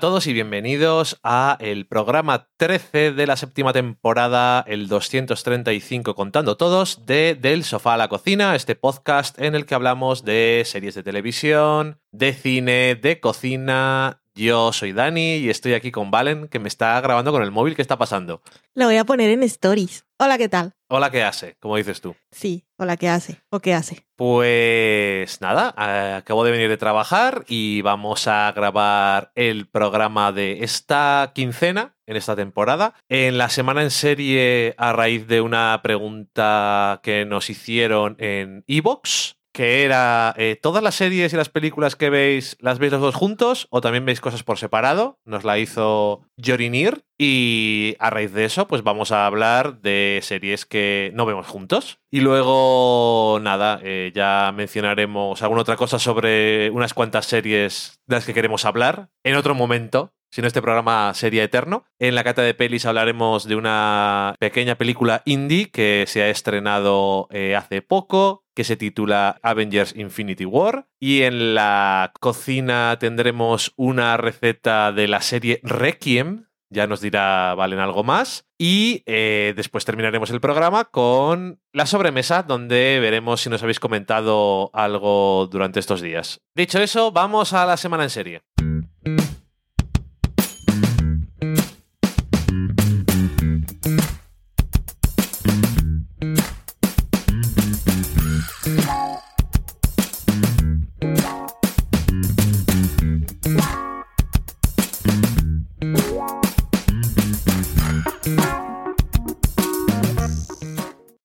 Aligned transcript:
A 0.00 0.08
todos 0.08 0.26
y 0.26 0.32
bienvenidos 0.32 1.20
a 1.22 1.58
el 1.60 1.86
programa 1.86 2.48
13 2.56 3.12
de 3.12 3.26
la 3.26 3.36
séptima 3.36 3.74
temporada, 3.74 4.64
el 4.66 4.88
235 4.88 6.14
contando 6.14 6.56
todos, 6.56 7.04
de 7.04 7.36
Del 7.38 7.64
sofá 7.64 7.92
a 7.92 7.96
la 7.98 8.08
cocina, 8.08 8.54
este 8.54 8.76
podcast 8.76 9.38
en 9.38 9.54
el 9.54 9.66
que 9.66 9.74
hablamos 9.74 10.24
de 10.24 10.62
series 10.64 10.94
de 10.94 11.02
televisión, 11.02 12.00
de 12.12 12.32
cine, 12.32 12.94
de 12.94 13.20
cocina. 13.20 14.19
Yo 14.34 14.72
soy 14.72 14.92
Dani 14.92 15.36
y 15.36 15.50
estoy 15.50 15.74
aquí 15.74 15.90
con 15.90 16.10
Valen, 16.10 16.48
que 16.48 16.60
me 16.60 16.68
está 16.68 17.00
grabando 17.00 17.32
con 17.32 17.42
el 17.42 17.50
móvil. 17.50 17.74
¿Qué 17.74 17.82
está 17.82 17.98
pasando? 17.98 18.42
Lo 18.74 18.86
voy 18.86 18.96
a 18.96 19.04
poner 19.04 19.30
en 19.30 19.42
stories. 19.42 20.06
Hola, 20.18 20.38
¿qué 20.38 20.48
tal? 20.48 20.74
Hola, 20.88 21.10
¿qué 21.10 21.22
hace? 21.22 21.56
Como 21.60 21.76
dices 21.76 22.00
tú. 22.00 22.14
Sí, 22.30 22.64
hola, 22.76 22.96
¿qué 22.96 23.08
hace? 23.08 23.40
¿O 23.50 23.60
qué 23.60 23.74
hace? 23.74 24.06
Pues 24.16 25.40
nada, 25.40 25.74
eh, 25.78 26.14
acabo 26.18 26.44
de 26.44 26.52
venir 26.52 26.68
de 26.68 26.76
trabajar 26.76 27.44
y 27.48 27.80
vamos 27.82 28.28
a 28.28 28.52
grabar 28.52 29.32
el 29.34 29.66
programa 29.66 30.30
de 30.30 30.62
esta 30.62 31.32
quincena, 31.34 31.96
en 32.06 32.16
esta 32.16 32.36
temporada. 32.36 32.94
En 33.08 33.38
la 33.38 33.48
semana 33.48 33.82
en 33.82 33.90
serie, 33.90 34.74
a 34.78 34.92
raíz 34.92 35.26
de 35.26 35.40
una 35.40 35.80
pregunta 35.82 37.00
que 37.02 37.24
nos 37.24 37.50
hicieron 37.50 38.16
en 38.18 38.64
Evox, 38.66 39.39
que 39.60 39.84
era 39.84 40.32
eh, 40.38 40.58
todas 40.58 40.82
las 40.82 40.94
series 40.94 41.34
y 41.34 41.36
las 41.36 41.50
películas 41.50 41.94
que 41.94 42.08
veis, 42.08 42.56
¿las 42.60 42.78
veis 42.78 42.92
los 42.92 43.02
dos 43.02 43.14
juntos 43.14 43.66
o 43.68 43.82
también 43.82 44.06
veis 44.06 44.22
cosas 44.22 44.42
por 44.42 44.56
separado? 44.56 45.18
Nos 45.26 45.44
la 45.44 45.58
hizo 45.58 46.22
Jorinir 46.42 47.04
y 47.18 47.94
a 47.98 48.08
raíz 48.08 48.32
de 48.32 48.46
eso 48.46 48.66
pues 48.66 48.82
vamos 48.82 49.12
a 49.12 49.26
hablar 49.26 49.82
de 49.82 50.20
series 50.22 50.64
que 50.64 51.12
no 51.14 51.26
vemos 51.26 51.46
juntos. 51.46 51.98
Y 52.10 52.20
luego, 52.20 53.38
nada, 53.42 53.78
eh, 53.82 54.12
ya 54.14 54.50
mencionaremos 54.56 55.42
alguna 55.42 55.60
otra 55.60 55.76
cosa 55.76 55.98
sobre 55.98 56.70
unas 56.70 56.94
cuantas 56.94 57.26
series 57.26 58.00
de 58.06 58.16
las 58.16 58.24
que 58.24 58.32
queremos 58.32 58.64
hablar 58.64 59.10
en 59.24 59.36
otro 59.36 59.54
momento, 59.54 60.14
si 60.30 60.40
no 60.40 60.46
este 60.46 60.62
programa 60.62 61.12
sería 61.14 61.44
eterno. 61.44 61.84
En 61.98 62.14
la 62.14 62.24
cata 62.24 62.42
de 62.42 62.54
pelis 62.54 62.86
hablaremos 62.86 63.46
de 63.46 63.56
una 63.56 64.34
pequeña 64.38 64.76
película 64.76 65.22
indie 65.24 65.70
que 65.70 66.04
se 66.06 66.22
ha 66.22 66.30
estrenado 66.30 67.28
eh, 67.30 67.56
hace 67.56 67.82
poco, 67.82 68.44
que 68.54 68.64
se 68.64 68.76
titula 68.76 69.38
Avengers 69.42 69.94
Infinity 69.96 70.44
War. 70.44 70.86
Y 70.98 71.22
en 71.22 71.54
la 71.54 72.12
cocina 72.20 72.96
tendremos 72.98 73.72
una 73.76 74.16
receta 74.16 74.92
de 74.92 75.08
la 75.08 75.20
serie 75.20 75.60
Requiem. 75.62 76.46
Ya 76.72 76.86
nos 76.86 77.00
dirá 77.00 77.54
Valen 77.56 77.80
algo 77.80 78.04
más. 78.04 78.46
Y 78.58 79.02
eh, 79.06 79.54
después 79.56 79.84
terminaremos 79.84 80.30
el 80.30 80.40
programa 80.40 80.84
con 80.84 81.60
la 81.72 81.86
sobremesa, 81.86 82.42
donde 82.42 83.00
veremos 83.00 83.40
si 83.40 83.50
nos 83.50 83.62
habéis 83.62 83.80
comentado 83.80 84.70
algo 84.72 85.48
durante 85.50 85.80
estos 85.80 86.00
días. 86.00 86.40
Dicho 86.54 86.78
eso, 86.78 87.10
vamos 87.10 87.52
a 87.52 87.66
la 87.66 87.76
semana 87.76 88.04
en 88.04 88.10
serie. 88.10 88.42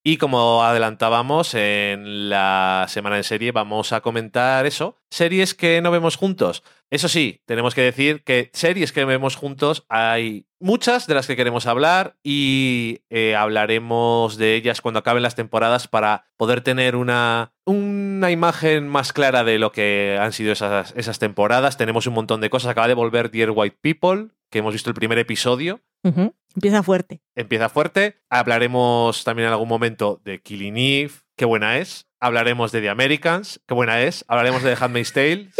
Y 0.07 0.17
como 0.17 0.63
adelantábamos 0.63 1.55
en 1.55 2.29
la 2.29 2.85
semana 2.87 3.17
en 3.17 3.23
serie, 3.23 3.51
vamos 3.51 3.91
a 3.91 4.01
comentar 4.01 4.67
eso. 4.67 4.99
Series 5.09 5.55
que 5.55 5.81
no 5.81 5.89
vemos 5.89 6.15
juntos. 6.15 6.61
Eso 6.91 7.09
sí, 7.09 7.41
tenemos 7.45 7.73
que 7.73 7.81
decir 7.81 8.23
que 8.23 8.49
series 8.53 8.91
que 8.91 9.05
vemos 9.05 9.35
juntos 9.35 9.85
hay 9.89 10.45
muchas 10.59 11.07
de 11.07 11.15
las 11.15 11.27
que 11.27 11.35
queremos 11.35 11.65
hablar 11.67 12.15
y 12.23 13.01
eh, 13.09 13.35
hablaremos 13.35 14.37
de 14.37 14.55
ellas 14.55 14.81
cuando 14.81 14.99
acaben 14.99 15.23
las 15.23 15.35
temporadas 15.35 15.87
para 15.87 16.27
poder 16.37 16.61
tener 16.61 16.95
una, 16.95 17.53
una 17.65 18.31
imagen 18.31 18.87
más 18.87 19.13
clara 19.13 19.43
de 19.43 19.59
lo 19.59 19.71
que 19.71 20.17
han 20.19 20.31
sido 20.31 20.51
esas, 20.51 20.93
esas 20.95 21.19
temporadas. 21.19 21.77
Tenemos 21.77 22.07
un 22.07 22.13
montón 22.13 22.41
de 22.41 22.49
cosas. 22.49 22.71
Acaba 22.71 22.87
de 22.87 22.93
volver 22.93 23.31
Dear 23.31 23.51
White 23.53 23.77
People, 23.81 24.29
que 24.49 24.59
hemos 24.59 24.73
visto 24.73 24.89
el 24.89 24.95
primer 24.95 25.17
episodio. 25.17 25.81
Empieza 26.55 26.83
fuerte. 26.83 27.21
Empieza 27.35 27.69
fuerte. 27.69 28.21
Hablaremos 28.29 29.23
también 29.23 29.47
en 29.47 29.53
algún 29.53 29.67
momento 29.67 30.21
de 30.23 30.41
Killing 30.41 30.77
Eve, 30.77 31.11
qué 31.35 31.45
buena 31.45 31.77
es. 31.79 32.07
Hablaremos 32.25 32.71
de 32.71 32.81
The 32.81 32.89
Americans, 32.89 33.61
qué 33.67 33.75
buena 33.75 34.01
es. 34.01 34.25
Hablaremos 34.27 34.63
de 34.63 34.73
The 34.73 34.83
Handmaid's 34.83 35.13
Tale, 35.13 35.51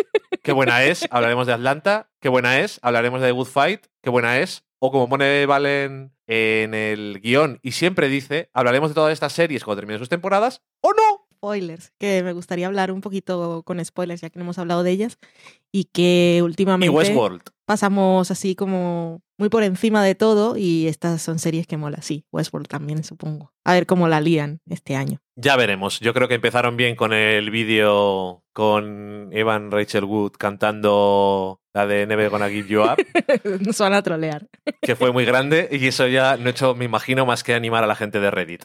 qué 0.41 0.51
buena 0.51 0.83
es. 0.83 1.07
Hablaremos 1.11 1.45
de 1.45 1.53
Atlanta, 1.53 2.09
qué 2.19 2.27
buena 2.27 2.59
es. 2.59 2.79
Hablaremos 2.81 3.21
de 3.21 3.27
The 3.27 3.33
Good 3.33 3.45
Fight, 3.45 3.85
qué 4.01 4.09
buena 4.09 4.39
es. 4.39 4.65
O 4.79 4.91
como 4.91 5.07
pone 5.07 5.45
Valen 5.45 6.15
en 6.25 6.73
el 6.73 7.21
guion 7.21 7.59
y 7.61 7.73
siempre 7.73 8.09
dice, 8.09 8.49
hablaremos 8.51 8.89
de 8.89 8.95
todas 8.95 9.13
estas 9.13 9.33
series 9.33 9.63
cuando 9.63 9.81
terminen 9.81 9.99
sus 9.99 10.09
temporadas, 10.09 10.63
o 10.81 10.91
no. 10.93 11.27
Spoilers, 11.35 11.93
que 11.99 12.23
me 12.23 12.33
gustaría 12.33 12.65
hablar 12.65 12.91
un 12.91 13.01
poquito 13.01 13.61
con 13.63 13.83
spoilers, 13.85 14.21
ya 14.21 14.31
que 14.31 14.39
no 14.39 14.45
hemos 14.45 14.57
hablado 14.57 14.81
de 14.81 14.89
ellas. 14.89 15.19
Y 15.75 15.89
que 15.91 16.35
Y 16.37 16.41
últimamente 16.41 16.89
Westworld. 16.95 17.41
pasamos 17.65 18.31
así 18.31 18.55
como 18.55 19.19
muy 19.37 19.49
por 19.49 19.63
encima 19.63 20.01
de 20.05 20.15
todo. 20.15 20.55
Y 20.55 20.87
estas 20.87 21.21
son 21.21 21.37
series 21.37 21.67
que 21.67 21.75
mola. 21.75 22.01
Sí, 22.01 22.23
Westworld 22.31 22.69
también, 22.69 23.03
supongo. 23.03 23.51
A 23.65 23.73
ver 23.73 23.85
cómo 23.85 24.07
la 24.07 24.21
lían 24.21 24.61
este 24.69 24.95
año. 24.95 25.19
Ya 25.35 25.57
veremos. 25.57 25.99
Yo 25.99 26.13
creo 26.13 26.29
que 26.29 26.35
empezaron 26.35 26.77
bien 26.77 26.95
con 26.95 27.11
el 27.11 27.51
vídeo 27.51 28.41
con 28.53 29.27
Evan 29.33 29.69
Rachel 29.69 30.05
Wood 30.05 30.31
cantando 30.39 31.59
la 31.73 31.85
de 31.85 32.07
Never 32.07 32.29
Gonna 32.29 32.47
Give 32.49 32.69
You 32.69 32.83
Up. 32.83 32.95
Nos 33.59 33.77
van 33.79 33.95
a 33.95 34.01
trolear. 34.01 34.47
que 34.81 34.95
fue 34.95 35.11
muy 35.11 35.25
grande 35.25 35.67
y 35.69 35.85
eso 35.87 36.07
ya 36.07 36.37
no 36.37 36.47
he 36.47 36.51
hecho, 36.51 36.73
me 36.73 36.85
imagino, 36.85 37.25
más 37.25 37.43
que 37.43 37.53
animar 37.53 37.83
a 37.83 37.87
la 37.87 37.95
gente 37.95 38.21
de 38.21 38.31
Reddit. 38.31 38.63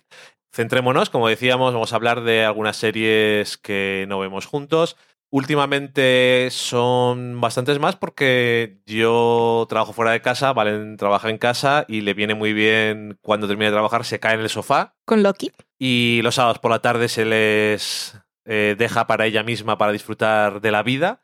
Centrémonos, 0.54 1.10
como 1.10 1.26
decíamos, 1.26 1.72
vamos 1.74 1.92
a 1.92 1.96
hablar 1.96 2.22
de 2.22 2.44
algunas 2.44 2.76
series 2.76 3.56
que 3.58 4.04
no 4.08 4.20
vemos 4.20 4.46
juntos. 4.46 4.96
Últimamente 5.32 6.48
son 6.50 7.40
bastantes 7.40 7.78
más 7.78 7.94
porque 7.96 8.80
yo 8.84 9.64
trabajo 9.68 9.92
fuera 9.92 10.10
de 10.10 10.20
casa, 10.20 10.52
Valen 10.52 10.96
trabaja 10.96 11.30
en 11.30 11.38
casa 11.38 11.84
y 11.86 12.00
le 12.00 12.14
viene 12.14 12.34
muy 12.34 12.52
bien 12.52 13.16
cuando 13.22 13.46
termina 13.46 13.70
de 13.70 13.74
trabajar, 13.74 14.04
se 14.04 14.18
cae 14.18 14.34
en 14.34 14.40
el 14.40 14.48
sofá 14.48 14.96
Con 15.04 15.22
Loki. 15.22 15.52
y 15.78 16.20
los 16.22 16.34
sábados 16.34 16.58
por 16.58 16.72
la 16.72 16.80
tarde 16.80 17.08
se 17.08 17.24
les 17.24 18.20
eh, 18.44 18.74
deja 18.78 19.06
para 19.06 19.26
ella 19.26 19.42
misma 19.42 19.78
para 19.78 19.92
disfrutar 19.92 20.60
de 20.60 20.70
la 20.70 20.82
vida. 20.82 21.22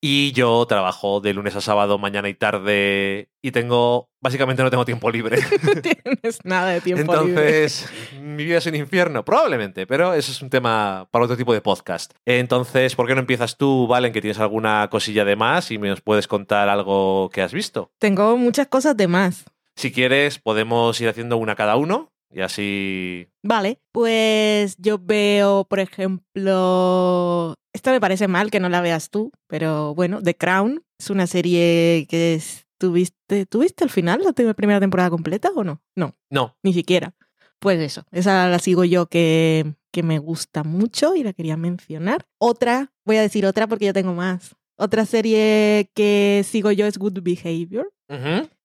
Y 0.00 0.32
yo 0.32 0.64
trabajo 0.66 1.20
de 1.20 1.34
lunes 1.34 1.54
a 1.56 1.60
sábado, 1.60 1.98
mañana 1.98 2.28
y 2.28 2.34
tarde, 2.34 3.28
y 3.40 3.50
tengo, 3.50 4.10
básicamente 4.20 4.62
no 4.62 4.70
tengo 4.70 4.84
tiempo 4.84 5.10
libre. 5.10 5.38
No 5.62 5.80
tienes 5.80 6.38
nada 6.44 6.70
de 6.70 6.80
tiempo 6.80 7.12
libre. 7.24 7.30
Entonces, 7.30 7.88
mi 8.20 8.44
vida 8.44 8.58
es 8.58 8.66
un 8.66 8.74
infierno, 8.74 9.24
probablemente, 9.24 9.86
pero 9.86 10.14
eso 10.14 10.32
es 10.32 10.42
un 10.42 10.50
tema 10.50 11.08
para 11.10 11.24
otro 11.24 11.36
tipo 11.36 11.52
de 11.52 11.60
podcast. 11.60 12.12
Entonces, 12.24 12.94
¿por 12.96 13.06
qué 13.06 13.14
no 13.14 13.20
empiezas 13.20 13.56
tú, 13.56 13.86
Valen, 13.86 14.12
que 14.12 14.20
tienes 14.20 14.40
alguna 14.40 14.88
cosilla 14.90 15.24
de 15.24 15.36
más 15.36 15.70
y 15.70 15.78
nos 15.78 16.00
puedes 16.00 16.26
contar 16.26 16.68
algo 16.68 17.30
que 17.30 17.42
has 17.42 17.52
visto? 17.52 17.90
Tengo 17.98 18.36
muchas 18.36 18.66
cosas 18.68 18.96
de 18.96 19.08
más. 19.08 19.44
Si 19.76 19.90
quieres, 19.90 20.38
podemos 20.38 21.00
ir 21.00 21.08
haciendo 21.08 21.36
una 21.36 21.54
cada 21.54 21.76
uno 21.76 22.11
y 22.32 22.40
así... 22.40 23.28
Vale, 23.42 23.80
pues 23.92 24.76
yo 24.78 24.98
veo, 24.98 25.64
por 25.68 25.80
ejemplo, 25.80 27.54
esta 27.72 27.90
me 27.92 28.00
parece 28.00 28.28
mal 28.28 28.50
que 28.50 28.60
no 28.60 28.68
la 28.68 28.80
veas 28.80 29.10
tú, 29.10 29.32
pero 29.48 29.94
bueno, 29.94 30.22
The 30.22 30.36
Crown 30.36 30.84
es 30.98 31.10
una 31.10 31.26
serie 31.26 32.06
que 32.08 32.34
es- 32.34 32.66
tuviste, 32.78 33.46
¿tuviste 33.46 33.84
al 33.84 33.90
final 33.90 34.22
la 34.24 34.32
primera 34.54 34.80
temporada 34.80 35.10
completa 35.10 35.50
o 35.54 35.62
no? 35.64 35.80
No, 35.96 36.16
No, 36.30 36.56
ni 36.62 36.72
siquiera. 36.72 37.14
Pues 37.60 37.78
eso, 37.80 38.04
esa 38.10 38.48
la 38.48 38.58
sigo 38.58 38.84
yo 38.84 39.06
que, 39.06 39.74
que 39.92 40.02
me 40.02 40.18
gusta 40.18 40.64
mucho 40.64 41.14
y 41.14 41.22
la 41.22 41.32
quería 41.32 41.56
mencionar. 41.56 42.26
Otra, 42.38 42.92
voy 43.04 43.18
a 43.18 43.22
decir 43.22 43.46
otra 43.46 43.68
porque 43.68 43.86
yo 43.86 43.92
tengo 43.92 44.14
más. 44.14 44.56
Otra 44.76 45.06
serie 45.06 45.90
que 45.94 46.42
sigo 46.44 46.72
yo 46.72 46.86
es 46.86 46.98
Good 46.98 47.20
Behavior 47.22 47.92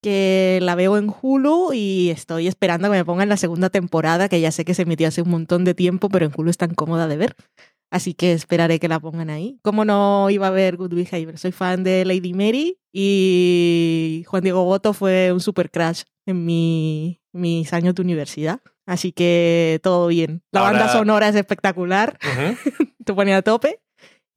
Que 0.02 0.60
la 0.62 0.76
veo 0.76 0.98
en 0.98 1.12
Hulu 1.22 1.74
y 1.74 2.10
estoy 2.10 2.48
esperando 2.48 2.88
a 2.88 2.92
que 2.92 2.98
me 2.98 3.06
pongan 3.06 3.30
la 3.30 3.38
segunda 3.38 3.70
temporada, 3.70 4.30
que 4.30 4.40
ya 4.42 4.52
sé 4.52 4.66
que 4.66 4.74
se 4.74 4.84
emitió 4.84 5.08
hace 5.08 5.22
un 5.22 5.30
montón 5.30 5.64
de 5.64 5.74
tiempo, 5.74 6.10
pero 6.10 6.26
en 6.26 6.32
Hulu 6.36 6.50
es 6.50 6.58
tan 6.58 6.74
cómoda 6.76 7.08
de 7.08 7.18
ver. 7.18 7.36
Así 7.90 8.14
que 8.14 8.34
esperaré 8.34 8.80
que 8.80 8.90
la 8.90 9.00
pongan 9.00 9.30
ahí. 9.30 9.60
¿Cómo 9.64 9.86
no 9.86 10.30
iba 10.30 10.48
a 10.48 10.52
ver 10.52 10.76
Good 10.76 10.94
Behavior? 10.94 11.38
Soy 11.38 11.54
fan 11.54 11.84
de 11.84 12.04
Lady 12.04 12.34
Mary 12.34 12.78
y 12.92 14.24
Juan 14.28 14.44
Diego 14.44 14.64
Boto 14.66 14.94
fue 14.94 15.32
un 15.32 15.40
super 15.40 15.72
crash 15.72 16.02
en 16.26 16.46
mi, 16.46 17.22
mis 17.34 17.72
años 17.74 17.96
de 17.96 18.02
universidad. 18.02 18.60
Así 18.86 19.12
que 19.12 19.80
todo 19.84 20.08
bien. 20.08 20.44
La 20.52 20.62
Ahora- 20.68 20.80
banda 20.80 20.92
sonora 20.94 21.30
es 21.30 21.36
espectacular, 21.36 22.18
Ujú. 22.24 22.58
te 23.06 23.14
pone 23.14 23.34
a 23.34 23.42
tope 23.42 23.80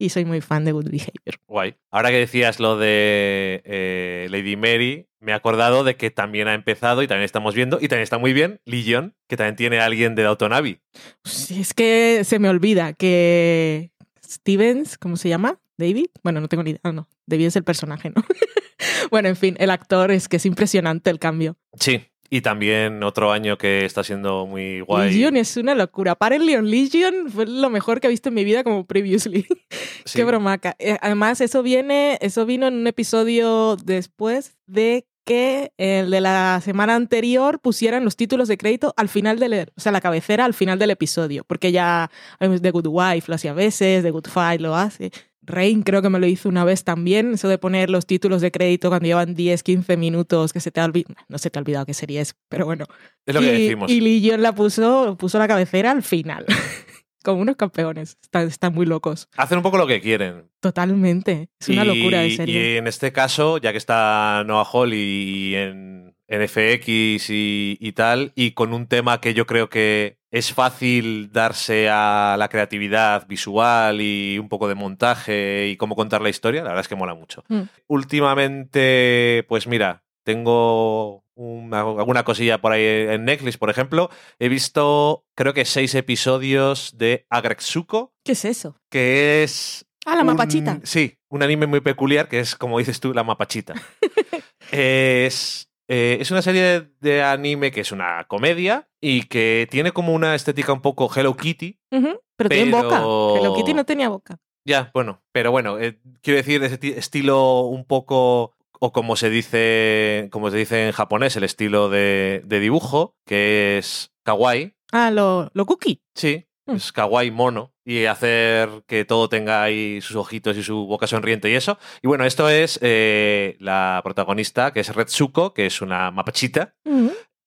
y 0.01 0.09
soy 0.09 0.25
muy 0.25 0.41
fan 0.41 0.65
de 0.65 0.71
Good 0.71 0.89
Behavior. 0.89 1.39
Guay. 1.47 1.75
Ahora 1.91 2.09
que 2.09 2.17
decías 2.17 2.59
lo 2.59 2.75
de 2.75 3.61
eh, 3.65 4.27
Lady 4.31 4.55
Mary, 4.55 5.07
me 5.19 5.31
he 5.31 5.35
acordado 5.35 5.83
de 5.83 5.95
que 5.95 6.09
también 6.09 6.47
ha 6.47 6.55
empezado 6.55 7.03
y 7.03 7.07
también 7.07 7.25
estamos 7.25 7.53
viendo, 7.53 7.77
y 7.79 7.87
también 7.87 8.03
está 8.03 8.17
muy 8.17 8.33
bien, 8.33 8.59
Legion, 8.65 9.15
que 9.27 9.37
también 9.37 9.55
tiene 9.55 9.79
a 9.79 9.85
alguien 9.85 10.15
de 10.15 10.25
Autonavi. 10.25 10.79
Es 11.23 11.75
que 11.75 12.23
se 12.23 12.39
me 12.39 12.49
olvida 12.49 12.93
que 12.93 13.91
Stevens, 14.25 14.97
¿cómo 14.97 15.17
se 15.17 15.29
llama? 15.29 15.59
David. 15.77 16.07
Bueno, 16.23 16.41
no 16.41 16.47
tengo 16.47 16.63
ni 16.63 16.71
idea. 16.71 16.81
Ah, 16.83 16.91
no, 16.91 17.07
David 17.27 17.47
es 17.47 17.55
el 17.55 17.63
personaje, 17.63 18.09
¿no? 18.09 18.23
bueno, 19.11 19.29
en 19.29 19.35
fin, 19.35 19.55
el 19.59 19.69
actor 19.69 20.09
es 20.09 20.27
que 20.27 20.37
es 20.37 20.47
impresionante 20.47 21.11
el 21.11 21.19
cambio. 21.19 21.57
Sí, 21.79 22.07
y 22.33 22.39
también 22.39 23.03
otro 23.03 23.33
año 23.33 23.57
que 23.57 23.83
está 23.83 24.05
siendo 24.05 24.47
muy 24.47 24.79
guay. 24.79 25.11
Legion 25.11 25.35
es 25.35 25.57
una 25.57 25.75
locura. 25.75 26.13
Apparently 26.13 26.55
on 26.55 26.71
Legion 26.71 27.29
fue 27.29 27.45
lo 27.45 27.69
mejor 27.69 27.99
que 27.99 28.07
he 28.07 28.09
visto 28.09 28.29
en 28.29 28.35
mi 28.35 28.45
vida 28.45 28.63
como 28.63 28.87
previously. 28.87 29.45
Sí. 30.03 30.17
Qué 30.17 30.23
bromaca. 30.23 30.75
Eh, 30.79 30.97
Además, 30.99 31.41
eso 31.41 31.61
viene, 31.61 32.17
eso 32.21 32.47
vino 32.47 32.65
en 32.67 32.73
un 32.73 32.87
episodio 32.87 33.75
después 33.75 34.57
de 34.65 35.05
que 35.25 35.73
el 35.77 36.09
de 36.09 36.21
la 36.21 36.59
semana 36.63 36.95
anterior 36.95 37.59
pusieran 37.59 38.03
los 38.03 38.15
títulos 38.15 38.47
de 38.47 38.57
crédito 38.57 38.95
al 38.97 39.09
final 39.09 39.37
del, 39.37 39.71
o 39.75 39.79
sea, 39.79 39.91
la 39.91 40.01
cabecera 40.01 40.45
al 40.45 40.55
final 40.55 40.79
del 40.79 40.89
episodio, 40.89 41.43
porque 41.43 41.71
ya 41.71 42.09
The 42.39 42.71
Good 42.71 42.87
Wife 42.87 43.25
lo 43.27 43.35
hacía 43.35 43.51
a 43.51 43.53
veces, 43.53 44.01
The 44.01 44.09
Good 44.09 44.27
Fight 44.27 44.59
lo 44.59 44.75
hace. 44.75 45.11
Rain 45.43 45.81
creo 45.81 46.01
que 46.01 46.09
me 46.09 46.19
lo 46.19 46.27
hizo 46.27 46.49
una 46.49 46.63
vez 46.63 46.83
también, 46.83 47.33
eso 47.33 47.47
de 47.47 47.57
poner 47.57 47.89
los 47.89 48.05
títulos 48.05 48.41
de 48.41 48.51
crédito 48.51 48.89
cuando 48.89 49.07
llevan 49.07 49.33
10, 49.33 49.63
15 49.63 49.97
minutos, 49.97 50.53
que 50.53 50.59
se 50.59 50.71
te 50.71 50.79
ha 50.79 50.85
olvidado, 50.85 51.15
no 51.29 51.37
se 51.37 51.49
te 51.49 51.57
ha 51.57 51.61
olvidado 51.61 51.85
qué 51.85 51.93
serie 51.93 52.21
es, 52.21 52.35
pero 52.47 52.65
bueno. 52.65 52.85
Es 53.25 53.33
lo 53.33 53.41
que 53.41 53.47
y, 53.47 53.63
decimos. 53.63 53.91
Y 53.91 54.01
Legion 54.01 54.41
la 54.41 54.53
puso, 54.53 55.17
puso 55.17 55.39
la 55.39 55.47
cabecera 55.47 55.91
al 55.91 56.03
final, 56.03 56.45
como 57.23 57.41
unos 57.41 57.55
campeones, 57.55 58.17
están, 58.21 58.47
están 58.47 58.73
muy 58.73 58.85
locos. 58.85 59.29
Hacen 59.35 59.57
un 59.57 59.63
poco 59.63 59.77
lo 59.77 59.87
que 59.87 59.99
quieren. 59.99 60.49
Totalmente, 60.59 61.49
es 61.59 61.69
una 61.69 61.85
locura 61.85 62.21
de 62.21 62.35
serie. 62.35 62.75
Y 62.75 62.77
en 62.77 62.87
este 62.87 63.11
caso, 63.11 63.57
ya 63.57 63.71
que 63.71 63.79
está 63.79 64.43
Noah 64.45 64.67
Hall 64.71 64.93
y 64.93 65.55
en, 65.55 66.15
en 66.27 66.47
FX 66.47 67.29
y, 67.31 67.77
y 67.79 67.91
tal, 67.93 68.31
y 68.35 68.51
con 68.51 68.73
un 68.73 68.85
tema 68.85 69.19
que 69.19 69.33
yo 69.33 69.47
creo 69.47 69.69
que 69.69 70.20
es 70.31 70.53
fácil 70.53 71.29
darse 71.31 71.89
a 71.89 72.35
la 72.39 72.47
creatividad 72.47 73.27
visual 73.27 73.99
y 74.01 74.39
un 74.39 74.47
poco 74.49 74.67
de 74.69 74.75
montaje 74.75 75.67
y 75.67 75.77
cómo 75.77 75.95
contar 75.95 76.21
la 76.21 76.29
historia, 76.29 76.61
la 76.63 76.69
verdad 76.69 76.81
es 76.81 76.87
que 76.87 76.95
mola 76.95 77.13
mucho. 77.13 77.43
Mm. 77.49 77.63
Últimamente, 77.87 79.45
pues 79.49 79.67
mira, 79.67 80.03
tengo 80.23 81.23
una- 81.35 81.81
alguna 81.81 82.23
cosilla 82.23 82.61
por 82.61 82.71
ahí 82.71 82.83
en 82.83 83.25
Netflix, 83.25 83.57
por 83.57 83.69
ejemplo. 83.69 84.09
He 84.39 84.49
visto, 84.49 85.25
creo 85.35 85.53
que 85.53 85.65
seis 85.65 85.95
episodios 85.95 86.97
de 86.97 87.25
Agretsuko, 87.29 88.13
¿Qué 88.23 88.33
es 88.33 88.45
eso? 88.45 88.77
que 88.89 89.43
es 89.43 89.85
Ah, 90.05 90.15
la 90.15 90.21
un- 90.21 90.27
mapachita. 90.27 90.79
Sí, 90.83 91.17
un 91.29 91.43
anime 91.43 91.67
muy 91.67 91.81
peculiar 91.81 92.27
que 92.27 92.39
es, 92.39 92.55
como 92.55 92.79
dices 92.79 92.99
tú, 92.99 93.13
la 93.13 93.23
mapachita. 93.23 93.73
es, 94.71 95.69
eh, 95.93 96.17
es 96.21 96.31
una 96.31 96.41
serie 96.41 96.89
de, 97.01 97.21
anime 97.21 97.71
que 97.71 97.81
es 97.81 97.91
una 97.91 98.23
comedia 98.29 98.87
y 99.01 99.23
que 99.23 99.67
tiene 99.69 99.91
como 99.91 100.13
una 100.13 100.35
estética 100.35 100.71
un 100.71 100.81
poco 100.81 101.09
Hello 101.13 101.35
Kitty. 101.35 101.79
Pero, 101.89 102.49
tiene 102.49 102.71
boca. 102.71 102.97
Hello 103.37 103.53
Kitty 103.55 103.73
no 103.73 103.85
tenía 103.85 104.07
boca. 104.07 104.37
Ya, 104.65 104.89
bueno, 104.93 105.21
pero 105.33 105.51
bueno, 105.51 105.79
eh, 105.79 105.99
quiero 106.21 106.37
decir, 106.37 106.63
ese 106.63 106.77
ti- 106.77 106.93
estilo 106.95 107.61
un 107.63 107.83
poco, 107.83 108.55
o 108.79 108.91
como 108.93 109.15
se 109.15 109.29
dice, 109.29 110.29
como 110.31 110.49
se 110.49 110.57
dice 110.57 110.85
en 110.87 110.91
japonés, 110.93 111.35
el 111.35 111.43
estilo 111.43 111.89
de, 111.89 112.41
de 112.45 112.59
dibujo, 112.59 113.17
que 113.25 113.77
es 113.77 114.13
kawaii. 114.23 114.73
Ah, 114.93 115.11
lo, 115.11 115.49
lo 115.53 115.65
cookie. 115.65 116.01
Sí, 116.15 116.47
Mm. 116.67 116.75
es 116.75 116.91
kawaii 116.91 117.31
mono 117.31 117.73
y 117.85 118.05
hacer 118.05 118.69
que 118.87 119.05
todo 119.05 119.29
tenga 119.29 119.63
ahí 119.63 120.01
sus 120.01 120.15
ojitos 120.15 120.57
y 120.57 120.63
su 120.63 120.85
boca 120.85 121.07
sonriente 121.07 121.49
y 121.49 121.55
eso. 121.55 121.77
Y 122.01 122.07
bueno, 122.07 122.25
esto 122.25 122.49
es 122.49 122.79
eh, 122.81 123.57
la 123.59 124.01
protagonista, 124.03 124.71
que 124.71 124.81
es 124.81 124.95
Retsuko, 124.95 125.53
que 125.53 125.65
es 125.65 125.81
una 125.81 126.11
mapachita, 126.11 126.75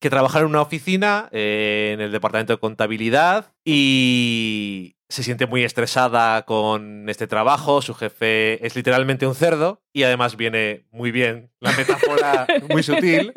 que 0.00 0.10
trabaja 0.10 0.40
en 0.40 0.46
una 0.46 0.60
oficina 0.60 1.28
eh, 1.32 1.92
en 1.94 2.00
el 2.00 2.12
departamento 2.12 2.52
de 2.52 2.58
contabilidad 2.58 3.54
y 3.64 4.96
se 5.08 5.22
siente 5.22 5.46
muy 5.46 5.64
estresada 5.64 6.44
con 6.44 7.08
este 7.08 7.26
trabajo. 7.26 7.80
Su 7.80 7.94
jefe 7.94 8.66
es 8.66 8.76
literalmente 8.76 9.26
un 9.26 9.34
cerdo 9.34 9.82
y 9.94 10.02
además 10.02 10.36
viene 10.36 10.86
muy 10.90 11.10
bien 11.10 11.52
la 11.60 11.72
metáfora 11.72 12.46
muy 12.70 12.82
sutil. 12.82 13.32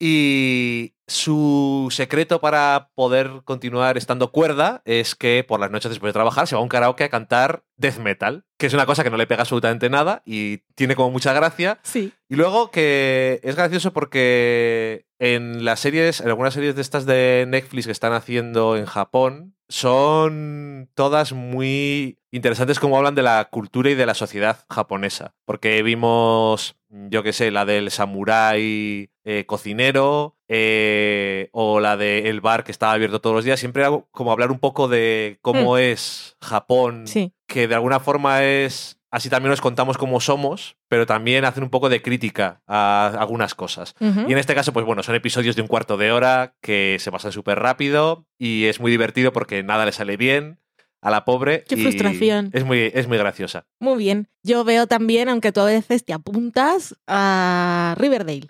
Y 0.00 0.95
su 1.08 1.88
secreto 1.90 2.40
para 2.40 2.90
poder 2.94 3.42
continuar 3.44 3.96
estando 3.96 4.32
cuerda 4.32 4.82
es 4.84 5.14
que 5.14 5.44
por 5.44 5.60
las 5.60 5.70
noches 5.70 5.90
después 5.90 6.08
de 6.08 6.14
trabajar 6.14 6.48
se 6.48 6.56
va 6.56 6.60
a 6.60 6.62
un 6.62 6.68
karaoke 6.68 7.04
a 7.04 7.08
cantar 7.08 7.64
death 7.76 7.98
metal, 7.98 8.44
que 8.58 8.66
es 8.66 8.74
una 8.74 8.86
cosa 8.86 9.04
que 9.04 9.10
no 9.10 9.16
le 9.16 9.26
pega 9.26 9.42
absolutamente 9.42 9.88
nada 9.88 10.22
y 10.26 10.58
tiene 10.74 10.96
como 10.96 11.10
mucha 11.10 11.32
gracia. 11.32 11.78
Sí. 11.82 12.12
Y 12.28 12.34
luego 12.34 12.70
que 12.70 13.40
es 13.44 13.54
gracioso 13.54 13.92
porque 13.92 15.06
en 15.18 15.64
las 15.64 15.80
series, 15.80 16.20
en 16.20 16.28
algunas 16.28 16.54
series 16.54 16.74
de 16.74 16.82
estas 16.82 17.06
de 17.06 17.44
Netflix 17.46 17.86
que 17.86 17.92
están 17.92 18.12
haciendo 18.12 18.76
en 18.76 18.86
Japón, 18.86 19.54
son 19.68 20.90
todas 20.94 21.32
muy 21.32 22.18
interesantes 22.30 22.78
como 22.78 22.96
hablan 22.96 23.14
de 23.14 23.22
la 23.22 23.48
cultura 23.50 23.90
y 23.90 23.94
de 23.94 24.06
la 24.06 24.14
sociedad 24.14 24.64
japonesa. 24.70 25.34
Porque 25.44 25.82
vimos, 25.82 26.76
yo 26.88 27.22
qué 27.22 27.32
sé, 27.32 27.50
la 27.50 27.64
del 27.64 27.90
samurái 27.90 29.10
eh, 29.24 29.44
cocinero 29.46 30.35
eh, 30.48 31.48
o 31.52 31.80
la 31.80 31.96
del 31.96 32.40
bar 32.40 32.64
que 32.64 32.72
estaba 32.72 32.92
abierto 32.92 33.20
todos 33.20 33.36
los 33.36 33.44
días. 33.44 33.60
Siempre 33.60 33.84
hago 33.84 34.08
como 34.10 34.32
hablar 34.32 34.50
un 34.50 34.58
poco 34.58 34.88
de 34.88 35.38
cómo 35.42 35.78
es 35.78 36.36
Japón 36.40 37.06
Sí. 37.06 37.32
que 37.46 37.68
de 37.68 37.74
alguna 37.74 38.00
forma 38.00 38.44
es. 38.44 38.98
Así 39.10 39.30
también 39.30 39.50
nos 39.50 39.60
contamos 39.62 39.96
cómo 39.96 40.20
somos, 40.20 40.76
pero 40.88 41.06
también 41.06 41.44
hacen 41.46 41.62
un 41.62 41.70
poco 41.70 41.88
de 41.88 42.02
crítica 42.02 42.60
a 42.66 43.14
algunas 43.18 43.54
cosas. 43.54 43.94
Y 44.00 44.32
en 44.32 44.36
este 44.36 44.54
caso, 44.54 44.72
pues 44.74 44.84
bueno, 44.84 45.02
son 45.02 45.14
episodios 45.14 45.56
de 45.56 45.62
un 45.62 45.68
cuarto 45.68 45.96
de 45.96 46.12
hora 46.12 46.54
que 46.60 46.96
se 47.00 47.10
pasan 47.10 47.32
súper 47.32 47.58
rápido 47.60 48.26
y 48.38 48.64
es 48.66 48.78
muy 48.80 48.90
divertido 48.90 49.32
porque 49.32 49.62
nada 49.62 49.86
le 49.86 49.92
sale 49.92 50.16
bien 50.18 50.58
a 51.00 51.10
la 51.10 51.24
pobre. 51.24 51.64
Qué 51.68 51.76
y 51.76 51.82
frustración. 51.82 52.50
Es 52.52 52.64
muy, 52.64 52.90
es 52.92 53.06
muy 53.08 53.16
graciosa. 53.16 53.64
Muy 53.80 53.96
bien. 53.96 54.28
Yo 54.42 54.64
veo 54.64 54.86
también, 54.86 55.28
aunque 55.30 55.52
tú 55.52 55.60
a 55.60 55.66
veces 55.66 56.04
te 56.04 56.12
apuntas 56.12 56.94
a 57.06 57.94
Riverdale. 57.98 58.48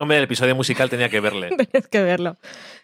Hombre, 0.00 0.18
el 0.18 0.24
episodio 0.24 0.54
musical 0.54 0.88
tenía 0.88 1.08
que 1.08 1.20
verle. 1.20 1.48
Tenías 1.56 1.88
que 1.88 2.02
verlo. 2.02 2.36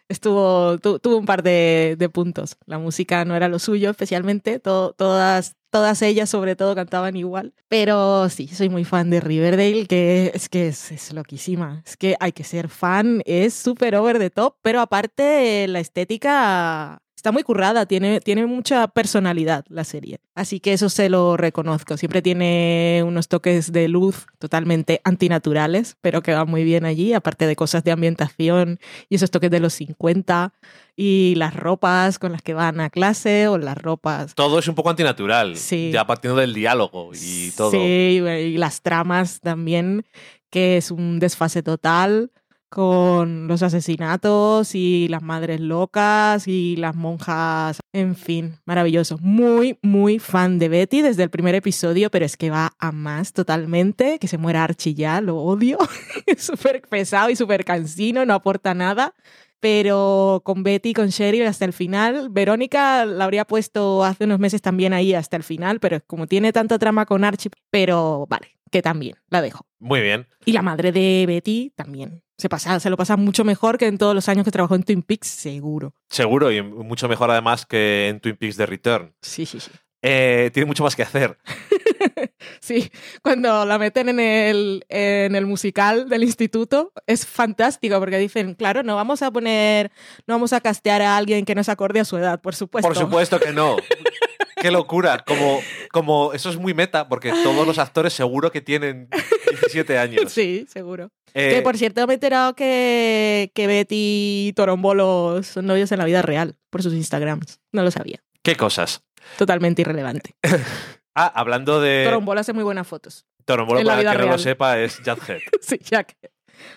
Estuvo, 0.08 0.78
tu- 0.78 0.98
tuvo 0.98 1.16
un 1.16 1.26
par 1.26 1.42
de, 1.42 1.96
puntos. 2.12 2.56
La 2.66 2.78
música 2.78 3.24
no 3.24 3.36
era 3.36 3.48
lo 3.48 3.58
suyo, 3.58 3.90
especialmente. 3.90 4.58
To- 4.58 4.94
todas, 4.98 5.56
todas 5.70 6.02
ellas, 6.02 6.28
sobre 6.28 6.56
todo, 6.56 6.74
cantaban 6.74 7.16
igual. 7.16 7.54
Pero 7.68 8.28
sí, 8.30 8.48
soy 8.48 8.68
muy 8.68 8.84
fan 8.84 9.10
de 9.10 9.20
Riverdale, 9.20 9.86
que 9.86 10.32
es 10.34 10.48
que 10.48 10.68
es, 10.68 10.90
es 10.90 11.12
loquísima. 11.12 11.82
Es 11.86 11.96
que 11.96 12.16
hay 12.18 12.32
que 12.32 12.42
ser 12.44 12.68
fan, 12.68 13.22
es 13.26 13.54
súper 13.54 13.94
over 13.94 14.18
the 14.18 14.30
top, 14.30 14.56
pero 14.60 14.80
aparte 14.80 15.66
la 15.68 15.78
estética 15.80 17.00
está 17.24 17.32
muy 17.32 17.42
currada, 17.42 17.86
tiene, 17.86 18.20
tiene 18.20 18.44
mucha 18.44 18.86
personalidad 18.86 19.64
la 19.70 19.84
serie. 19.84 20.20
Así 20.34 20.60
que 20.60 20.74
eso 20.74 20.90
se 20.90 21.08
lo 21.08 21.38
reconozco. 21.38 21.96
Siempre 21.96 22.20
tiene 22.20 23.02
unos 23.02 23.28
toques 23.28 23.72
de 23.72 23.88
luz 23.88 24.26
totalmente 24.38 25.00
antinaturales, 25.04 25.96
pero 26.02 26.22
que 26.22 26.34
van 26.34 26.50
muy 26.50 26.64
bien 26.64 26.84
allí, 26.84 27.14
aparte 27.14 27.46
de 27.46 27.56
cosas 27.56 27.82
de 27.82 27.92
ambientación 27.92 28.78
y 29.08 29.14
esos 29.14 29.30
toques 29.30 29.50
de 29.50 29.58
los 29.58 29.72
50 29.72 30.52
y 30.96 31.34
las 31.36 31.56
ropas 31.56 32.18
con 32.18 32.32
las 32.32 32.42
que 32.42 32.52
van 32.52 32.78
a 32.82 32.90
clase 32.90 33.48
o 33.48 33.56
las 33.56 33.78
ropas. 33.78 34.34
Todo 34.34 34.58
es 34.58 34.68
un 34.68 34.74
poco 34.74 34.90
antinatural. 34.90 35.56
Sí. 35.56 35.92
Ya 35.94 36.06
partiendo 36.06 36.38
del 36.38 36.52
diálogo 36.52 37.12
y 37.14 37.52
todo. 37.52 37.70
Sí, 37.70 37.78
y 37.78 38.58
las 38.58 38.82
tramas 38.82 39.40
también, 39.40 40.04
que 40.50 40.76
es 40.76 40.90
un 40.90 41.20
desfase 41.20 41.62
total 41.62 42.32
con 42.74 43.46
los 43.46 43.62
asesinatos 43.62 44.74
y 44.74 45.06
las 45.06 45.22
madres 45.22 45.60
locas 45.60 46.48
y 46.48 46.74
las 46.74 46.96
monjas, 46.96 47.78
en 47.92 48.16
fin, 48.16 48.56
maravilloso. 48.64 49.16
Muy, 49.20 49.78
muy 49.80 50.18
fan 50.18 50.58
de 50.58 50.68
Betty 50.68 51.00
desde 51.00 51.22
el 51.22 51.30
primer 51.30 51.54
episodio, 51.54 52.10
pero 52.10 52.24
es 52.24 52.36
que 52.36 52.50
va 52.50 52.72
a 52.80 52.90
más 52.90 53.32
totalmente, 53.32 54.18
que 54.18 54.26
se 54.26 54.38
muera 54.38 54.64
Archie 54.64 54.94
ya, 54.94 55.20
lo 55.20 55.36
odio. 55.36 55.78
es 56.26 56.42
súper 56.42 56.82
pesado 56.82 57.30
y 57.30 57.36
súper 57.36 57.64
cansino, 57.64 58.26
no 58.26 58.34
aporta 58.34 58.74
nada. 58.74 59.14
Pero 59.60 60.42
con 60.44 60.64
Betty 60.64 60.94
con 60.94 61.10
Cheryl 61.10 61.46
hasta 61.46 61.64
el 61.64 61.72
final. 61.72 62.28
Verónica 62.28 63.04
la 63.04 63.22
habría 63.22 63.44
puesto 63.44 64.04
hace 64.04 64.24
unos 64.24 64.40
meses 64.40 64.62
también 64.62 64.92
ahí 64.92 65.14
hasta 65.14 65.36
el 65.36 65.44
final, 65.44 65.78
pero 65.78 66.00
como 66.08 66.26
tiene 66.26 66.52
tanta 66.52 66.76
trama 66.80 67.06
con 67.06 67.22
Archie, 67.22 67.52
pero 67.70 68.26
vale, 68.28 68.58
que 68.72 68.82
también 68.82 69.14
la 69.30 69.42
dejo. 69.42 69.64
Muy 69.78 70.00
bien. 70.00 70.26
Y 70.44 70.52
la 70.52 70.62
madre 70.62 70.90
de 70.90 71.24
Betty 71.28 71.72
también. 71.76 72.23
Se, 72.36 72.48
pasa, 72.48 72.80
se 72.80 72.90
lo 72.90 72.96
pasa 72.96 73.16
mucho 73.16 73.44
mejor 73.44 73.78
que 73.78 73.86
en 73.86 73.98
todos 73.98 74.14
los 74.14 74.28
años 74.28 74.44
que 74.44 74.50
trabajó 74.50 74.74
en 74.74 74.82
Twin 74.82 75.02
Peaks, 75.02 75.28
seguro. 75.28 75.94
Seguro 76.08 76.50
y 76.50 76.62
mucho 76.62 77.08
mejor 77.08 77.30
además 77.30 77.64
que 77.66 78.08
en 78.08 78.20
Twin 78.20 78.36
Peaks 78.36 78.56
The 78.56 78.66
Return. 78.66 79.14
Sí, 79.22 79.46
sí, 79.46 79.60
sí. 79.60 79.70
Eh, 80.02 80.50
tiene 80.52 80.66
mucho 80.66 80.82
más 80.82 80.96
que 80.96 81.02
hacer. 81.02 81.38
Sí, 82.60 82.90
cuando 83.22 83.64
la 83.64 83.78
meten 83.78 84.08
en 84.08 84.20
el, 84.20 84.84
en 84.88 85.34
el 85.34 85.46
musical 85.46 86.08
del 86.08 86.22
instituto 86.22 86.92
es 87.06 87.26
fantástico 87.26 87.98
porque 87.98 88.18
dicen, 88.18 88.54
claro, 88.54 88.82
no 88.82 88.96
vamos 88.96 89.22
a 89.22 89.30
poner, 89.30 89.90
no 90.26 90.34
vamos 90.34 90.52
a 90.52 90.60
castear 90.60 91.02
a 91.02 91.16
alguien 91.16 91.44
que 91.44 91.54
no 91.54 91.64
se 91.64 91.70
acorde 91.70 92.00
a 92.00 92.04
su 92.04 92.16
edad, 92.16 92.40
por 92.40 92.54
supuesto. 92.54 92.88
Por 92.88 92.96
supuesto 92.96 93.40
que 93.40 93.52
no. 93.52 93.76
Qué 94.64 94.70
locura. 94.70 95.22
Como, 95.26 95.60
como 95.92 96.32
eso 96.32 96.48
es 96.48 96.56
muy 96.56 96.72
meta, 96.72 97.06
porque 97.06 97.30
todos 97.30 97.66
los 97.66 97.78
actores 97.78 98.14
seguro 98.14 98.50
que 98.50 98.62
tienen 98.62 99.10
17 99.50 99.98
años. 99.98 100.32
Sí, 100.32 100.66
seguro. 100.70 101.10
Eh, 101.34 101.50
Que 101.56 101.60
por 101.62 101.76
cierto 101.76 102.06
me 102.06 102.12
he 102.12 102.14
enterado 102.14 102.54
que, 102.56 103.52
que 103.54 103.66
Betty 103.66 104.48
y 104.48 104.52
Torombolo 104.54 105.42
son 105.42 105.66
novios 105.66 105.92
en 105.92 105.98
la 105.98 106.06
vida 106.06 106.22
real 106.22 106.56
por 106.70 106.82
sus 106.82 106.94
Instagrams. 106.94 107.60
No 107.72 107.82
lo 107.82 107.90
sabía. 107.90 108.22
¿Qué 108.42 108.56
cosas? 108.56 109.02
Totalmente 109.36 109.82
irrelevante. 109.82 110.34
Ah, 111.16 111.30
hablando 111.36 111.80
de. 111.80 112.02
Torombolo 112.04 112.40
hace 112.40 112.52
muy 112.52 112.64
buenas 112.64 112.88
fotos. 112.88 113.24
Torombolo, 113.44 113.84
para 113.84 113.98
que 113.98 114.04
no 114.04 114.12
lo 114.22 114.26
real. 114.30 114.38
sepa, 114.40 114.80
es 114.80 114.96
Jughead. 114.96 115.38
sí, 115.60 115.78
Jack. 115.80 116.16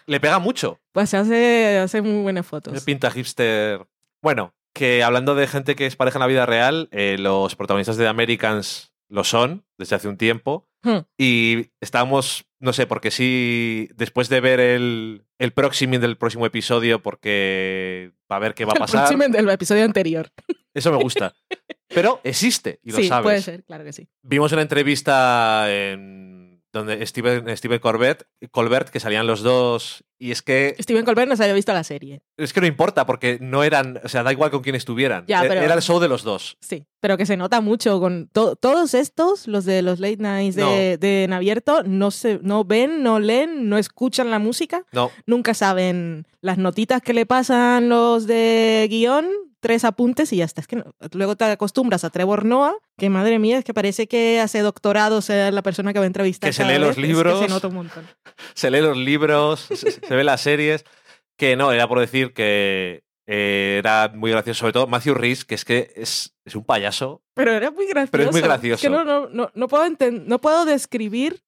Le 0.05 0.19
pega 0.19 0.37
mucho. 0.37 0.79
Pues 0.91 1.11
hace, 1.15 1.79
hace 1.79 2.03
muy 2.03 2.21
buenas 2.21 2.45
fotos. 2.45 2.83
pinta 2.83 3.09
hipster. 3.09 3.87
Bueno, 4.21 4.53
que 4.77 5.03
hablando 5.03 5.35
de 5.35 5.47
gente 5.47 5.75
que 5.75 5.85
es 5.85 5.95
pareja 5.95 6.17
en 6.17 6.21
la 6.21 6.27
vida 6.27 6.45
real, 6.45 6.87
eh, 6.91 7.17
los 7.19 7.55
protagonistas 7.55 7.97
de 7.97 8.03
The 8.05 8.09
Americans 8.09 8.93
lo 9.09 9.23
son 9.23 9.65
desde 9.77 9.95
hace 9.95 10.07
un 10.07 10.17
tiempo. 10.17 10.69
Hmm. 10.83 10.99
Y 11.17 11.71
estábamos, 11.81 12.45
no 12.59 12.71
sé, 12.73 12.85
porque 12.85 13.09
sí, 13.11 13.89
después 13.95 14.29
de 14.29 14.39
ver 14.41 14.59
el, 14.59 15.25
el 15.39 15.51
proximing 15.51 15.99
del 15.99 16.17
próximo 16.17 16.45
episodio, 16.45 17.01
porque 17.01 18.11
va 18.31 18.35
a 18.37 18.39
ver 18.39 18.53
qué 18.53 18.65
va 18.65 18.73
a 18.73 18.75
El 18.75 18.79
pasar. 18.79 19.07
próximo 19.07 19.27
del 19.27 19.49
episodio 19.49 19.83
anterior. 19.83 20.29
Eso 20.73 20.91
me 20.91 20.97
gusta. 21.01 21.33
Pero 21.87 22.21
existe, 22.23 22.79
y 22.83 22.91
lo 22.91 22.97
sí, 22.97 23.07
sabes. 23.07 23.23
puede 23.23 23.41
ser, 23.41 23.63
claro 23.63 23.83
que 23.83 23.93
sí. 23.93 24.07
Vimos 24.21 24.51
una 24.51 24.61
entrevista 24.61 25.65
en 25.73 26.61
donde 26.71 27.03
Steven, 27.07 27.57
Steven 27.57 27.79
Colbert, 27.79 28.23
Colbert, 28.51 28.89
que 28.89 28.99
salían 28.99 29.25
los 29.25 29.41
dos, 29.41 30.03
y 30.19 30.31
es 30.31 30.41
que 30.41 30.75
Steven 30.79 31.05
Colbert 31.05 31.29
no 31.29 31.35
se 31.35 31.43
había 31.43 31.53
visto 31.53 31.73
la 31.73 31.83
serie. 31.83 32.21
es 32.37 32.53
que 32.53 32.61
no 32.61 32.67
importa, 32.67 33.05
porque 33.05 33.37
no 33.41 33.63
eran, 33.63 33.99
o 34.03 34.09
sea, 34.09 34.23
da 34.23 34.31
igual 34.31 34.49
con 34.51 34.61
quién 34.61 34.75
estuvieran. 34.75 35.25
Ya, 35.27 35.43
E- 35.43 35.47
pero- 35.47 35.61
Era 35.61 35.73
el 35.75 35.81
show 35.81 35.99
de 35.99 36.07
los 36.07 36.23
dos. 36.23 36.57
Sí, 36.61 36.85
pero 36.99 37.17
que 37.17 37.25
se 37.25 37.37
nota 37.37 37.61
mucho 37.61 37.99
con 37.99 38.27
to- 38.31 38.55
todos 38.55 38.93
estos, 38.93 39.47
los 39.47 39.65
de 39.65 39.81
los 39.81 39.99
late 39.99 40.17
nights 40.17 40.55
de, 40.55 41.29
abierto, 41.31 41.83
no 41.83 42.11
se, 42.11 42.39
no 42.41 42.63
ven, 42.65 43.03
no 43.03 43.19
leen, 43.19 43.69
no 43.69 43.77
escuchan 43.77 44.31
la 44.31 44.39
música, 44.39 44.83
No, 44.91 45.11
nunca 45.25 45.53
saben 45.53 46.25
las 46.41 46.57
notitas 46.57 47.01
que 47.01 47.13
le 47.13 47.25
pasan 47.25 47.89
los 47.89 48.25
de 48.27 48.87
guion, 48.89 49.27
tres 49.59 49.83
apuntes 49.83 50.31
y 50.33 50.37
ya 50.37 50.45
está. 50.45 50.61
Es 50.61 50.67
que 50.67 50.77
no- 50.77 50.93
luego 51.13 51.35
te 51.35 51.43
acostumbras 51.45 52.03
a 52.03 52.09
Trevor 52.11 52.45
Noah, 52.45 52.75
que 52.97 53.09
madre 53.09 53.37
mía, 53.39 53.57
es 53.57 53.65
que 53.65 53.73
parece 53.73 54.07
que 54.07 54.39
hace 54.39 54.59
doctorado 54.61 55.21
sea 55.21 55.51
la 55.51 55.61
persona 55.63 55.93
que 55.93 55.99
va 55.99 56.05
a 56.05 56.07
entrevistar. 56.07 56.49
Que 56.49 56.53
se 56.53 56.63
lee 56.63 56.77
los 56.79 56.91
es 56.91 56.95
que 56.95 57.01
libros. 57.01 57.39
se 57.39 57.47
nota 57.47 57.67
un 57.67 57.73
montón. 57.75 58.05
Se 58.57 58.71
lee 58.71 58.81
los 58.81 58.97
libros, 58.97 59.61
se, 59.61 59.91
se 59.91 60.15
ve 60.15 60.23
las 60.23 60.41
series. 60.41 60.83
Que 61.37 61.55
no, 61.55 61.71
era 61.71 61.87
por 61.87 61.99
decir 61.99 62.33
que 62.33 63.03
eh, 63.27 63.75
era 63.77 64.11
muy 64.13 64.31
gracioso. 64.31 64.61
Sobre 64.61 64.73
todo 64.73 64.87
Matthew 64.87 65.13
Rhys, 65.13 65.45
que 65.45 65.53
es 65.53 65.63
que 65.63 65.91
es, 65.95 66.35
es 66.43 66.55
un 66.55 66.65
payaso. 66.65 67.21
Pero 67.35 67.51
era 67.51 67.69
muy 67.69 67.85
gracioso. 67.85 68.11
Pero 68.11 68.23
es 68.23 68.31
muy 68.31 68.41
gracioso. 68.41 68.81
que 68.81 68.89
no, 68.89 69.03
no, 69.03 69.29
no, 69.29 69.51
no, 69.53 69.67
puedo 69.67 69.83
no 70.11 70.41
puedo 70.41 70.65
describir 70.65 71.43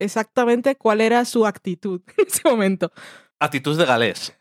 exactamente 0.00 0.74
cuál 0.74 1.00
era 1.00 1.24
su 1.24 1.46
actitud 1.46 2.02
en 2.16 2.26
ese 2.26 2.40
momento. 2.44 2.90
Actitud 3.38 3.78
de 3.78 3.84
galés. 3.84 4.36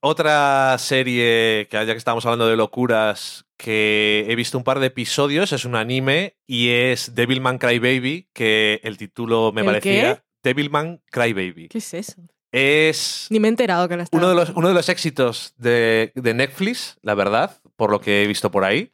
Otra 0.00 0.76
serie 0.78 1.66
que 1.70 1.76
ya 1.76 1.86
que 1.86 1.92
estábamos 1.92 2.26
hablando 2.26 2.48
de 2.48 2.56
locuras 2.56 3.46
que 3.56 4.26
he 4.28 4.36
visto 4.36 4.56
un 4.58 4.62
par 4.62 4.78
de 4.78 4.86
episodios 4.86 5.52
es 5.52 5.64
un 5.64 5.74
anime 5.74 6.36
y 6.46 6.68
es 6.68 7.16
Devilman 7.16 7.58
Crybaby 7.58 8.28
que 8.32 8.80
el 8.84 8.96
título 8.96 9.50
me 9.52 9.62
¿El 9.62 9.66
parecía 9.66 10.24
Devilman 10.48 11.00
Crybaby. 11.10 11.68
¿Qué 11.68 11.78
es 11.78 11.94
eso? 11.94 12.22
Es 12.50 13.26
Ni 13.30 13.40
me 13.40 13.48
he 13.48 13.50
enterado 13.50 13.88
que 13.88 13.96
la 13.96 14.02
estaba 14.04 14.18
uno 14.20 14.28
de 14.30 14.34
los, 14.34 14.50
uno 14.56 14.68
de 14.68 14.74
los 14.74 14.88
éxitos 14.88 15.54
de, 15.58 16.12
de 16.14 16.34
Netflix, 16.34 16.96
la 17.02 17.14
verdad, 17.14 17.58
por 17.76 17.90
lo 17.90 18.00
que 18.00 18.22
he 18.22 18.26
visto 18.26 18.50
por 18.50 18.64
ahí, 18.64 18.92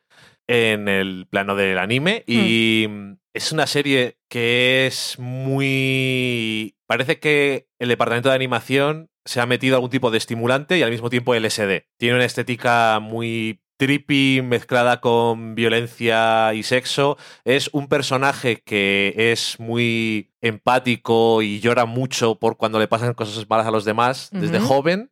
en 0.49 0.89
el 0.89 1.27
plano 1.31 1.55
del 1.55 1.79
anime. 1.79 2.25
Y 2.27 2.87
Hmm. 2.89 3.17
es 3.33 3.53
una 3.53 3.67
serie 3.67 4.19
que 4.29 4.87
es 4.87 5.19
muy... 5.19 6.77
Parece 6.87 7.19
que 7.19 7.69
el 7.79 7.89
departamento 7.89 8.29
de 8.29 8.35
animación 8.35 9.11
se 9.25 9.41
ha 9.41 9.47
metido 9.47 9.77
algún 9.77 9.91
tipo 9.91 10.11
de 10.11 10.19
estimulante 10.19 10.77
y 10.77 10.83
al 10.83 10.91
mismo 10.91 11.09
tiempo 11.09 11.35
LSD. 11.35 11.85
Tiene 11.97 12.17
una 12.17 12.25
estética 12.27 12.99
muy 13.01 13.63
trippy 13.77 14.41
mezclada 14.43 15.01
con 15.01 15.55
violencia 15.55 16.55
y 16.55 16.63
sexo. 16.63 17.17
Es 17.45 17.71
un 17.73 17.89
personaje 17.89 18.63
que 18.63 19.15
es 19.17 19.59
muy 19.59 20.33
empático 20.41 21.43
y 21.43 21.61
llora 21.61 21.85
mucho 21.85 22.39
por 22.39 22.57
cuando 22.57 22.79
le 22.79 22.89
pasan 22.89 23.15
cosas 23.15 23.49
malas 23.49 23.67
a 23.67 23.71
los 23.71 23.85
demás 23.85 24.29
desde 24.33 24.61
joven. 24.61 25.11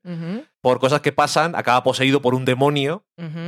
Por 0.61 0.79
cosas 0.79 1.01
que 1.01 1.13
pasan, 1.13 1.57
acaba 1.57 1.83
poseído 1.83 2.23
por 2.23 2.35
un 2.35 2.45
demonio 2.45 3.05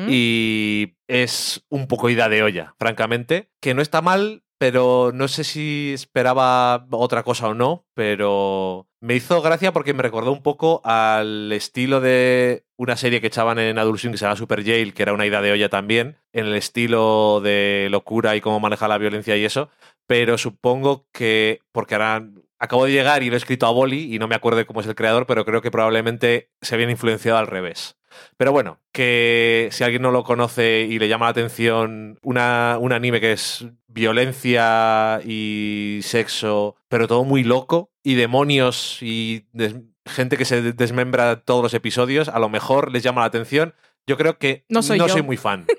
y 0.08 0.96
es 1.08 1.64
un 1.68 1.86
poco 1.86 2.10
ida 2.10 2.28
de 2.28 2.42
olla, 2.42 2.74
francamente. 2.78 3.50
Que 3.60 3.74
no 3.74 3.82
está 3.82 4.02
mal, 4.02 4.42
pero 4.64 5.10
no 5.12 5.28
sé 5.28 5.44
si 5.44 5.92
esperaba 5.92 6.86
otra 6.90 7.22
cosa 7.22 7.48
o 7.48 7.54
no, 7.54 7.84
pero 7.92 8.88
me 9.02 9.14
hizo 9.14 9.42
gracia 9.42 9.74
porque 9.74 9.92
me 9.92 10.02
recordó 10.02 10.32
un 10.32 10.42
poco 10.42 10.80
al 10.84 11.52
estilo 11.52 12.00
de 12.00 12.64
una 12.78 12.96
serie 12.96 13.20
que 13.20 13.26
echaban 13.26 13.58
en 13.58 13.78
Adult 13.78 14.00
Swim 14.00 14.12
que 14.12 14.16
se 14.16 14.24
llama 14.24 14.36
Super 14.36 14.64
Jail, 14.64 14.94
que 14.94 15.02
era 15.02 15.12
una 15.12 15.26
ida 15.26 15.42
de 15.42 15.52
olla 15.52 15.68
también, 15.68 16.16
en 16.32 16.46
el 16.46 16.54
estilo 16.54 17.42
de 17.42 17.88
locura 17.90 18.36
y 18.36 18.40
cómo 18.40 18.58
maneja 18.58 18.88
la 18.88 18.96
violencia 18.96 19.36
y 19.36 19.44
eso, 19.44 19.68
pero 20.06 20.38
supongo 20.38 21.08
que, 21.12 21.60
porque 21.70 21.96
ahora 21.96 22.26
acabo 22.58 22.86
de 22.86 22.92
llegar 22.92 23.22
y 23.22 23.28
lo 23.28 23.34
he 23.34 23.36
escrito 23.36 23.66
a 23.66 23.70
Boli 23.70 24.14
y 24.14 24.18
no 24.18 24.28
me 24.28 24.34
acuerdo 24.34 24.56
de 24.56 24.64
cómo 24.64 24.80
es 24.80 24.86
el 24.86 24.94
creador, 24.94 25.26
pero 25.26 25.44
creo 25.44 25.60
que 25.60 25.70
probablemente 25.70 26.48
se 26.62 26.74
habían 26.74 26.88
influenciado 26.88 27.36
al 27.36 27.48
revés. 27.48 27.98
Pero 28.36 28.52
bueno, 28.52 28.80
que 28.92 29.68
si 29.72 29.84
alguien 29.84 30.02
no 30.02 30.10
lo 30.10 30.24
conoce 30.24 30.82
y 30.88 30.98
le 30.98 31.08
llama 31.08 31.26
la 31.26 31.30
atención 31.30 32.18
una, 32.22 32.76
un 32.80 32.92
anime 32.92 33.20
que 33.20 33.32
es 33.32 33.66
violencia 33.86 35.20
y 35.24 36.00
sexo, 36.02 36.76
pero 36.88 37.06
todo 37.08 37.24
muy 37.24 37.44
loco, 37.44 37.90
y 38.02 38.14
demonios 38.14 38.98
y 39.02 39.46
gente 40.06 40.36
que 40.36 40.44
se 40.44 40.60
de- 40.62 40.72
desmembra 40.72 41.40
todos 41.42 41.62
los 41.62 41.74
episodios, 41.74 42.28
a 42.28 42.38
lo 42.38 42.48
mejor 42.48 42.90
les 42.92 43.02
llama 43.02 43.22
la 43.22 43.26
atención. 43.28 43.74
Yo 44.06 44.16
creo 44.18 44.38
que 44.38 44.64
No 44.68 44.82
soy 44.82 44.98
yo. 44.98 45.24
muy 45.24 45.36
fan. 45.36 45.66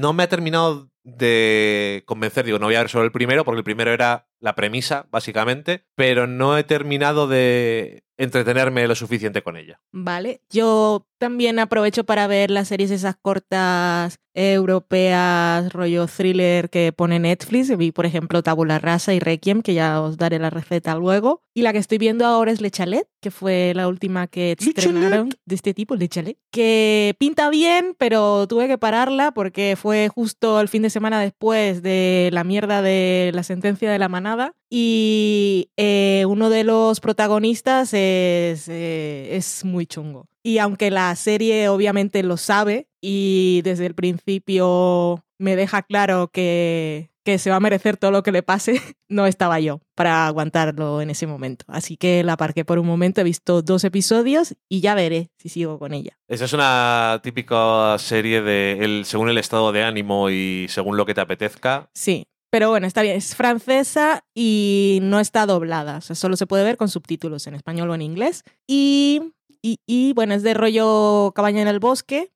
No 0.00 0.12
me 0.12 0.22
ha 0.24 0.28
terminado 0.28 0.88
de 1.16 2.02
convencer, 2.06 2.44
digo, 2.44 2.58
no 2.58 2.66
voy 2.66 2.74
a 2.74 2.80
ver 2.80 2.90
solo 2.90 3.04
el 3.04 3.12
primero, 3.12 3.44
porque 3.44 3.58
el 3.58 3.64
primero 3.64 3.92
era 3.92 4.28
la 4.40 4.54
premisa, 4.54 5.06
básicamente, 5.10 5.84
pero 5.94 6.26
no 6.26 6.56
he 6.58 6.64
terminado 6.64 7.26
de 7.26 8.04
entretenerme 8.18 8.86
lo 8.88 8.94
suficiente 8.94 9.42
con 9.42 9.56
ella. 9.56 9.80
Vale, 9.92 10.42
yo 10.50 11.06
también 11.18 11.58
aprovecho 11.58 12.04
para 12.04 12.26
ver 12.26 12.50
las 12.50 12.68
series 12.68 12.90
esas 12.90 13.16
cortas 13.16 14.18
europeas, 14.34 15.72
rollo 15.72 16.06
thriller 16.06 16.68
que 16.68 16.92
pone 16.92 17.18
Netflix. 17.18 17.76
Vi, 17.76 17.92
por 17.92 18.06
ejemplo, 18.06 18.42
Tabula 18.42 18.78
Rasa 18.78 19.14
y 19.14 19.20
Requiem, 19.20 19.62
que 19.62 19.74
ya 19.74 20.00
os 20.00 20.16
daré 20.16 20.38
la 20.38 20.50
receta 20.50 20.94
luego. 20.96 21.42
Y 21.54 21.62
la 21.62 21.72
que 21.72 21.78
estoy 21.78 21.98
viendo 21.98 22.24
ahora 22.26 22.52
es 22.52 22.60
Le 22.60 22.70
Chalet, 22.70 23.08
que 23.20 23.32
fue 23.32 23.72
la 23.74 23.88
última 23.88 24.26
que 24.28 24.56
estrenaron 24.58 25.30
de 25.44 25.54
este 25.54 25.74
tipo, 25.74 25.96
Le 25.96 26.08
Chalet, 26.08 26.38
que 26.52 27.16
pinta 27.18 27.50
bien, 27.50 27.96
pero 27.98 28.46
tuve 28.46 28.68
que 28.68 28.78
pararla 28.78 29.32
porque 29.32 29.76
fue 29.80 30.08
justo 30.08 30.60
el 30.60 30.68
fin 30.68 30.82
de 30.82 30.90
semana 30.90 30.97
después 31.00 31.82
de 31.82 32.30
la 32.32 32.44
mierda 32.44 32.82
de 32.82 33.30
la 33.34 33.42
sentencia 33.42 33.90
de 33.90 33.98
la 33.98 34.08
manada. 34.08 34.54
Y 34.70 35.70
eh, 35.76 36.24
uno 36.28 36.50
de 36.50 36.64
los 36.64 37.00
protagonistas 37.00 37.94
es, 37.94 38.68
eh, 38.68 39.28
es 39.32 39.64
muy 39.64 39.86
chungo. 39.86 40.26
Y 40.42 40.58
aunque 40.58 40.90
la 40.90 41.14
serie 41.16 41.68
obviamente 41.68 42.22
lo 42.22 42.36
sabe 42.36 42.88
y 43.00 43.62
desde 43.62 43.86
el 43.86 43.94
principio 43.94 45.24
me 45.38 45.56
deja 45.56 45.82
claro 45.82 46.28
que, 46.32 47.10
que 47.28 47.38
se 47.38 47.50
va 47.50 47.56
a 47.56 47.60
merecer 47.60 47.98
todo 47.98 48.10
lo 48.10 48.22
que 48.22 48.32
le 48.32 48.42
pase, 48.42 48.80
no 49.10 49.26
estaba 49.26 49.60
yo 49.60 49.82
para 49.94 50.26
aguantarlo 50.26 51.02
en 51.02 51.10
ese 51.10 51.26
momento. 51.26 51.66
Así 51.68 51.98
que 51.98 52.24
la 52.24 52.32
aparqué 52.32 52.64
por 52.64 52.78
un 52.78 52.86
momento, 52.86 53.20
he 53.20 53.24
visto 53.24 53.60
dos 53.60 53.84
episodios 53.84 54.54
y 54.66 54.80
ya 54.80 54.94
veré 54.94 55.30
si 55.36 55.50
sigo 55.50 55.78
con 55.78 55.92
ella. 55.92 56.18
Esa 56.26 56.46
es 56.46 56.54
una 56.54 57.20
típica 57.22 57.98
serie 57.98 58.40
de 58.40 58.78
el, 58.80 59.04
según 59.04 59.28
el 59.28 59.36
estado 59.36 59.72
de 59.72 59.82
ánimo 59.84 60.30
y 60.30 60.68
según 60.70 60.96
lo 60.96 61.04
que 61.04 61.12
te 61.12 61.20
apetezca. 61.20 61.90
Sí. 61.92 62.26
Pero 62.50 62.70
bueno, 62.70 62.86
está 62.86 63.02
bien, 63.02 63.16
es 63.16 63.36
francesa 63.36 64.24
y 64.34 65.00
no 65.02 65.20
está 65.20 65.44
doblada, 65.44 65.98
o 65.98 66.00
sea, 66.00 66.16
solo 66.16 66.34
se 66.34 66.46
puede 66.46 66.64
ver 66.64 66.78
con 66.78 66.88
subtítulos 66.88 67.46
en 67.46 67.54
español 67.54 67.90
o 67.90 67.94
en 67.94 68.00
inglés. 68.00 68.42
Y, 68.66 69.34
y, 69.62 69.78
y 69.86 70.12
bueno, 70.12 70.34
es 70.34 70.42
de 70.42 70.54
rollo 70.54 71.32
cabaña 71.34 71.62
en 71.62 71.68
el 71.68 71.80
bosque, 71.80 72.32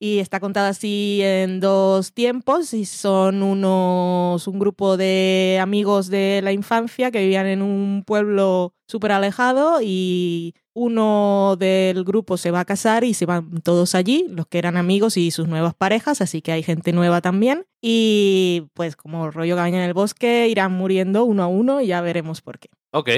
y 0.00 0.18
está 0.18 0.40
contada 0.40 0.70
así 0.70 1.20
en 1.22 1.60
dos 1.60 2.14
tiempos 2.14 2.72
y 2.72 2.86
son 2.86 3.42
unos 3.42 4.48
un 4.48 4.58
grupo 4.58 4.96
de 4.96 5.58
amigos 5.60 6.08
de 6.08 6.40
la 6.42 6.52
infancia 6.52 7.10
que 7.10 7.20
vivían 7.20 7.46
en 7.46 7.60
un 7.60 8.02
pueblo 8.06 8.74
súper 8.88 9.12
alejado 9.12 9.80
y 9.82 10.54
uno 10.72 11.56
del 11.58 12.02
grupo 12.02 12.38
se 12.38 12.50
va 12.50 12.60
a 12.60 12.64
casar 12.64 13.04
y 13.04 13.12
se 13.12 13.26
van 13.26 13.60
todos 13.60 13.94
allí, 13.94 14.24
los 14.30 14.46
que 14.46 14.56
eran 14.56 14.78
amigos 14.78 15.18
y 15.18 15.30
sus 15.30 15.48
nuevas 15.48 15.74
parejas, 15.74 16.22
así 16.22 16.40
que 16.40 16.52
hay 16.52 16.62
gente 16.62 16.92
nueva 16.94 17.20
también 17.20 17.66
y 17.82 18.68
pues 18.72 18.96
como 18.96 19.30
rollo 19.30 19.54
cabaña 19.54 19.84
en 19.84 19.88
el 19.88 19.94
bosque 19.94 20.48
irán 20.48 20.72
muriendo 20.72 21.24
uno 21.24 21.42
a 21.42 21.46
uno 21.46 21.82
y 21.82 21.88
ya 21.88 22.00
veremos 22.00 22.40
por 22.40 22.58
qué. 22.58 22.70
Ok. 22.92 23.10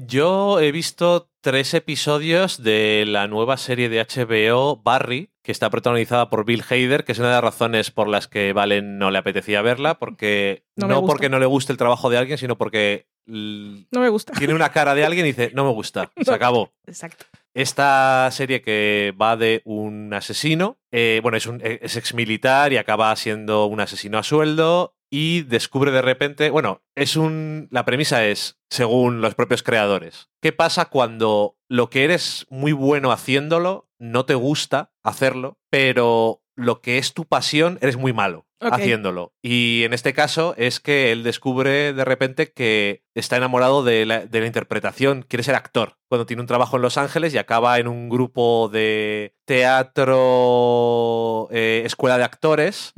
Yo 0.00 0.60
he 0.60 0.70
visto 0.70 1.28
tres 1.40 1.74
episodios 1.74 2.62
de 2.62 3.04
la 3.04 3.26
nueva 3.26 3.56
serie 3.56 3.88
de 3.88 3.98
HBO 4.00 4.76
Barry, 4.76 5.32
que 5.42 5.50
está 5.50 5.70
protagonizada 5.70 6.30
por 6.30 6.44
Bill 6.44 6.62
Hader, 6.62 7.04
que 7.04 7.10
es 7.10 7.18
una 7.18 7.28
de 7.28 7.34
las 7.34 7.42
razones 7.42 7.90
por 7.90 8.06
las 8.06 8.28
que 8.28 8.52
Valen 8.52 8.98
no 8.98 9.10
le 9.10 9.18
apetecía 9.18 9.60
verla, 9.60 9.98
porque 9.98 10.62
No 10.76 11.04
porque 11.04 11.28
no 11.28 11.40
le 11.40 11.46
guste 11.46 11.72
el 11.72 11.78
trabajo 11.78 12.10
de 12.10 12.18
alguien, 12.18 12.38
sino 12.38 12.56
porque 12.56 13.08
No 13.26 14.00
me 14.00 14.08
gusta. 14.08 14.34
tiene 14.34 14.54
una 14.54 14.70
cara 14.70 14.94
de 14.94 15.04
alguien 15.04 15.26
y 15.26 15.30
dice, 15.30 15.50
no 15.52 15.64
me 15.64 15.72
gusta, 15.72 16.12
se 16.22 16.32
acabó. 16.32 16.72
Exacto. 16.86 17.24
Esta 17.52 18.28
serie 18.30 18.62
que 18.62 19.12
va 19.20 19.36
de 19.36 19.62
un 19.64 20.14
asesino, 20.14 20.78
eh, 20.92 21.18
bueno, 21.24 21.36
es, 21.36 21.46
un, 21.46 21.60
es 21.64 21.96
ex 21.96 22.14
militar 22.14 22.72
y 22.72 22.76
acaba 22.76 23.16
siendo 23.16 23.66
un 23.66 23.80
asesino 23.80 24.18
a 24.18 24.22
sueldo 24.22 24.94
y 25.10 25.42
descubre 25.42 25.90
de 25.90 26.02
repente, 26.02 26.50
bueno, 26.50 26.82
es 26.94 27.16
un 27.16 27.68
la 27.70 27.84
premisa 27.84 28.26
es 28.26 28.58
según 28.70 29.20
los 29.20 29.34
propios 29.34 29.62
creadores. 29.62 30.28
¿Qué 30.40 30.52
pasa 30.52 30.86
cuando 30.86 31.56
lo 31.68 31.90
que 31.90 32.04
eres 32.04 32.46
muy 32.50 32.72
bueno 32.72 33.12
haciéndolo 33.12 33.88
no 33.98 34.24
te 34.26 34.34
gusta 34.34 34.92
hacerlo, 35.02 35.58
pero 35.70 36.42
lo 36.54 36.80
que 36.80 36.98
es 36.98 37.14
tu 37.14 37.24
pasión 37.24 37.78
eres 37.80 37.96
muy 37.96 38.12
malo 38.12 38.46
haciéndolo? 38.60 39.32
Y 39.42 39.84
en 39.84 39.94
este 39.94 40.12
caso 40.12 40.54
es 40.56 40.80
que 40.80 41.12
él 41.12 41.22
descubre 41.22 41.92
de 41.92 42.04
repente 42.04 42.52
que 42.52 43.04
está 43.14 43.36
enamorado 43.36 43.82
de 43.84 44.04
la, 44.04 44.26
de 44.26 44.40
la 44.40 44.46
interpretación, 44.46 45.24
quiere 45.26 45.42
ser 45.42 45.54
actor. 45.54 45.96
Cuando 46.08 46.26
tiene 46.26 46.42
un 46.42 46.48
trabajo 46.48 46.76
en 46.76 46.82
Los 46.82 46.98
Ángeles 46.98 47.32
y 47.32 47.38
acaba 47.38 47.78
en 47.78 47.88
un 47.88 48.08
grupo 48.08 48.68
de 48.72 49.34
teatro, 49.46 50.18
eh, 51.50 51.82
escuela 51.84 52.18
de 52.18 52.24
actores. 52.24 52.92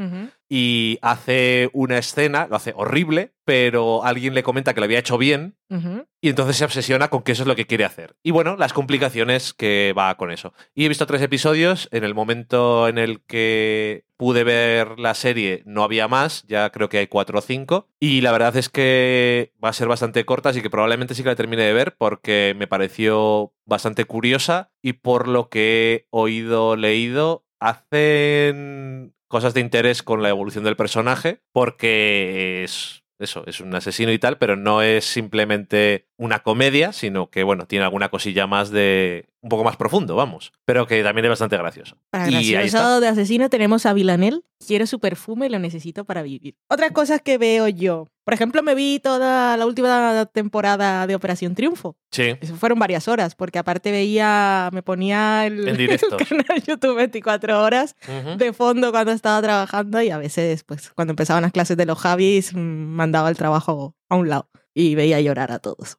Y 0.53 0.99
hace 1.01 1.71
una 1.73 1.97
escena, 1.97 2.49
lo 2.51 2.57
hace 2.57 2.73
horrible, 2.75 3.33
pero 3.45 4.05
alguien 4.05 4.35
le 4.35 4.43
comenta 4.43 4.75
que 4.75 4.81
lo 4.81 4.85
había 4.85 4.99
hecho 4.99 5.17
bien 5.17 5.55
y 6.21 6.29
entonces 6.29 6.57
se 6.57 6.65
obsesiona 6.65 7.09
con 7.09 7.23
que 7.23 7.33
eso 7.33 7.45
es 7.45 7.47
lo 7.47 7.55
que 7.55 7.69
quiere 7.69 7.85
hacer. 7.85 8.17
Y 8.25 8.33
bueno, 8.33 8.57
las 8.57 8.73
complicaciones 8.73 9.55
que 9.55 9.95
va 9.97 10.17
con 10.17 10.33
eso. 10.33 10.53
Y 10.75 10.85
he 10.85 10.89
visto 10.89 11.07
tres 11.07 11.23
episodios, 11.23 11.89
en 11.93 12.03
el 12.03 12.17
momento 12.17 12.89
en 12.89 12.99
el 12.99 13.21
que 13.21 14.05
pude 14.17 14.43
ver 14.43 14.99
la 14.99 15.15
serie 15.15 15.63
no 15.67 15.85
había 15.85 16.09
más, 16.09 16.43
ya 16.49 16.71
creo 16.71 16.89
que 16.89 16.99
hay 16.99 17.07
cuatro 17.07 17.39
o 17.39 17.43
cinco, 17.43 17.87
y 18.01 18.21
la 18.21 18.33
verdad 18.33 18.57
es 18.57 18.69
que 18.69 19.53
va 19.63 19.69
a 19.69 19.73
ser 19.73 19.87
bastante 19.87 20.25
corta, 20.25 20.49
así 20.49 20.63
que 20.63 20.69
probablemente 20.69 21.15
sí 21.15 21.23
que 21.23 21.29
la 21.29 21.37
termine 21.37 21.63
de 21.63 21.73
ver 21.73 21.95
porque 21.97 22.57
me 22.59 22.67
pareció 22.67 23.53
bastante 23.67 24.05
curiosa 24.05 24.73
y 24.83 24.95
por 24.95 25.29
lo 25.29 25.49
que 25.49 25.93
he 25.93 26.07
oído, 26.11 26.75
leído, 26.75 27.47
hacen 27.61 29.15
cosas 29.31 29.55
de 29.55 29.61
interés 29.61 30.03
con 30.03 30.23
la 30.23 30.29
evolución 30.29 30.65
del 30.65 30.75
personaje 30.77 31.41
porque 31.53 32.65
es 32.65 33.05
eso, 33.21 33.45
es 33.47 33.61
un 33.61 33.73
asesino 33.75 34.11
y 34.11 34.19
tal, 34.19 34.39
pero 34.39 34.57
no 34.57 34.83
es 34.83 35.05
simplemente 35.05 36.09
una 36.21 36.41
comedia, 36.41 36.93
sino 36.93 37.31
que, 37.31 37.45
bueno, 37.45 37.65
tiene 37.67 37.87
alguna 37.87 38.11
cosilla 38.11 38.47
más 38.47 38.71
de. 38.71 39.25
un 39.41 39.49
poco 39.49 39.65
más 39.65 39.79
profundo, 39.79 40.17
vamos. 40.17 40.53
Pero 40.67 40.87
que 40.87 41.03
también 41.03 41.25
es 41.25 41.31
bastante 41.31 41.57
gracioso. 41.57 41.97
Para 42.11 42.29
y 42.29 42.35
ahí 42.35 42.45
está. 42.49 42.61
gracioso 42.61 43.01
de 43.01 43.09
asesino 43.09 43.49
tenemos 43.49 43.87
a 43.87 43.95
Villanel. 43.95 44.45
Quiero 44.67 44.87
su 44.87 45.01
perfume 45.01 45.47
y 45.47 45.49
lo 45.49 45.59
necesito 45.59 46.05
para 46.05 46.21
vivir. 46.23 46.57
Otras 46.69 46.93
cosas 46.93 47.23
que 47.23 47.39
veo 47.39 47.69
yo. 47.69 48.07
Por 48.25 48.35
ejemplo, 48.35 48.63
me 48.63 48.75
vi 48.75 49.01
toda 49.01 49.57
la 49.57 49.65
última 49.65 50.27
temporada 50.27 51.07
de 51.07 51.15
Operación 51.15 51.55
Triunfo. 51.55 51.97
Sí. 52.11 52.37
Eso 52.43 52.55
fueron 52.55 52.79
varias 52.79 53.09
horas, 53.09 53.35
porque 53.35 53.59
aparte 53.59 53.91
veía, 53.91 54.69
me 54.75 54.83
ponía 54.83 55.47
el, 55.47 55.67
el 55.69 55.99
canal 55.99 56.63
YouTube 56.67 56.97
24 56.97 57.63
horas 57.63 57.97
Ujú. 58.07 58.37
de 58.37 58.53
fondo 58.53 58.93
cuando 58.93 59.13
estaba 59.13 59.41
trabajando 59.41 60.03
y 60.03 60.11
a 60.11 60.19
veces, 60.19 60.65
pues, 60.65 60.91
cuando 60.91 61.13
empezaban 61.13 61.43
las 61.43 61.53
clases 61.53 61.79
de 61.79 61.87
los 61.87 61.99
Javis, 61.99 62.55
mm, 62.55 62.59
mandaba 62.59 63.31
el 63.31 63.39
trabajo 63.39 63.97
a 64.11 64.17
un 64.17 64.29
lado 64.29 64.51
y 64.75 64.95
veía 64.95 65.21
llorar 65.21 65.53
a 65.53 65.59
todos. 65.59 65.99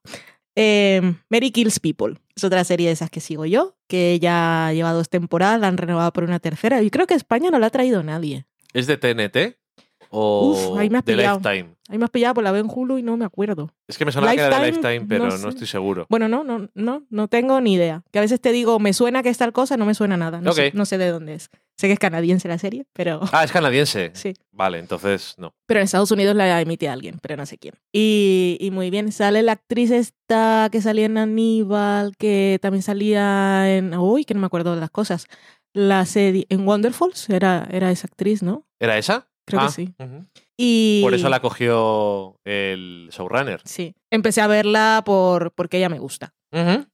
Eh, 0.56 1.02
Mary 1.30 1.52
Kills 1.52 1.80
People 1.80 2.16
es 2.36 2.44
otra 2.44 2.64
serie 2.64 2.88
de 2.88 2.94
esas 2.94 3.10
que 3.10 3.22
sigo 3.22 3.46
yo, 3.46 3.78
que 3.88 4.20
ya 4.20 4.72
lleva 4.74 4.92
dos 4.92 5.10
temporadas, 5.10 5.60
la 5.60 5.68
han 5.68 5.78
renovado 5.78 6.12
por 6.12 6.24
una 6.24 6.40
tercera 6.40 6.82
y 6.82 6.90
creo 6.90 7.08
que 7.08 7.14
España 7.14 7.52
no 7.52 7.60
la 7.60 7.68
ha 7.68 7.72
traído 7.72 8.04
nadie. 8.04 8.46
¿Es 8.74 8.88
de 8.88 8.98
TNT? 8.98 9.61
¿O 10.14 10.50
Uf, 10.52 10.78
ahí 10.78 10.90
me 10.90 10.98
has 10.98 11.06
de 11.06 11.16
pillado. 11.16 11.38
Lifetime? 11.40 11.76
Ahí 11.88 11.98
me 11.98 12.04
has 12.06 12.12
pillado, 12.12 12.34
pues 12.34 12.44
la 12.44 12.52
veo 12.52 12.62
en 12.64 12.70
Hulu 12.74 12.98
y 12.98 13.02
no 13.04 13.16
me 13.18 13.26
acuerdo. 13.26 13.74
Es 13.88 13.98
que 13.98 14.06
me 14.06 14.12
sonaba 14.12 14.34
que 14.36 14.42
era 14.42 14.60
de 14.60 14.68
Lifetime, 14.68 15.06
pero 15.08 15.38
no 15.38 15.50
estoy 15.50 15.68
seguro. 15.68 16.06
Bueno, 16.10 16.28
no, 16.28 16.44
no, 16.44 16.70
no, 16.74 17.04
no 17.10 17.28
tengo 17.30 17.60
ni 17.62 17.74
idea. 17.74 18.04
Que 18.12 18.20
a 18.20 18.22
veces 18.22 18.40
te 18.42 18.52
digo, 18.52 18.78
me 18.80 18.94
suena 18.94 19.24
que 19.24 19.30
es 19.30 19.38
tal 19.38 19.54
cosa, 19.54 19.78
no 19.78 19.86
me 19.86 19.94
suena 19.94 20.18
nada. 20.18 20.42
No, 20.42 20.52
sé, 20.52 20.68
Ok. 20.68 20.74
no 20.74 20.86
sé 20.86 20.98
de 20.98 21.10
dónde 21.10 21.36
es. 21.36 21.50
Sé 21.78 21.88
que 21.88 21.94
es 21.94 22.00
canadiense 22.00 22.48
la 22.48 22.58
serie, 22.60 22.86
pero 22.94 23.22
Ah, 23.32 23.44
es 23.44 23.52
canadiense. 23.52 24.12
sí. 24.14 24.34
Vale, 24.52 24.80
entonces 24.80 25.34
no. 25.38 25.54
Pero 25.66 25.80
en 25.80 25.86
Estados 25.86 26.12
Unidos 26.12 26.36
la 26.36 26.60
emite 26.62 26.88
alguien, 26.90 27.18
pero 27.22 27.38
no 27.38 27.46
sé 27.46 27.58
quién. 27.58 27.74
Y, 27.94 28.58
y 28.60 28.70
muy 28.72 28.90
bien, 28.90 29.12
sale 29.12 29.42
la 29.44 29.54
actriz 29.54 29.92
esta 29.92 30.70
que 30.72 30.82
salía 30.82 31.06
en 31.06 31.18
Aníbal, 31.18 32.16
que 32.18 32.60
también 32.62 32.84
salía 32.84 33.76
en... 33.78 33.96
Uy, 33.98 34.26
que 34.26 34.34
no 34.34 34.40
me 34.42 34.46
acuerdo 34.46 34.76
de 34.76 34.82
las 34.82 34.92
cosas. 34.92 35.26
La 35.74 36.06
serie... 36.06 36.46
En 36.50 36.68
Wonderfalls 36.68 37.30
era, 37.30 37.68
era 37.72 37.92
esa 37.92 38.08
actriz, 38.08 38.44
¿no? 38.44 38.66
¿Era 38.80 38.98
esa? 38.98 39.28
Creo 39.52 39.62
Ah, 39.62 39.68
que 39.68 39.72
sí. 39.74 39.94
Y... 40.58 41.02
Por 41.04 41.14
eso 41.14 41.30
la 41.30 41.40
cogió 41.42 42.36
el 42.46 43.10
showrunner. 43.12 43.62
Sí. 43.66 43.96
Empecé 44.12 44.42
a 44.42 44.48
verla 44.48 45.02
por, 45.06 45.52
porque 45.54 45.78
ella 45.78 45.90
me 45.90 46.00
gusta. 46.00 46.34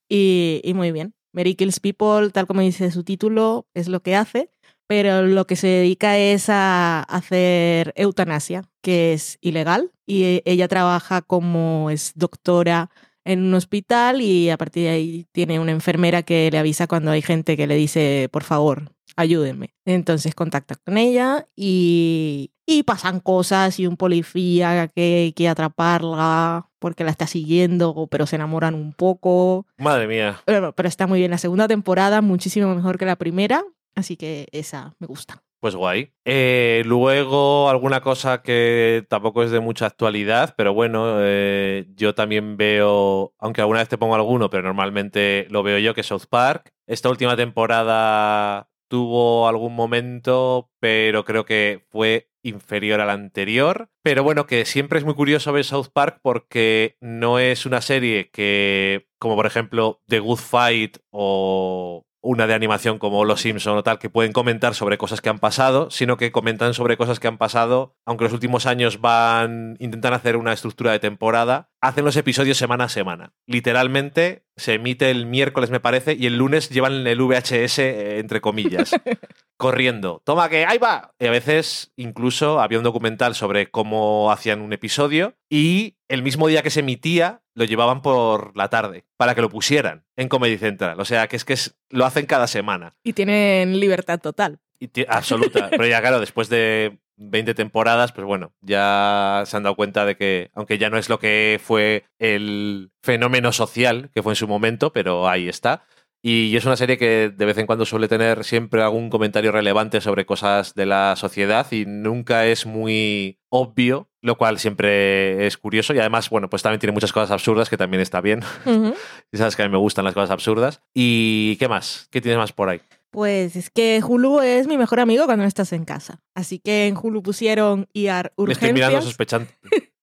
Y, 0.10 0.62
y 0.64 0.74
muy 0.74 0.92
bien. 0.92 1.14
Mary 1.34 1.56
Kills 1.56 1.80
People, 1.80 2.30
tal 2.32 2.48
como 2.48 2.62
dice 2.62 2.92
su 2.92 3.04
título, 3.04 3.68
es 3.74 3.88
lo 3.88 4.02
que 4.02 4.16
hace, 4.16 4.50
pero 4.88 5.24
lo 5.24 5.46
que 5.46 5.56
se 5.56 5.68
dedica 5.68 6.18
es 6.18 6.50
a 6.50 7.02
hacer 7.04 7.94
eutanasia, 7.96 8.64
que 8.82 9.14
es 9.14 9.38
ilegal, 9.42 9.92
y 10.06 10.24
e- 10.24 10.44
ella 10.46 10.68
trabaja 10.68 11.22
como 11.22 11.90
es 11.92 12.14
doctora 12.16 12.90
en 13.26 13.44
un 13.44 13.54
hospital 13.56 14.22
y 14.22 14.50
a 14.50 14.58
partir 14.58 14.84
de 14.84 14.90
ahí 14.90 15.26
tiene 15.34 15.60
una 15.60 15.74
enfermera 15.74 16.24
que 16.24 16.50
le 16.50 16.58
avisa 16.58 16.88
cuando 16.88 17.12
hay 17.12 17.22
gente 17.22 17.58
que 17.58 17.68
le 17.68 17.76
dice, 17.76 18.30
por 18.32 18.44
favor, 18.44 18.94
ayúdenme. 19.18 19.74
Entonces 19.86 20.34
contacta 20.34 20.76
con 20.76 20.98
ella 20.98 21.48
y, 21.56 22.52
y 22.66 22.84
pasan 22.84 23.20
cosas 23.20 23.80
y 23.80 23.88
un 23.88 23.98
policía 23.98 24.88
que 24.88 25.34
quiere 25.36 25.50
atraparla 25.50 26.70
porque 26.80 27.04
la 27.04 27.12
está 27.12 27.28
siguiendo, 27.28 28.08
pero 28.10 28.26
se 28.26 28.38
enamoran 28.38 28.76
un 28.76 28.94
poco. 28.94 29.66
Madre 29.78 30.08
mía. 30.08 30.40
Pero, 30.46 30.74
pero 30.74 30.88
está 30.88 31.08
muy 31.08 31.20
bien. 31.20 31.32
La 31.32 31.38
segunda 31.38 31.68
temporada, 31.68 32.22
muchísimo 32.22 32.74
mejor 32.74 32.98
que 32.98 33.06
la 33.06 33.18
primera. 33.18 33.66
Así 33.96 34.16
que 34.16 34.48
esa 34.52 34.96
me 35.00 35.08
gusta. 35.08 35.44
Pues 35.60 35.76
guay. 35.76 36.14
Eh, 36.24 36.84
luego, 36.86 37.68
alguna 37.70 38.02
cosa 38.02 38.44
que 38.44 39.04
tampoco 39.10 39.42
es 39.42 39.50
de 39.50 39.60
mucha 39.60 39.88
actualidad, 39.88 40.54
pero 40.56 40.72
bueno, 40.74 41.18
eh, 41.20 41.88
yo 41.96 42.14
también 42.14 42.58
veo, 42.58 43.34
aunque 43.40 43.62
alguna 43.62 43.80
vez 43.80 43.90
te 43.90 43.98
pongo 43.98 44.14
alguno, 44.14 44.52
pero 44.52 44.62
normalmente 44.62 45.48
lo 45.50 45.64
veo 45.64 45.80
yo, 45.80 45.96
que 45.96 46.02
es 46.02 46.08
South 46.08 46.28
Park. 46.30 46.74
Esta 46.86 47.10
última 47.10 47.36
temporada 47.36 48.70
tuvo 48.88 49.48
algún 49.48 49.76
momento, 49.76 50.72
pero 50.80 51.26
creo 51.26 51.46
que 51.46 51.86
fue 51.90 52.30
inferior 52.44 53.02
al 53.02 53.10
anterior. 53.10 53.90
Pero 54.04 54.24
bueno, 54.24 54.48
que 54.48 54.66
siempre 54.66 55.00
es 55.00 55.06
muy 55.06 55.14
curioso 55.14 55.52
ver 55.52 55.66
South 55.66 55.88
Park 55.94 56.20
porque 56.22 56.98
no 57.02 57.40
es 57.40 57.66
una 57.66 57.82
serie 57.82 58.30
que, 58.32 59.08
como 59.20 59.36
por 59.36 59.46
ejemplo 59.46 60.02
The 60.08 60.20
Good 60.20 60.40
Fight 60.40 60.98
o 61.12 62.08
una 62.22 62.48
de 62.48 62.54
animación 62.54 63.00
como 63.00 63.24
Los 63.24 63.42
Simpson 63.42 63.78
o 63.78 63.84
tal, 63.84 64.00
que 64.00 64.10
pueden 64.10 64.34
comentar 64.34 64.76
sobre 64.76 64.98
cosas 64.98 65.22
que 65.22 65.30
han 65.30 65.40
pasado, 65.40 65.90
sino 65.92 66.18
que 66.18 66.32
comentan 66.32 66.74
sobre 66.74 66.98
cosas 66.98 67.20
que 67.20 67.28
han 67.28 67.38
pasado, 67.38 67.96
aunque 68.06 68.26
los 68.26 68.34
últimos 68.34 68.66
años 68.66 69.00
van, 69.00 69.78
intentan 69.80 70.14
hacer 70.14 70.36
una 70.36 70.52
estructura 70.52 70.92
de 70.92 71.00
temporada, 71.00 71.70
hacen 71.82 72.06
los 72.06 72.16
episodios 72.18 72.58
semana 72.58 72.86
a 72.86 72.90
semana. 72.90 73.34
Literalmente 73.46 74.44
se 74.56 74.76
emite 74.76 75.12
el 75.12 75.26
miércoles, 75.26 75.70
me 75.70 75.80
parece, 75.80 76.14
y 76.14 76.26
el 76.26 76.38
lunes 76.38 76.70
llevan 76.70 77.06
el 77.06 77.22
VHS, 77.22 77.80
eh, 77.80 78.20
entre 78.20 78.42
comillas, 78.42 78.92
corriendo. 79.58 80.22
Toma 80.26 80.50
que 80.50 80.66
ahí 80.66 80.78
va. 80.78 81.14
Y 81.20 81.26
a 81.28 81.32
veces 81.32 81.92
incluso 81.96 82.60
había 82.60 82.78
un 82.78 82.84
documental 82.84 83.36
sobre 83.36 83.70
cómo 83.70 84.32
hacían 84.32 84.62
un 84.62 84.74
episodio 84.74 85.36
y 85.50 85.98
el 86.08 86.24
mismo 86.24 86.48
día 86.48 86.64
que 86.64 86.70
se 86.70 86.82
emitía 86.82 87.42
lo 87.56 87.66
llevaban 87.66 88.02
por 88.02 88.56
la 88.56 88.70
tarde 88.70 89.06
para 89.18 89.36
que 89.36 89.42
lo 89.42 89.50
pusieran 89.50 90.06
en 90.16 90.30
Comedy 90.30 90.58
Central. 90.58 91.00
O 91.00 91.06
sea, 91.06 91.28
que 91.28 91.36
es 91.36 91.46
que 91.46 91.54
es- 91.54 91.76
lo 91.90 92.06
hacen 92.06 92.26
cada 92.26 92.48
semana. 92.48 92.94
Y 93.04 93.14
tienen 93.14 93.80
libertad 93.80 94.20
total. 94.20 94.60
Y 94.80 94.90
absoluta. 95.08 95.70
Pero 95.72 95.88
ya, 95.88 96.00
claro, 96.02 96.20
después 96.20 96.50
de 96.50 97.00
20 97.18 97.54
temporadas, 97.54 98.12
pues 98.14 98.26
bueno, 98.26 98.54
ya 98.62 99.44
se 99.46 99.58
han 99.58 99.64
dado 99.64 99.76
cuenta 99.76 100.06
de 100.06 100.16
que, 100.16 100.50
aunque 100.54 100.78
ya 100.78 100.90
no 100.90 100.98
es 100.98 101.10
lo 101.10 101.20
que 101.20 101.60
fue 101.62 102.06
el 102.20 102.92
fenómeno 103.04 103.52
social 103.52 104.10
que 104.14 104.24
fue 104.24 104.34
en 104.34 104.38
su 104.38 104.48
momento, 104.48 104.94
pero 104.94 105.28
ahí 105.28 105.50
está. 105.50 105.84
Y 106.22 106.56
es 106.58 106.66
una 106.66 106.76
serie 106.76 106.98
que 106.98 107.30
de 107.30 107.46
vez 107.46 107.58
en 107.58 107.68
cuando 107.68 107.86
suele 107.86 108.08
tener 108.08 108.44
siempre 108.44 108.82
algún 108.82 109.10
comentario 109.10 109.52
relevante 109.52 110.02
sobre 110.02 110.26
cosas 110.26 110.74
de 110.74 110.86
la 110.86 111.16
sociedad 111.16 111.72
y 111.72 111.86
nunca 111.86 112.48
es 112.48 112.66
muy 112.66 113.40
obvio, 113.50 114.10
lo 114.28 114.38
cual 114.38 114.60
siempre 114.60 115.48
es 115.48 115.58
curioso. 115.58 115.94
Y 115.94 116.00
además, 116.00 116.30
bueno, 116.30 116.50
pues 116.50 116.62
también 116.62 116.80
tiene 116.80 116.94
muchas 116.94 117.12
cosas 117.12 117.32
absurdas 117.32 117.70
que 117.70 117.78
también 117.78 118.02
está 118.02 118.22
bien. 118.22 118.42
Ujú. 118.66 118.94
Y 119.32 119.38
sabes 119.38 119.56
que 119.56 119.64
a 119.64 119.66
mí 119.66 119.72
me 119.72 119.78
gustan 119.78 120.06
las 120.06 120.14
cosas 120.14 120.32
absurdas. 120.32 120.82
¿Y 120.94 121.58
qué 121.58 121.68
más? 121.68 122.08
¿Qué 122.12 122.22
tienes 122.22 122.38
más 122.38 122.54
por 122.54 122.70
ahí? 122.70 122.82
Pues 123.12 123.56
es 123.56 123.70
que 123.70 124.02
Hulu 124.06 124.42
es 124.42 124.68
mi 124.68 124.78
mejor 124.78 125.00
amigo 125.00 125.26
cuando 125.26 125.44
no 125.44 125.48
estás 125.48 125.74
en 125.74 125.86
casa. 125.86 126.22
Así 126.36 126.60
que 126.60 126.88
en 126.88 126.96
Hulu 126.96 127.24
pusieron 127.24 127.88
IR 127.94 128.32
Me 128.38 128.54
estoy 128.54 128.74
mirando 128.74 128.98
Urgencias. 128.98 129.04
sospechante. 129.06 129.54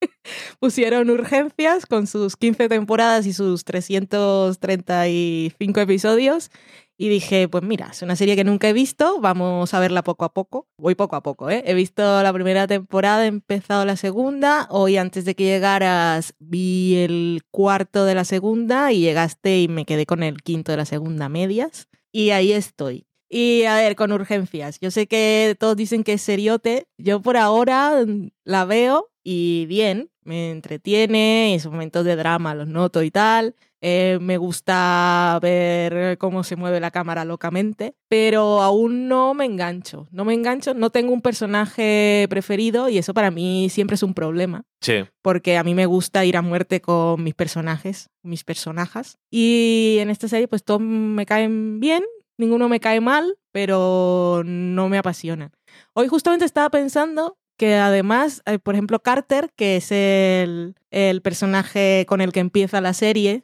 pusieron 0.61 1.09
Urgencias 1.11 1.87
con 1.87 2.07
sus 2.07 2.37
15 2.37 2.69
temporadas 2.69 3.27
y 3.27 3.33
sus 3.33 3.65
335 3.65 5.81
episodios. 5.81 6.51
Y 6.97 7.09
dije, 7.09 7.49
pues 7.49 7.65
mira, 7.65 7.89
es 7.91 8.03
una 8.03 8.15
serie 8.15 8.37
que 8.37 8.45
nunca 8.45 8.69
he 8.69 8.73
visto, 8.73 9.21
vamos 9.21 9.75
a 9.75 9.81
verla 9.81 10.05
poco 10.05 10.25
a 10.25 10.33
poco. 10.33 10.69
Voy 10.79 10.95
poco 10.95 11.17
a 11.17 11.23
poco, 11.23 11.51
¿eh? 11.51 11.65
He 11.67 11.75
visto 11.75 12.23
la 12.23 12.33
primera 12.33 12.69
temporada, 12.69 13.25
he 13.25 13.29
empezado 13.29 13.85
la 13.85 13.97
segunda. 13.97 14.69
Hoy, 14.71 14.97
antes 14.97 15.25
de 15.25 15.35
que 15.35 15.45
llegaras, 15.45 16.35
vi 16.39 16.97
el 16.99 17.43
cuarto 17.51 18.05
de 18.05 18.15
la 18.15 18.25
segunda 18.25 18.93
y 18.93 19.01
llegaste 19.01 19.61
y 19.61 19.69
me 19.69 19.85
quedé 19.85 20.07
con 20.07 20.23
el 20.23 20.43
quinto 20.43 20.71
de 20.71 20.79
la 20.79 20.85
segunda 20.85 21.29
medias. 21.29 21.89
Y 22.13 22.31
ahí 22.31 22.53
estoy. 22.53 23.07
Y 23.29 23.65
a 23.65 23.75
ver, 23.75 23.97
con 23.97 24.13
urgencias. 24.13 24.79
Yo 24.81 24.93
sé 24.93 25.09
que 25.09 25.57
todos 25.59 25.75
dicen 25.75 26.05
que 26.05 26.13
es 26.13 26.23
seriote. 26.23 26.87
Yo 26.99 27.21
por 27.21 27.37
ahora 27.37 28.05
mm, 28.07 28.31
la 28.45 28.65
veo 28.65 29.11
y 29.25 29.67
bien, 29.67 30.11
me 30.25 30.51
entretiene, 30.51 31.55
esos 31.55 31.71
momentos 31.71 32.05
de 32.05 32.17
drama 32.17 32.55
los 32.55 32.69
noto 32.69 33.03
y 33.03 33.11
tal. 33.11 33.55
Eh, 33.87 34.19
me 34.19 34.39
gusta 34.39 35.39
ver 35.43 36.17
cómo 36.17 36.43
se 36.43 36.57
mueve 36.57 36.81
la 36.81 36.91
cámara 36.91 37.27
locamente, 37.27 37.95
pero 38.09 38.63
aún 38.63 39.09
no 39.09 39.35
me 39.35 39.45
engancho. 39.45 40.09
No 40.11 40.25
me 40.25 40.33
engancho, 40.33 40.73
no 40.73 40.89
tengo 40.89 41.13
un 41.13 41.21
personaje 41.21 42.27
preferido 42.31 42.89
y 42.89 42.97
eso 42.97 43.13
para 43.13 43.31
mí 43.31 43.69
siempre 43.69 43.97
es 43.97 44.03
un 44.03 44.15
problema. 44.15 44.65
Sí. 44.81 45.05
Porque 45.21 45.59
a 45.59 45.65
mí 45.65 45.75
me 45.75 45.85
gusta 45.85 46.25
ir 46.25 46.39
a 46.39 46.43
muerte 46.43 46.81
con 46.81 47.23
mis 47.23 47.35
personajes, 47.35 48.09
mis 48.23 48.43
personajes. 48.43 49.19
Y 49.31 49.99
en 50.01 50.09
esta 50.09 50.29
serie 50.29 50.49
pues 50.49 50.65
todos 50.65 50.81
me 50.81 51.27
caen 51.27 51.79
bien, 51.79 52.05
ninguno 52.39 52.71
me 52.71 52.81
cae 52.81 53.03
mal, 53.03 53.37
pero 53.53 54.43
no 54.47 54.89
me 54.89 54.97
apasiona. 54.97 55.53
Hoy 55.93 56.09
justamente 56.09 56.47
estaba 56.47 56.71
pensando 56.71 57.37
que 57.57 57.77
además, 57.77 58.43
eh, 58.47 58.59
por 58.59 58.75
ejemplo, 58.75 59.01
Carter, 59.01 59.51
que 59.57 59.77
es 59.77 59.93
el, 59.93 60.75
el, 60.91 61.23
personaje 61.23 62.05
con 62.09 62.21
el 62.21 62.33
que 62.33 62.41
empieza 62.41 62.81
la 62.81 62.93
serie 62.95 63.43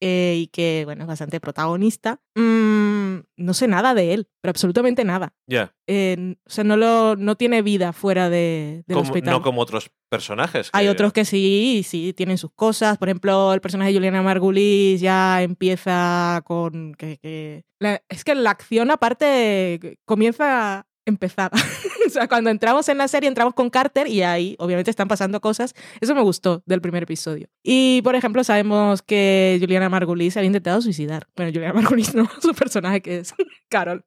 eh, 0.00 0.34
y 0.36 0.46
que, 0.48 0.82
bueno, 0.84 1.04
es 1.04 1.08
bastante 1.08 1.40
protagonista, 1.40 2.20
mmm, 2.34 3.16
no 3.36 3.54
sé 3.54 3.66
nada 3.66 3.94
de 3.94 4.12
él, 4.12 4.28
pero 4.42 4.50
absolutamente 4.50 5.04
nada. 5.04 5.32
Ya. 5.46 5.74
Eh, 5.86 6.36
o 6.44 6.50
sea, 6.50 6.64
no, 6.64 6.76
lo, 6.76 7.16
no 7.16 7.36
tiene 7.36 7.62
vida 7.62 7.92
fuera 7.92 8.28
de, 8.28 8.84
del 8.86 8.94
como, 8.94 9.08
hospital. 9.08 9.32
No 9.32 9.42
como 9.42 9.62
otros 9.62 9.90
personajes. 10.10 10.70
Que... 10.70 10.78
Hay 10.78 10.88
otros 10.88 11.12
que 11.12 11.24
sí, 11.24 11.82
sí, 11.86 12.12
tienen 12.12 12.36
sus 12.36 12.52
cosas. 12.52 12.98
Por 12.98 13.08
ejemplo, 13.08 13.54
el 13.54 13.60
personaje 13.60 13.90
de 13.90 13.96
Juliana 13.96 14.22
Margulis 14.22 15.00
ya 15.00 15.42
empieza 15.42 16.42
con... 16.44 16.94
que, 16.94 17.18
que... 17.18 17.64
La, 17.78 18.02
es 18.08 18.24
que 18.24 18.34
la 18.34 18.50
acción 18.50 18.90
aparte 18.90 19.98
comienza 20.04 20.86
empezar. 21.06 21.50
o 22.06 22.10
sea, 22.10 22.28
cuando 22.28 22.50
entramos 22.50 22.88
en 22.88 22.98
la 22.98 23.08
serie, 23.08 23.28
entramos 23.28 23.54
con 23.54 23.70
Carter 23.70 24.08
y 24.08 24.22
ahí 24.22 24.56
obviamente 24.58 24.90
están 24.90 25.08
pasando 25.08 25.40
cosas. 25.40 25.74
Eso 26.00 26.14
me 26.14 26.20
gustó 26.20 26.62
del 26.66 26.80
primer 26.80 27.04
episodio. 27.04 27.48
Y, 27.62 28.02
por 28.02 28.14
ejemplo, 28.14 28.44
sabemos 28.44 29.02
que 29.02 29.56
Juliana 29.60 29.88
Margulis 29.88 30.34
se 30.34 30.40
había 30.40 30.48
intentado 30.48 30.82
suicidar. 30.82 31.26
Bueno, 31.34 31.52
Juliana 31.52 31.72
Margulis 31.80 32.14
no, 32.14 32.28
su 32.42 32.54
personaje 32.54 33.00
que 33.00 33.18
es 33.18 33.34
Carol. 33.70 34.04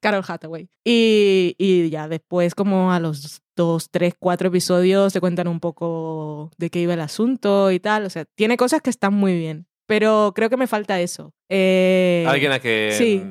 Carol 0.00 0.24
Hathaway. 0.26 0.68
Y, 0.84 1.56
y 1.58 1.88
ya 1.88 2.08
después, 2.08 2.54
como 2.54 2.92
a 2.92 3.00
los 3.00 3.42
dos, 3.56 3.88
tres, 3.90 4.14
cuatro 4.18 4.48
episodios, 4.48 5.12
te 5.12 5.20
cuentan 5.20 5.48
un 5.48 5.60
poco 5.60 6.50
de 6.58 6.70
qué 6.70 6.80
iba 6.80 6.94
el 6.94 7.00
asunto 7.00 7.70
y 7.70 7.80
tal. 7.80 8.04
O 8.04 8.10
sea, 8.10 8.26
tiene 8.34 8.56
cosas 8.56 8.82
que 8.82 8.90
están 8.90 9.14
muy 9.14 9.36
bien. 9.36 9.66
Pero 9.86 10.32
creo 10.34 10.48
que 10.48 10.56
me 10.56 10.66
falta 10.66 11.00
eso. 11.00 11.34
Eh, 11.50 12.24
Alguien 12.26 12.52
a 12.52 12.58
que... 12.58 12.94
Sí 12.96 13.22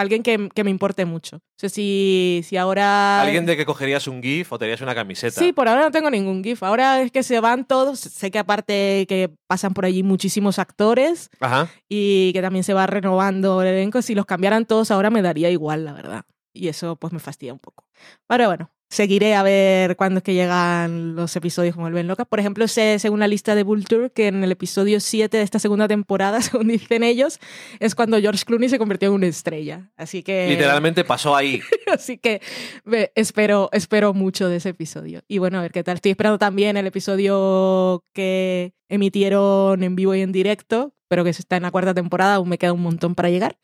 alguien 0.00 0.22
que, 0.22 0.48
que, 0.54 0.64
me 0.64 0.70
importe 0.70 1.04
mucho. 1.04 1.36
O 1.36 1.56
sea, 1.56 1.68
si, 1.68 2.42
si 2.44 2.56
ahora... 2.56 3.20
Alguien 3.20 3.46
de 3.46 3.56
que 3.56 3.66
cogerías 3.66 4.06
un 4.06 4.22
GIF 4.22 4.52
o 4.52 4.58
te 4.58 4.64
harías 4.64 4.80
una 4.80 4.94
camiseta. 4.94 5.38
Sí, 5.38 5.52
por 5.52 5.68
ahora 5.68 5.82
no 5.82 5.90
tengo 5.90 6.10
ningún 6.10 6.42
GIF. 6.42 6.62
Ahora 6.62 7.02
es 7.02 7.12
que 7.12 7.22
se 7.22 7.38
van 7.40 7.64
todos. 7.64 8.00
Sé 8.00 8.30
que 8.30 8.38
aparte 8.38 9.06
que 9.08 9.30
pasan 9.46 9.74
por 9.74 9.84
allí 9.84 10.02
muchísimos 10.02 10.58
actores 10.58 11.30
Ajá. 11.40 11.68
y 11.88 12.32
que 12.32 12.42
también 12.42 12.64
se 12.64 12.74
va 12.74 12.86
renovando 12.86 13.62
el 13.62 13.68
elenco. 13.68 14.02
Si 14.02 14.14
los 14.14 14.26
cambiaran 14.26 14.66
todos 14.66 14.90
ahora 14.90 15.10
me 15.10 15.22
daría 15.22 15.50
igual, 15.50 15.84
la 15.84 15.92
verdad. 15.92 16.24
Y 16.52 16.68
eso 16.68 16.96
pues 16.96 17.12
me 17.12 17.20
fastidia 17.20 17.52
un 17.52 17.58
poco. 17.60 17.84
Pero 18.26 18.46
bueno, 18.46 18.70
seguiré 18.90 19.34
a 19.36 19.42
ver 19.44 19.96
cuándo 19.96 20.18
es 20.18 20.24
que 20.24 20.34
llegan 20.34 21.14
los 21.14 21.34
episodios 21.36 21.74
como 21.74 21.86
el 21.86 21.94
Ben 21.94 22.08
Loca. 22.08 22.24
Por 22.24 22.40
ejemplo, 22.40 22.66
sé, 22.66 22.98
según 22.98 23.20
la 23.20 23.28
lista 23.28 23.54
de 23.54 23.62
Vulture, 23.62 24.10
que 24.10 24.26
en 24.26 24.42
el 24.42 24.50
episodio 24.50 24.98
7 24.98 25.36
de 25.36 25.42
esta 25.42 25.60
segunda 25.60 25.86
temporada, 25.86 26.42
según 26.42 26.68
dicen 26.68 27.04
ellos, 27.04 27.38
es 27.78 27.94
cuando 27.94 28.20
George 28.20 28.44
Clooney 28.44 28.68
se 28.68 28.78
convirtió 28.78 29.08
en 29.08 29.14
una 29.14 29.28
estrella. 29.28 29.90
Así 29.96 30.22
que... 30.22 30.48
Literalmente 30.48 31.04
pasó 31.04 31.36
ahí. 31.36 31.60
Así 31.86 32.18
que 32.18 32.42
me, 32.84 33.12
espero, 33.14 33.70
espero 33.72 34.12
mucho 34.12 34.48
de 34.48 34.56
ese 34.56 34.70
episodio. 34.70 35.22
Y 35.28 35.38
bueno, 35.38 35.58
a 35.58 35.62
ver 35.62 35.72
qué 35.72 35.84
tal. 35.84 35.94
Estoy 35.94 36.10
esperando 36.10 36.38
también 36.38 36.76
el 36.76 36.86
episodio 36.86 38.04
que 38.12 38.74
emitieron 38.88 39.84
en 39.84 39.94
vivo 39.94 40.16
y 40.16 40.20
en 40.20 40.32
directo, 40.32 40.94
pero 41.06 41.22
que 41.22 41.30
está 41.30 41.56
en 41.56 41.62
la 41.62 41.70
cuarta 41.70 41.94
temporada, 41.94 42.34
aún 42.34 42.48
me 42.48 42.58
queda 42.58 42.72
un 42.72 42.82
montón 42.82 43.14
para 43.14 43.30
llegar. 43.30 43.56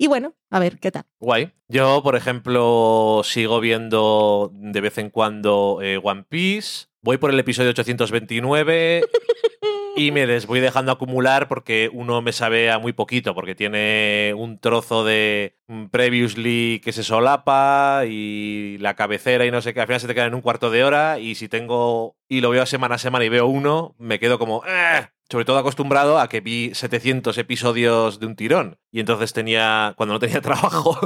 Y 0.00 0.06
bueno, 0.06 0.34
a 0.48 0.58
ver 0.58 0.78
qué 0.78 0.90
tal. 0.90 1.04
Guay. 1.18 1.52
Yo, 1.68 2.02
por 2.02 2.16
ejemplo, 2.16 3.20
sigo 3.22 3.60
viendo 3.60 4.50
de 4.54 4.80
vez 4.80 4.96
en 4.96 5.10
cuando 5.10 5.80
eh, 5.82 6.00
One 6.02 6.24
Piece. 6.26 6.86
Voy 7.02 7.18
por 7.18 7.28
el 7.28 7.38
episodio 7.38 7.68
829 7.68 9.02
y 9.96 10.10
me 10.10 10.26
les 10.26 10.46
voy 10.46 10.60
dejando 10.60 10.90
acumular 10.90 11.48
porque 11.48 11.90
uno 11.92 12.22
me 12.22 12.32
sabe 12.32 12.70
a 12.70 12.78
muy 12.78 12.94
poquito, 12.94 13.34
porque 13.34 13.54
tiene 13.54 14.32
un 14.34 14.58
trozo 14.58 15.04
de 15.04 15.58
previously 15.90 16.80
que 16.82 16.92
se 16.92 17.04
solapa 17.04 18.04
y 18.08 18.78
la 18.78 18.96
cabecera 18.96 19.44
y 19.44 19.50
no 19.50 19.60
sé 19.60 19.74
qué, 19.74 19.82
al 19.82 19.86
final 19.86 20.00
se 20.00 20.06
te 20.06 20.14
queda 20.14 20.24
en 20.24 20.34
un 20.34 20.40
cuarto 20.40 20.70
de 20.70 20.82
hora 20.82 21.18
y 21.18 21.34
si 21.34 21.46
tengo 21.46 22.16
y 22.26 22.40
lo 22.40 22.48
veo 22.48 22.64
semana 22.64 22.94
a 22.94 22.98
semana 22.98 23.26
y 23.26 23.28
veo 23.28 23.46
uno, 23.46 23.94
me 23.98 24.18
quedo 24.18 24.38
como... 24.38 24.62
¡Eh! 24.66 25.08
Sobre 25.30 25.44
todo 25.44 25.58
acostumbrado 25.58 26.18
a 26.18 26.28
que 26.28 26.40
vi 26.40 26.74
700 26.74 27.38
episodios 27.38 28.18
de 28.18 28.26
un 28.26 28.34
tirón. 28.34 28.78
Y 28.90 28.98
entonces 28.98 29.32
tenía, 29.32 29.94
cuando 29.96 30.14
no 30.14 30.18
tenía 30.18 30.40
trabajo, 30.42 30.98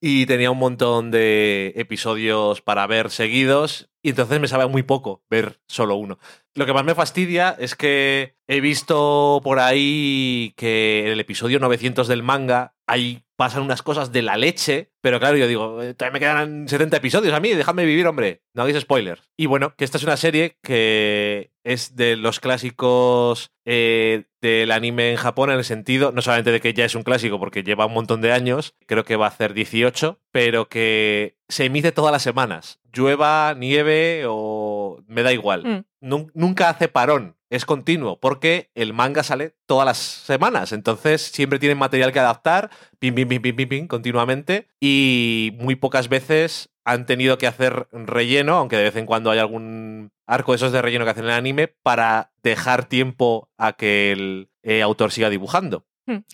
y 0.00 0.24
tenía 0.26 0.50
un 0.50 0.58
montón 0.58 1.10
de 1.10 1.74
episodios 1.76 2.62
para 2.62 2.86
ver 2.86 3.10
seguidos, 3.10 3.90
y 4.02 4.10
entonces 4.10 4.40
me 4.40 4.48
sabe 4.48 4.66
muy 4.66 4.82
poco 4.82 5.22
ver 5.28 5.60
solo 5.66 5.96
uno. 5.96 6.18
Lo 6.54 6.66
que 6.66 6.72
más 6.72 6.84
me 6.84 6.94
fastidia 6.94 7.54
es 7.58 7.74
que 7.74 8.36
he 8.48 8.60
visto 8.60 9.40
por 9.44 9.58
ahí 9.58 10.52
que 10.56 11.02
en 11.06 11.12
el 11.12 11.20
episodio 11.20 11.60
900 11.60 12.08
del 12.08 12.22
manga 12.22 12.74
ahí 12.86 13.22
pasan 13.36 13.62
unas 13.62 13.82
cosas 13.82 14.12
de 14.12 14.22
la 14.22 14.36
leche, 14.36 14.92
pero 15.00 15.18
claro, 15.18 15.36
yo 15.36 15.46
digo, 15.46 15.78
todavía 15.96 16.10
me 16.10 16.18
quedan 16.20 16.68
70 16.68 16.98
episodios 16.98 17.32
a 17.32 17.40
mí, 17.40 17.50
déjame 17.50 17.86
vivir, 17.86 18.06
hombre, 18.06 18.42
no 18.52 18.62
hagáis 18.62 18.80
spoilers. 18.80 19.30
Y 19.36 19.46
bueno, 19.46 19.74
que 19.76 19.84
esta 19.84 19.96
es 19.96 20.04
una 20.04 20.16
serie 20.16 20.58
que 20.62 21.52
es 21.64 21.96
de 21.96 22.16
los 22.16 22.40
clásicos 22.40 23.50
eh, 23.64 24.24
del 24.40 24.72
anime 24.72 25.10
en 25.10 25.16
Japón 25.16 25.50
en 25.50 25.58
el 25.58 25.64
sentido, 25.64 26.12
no 26.12 26.22
solamente 26.22 26.52
de 26.52 26.60
que 26.60 26.74
ya 26.74 26.84
es 26.84 26.94
un 26.94 27.02
clásico 27.02 27.38
porque 27.38 27.62
lleva 27.62 27.86
un 27.86 27.92
montón 27.92 28.20
de 28.20 28.32
años, 28.32 28.74
creo 28.86 29.04
que 29.04 29.16
va 29.16 29.26
a 29.26 29.30
hacer 29.30 29.54
18, 29.54 30.20
pero 30.32 30.68
que 30.68 31.36
se 31.48 31.66
emite 31.66 31.92
todas 31.92 32.12
las 32.12 32.22
semanas, 32.22 32.80
llueva, 32.92 33.54
nieve 33.56 34.24
o 34.26 35.02
me 35.06 35.22
da 35.22 35.32
igual. 35.32 35.84
Mm. 36.00 36.30
Nunca 36.32 36.70
hace 36.70 36.88
parón, 36.88 37.36
es 37.50 37.66
continuo, 37.66 38.18
porque 38.20 38.70
el 38.74 38.94
manga 38.94 39.22
sale 39.22 39.56
todas 39.66 39.84
las 39.84 39.98
semanas, 39.98 40.72
entonces 40.72 41.20
siempre 41.20 41.58
tienen 41.58 41.76
material 41.76 42.12
que 42.12 42.20
adaptar, 42.20 42.70
pim, 42.98 43.14
pim, 43.14 43.28
pim, 43.28 43.42
pim, 43.42 43.56
pim, 43.56 43.68
pim, 43.68 43.86
continuamente, 43.86 44.68
y 44.80 45.56
muy 45.58 45.74
pocas 45.74 46.08
veces 46.08 46.69
han 46.84 47.06
tenido 47.06 47.38
que 47.38 47.46
hacer 47.46 47.88
relleno, 47.92 48.56
aunque 48.56 48.76
de 48.76 48.84
vez 48.84 48.96
en 48.96 49.06
cuando 49.06 49.30
hay 49.30 49.38
algún 49.38 50.12
arco 50.26 50.52
de 50.52 50.56
esos 50.56 50.72
de 50.72 50.82
relleno 50.82 51.04
que 51.04 51.10
hacen 51.12 51.24
en 51.24 51.30
el 51.30 51.36
anime, 51.36 51.68
para 51.68 52.32
dejar 52.42 52.86
tiempo 52.86 53.50
a 53.58 53.74
que 53.74 54.12
el 54.12 54.50
eh, 54.62 54.82
autor 54.82 55.12
siga 55.12 55.30
dibujando. 55.30 55.86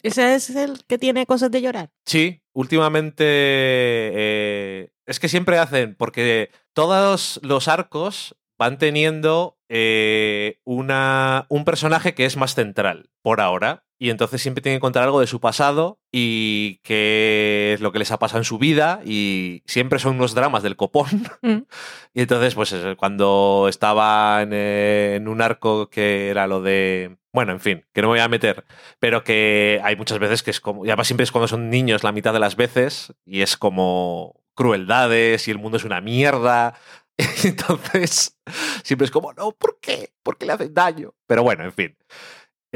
¿Ese 0.03 0.35
es 0.35 0.51
el 0.51 0.85
que 0.87 0.99
tiene 0.99 1.27
cosas 1.27 1.51
de 1.51 1.61
llorar? 1.61 1.91
Sí, 2.07 2.43
últimamente 2.55 3.25
eh, 3.27 4.91
es 5.05 5.21
que 5.21 5.29
siempre 5.29 5.59
hacen, 5.59 5.95
porque 5.95 6.51
todos 6.73 7.41
los 7.43 7.69
arcos 7.69 8.37
van 8.59 8.79
teniendo 8.79 9.59
eh, 9.69 10.61
una, 10.65 11.47
un 11.49 11.65
personaje 11.65 12.15
que 12.15 12.25
es 12.25 12.37
más 12.37 12.55
central 12.55 13.11
por 13.23 13.41
ahora. 13.41 13.85
Y 13.99 14.11
entonces 14.11 14.43
siempre 14.43 14.61
tienen 14.61 14.79
que 14.79 14.83
contar 14.83 15.05
algo 15.05 15.21
de 15.21 15.27
su 15.27 15.41
pasado 15.41 15.99
y 16.13 16.81
qué 16.83 17.73
es 17.75 17.81
lo 17.81 17.93
que 17.93 17.99
les 17.99 18.11
ha 18.11 18.19
pasado 18.19 18.41
en 18.41 18.45
su 18.45 18.59
vida. 18.59 19.01
Y 19.05 19.63
siempre 19.67 19.99
son 19.99 20.17
unos 20.17 20.35
dramas 20.35 20.63
del 20.63 20.77
copón. 20.77 21.07
Mm. 21.43 21.65
y 22.15 22.23
entonces, 22.23 22.55
pues 22.55 22.75
cuando 22.97 23.67
estaba 23.69 24.43
en, 24.43 24.53
en, 24.53 25.29
un 25.29 25.43
arco 25.43 25.91
que 25.91 26.29
era 26.29 26.47
lo 26.47 26.61
de. 26.63 27.19
Bueno, 27.33 27.53
en 27.53 27.61
fin, 27.61 27.85
que 27.93 28.03
no 28.03 28.09
me 28.09 28.15
voy 28.15 28.21
a 28.21 28.29
meter. 28.29 28.65
Pero 28.99 29.23
que 29.23 29.81
hay 29.85 29.97
muchas 29.97 30.19
veces 30.19 30.43
que 30.43 30.51
es 30.51 30.61
como. 30.61 30.85
Y 30.85 30.89
además 30.89 31.07
siempre 31.07 31.25
es 31.25 31.31
cuando 31.31 31.47
son 31.47 31.71
niños 31.71 32.03
la 32.03 32.13
mitad 32.13 32.33
de 32.33 32.41
las 32.41 32.57
veces. 32.57 33.15
Y 33.25 33.43
es 33.43 33.57
como 33.57 34.41
crueldades 34.55 35.47
y 35.47 35.53
el 35.53 35.59
mundo 35.59 35.77
es 35.77 35.85
una 35.85 36.01
mierda. 36.01 36.75
Entonces, 37.45 38.37
siempre 38.83 39.05
es 39.05 39.11
como, 39.11 39.33
no, 39.35 39.53
¿por 39.53 39.79
qué? 39.81 40.13
¿Por 40.23 40.37
qué 40.37 40.47
le 40.47 40.53
hacen 40.53 40.75
daño? 40.75 41.15
Pero 41.27 41.45
bueno, 41.45 41.65
en 41.65 41.73
fin. 41.73 41.97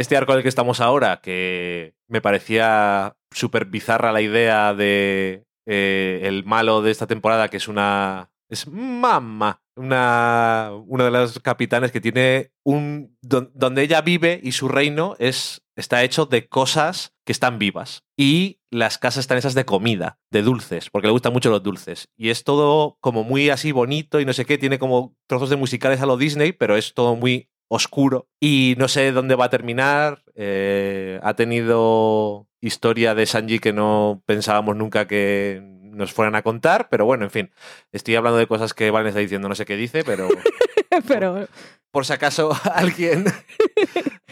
Este 0.01 0.17
arco 0.17 0.33
en 0.33 0.39
el 0.39 0.43
que 0.43 0.49
estamos 0.49 0.81
ahora, 0.81 1.21
que 1.21 1.93
me 2.09 2.23
parecía 2.23 3.19
súper 3.31 3.67
bizarra 3.67 4.13
la 4.13 4.23
idea 4.23 4.73
de 4.73 5.45
eh, 5.67 6.23
el 6.23 6.43
malo 6.47 6.81
de 6.81 6.91
esta 6.91 7.07
temporada, 7.07 7.49
que 7.49 7.59
es 7.59 7.69
una. 7.69 8.31
Es 8.49 8.67
mamá. 8.67 9.63
Una, 9.77 10.71
una 10.87 11.05
de 11.05 11.11
las 11.11 11.39
capitanes 11.41 11.93
que 11.93 12.01
tiene 12.01 12.51
un. 12.65 13.15
donde 13.21 13.83
ella 13.83 14.01
vive 14.01 14.41
y 14.43 14.53
su 14.53 14.69
reino 14.69 15.17
es, 15.19 15.67
está 15.77 16.03
hecho 16.03 16.25
de 16.25 16.49
cosas 16.49 17.13
que 17.27 17.33
están 17.33 17.59
vivas. 17.59 18.03
Y 18.17 18.61
las 18.71 18.97
casas 18.97 19.21
están 19.21 19.37
esas 19.37 19.55
de 19.55 19.67
comida, 19.67 20.19
de 20.31 20.41
dulces, 20.41 20.89
porque 20.89 21.09
le 21.09 21.13
gustan 21.13 21.35
mucho 21.35 21.51
los 21.51 21.63
dulces. 21.63 22.09
Y 22.17 22.31
es 22.31 22.43
todo 22.45 22.97
como 23.01 23.23
muy 23.23 23.51
así 23.51 23.71
bonito 23.71 24.19
y 24.19 24.25
no 24.25 24.33
sé 24.33 24.47
qué, 24.47 24.57
tiene 24.57 24.79
como 24.79 25.15
trozos 25.27 25.51
de 25.51 25.57
musicales 25.57 26.01
a 26.01 26.07
lo 26.07 26.17
Disney, 26.17 26.53
pero 26.53 26.79
es 26.79 26.95
todo 26.95 27.17
muy 27.17 27.50
oscuro. 27.71 28.29
Y 28.41 28.75
no 28.79 28.89
sé 28.89 29.13
dónde 29.13 29.37
va 29.37 29.47
a 29.47 29.51
terminar. 29.51 30.25
Eh, 30.35 31.21
ha 31.23 31.35
tenido 31.35 32.49
historia 32.61 33.15
de 33.15 33.27
Sanji 33.27 33.59
que 33.59 33.73
no 33.73 34.23
pensábamos 34.27 34.77
nunca 34.77 35.07
que 35.07 35.63
nos 35.63 36.13
fueran 36.13 36.35
a 36.35 36.43
contar, 36.43 36.89
pero 36.89 37.05
bueno, 37.05 37.25
en 37.25 37.31
fin, 37.31 37.51
estoy 37.93 38.15
hablando 38.17 38.39
de 38.39 38.47
cosas 38.47 38.75
que 38.75 38.91
Valen 38.91 39.09
está 39.09 39.21
diciendo, 39.21 39.49
no 39.49 39.55
sé 39.55 39.65
qué 39.65 39.77
dice, 39.77 40.05
pero 40.05 40.29
Pero 41.09 41.47
por 41.91 42.05
si 42.05 42.13
acaso 42.13 42.51
alguien, 42.75 43.25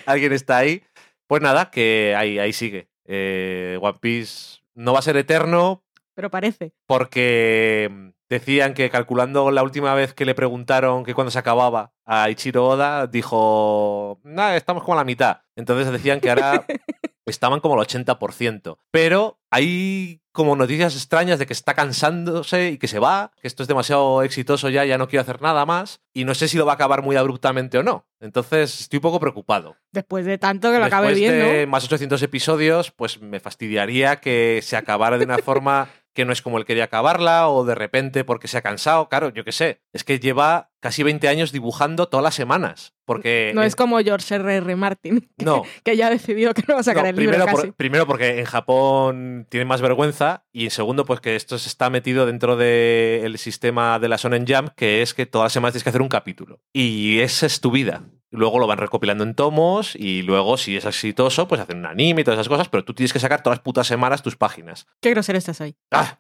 alguien 0.07 0.33
está 0.33 0.59
ahí, 0.59 0.83
pues 1.27 1.43
nada, 1.43 1.71
que 1.71 2.15
ahí, 2.17 2.39
ahí 2.39 2.53
sigue. 2.53 2.89
Eh, 3.05 3.79
One 3.81 3.99
Piece 4.01 4.61
no 4.75 4.93
va 4.93 4.99
a 4.99 5.03
ser 5.03 5.17
eterno 5.17 5.83
pero 6.15 6.31
parece. 6.31 6.73
porque 6.87 8.13
decían 8.29 8.75
que 8.75 8.91
calculando 8.91 9.51
la 9.51 9.63
última 9.63 9.95
vez 9.95 10.15
que 10.15 10.25
le 10.25 10.35
preguntaron 10.35 11.05
que 11.05 11.15
cuando 11.15 11.31
se 11.31 11.39
acababa 11.39 11.93
a 12.05 12.31
Ichiro 12.31 12.67
Oda, 12.67 13.07
dijo, 13.07 14.21
nada, 14.25 14.57
estamos 14.57 14.83
como 14.83 14.95
a 14.95 15.01
la 15.01 15.05
mitad. 15.05 15.43
Entonces 15.57 15.91
decían 15.91 16.21
que 16.21 16.31
ahora 16.31 16.65
estaban 17.27 17.61
como 17.61 17.79
al 17.79 17.87
80%. 17.87 18.79
Pero 18.91 19.39
hay 19.51 20.23
como 20.33 20.55
noticias 20.55 20.95
extrañas 20.95 21.39
de 21.39 21.47
que 21.47 21.53
está 21.53 21.75
cansándose 21.75 22.71
y 22.71 22.79
que 22.79 22.87
se 22.87 23.01
va, 23.01 23.33
que 23.41 23.49
esto 23.49 23.63
es 23.65 23.69
demasiado 23.69 24.23
exitoso 24.23 24.69
ya, 24.69 24.85
ya 24.85 24.97
no 24.97 25.09
quiero 25.09 25.23
hacer 25.23 25.43
nada 25.43 25.67
más. 25.67 26.01
Y 26.15 26.25
no 26.25 26.35
sé 26.35 26.49
si 26.49 26.57
lo 26.57 26.65
va 26.65 26.73
a 26.73 26.75
acabar 26.77 27.03
muy 27.03 27.17
abruptamente 27.17 27.79
o 27.79 27.83
no. 27.83 28.07
Entonces 28.21 28.81
estoy 28.81 28.99
un 28.99 29.03
poco 29.03 29.21
preocupado. 29.21 29.77
Después 29.93 30.25
de 30.27 30.39
tanto 30.39 30.71
que 30.71 30.79
lo 30.79 30.85
acabe 30.85 31.09
Después 31.09 31.21
bien, 31.21 31.41
de 31.41 31.67
¿no? 31.67 31.73
más 31.73 31.85
800 31.85 32.23
episodios, 32.23 32.91
pues 32.93 33.21
me 33.21 33.41
fastidiaría 33.41 34.17
que 34.17 34.61
se 34.63 34.77
acabara 34.77 35.19
de 35.19 35.25
una 35.25 35.39
forma 35.39 35.89
que 36.15 36.25
no 36.25 36.33
es 36.33 36.43
como 36.43 36.59
él 36.59 36.65
quería 36.65 36.85
acabarla 36.85 37.49
o 37.49 37.65
de 37.65 37.75
repente 37.75 38.25
porque 38.25 38.49
se 38.49 38.59
ha 38.59 38.63
cansado. 38.63 39.09
Claro, 39.09 39.29
yo 39.31 39.45
qué 39.45 39.53
sé. 39.53 39.83
Es 39.93 40.03
que 40.05 40.19
lleva 40.19 40.71
casi 40.81 41.03
20 41.03 41.29
años 41.29 41.53
dibujando 41.53 42.09
todas 42.09 42.25
las 42.25 42.35
semanas. 42.35 42.95
Porque 43.05 43.53
No 43.55 43.63
es 43.63 43.75
como 43.77 43.99
George 44.01 44.35
R. 44.35 44.57
R. 44.57 44.77
Martin, 44.77 45.21
que, 45.39 45.45
no, 45.45 45.63
que 45.85 45.97
ya 45.97 46.09
ha 46.09 46.11
decidido 46.11 46.53
que 46.55 46.63
no 46.69 46.75
va 46.75 46.81
a 46.81 46.85
sacar 46.85 47.05
no, 47.05 47.11
el 47.11 47.17
libro 47.17 47.33
primero, 47.37 47.47
casi. 47.57 47.67
por- 47.69 47.77
primero 47.77 48.07
porque 48.07 48.39
en 48.41 48.45
Japón 48.45 49.47
tiene 49.49 49.65
más 49.65 49.81
vergüenza 49.81 50.45
y 50.53 50.65
en 50.65 50.71
segundo 50.71 51.05
pues 51.05 51.21
que 51.21 51.37
esto 51.37 51.59
se 51.59 51.69
está 51.69 51.89
metido 51.91 52.27
dentro 52.27 52.57
del 52.57 53.39
sistema 53.39 53.99
de 53.99 54.09
la 54.09 54.17
Shonen 54.17 54.45
Jump 54.47 54.71
que 54.77 55.03
es 55.03 55.15
que 55.15 55.27
todas 55.27 55.47
las 55.47 55.53
semanas 55.53 55.73
tienes 55.73 55.85
que 55.85 55.91
hacer 55.91 56.03
un 56.03 56.09
capítulo 56.09 56.61
y 56.73 57.21
esa 57.21 57.47
es 57.47 57.61
tu 57.61 57.71
vida. 57.71 58.03
Luego 58.31 58.59
lo 58.59 58.67
van 58.67 58.79
recopilando 58.79 59.25
en 59.25 59.35
tomos 59.35 59.97
y 59.97 60.23
luego 60.23 60.57
si 60.59 60.77
es 60.77 60.85
exitoso 60.85 61.49
pues 61.49 61.61
hacen 61.61 61.79
un 61.79 61.87
anime 61.87 62.21
y 62.21 62.25
todas 62.25 62.39
esas 62.39 62.49
cosas 62.49 62.69
pero 62.69 62.85
tú 62.85 62.93
tienes 62.93 63.13
que 63.13 63.21
sacar 63.21 63.43
todas 63.43 63.59
las 63.59 63.63
putas 63.63 63.87
semanas 63.87 64.23
tus 64.23 64.37
páginas. 64.37 64.87
Qué 65.01 65.11
grosero 65.11 65.39
estás 65.39 65.61
hoy. 65.61 65.77
¡Ah! 65.91 66.19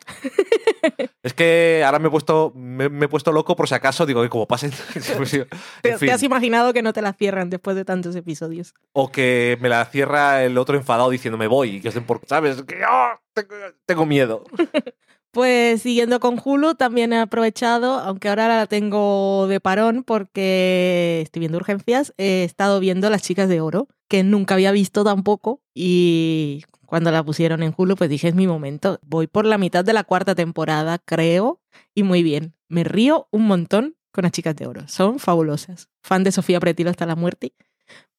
es 1.22 1.34
que 1.34 1.82
ahora 1.84 1.98
me 1.98 2.08
he 2.08 2.10
puesto 2.10 2.52
me, 2.54 2.88
me 2.88 3.06
he 3.06 3.08
puesto 3.08 3.30
loco 3.32 3.56
por 3.56 3.68
si 3.68 3.74
acaso 3.74 4.06
digo 4.06 4.22
que 4.22 4.28
como 4.30 4.46
pasen 4.46 4.70
Te, 5.82 5.98
te 5.98 6.12
has 6.12 6.22
imaginado 6.22 6.72
que 6.72 6.82
no 6.82 6.92
te 6.92 7.02
la 7.02 7.12
cierran 7.12 7.50
después 7.50 7.76
de 7.76 7.84
tantos 7.84 8.16
episodios. 8.16 8.74
O 8.92 9.12
que 9.12 9.58
me 9.60 9.68
la 9.68 9.84
cierra 9.84 10.44
el 10.44 10.58
otro 10.58 10.76
enfadado 10.76 11.10
diciendo 11.10 11.38
me 11.38 11.46
voy 11.46 11.76
y 11.76 11.80
que 11.80 11.88
estén 11.88 12.04
por. 12.04 12.20
¿Sabes? 12.26 12.62
Que 12.62 12.76
tengo, 13.34 13.54
tengo 13.86 14.06
miedo. 14.06 14.44
Pues 15.38 15.82
siguiendo 15.82 16.18
con 16.18 16.40
Hulu, 16.44 16.74
también 16.74 17.12
he 17.12 17.20
aprovechado, 17.20 18.00
aunque 18.00 18.28
ahora 18.28 18.48
la 18.48 18.66
tengo 18.66 19.46
de 19.46 19.60
parón 19.60 20.02
porque 20.02 21.20
estoy 21.22 21.38
viendo 21.38 21.58
urgencias, 21.58 22.12
he 22.18 22.42
estado 22.42 22.80
viendo 22.80 23.08
Las 23.08 23.22
Chicas 23.22 23.48
de 23.48 23.60
Oro, 23.60 23.86
que 24.08 24.24
nunca 24.24 24.54
había 24.54 24.72
visto 24.72 25.04
tampoco 25.04 25.62
y 25.74 26.64
cuando 26.86 27.12
la 27.12 27.22
pusieron 27.22 27.62
en 27.62 27.72
Hulu 27.76 27.94
pues 27.94 28.10
dije 28.10 28.26
es 28.26 28.34
mi 28.34 28.48
momento. 28.48 28.98
Voy 29.06 29.28
por 29.28 29.44
la 29.44 29.58
mitad 29.58 29.84
de 29.84 29.92
la 29.92 30.02
cuarta 30.02 30.34
temporada, 30.34 30.98
creo, 30.98 31.60
y 31.94 32.02
muy 32.02 32.24
bien. 32.24 32.56
Me 32.68 32.82
río 32.82 33.28
un 33.30 33.46
montón 33.46 33.94
con 34.10 34.24
Las 34.24 34.32
Chicas 34.32 34.56
de 34.56 34.66
Oro. 34.66 34.88
Son 34.88 35.20
fabulosas. 35.20 35.88
Fan 36.02 36.24
de 36.24 36.32
Sofía 36.32 36.58
Pretilo 36.58 36.90
hasta 36.90 37.06
la 37.06 37.14
muerte. 37.14 37.52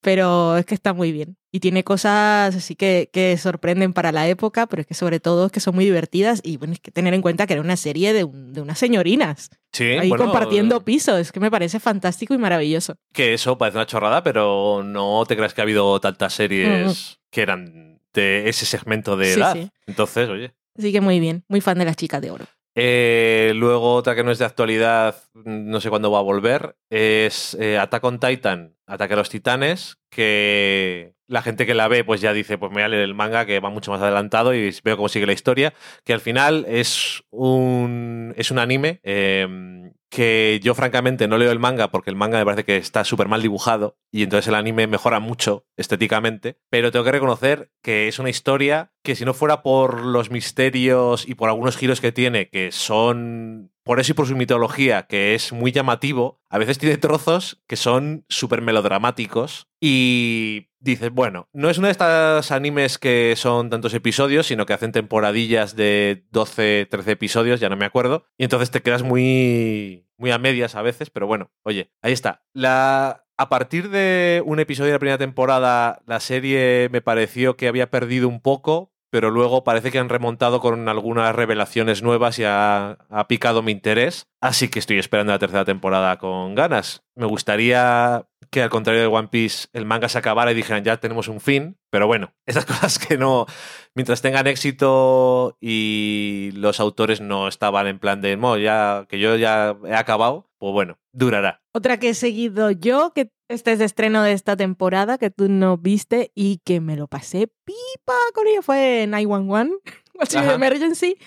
Pero 0.02 0.58
es 0.58 0.66
que 0.66 0.76
está 0.76 0.94
muy 0.94 1.12
bien. 1.12 1.36
Y 1.52 1.60
tiene 1.60 1.84
cosas 1.84 2.56
así 2.56 2.76
que, 2.76 3.10
que 3.12 3.36
sorprenden 3.38 3.92
para 3.92 4.12
la 4.12 4.28
época, 4.30 4.66
pero 4.68 4.82
es 4.82 4.88
que 4.88 4.94
sobre 4.94 5.20
todo 5.20 5.48
es 5.48 5.52
que 5.52 5.60
son 5.60 5.76
muy 5.76 5.84
divertidas. 5.84 6.40
Y 6.44 6.58
bueno, 6.58 6.74
es 6.74 6.80
que 6.80 6.92
tener 6.92 7.14
en 7.14 7.22
cuenta 7.22 7.48
que 7.48 7.54
era 7.54 7.62
una 7.62 7.76
serie 7.76 8.14
de, 8.14 8.24
un- 8.24 8.54
de 8.54 8.62
unas 8.62 8.80
señorinas. 8.80 9.50
Sí, 9.74 9.84
ahí 9.86 10.08
bueno, 10.10 10.26
compartiendo 10.26 10.86
piso. 10.86 11.18
Es 11.18 11.32
que 11.32 11.40
me 11.40 11.52
parece 11.52 11.80
fantástico 11.80 12.34
y 12.34 12.38
maravilloso. 12.38 12.96
Que 13.14 13.34
eso 13.34 13.58
parece 13.58 13.78
una 13.78 13.88
chorrada, 13.88 14.24
pero 14.24 14.84
no 14.86 15.24
te 15.28 15.36
creas 15.36 15.54
que 15.54 15.62
ha 15.62 15.64
habido 15.64 16.00
tantas 16.00 16.34
series 16.34 17.20
que 17.30 17.42
eran 17.42 18.00
de 18.14 18.48
ese 18.48 18.66
segmento 18.66 19.18
de 19.18 19.34
Sí, 19.34 19.40
edad. 19.40 19.54
sí. 19.54 19.70
Entonces, 19.88 20.30
oye. 20.30 20.54
Así 20.78 20.92
que 20.92 21.02
muy 21.02 21.20
bien. 21.20 21.44
Muy 21.50 21.62
fan 21.62 21.78
de 21.78 21.86
las 21.86 21.96
chicas 21.98 22.22
de 22.22 22.32
oro. 22.32 22.46
Eh, 22.82 23.52
luego, 23.56 23.94
otra 23.94 24.16
que 24.16 24.24
no 24.24 24.32
es 24.32 24.40
de 24.40 24.46
actualidad, 24.46 25.18
no 25.34 25.82
sé 25.82 25.90
cuándo 25.90 26.12
va 26.12 26.20
a 26.20 26.22
volver, 26.22 26.78
es 26.90 27.54
eh, 27.60 27.78
Attack 27.78 28.02
on 28.06 28.22
Titan, 28.22 28.74
Ataque 28.88 29.16
a 29.16 29.18
los 29.18 29.30
Titanes, 29.30 29.98
que 30.10 31.14
la 31.30 31.42
gente 31.42 31.66
que 31.66 31.74
la 31.74 31.88
ve 31.88 32.04
pues 32.04 32.20
ya 32.20 32.34
dice, 32.34 32.58
pues 32.58 32.72
me 32.72 32.78
voy 32.78 32.84
a 32.84 32.88
leer 32.90 33.04
el 33.04 33.14
manga 33.14 33.46
que 33.46 33.60
va 33.60 33.70
mucho 33.70 33.92
más 33.92 34.02
adelantado 34.02 34.54
y 34.54 34.76
veo 34.84 34.98
cómo 34.98 35.08
sigue 35.10 35.26
la 35.26 35.34
historia, 35.34 35.74
que 36.04 36.14
al 36.14 36.20
final 36.20 36.66
es 36.68 37.24
un, 37.30 38.34
es 38.36 38.52
un 38.52 38.60
anime 38.60 39.00
eh, 39.04 39.48
que 40.10 40.60
yo 40.64 40.74
francamente 40.74 41.28
no 41.28 41.38
leo 41.38 41.52
el 41.52 41.60
manga 41.60 41.92
porque 41.92 42.10
el 42.10 42.16
manga 42.16 42.40
me 42.40 42.46
parece 42.46 42.66
que 42.66 42.78
está 42.78 43.04
súper 43.04 43.28
mal 43.28 43.42
dibujado 43.42 43.98
y 44.12 44.24
entonces 44.24 44.48
el 44.48 44.56
anime 44.56 44.88
mejora 44.88 45.20
mucho 45.20 45.66
estéticamente, 45.78 46.58
pero 46.70 46.92
tengo 46.92 47.06
que 47.06 47.12
reconocer 47.12 47.72
que 47.84 48.08
es 48.08 48.18
una 48.18 48.30
historia 48.30 48.92
que 49.04 49.16
si 49.16 49.24
no 49.24 49.34
fuera 49.34 49.62
por 49.62 50.04
los 50.04 50.32
misterios 50.32 51.28
y 51.28 51.36
por 51.36 51.50
algunos 51.50 51.78
giros 51.78 52.02
que 52.02 52.12
tiene, 52.12 52.50
que 52.50 52.72
son 52.72 53.72
por 53.90 54.00
eso 54.00 54.12
y 54.12 54.14
por 54.14 54.28
su 54.28 54.36
mitología, 54.36 55.08
que 55.08 55.34
es 55.34 55.52
muy 55.52 55.72
llamativo, 55.72 56.44
a 56.48 56.60
veces 56.60 56.78
tiene 56.78 56.98
trozos 56.98 57.64
que 57.66 57.76
son 57.76 58.24
súper 58.30 58.62
melodramáticos 58.62 59.68
y 59.82 60.68
dices, 60.80 61.10
bueno, 61.10 61.50
no 61.54 61.72
es 61.72 61.80
uno 61.80 61.88
de 61.88 61.94
estos 61.94 62.52
animes 62.52 63.00
que 63.00 63.34
son 63.36 63.72
tantos 63.72 63.96
episodios, 63.96 64.46
sino 64.46 64.68
que 64.68 64.74
hacen 64.74 64.92
temporadillas 64.92 65.76
de 65.76 66.24
12, 66.30 66.88
13 66.88 67.12
episodios, 67.14 67.60
ya 67.60 67.70
no 67.70 67.78
me 67.78 67.86
acuerdo, 67.86 68.26
y 68.38 68.44
entonces 68.44 68.70
te 68.70 68.84
quedas 68.84 69.02
muy, 69.02 70.08
muy 70.18 70.30
a 70.30 70.38
medias 70.38 70.76
a 70.76 70.84
veces, 70.84 71.10
pero 71.10 71.26
bueno, 71.26 71.50
oye, 71.64 71.92
ahí 72.04 72.14
está. 72.14 72.44
La, 72.54 73.26
a 73.38 73.50
partir 73.50 73.90
de 73.90 74.44
un 74.46 74.60
episodio 74.60 74.90
de 74.90 74.98
la 74.98 75.00
primera 75.00 75.18
temporada, 75.18 76.04
la 76.06 76.20
serie 76.20 76.90
me 76.92 77.02
pareció 77.02 77.58
que 77.58 77.68
había 77.68 77.90
perdido 77.90 78.28
un 78.28 78.40
poco, 78.40 78.94
pero 79.10 79.32
luego 79.32 79.64
parece 79.64 79.92
que 79.92 80.00
han 80.00 80.10
remontado 80.10 80.60
con 80.60 80.88
algunas 80.88 81.36
revelaciones 81.36 82.04
nuevas 82.04 82.40
y 82.40 82.44
ha, 82.46 82.98
picado 83.28 83.62
mi 83.62 83.72
interés. 83.72 84.28
Así 84.42 84.70
que 84.70 84.80
estoy 84.80 85.00
esperando 85.00 85.34
la 85.34 85.40
tercera 85.40 85.66
temporada 85.66 86.18
con 86.18 86.56
ganas. 86.56 87.04
Me 87.16 87.26
gustaría 87.26 88.26
que 88.52 88.62
al 88.62 88.70
contrario 88.70 89.02
de 89.02 89.08
One 89.08 89.28
Piece 89.28 89.68
el 89.74 89.86
manga 89.86 90.10
se 90.10 90.18
acabara 90.18 90.52
y 90.52 90.56
dijeran 90.56 90.84
ya 90.84 90.98
tenemos 90.98 91.28
un 91.28 91.40
fin, 91.40 91.78
pero 91.90 92.08
bueno, 92.08 92.34
esas 92.46 92.66
cosas 92.66 93.00
que 93.00 93.18
no, 93.18 93.46
mientras 93.96 94.22
tengan 94.22 94.48
éxito 94.48 95.58
y 95.60 96.52
los 96.54 96.80
autores 96.80 97.22
no 97.22 97.48
estaban 97.48 97.88
en 97.88 98.00
plan 98.00 98.22
de, 98.22 98.38
no, 98.38 98.58
ya 98.58 99.06
que 99.10 99.20
yo 99.20 99.36
ya 99.36 99.76
he 99.86 99.96
acabado, 99.96 100.50
pues 100.58 100.74
bueno, 100.74 100.98
durará. 101.12 101.62
Otra 101.74 102.00
que 102.00 102.10
he 102.10 102.14
seguido 102.14 102.72
yo, 102.72 103.12
que 103.14 103.32
este 103.50 103.74
es 103.74 103.80
de 103.80 103.86
estreno 103.86 104.24
de 104.24 104.32
esta 104.32 104.56
temporada, 104.56 105.18
que 105.18 105.32
tú 105.32 105.50
no 105.50 105.78
viste 105.78 106.32
y 106.36 106.60
que 106.64 106.80
me 106.80 106.96
lo 106.96 107.08
pasé 107.08 107.48
pipa 107.66 108.14
con 108.34 108.48
ella, 108.48 108.62
fue 108.62 109.06
911, 109.08 109.76
Watching 110.14 110.40
Ajá. 110.44 110.54
Emergency. 110.54 111.18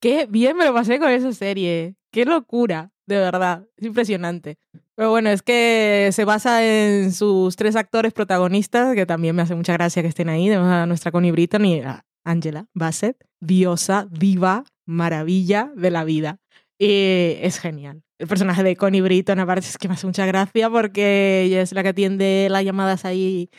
Qué 0.00 0.26
bien 0.28 0.56
me 0.56 0.64
lo 0.64 0.74
pasé 0.74 0.98
con 0.98 1.10
esa 1.10 1.32
serie. 1.32 1.94
Qué 2.10 2.24
locura, 2.24 2.92
de 3.06 3.16
verdad. 3.16 3.66
Es 3.76 3.86
impresionante. 3.86 4.58
Pero 4.94 5.10
bueno, 5.10 5.28
es 5.30 5.42
que 5.42 6.08
se 6.12 6.24
basa 6.24 6.64
en 6.64 7.12
sus 7.12 7.56
tres 7.56 7.76
actores 7.76 8.12
protagonistas, 8.14 8.94
que 8.94 9.04
también 9.04 9.36
me 9.36 9.42
hace 9.42 9.54
mucha 9.54 9.74
gracia 9.74 10.02
que 10.02 10.08
estén 10.08 10.30
ahí. 10.30 10.48
Tenemos 10.48 10.68
a 10.68 10.86
nuestra 10.86 11.12
Connie 11.12 11.32
Britton 11.32 11.64
y 11.66 11.80
a 11.80 12.06
Angela 12.24 12.66
Bassett, 12.72 13.22
diosa, 13.40 14.08
diva, 14.10 14.64
maravilla 14.86 15.70
de 15.76 15.90
la 15.90 16.04
vida. 16.04 16.38
Y 16.78 17.36
es 17.40 17.58
genial. 17.58 18.05
El 18.18 18.28
personaje 18.28 18.62
de 18.62 18.76
Connie 18.76 19.02
Britton, 19.02 19.38
aparte, 19.40 19.66
es 19.68 19.76
que 19.76 19.88
me 19.88 19.94
hace 19.94 20.06
mucha 20.06 20.24
gracia 20.24 20.70
porque 20.70 21.42
ella 21.42 21.60
es 21.60 21.72
la 21.72 21.82
que 21.82 21.90
atiende 21.90 22.48
las 22.50 22.64
llamadas 22.64 23.04
ahí 23.04 23.50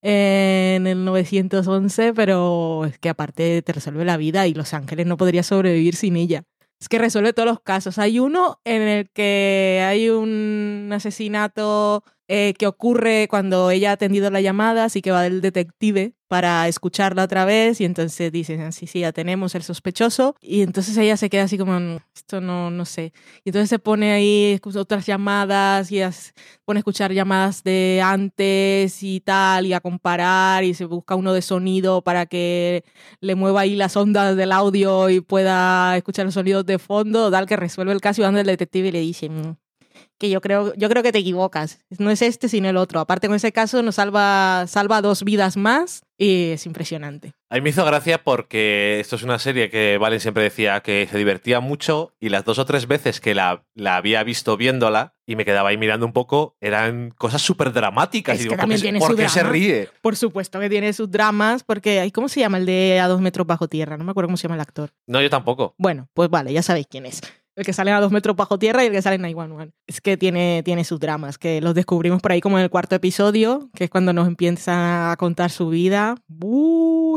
en 0.00 0.86
el 0.86 1.04
911, 1.04 2.14
pero 2.14 2.86
es 2.86 2.98
que 2.98 3.10
aparte 3.10 3.60
te 3.62 3.72
resuelve 3.72 4.04
la 4.04 4.16
vida 4.16 4.46
y 4.46 4.54
Los 4.54 4.72
Ángeles 4.72 5.06
no 5.06 5.16
podría 5.18 5.42
sobrevivir 5.42 5.96
sin 5.96 6.16
ella. 6.16 6.44
Es 6.80 6.88
que 6.88 6.98
resuelve 6.98 7.32
todos 7.32 7.48
los 7.48 7.60
casos. 7.60 7.98
Hay 7.98 8.18
uno 8.18 8.60
en 8.64 8.82
el 8.82 9.10
que 9.10 9.82
hay 9.86 10.08
un 10.08 10.90
asesinato 10.92 12.04
eh, 12.28 12.54
que 12.58 12.66
ocurre 12.66 13.28
cuando 13.28 13.70
ella 13.70 13.90
ha 13.90 13.92
atendido 13.94 14.30
la 14.30 14.40
llamada, 14.40 14.84
así 14.84 15.02
que 15.02 15.10
va 15.12 15.22
del 15.22 15.40
detective 15.40 16.14
para 16.28 16.66
escucharla 16.68 17.22
otra 17.24 17.44
vez 17.44 17.80
y 17.80 17.84
entonces 17.84 18.32
dicen, 18.32 18.60
"Ah, 18.62 18.72
sí, 18.72 18.86
sí, 18.88 19.00
ya 19.00 19.12
tenemos 19.12 19.54
el 19.54 19.62
sospechoso 19.62 20.34
y 20.40 20.62
entonces 20.62 20.96
ella 20.96 21.16
se 21.16 21.30
queda 21.30 21.44
así 21.44 21.56
como, 21.56 21.78
"Mm, 21.78 21.98
esto 22.16 22.40
no, 22.40 22.70
no 22.70 22.84
sé. 22.84 23.12
Y 23.44 23.50
entonces 23.50 23.68
se 23.70 23.78
pone 23.78 24.12
ahí 24.12 24.58
otras 24.76 25.06
llamadas 25.06 25.92
y 25.92 26.00
pone 26.64 26.78
a 26.78 26.80
escuchar 26.80 27.12
llamadas 27.12 27.62
de 27.62 28.00
antes 28.04 29.02
y 29.02 29.20
tal 29.20 29.66
y 29.66 29.72
a 29.72 29.80
comparar 29.80 30.64
y 30.64 30.74
se 30.74 30.84
busca 30.84 31.14
uno 31.14 31.32
de 31.32 31.42
sonido 31.42 32.02
para 32.02 32.26
que 32.26 32.84
le 33.20 33.34
mueva 33.34 33.60
ahí 33.62 33.76
las 33.76 33.96
ondas 33.96 34.36
del 34.36 34.52
audio 34.52 35.08
y 35.10 35.20
pueda 35.20 35.96
escuchar 35.96 36.24
los 36.26 36.34
sonidos 36.34 36.66
de 36.66 36.78
fondo, 36.78 37.30
tal 37.30 37.46
que 37.46 37.56
resuelve 37.56 37.92
el 37.92 38.00
caso 38.00 38.20
y 38.22 38.24
donde 38.24 38.40
el 38.40 38.46
detective 38.46 38.88
y 38.88 38.92
le 38.92 39.00
dice 39.00 39.28
"Mm, 39.28 39.56
que 40.18 40.30
yo 40.30 40.40
creo, 40.40 40.72
yo 40.76 40.88
creo 40.88 41.02
que 41.02 41.12
te 41.12 41.18
equivocas. 41.18 41.78
No 41.98 42.10
es 42.10 42.22
este, 42.22 42.48
sino 42.48 42.68
el 42.68 42.76
otro. 42.76 43.00
Aparte, 43.00 43.26
con 43.26 43.36
ese 43.36 43.52
caso 43.52 43.82
nos 43.82 43.96
salva, 43.96 44.66
salva 44.66 45.02
dos 45.02 45.24
vidas 45.24 45.56
más 45.56 46.02
Y 46.18 46.52
es 46.52 46.64
impresionante. 46.66 47.34
A 47.50 47.56
mí 47.56 47.60
me 47.60 47.70
hizo 47.70 47.84
gracia 47.84 48.24
porque 48.24 48.98
esto 49.00 49.16
es 49.16 49.22
una 49.22 49.38
serie 49.38 49.68
que 49.70 49.98
Valen 49.98 50.20
siempre 50.20 50.42
decía 50.42 50.80
que 50.80 51.06
se 51.10 51.18
divertía 51.18 51.60
mucho 51.60 52.14
y 52.18 52.30
las 52.30 52.44
dos 52.44 52.58
o 52.58 52.64
tres 52.64 52.86
veces 52.86 53.20
que 53.20 53.34
la, 53.34 53.64
la 53.74 53.96
había 53.96 54.22
visto 54.24 54.56
viéndola 54.56 55.14
y 55.26 55.36
me 55.36 55.44
quedaba 55.44 55.68
ahí 55.68 55.76
mirando 55.76 56.06
un 56.06 56.12
poco, 56.12 56.56
eran 56.60 57.10
cosas 57.10 57.42
súper 57.42 57.72
dramáticas. 57.72 58.36
Es 58.36 58.40
y 58.40 58.44
que 58.44 58.48
digo, 58.48 58.54
¿por 58.54 58.60
también 58.60 58.80
qué, 58.80 58.82
tiene 58.82 58.98
por 58.98 59.10
su 59.10 59.16
qué 59.16 59.28
se 59.28 59.40
drama. 59.40 59.52
ríe? 59.52 59.88
Por 60.00 60.16
supuesto 60.16 60.58
que 60.58 60.70
tiene 60.70 60.92
sus 60.92 61.10
dramas, 61.10 61.62
porque 61.62 62.10
¿cómo 62.14 62.28
se 62.28 62.40
llama 62.40 62.58
el 62.58 62.66
de 62.66 62.98
A 63.00 63.08
dos 63.08 63.20
metros 63.20 63.46
bajo 63.46 63.68
tierra? 63.68 63.96
No 63.96 64.04
me 64.04 64.12
acuerdo 64.12 64.28
cómo 64.28 64.36
se 64.36 64.44
llama 64.44 64.54
el 64.54 64.60
actor. 64.62 64.90
No, 65.06 65.20
yo 65.20 65.28
tampoco. 65.28 65.74
Bueno, 65.78 66.08
pues 66.14 66.30
vale, 66.30 66.52
ya 66.52 66.62
sabéis 66.62 66.86
quién 66.88 67.06
es. 67.06 67.20
El 67.56 67.64
que 67.64 67.72
sale 67.72 67.90
a 67.90 68.00
dos 68.00 68.12
metros 68.12 68.36
bajo 68.36 68.58
tierra 68.58 68.84
y 68.84 68.88
el 68.88 68.92
que 68.92 69.00
sale 69.00 69.16
en 69.16 69.22
911. 69.22 69.72
Es 69.86 70.02
que 70.02 70.18
tiene, 70.18 70.62
tiene 70.62 70.84
sus 70.84 71.00
dramas, 71.00 71.38
que 71.38 71.62
los 71.62 71.74
descubrimos 71.74 72.20
por 72.20 72.32
ahí 72.32 72.42
como 72.42 72.58
en 72.58 72.64
el 72.64 72.70
cuarto 72.70 72.94
episodio, 72.94 73.70
que 73.74 73.84
es 73.84 73.90
cuando 73.90 74.12
nos 74.12 74.28
empieza 74.28 75.10
a 75.10 75.16
contar 75.16 75.50
su 75.50 75.70
vida. 75.70 76.16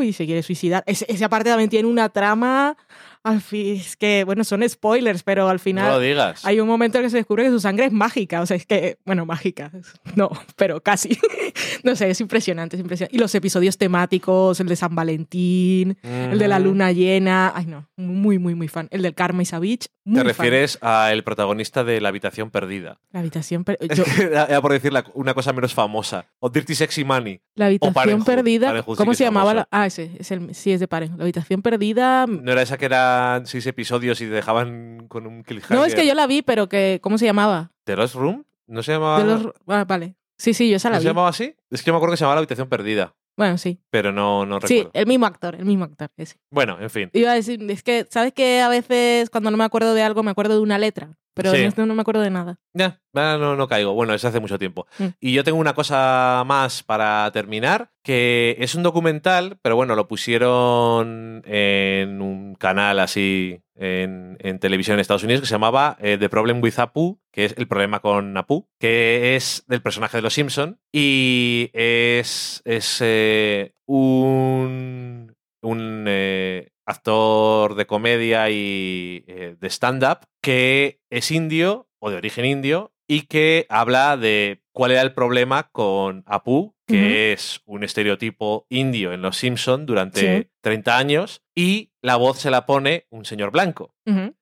Y 0.02 0.14
se 0.14 0.26
quiere 0.26 0.42
suicidar. 0.42 0.82
Ese, 0.86 1.06
esa 1.10 1.28
parte 1.28 1.50
también 1.50 1.70
tiene 1.70 1.90
una 1.90 2.08
trama. 2.08 2.78
Al 3.24 3.42
fin, 3.42 3.76
es 3.76 3.98
que, 3.98 4.24
bueno, 4.24 4.44
son 4.46 4.68
spoilers, 4.68 5.24
pero 5.24 5.50
al 5.50 5.58
No 5.58 5.60
final 5.60 5.92
lo 5.92 6.00
digas. 6.00 6.46
hay 6.46 6.60
un 6.62 6.68
momento 6.68 6.98
en 6.98 7.04
que 7.04 7.10
se 7.10 7.18
descubre 7.18 7.44
que 7.44 7.50
su 7.50 7.60
sangre 7.60 7.86
es 7.86 7.92
mágica. 7.92 8.42
O 8.42 8.46
sea, 8.46 8.56
es 8.56 8.66
que, 8.66 8.98
bueno, 9.06 9.26
mágica. 9.26 9.72
No, 10.16 10.30
pero 10.56 10.82
casi. 10.82 11.10
no 11.84 11.96
sé, 11.96 12.10
es 12.10 12.22
impresionante, 12.22 12.78
es 12.78 12.82
impresionante. 12.82 13.16
Y 13.16 13.20
los 13.20 13.36
episodios 13.36 13.78
temáticos, 13.78 14.60
el 14.62 14.68
de 14.68 14.76
San 14.78 14.96
Valentín, 14.96 15.98
el 16.04 16.40
de 16.40 16.48
la 16.48 16.60
luna 16.60 16.92
llena. 16.92 17.52
Ay, 17.56 17.66
no, 17.66 17.90
muy, 17.98 18.40
muy, 18.40 18.56
muy 18.56 18.68
fan. 18.68 18.88
El 18.92 19.02
del 19.02 19.14
Karma 19.14 19.44
Savage. 19.46 19.88
Muy 20.06 20.18
Te 20.22 20.24
refieres 20.24 20.80
al 20.82 21.24
protagonista 21.24 21.84
de 21.84 22.02
La 22.02 22.10
habitación 22.10 22.50
perdida. 22.50 23.00
La 23.12 23.20
habitación, 23.20 23.64
per- 23.64 23.78
Es 23.82 23.90
yo- 23.98 24.04
que 24.06 24.24
era 24.24 24.46
era 24.46 24.62
por 24.62 24.72
decir 24.72 24.92
una 25.14 25.34
cosa 25.36 25.54
menos 25.54 25.74
famosa. 25.74 26.26
O 26.40 26.50
Dirty 26.50 26.74
Sexy 26.74 27.04
Money. 27.04 27.42
la 27.56 27.68
habitación 27.68 28.24
perdida. 28.24 28.82
¿Cómo 28.84 29.14
se 29.14 29.24
llamaba? 29.26 29.54
La, 29.54 29.68
ah, 29.72 29.86
ese, 29.86 30.12
es 30.18 30.32
el, 30.32 30.56
sí, 30.56 30.72
es 30.72 30.80
de 30.80 30.88
Paren. 30.88 31.16
La 31.18 31.24
habitación 31.24 31.62
perdida. 31.62 32.26
¿No 32.28 32.52
era 32.52 32.62
esa 32.64 32.78
que 32.78 32.86
eran 33.10 33.46
seis 33.48 33.66
episodios 33.68 34.20
y 34.22 34.26
te 34.26 34.32
dejaban 34.32 35.08
con 35.08 35.26
un 35.28 35.44
cliffhanger? 35.44 35.78
No, 35.78 35.86
es 35.86 35.96
que 35.96 36.06
yo 36.08 36.14
la 36.14 36.28
vi, 36.28 36.42
pero 36.42 36.70
que. 36.70 37.00
¿Cómo 37.02 37.18
se 37.18 37.26
llamaba? 37.26 37.72
¿The 37.86 37.96
Lost 37.96 38.16
Room? 38.16 38.46
¿No 38.68 38.84
se 38.84 38.92
llamaba, 38.94 39.52
ah, 39.68 39.86
vale. 39.86 40.16
Sí, 40.38 40.54
sí, 40.54 40.70
yo 40.70 40.76
esa 40.78 40.90
¿no 40.90 40.94
la 40.94 41.00
se 41.00 41.04
vi. 41.06 41.10
llamaba 41.10 41.30
así? 41.30 41.56
Es 41.70 41.82
que 41.82 41.88
yo 41.88 41.94
me 41.94 41.98
acuerdo 41.98 42.14
que 42.14 42.18
se 42.18 42.22
llamaba 42.24 42.36
La 42.36 42.40
habitación 42.40 42.70
perdida. 42.70 43.16
Bueno, 43.36 43.58
sí. 43.58 43.80
Pero 43.90 44.12
no, 44.12 44.46
no 44.46 44.60
Sí, 44.62 44.76
recuerdo. 44.80 44.92
el 44.94 45.06
mismo 45.08 45.26
actor, 45.26 45.56
el 45.56 45.66
mismo 45.66 45.86
actor. 45.86 46.10
ese. 46.18 46.36
Bueno, 46.52 46.78
en 46.80 46.90
fin. 46.90 47.10
Iba 47.14 47.32
a 47.32 47.36
decir, 47.36 47.60
es 47.72 47.84
que, 47.84 48.06
¿sabes 48.10 48.34
que 48.34 48.62
a 48.62 48.68
veces 48.70 49.30
cuando 49.30 49.50
no 49.50 49.58
me 49.58 49.64
acuerdo 49.64 49.94
de 49.94 50.04
algo 50.04 50.24
me 50.24 50.32
acuerdo 50.32 50.56
de 50.56 50.60
una 50.62 50.78
letra? 50.78 51.18
Pero 51.42 51.52
Sí. 51.56 51.62
en 51.62 51.68
esto 51.68 51.86
no 51.86 51.96
me 51.96 52.02
acuerdo 52.02 52.22
de 52.22 52.30
nada. 52.30 52.60
Ya, 52.74 53.00
no, 53.14 53.56
no 53.56 53.68
caigo. 53.68 53.94
Bueno, 53.94 54.14
eso 54.14 54.28
hace 54.28 54.40
mucho 54.40 54.60
tiempo. 54.60 54.86
Mm. 54.98 55.06
Y 55.20 55.34
yo 55.34 55.44
tengo 55.44 55.58
una 55.58 55.74
cosa 55.74 56.44
más 56.46 56.84
para 56.84 57.30
terminar, 57.32 57.92
que 58.04 58.56
es 58.60 58.76
un 58.76 58.84
documental, 58.84 59.58
pero 59.62 59.76
bueno, 59.76 59.96
lo 59.96 60.08
pusieron 60.08 61.42
en 61.46 62.22
un 62.22 62.56
canal 62.56 63.00
así 63.00 63.62
en, 63.76 64.38
en 64.42 64.60
televisión 64.60 64.96
en 64.96 65.00
Estados 65.00 65.24
Unidos 65.24 65.42
que 65.42 65.48
se 65.48 65.54
llamaba 65.56 65.98
eh, 66.02 66.18
The 66.20 66.30
Problem 66.30 66.62
with 66.62 66.78
Apu, 66.80 67.20
que 67.32 67.46
es 67.46 67.56
el 67.58 67.68
problema 67.68 68.02
con 68.02 68.36
Apu, 68.36 68.68
que 68.80 69.36
es 69.36 69.64
del 69.68 69.82
personaje 69.82 70.18
de 70.18 70.22
Los 70.22 70.34
Simpson 70.34 70.80
y 70.92 71.70
es, 71.74 72.62
es 72.66 73.00
eh, 73.02 73.74
un, 73.88 75.36
un 75.62 76.06
eh, 76.08 76.70
actor 76.86 77.76
de 77.76 77.86
comedia 77.86 78.50
y 78.50 79.20
de 79.28 79.70
stand-up 79.70 80.20
que 80.42 81.00
es 81.10 81.32
indio 81.32 81.88
o 82.00 82.10
de 82.10 82.18
origen 82.18 82.46
indio 82.46 82.94
y 83.08 83.22
que 83.24 83.66
habla 83.70 84.18
de 84.18 84.62
cuál 84.72 84.92
era 84.92 85.02
el 85.02 85.14
problema 85.14 85.70
con 85.72 86.24
Apu, 86.28 86.76
que 86.88 87.34
es 87.34 87.62
un 87.66 87.84
estereotipo 87.84 88.66
indio 88.70 89.12
en 89.14 89.22
Los 89.22 89.38
Simpson 89.38 89.86
durante 89.86 90.42
Sí. 90.44 90.48
30 90.62 90.98
años 90.98 91.44
y 91.56 91.92
la 92.02 92.16
voz 92.16 92.40
se 92.40 92.50
la 92.52 92.66
pone 92.66 93.06
un 93.10 93.26
señor 93.26 93.52
blanco 93.52 93.94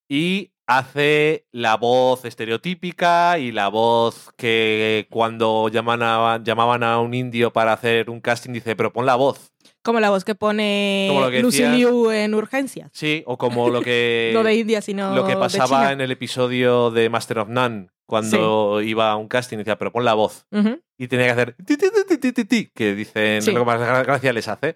y 0.09 0.51
hace 0.67 1.45
la 1.51 1.75
voz 1.77 2.25
estereotípica 2.25 3.39
y 3.39 3.51
la 3.51 3.69
voz 3.69 4.31
que 4.37 5.07
cuando 5.09 5.69
llaman 5.69 6.01
a- 6.03 6.41
llamaban 6.43 6.83
a 6.83 6.99
un 6.99 7.13
indio 7.13 7.51
para 7.53 7.73
hacer 7.73 8.09
un 8.09 8.19
casting 8.21 8.51
dice, 8.53 8.75
pero 8.75 8.91
pon 8.93 9.05
la 9.05 9.15
voz. 9.15 9.53
Como 9.87 10.01
la 10.01 10.09
voz 10.09 10.25
que 10.25 10.35
pone 10.35 11.09
que 11.31 11.39
Lucy 11.41 11.61
decías. 11.63 11.77
Liu 11.77 12.11
en 12.11 12.33
Urgencias. 12.35 12.89
Sí, 12.93 13.23
o 13.25 13.37
como 13.37 13.69
lo 13.69 13.81
que... 13.81 14.31
no 14.33 14.43
de 14.43 14.53
India, 14.55 14.81
sino 14.81 15.15
lo 15.15 15.23
que 15.25 15.31
de 15.35 15.37
pasaba 15.39 15.79
China. 15.79 15.91
en 15.93 16.01
el 16.01 16.11
episodio 16.11 16.91
de 16.91 17.09
Master 17.09 17.39
of 17.39 17.47
None, 17.47 17.87
cuando 18.05 18.81
iba 18.81 19.09
a 19.11 19.15
un 19.15 19.29
casting 19.29 19.55
y 19.55 19.59
decía, 19.59 19.77
pero 19.77 19.93
pon 19.93 20.03
la 20.03 20.13
voz. 20.13 20.45
Ujú. 20.51 20.81
Y 20.99 21.07
tenía 21.07 21.25
que 21.27 21.31
hacer 21.31 21.55
ti, 21.65 21.77
ti, 21.77 22.45
ti, 22.45 22.69
que 22.75 22.95
dicen 22.95 23.41
Sí. 23.41 23.51
lo 23.53 23.61
que 23.61 23.65
más 23.65 23.79
gra- 23.79 24.05
gracia 24.05 24.33
les 24.33 24.49
hace. 24.49 24.75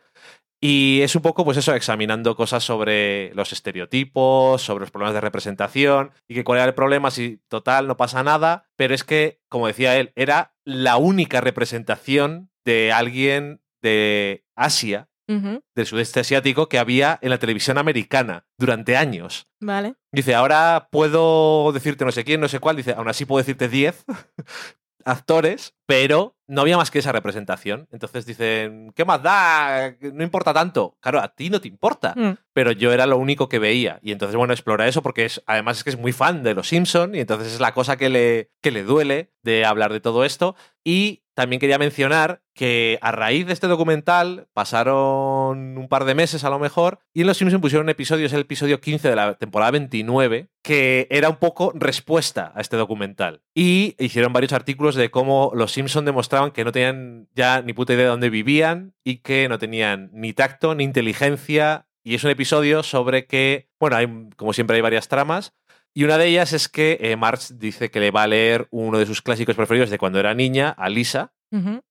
Y 0.64 1.02
es 1.02 1.16
un 1.16 1.24
poco, 1.24 1.44
pues 1.44 1.58
eso, 1.58 1.74
examinando 1.74 2.36
cosas 2.36 2.64
sobre 2.64 3.34
los 3.34 3.52
estereotipos, 3.52 4.62
sobre 4.62 4.82
los 4.84 4.92
problemas 4.92 5.16
de 5.16 5.22
representación 5.22 6.12
y 6.30 6.36
que 6.36 6.44
cuál 6.44 6.60
era 6.60 6.68
el 6.68 6.74
problema, 6.76 7.10
si 7.12 7.40
total 7.50 7.88
no 7.88 7.98
pasa 7.98 8.24
nada, 8.24 8.66
pero 8.78 8.94
es 8.94 9.04
que, 9.04 9.40
como 9.50 9.68
decía 9.68 9.98
él, 9.98 10.14
era 10.16 10.54
la 10.64 10.98
única 10.98 11.42
representación 11.42 12.50
de 12.64 12.92
alguien 12.92 13.62
de 13.82 14.46
Asia, 14.64 15.08
del 15.28 15.86
sudeste 15.86 16.20
asiático, 16.20 16.68
que 16.68 16.78
había 16.78 17.18
en 17.22 17.30
la 17.30 17.38
televisión 17.38 17.78
americana 17.78 18.46
durante 18.58 18.98
años. 18.98 19.48
Vale. 19.62 19.96
Dice, 20.12 20.36
ahora 20.36 20.90
puedo 20.92 21.72
decirte 21.72 22.04
no 22.04 22.12
sé 22.12 22.26
quién, 22.26 22.42
no 22.42 22.50
sé 22.50 22.60
cuál. 22.60 22.76
Dice, 22.76 22.94
aún 22.94 23.08
así 23.08 23.24
puedo 23.24 23.38
decirte 23.38 23.70
10 23.70 24.06
actores, 25.06 25.74
pero 25.86 26.36
no 26.48 26.62
había 26.62 26.78
más 26.78 26.92
que 26.92 27.00
esa 27.00 27.12
representación. 27.12 27.88
Entonces 27.92 28.26
dicen, 28.26 28.92
¿qué 28.96 29.06
más 29.06 29.24
da? 29.24 29.96
No 30.02 30.24
importa 30.24 30.54
tanto. 30.54 30.98
Claro, 31.00 31.20
a 31.22 31.30
ti 31.30 31.50
no 31.50 31.62
te 31.62 31.68
importa. 31.70 32.14
Mm. 32.16 32.34
Pero 32.54 32.74
yo 32.74 32.92
era 32.92 33.06
lo 33.06 33.18
único 33.18 33.48
que 33.48 33.60
veía. 33.60 34.00
Y 34.02 34.12
entonces, 34.12 34.36
bueno, 34.36 34.54
explora 34.54 34.88
eso 34.88 35.02
porque 35.02 35.26
es, 35.26 35.42
además 35.46 35.78
es 35.78 35.84
que 35.86 35.92
es 35.92 35.98
muy 35.98 36.12
fan 36.12 36.44
de 36.44 36.54
los 36.54 36.68
Simpson 36.68 37.16
y 37.16 37.20
entonces 37.20 37.54
es 37.54 37.60
la 37.60 37.74
cosa 37.74 37.96
que 37.96 38.10
le, 38.10 38.52
que 38.62 38.72
le 38.72 38.84
duele 38.84 39.32
de 39.44 39.66
hablar 39.66 39.94
de 39.94 40.02
todo 40.02 40.26
esto. 40.26 40.56
Y 40.84 41.21
también 41.34 41.60
quería 41.60 41.78
mencionar 41.78 42.42
que 42.54 43.00
a 43.02 43.12
raíz 43.12 43.48
de 43.48 43.54
este 43.54 43.68
documental 43.68 44.48
pasaron 44.54 45.78
un 45.78 45.88
par 45.88 46.06
de 46.06 46.16
meses 46.16 46.44
a 46.44 46.50
lo 46.50 46.60
mejor 46.60 47.00
y 47.14 47.22
en 47.22 47.28
Los 47.28 47.38
Simpson 47.38 47.62
pusieron 47.62 47.86
un 47.86 47.90
episodio, 47.90 48.26
es 48.26 48.34
el 48.34 48.42
episodio 48.42 48.82
15 48.82 49.10
de 49.10 49.16
la 49.16 49.36
temporada 49.36 49.72
29, 49.72 50.50
que 50.62 51.08
era 51.10 51.30
un 51.30 51.38
poco 51.38 51.72
respuesta 51.76 52.52
a 52.56 52.62
este 52.62 52.78
documental. 52.78 53.42
Y 53.56 53.96
hicieron 54.00 54.34
varios 54.34 54.54
artículos 54.54 54.96
de 54.96 55.10
cómo 55.12 55.52
Los 55.56 55.72
Simpson 55.72 56.06
demostraban 56.06 56.52
que 56.52 56.66
no 56.66 56.72
tenían 56.72 57.30
ya 57.36 57.62
ni 57.62 57.74
puta 57.74 57.94
idea 57.94 58.06
de 58.06 58.12
dónde 58.12 58.30
vivían 58.30 58.94
y 59.04 59.18
que 59.18 59.48
no 59.50 59.58
tenían 59.58 60.10
ni 60.14 60.34
tacto 60.34 60.76
ni 60.76 60.84
inteligencia. 60.84 61.88
Y 62.04 62.16
es 62.16 62.24
un 62.24 62.32
episodio 62.32 62.82
sobre 62.82 63.28
que, 63.28 63.70
bueno, 63.80 63.96
hay, 63.96 64.08
como 64.36 64.54
siempre 64.54 64.76
hay 64.76 64.82
varias 64.82 65.08
tramas, 65.08 65.54
y 65.94 66.04
una 66.04 66.18
de 66.18 66.28
ellas 66.28 66.54
es 66.54 66.70
que 66.70 66.98
eh, 67.02 67.16
Marge 67.16 67.54
dice 67.56 67.92
que 67.92 68.00
le 68.00 68.12
va 68.12 68.24
a 68.24 68.28
leer 68.28 68.68
uno 68.72 68.98
de 68.98 69.06
sus 69.06 69.22
clásicos 69.22 69.56
preferidos 69.56 69.90
de 69.90 69.98
cuando 69.98 70.20
era 70.20 70.34
niña, 70.34 70.70
a 70.70 70.90
Lisa, 70.90 71.34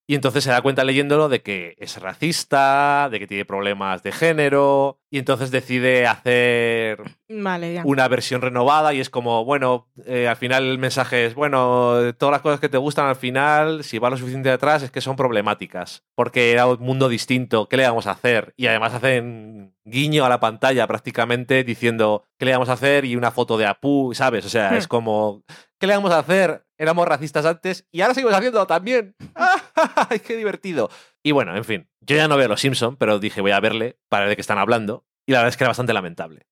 Y 0.07 0.15
entonces 0.15 0.43
se 0.43 0.51
da 0.51 0.63
cuenta 0.63 0.85
leyéndolo 0.85 1.29
de 1.29 1.43
que 1.43 1.77
es 1.79 2.01
racista, 2.01 3.09
de 3.11 3.19
que 3.19 3.27
tiene 3.27 3.45
problemas 3.45 4.03
de 4.03 4.11
género, 4.11 4.99
y 5.11 5.19
entonces 5.19 5.51
decide 5.51 6.07
hacer 6.07 7.03
Vale, 7.29 7.83
una 7.85 8.09
versión 8.09 8.41
renovada 8.41 8.95
y 8.95 9.01
es 9.01 9.11
como, 9.11 9.45
bueno, 9.45 9.89
eh, 10.07 10.29
al 10.29 10.37
final 10.37 10.65
el 10.65 10.79
mensaje 10.79 11.27
es, 11.27 11.35
bueno, 11.35 12.15
todas 12.19 12.33
las 12.33 12.41
cosas 12.41 12.59
que 12.61 12.69
te 12.69 12.79
gustan 12.79 13.07
al 13.07 13.17
final, 13.17 13.85
si 13.85 13.99
va 13.99 14.09
lo 14.11 14.17
suficiente 14.17 14.51
atrás, 14.51 14.83
es 14.83 14.91
que 14.91 15.01
son 15.01 15.17
problemáticas, 15.17 16.05
porque 16.15 16.53
era 16.53 16.67
un 16.67 16.81
mundo 16.81 17.09
distinto, 17.09 17.69
¿qué 17.69 17.77
le 17.77 17.87
vamos 17.87 18.07
a 18.07 18.13
hacer? 18.13 18.55
Y 18.57 18.67
además 18.67 18.95
hacen 18.95 19.75
guiño 19.85 20.25
a 20.25 20.29
la 20.29 20.41
pantalla 20.41 20.87
prácticamente 20.87 21.65
diciendo, 21.65 22.25
¿qué 22.39 22.47
le 22.47 22.53
vamos 22.53 22.69
a 22.69 22.75
hacer? 22.75 23.05
Y 23.05 23.17
una 23.17 23.31
foto 23.31 23.59
de 23.59 23.67
Apu, 23.67 24.13
¿sabes? 24.15 24.45
O 24.47 24.49
sea, 24.49 24.71
Hmm. 24.71 24.77
es 24.77 24.89
como, 24.89 25.43
¿qué 25.79 25.87
le 25.87 25.95
vamos 25.95 26.13
a 26.13 26.19
hacer? 26.21 26.65
Éramos 26.79 27.07
racistas 27.07 27.45
antes 27.45 27.87
y 27.91 28.01
ahora 28.01 28.15
seguimos 28.15 28.35
haciendo 28.35 28.67
también. 28.67 29.15
¡Ay, 29.35 29.49
qué 30.27 30.37
divertido! 30.37 30.91
Y 31.23 31.33
bueno, 31.33 31.57
en 31.57 31.65
fin, 31.65 31.89
yo 32.01 32.17
ya 32.17 32.29
no 32.29 32.37
veo 32.37 32.49
Los 32.49 32.61
Simpson, 32.61 32.97
pero 32.97 33.19
dije 33.19 33.41
voy 33.41 33.53
a 33.53 33.61
verle 33.61 33.99
para 34.09 34.25
ver 34.25 34.31
de 34.31 34.37
qué 34.37 34.43
están 34.43 34.59
hablando. 34.59 35.05
Y 35.27 35.33
la 35.33 35.39
verdad 35.39 35.51
es 35.51 35.57
que 35.57 35.65
era 35.65 35.71
bastante 35.71 35.93
lamentable. 35.93 36.47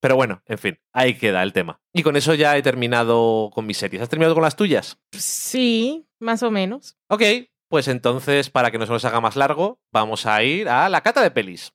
Pero 0.00 0.14
bueno, 0.14 0.42
en 0.46 0.58
fin, 0.58 0.78
ahí 0.92 1.14
queda 1.14 1.42
el 1.42 1.52
tema. 1.52 1.80
Y 1.92 2.04
con 2.04 2.16
eso 2.16 2.34
ya 2.34 2.56
he 2.56 2.62
terminado 2.62 3.50
con 3.52 3.66
mis 3.66 3.78
series. 3.78 4.00
¿Has 4.02 4.08
terminado 4.08 4.34
con 4.34 4.44
las 4.44 4.54
tuyas? 4.54 4.98
Sí, 5.10 6.06
más 6.20 6.44
o 6.44 6.52
menos. 6.52 6.96
Ok, 7.08 7.22
pues 7.68 7.88
entonces, 7.88 8.48
para 8.48 8.70
que 8.70 8.78
no 8.78 8.86
se 8.86 8.92
nos 8.92 9.04
haga 9.04 9.20
más 9.20 9.36
largo, 9.36 9.80
vamos 9.92 10.26
a 10.26 10.42
ir 10.44 10.68
a 10.68 10.88
la 10.88 11.00
cata 11.02 11.20
de 11.22 11.32
pelis. 11.32 11.72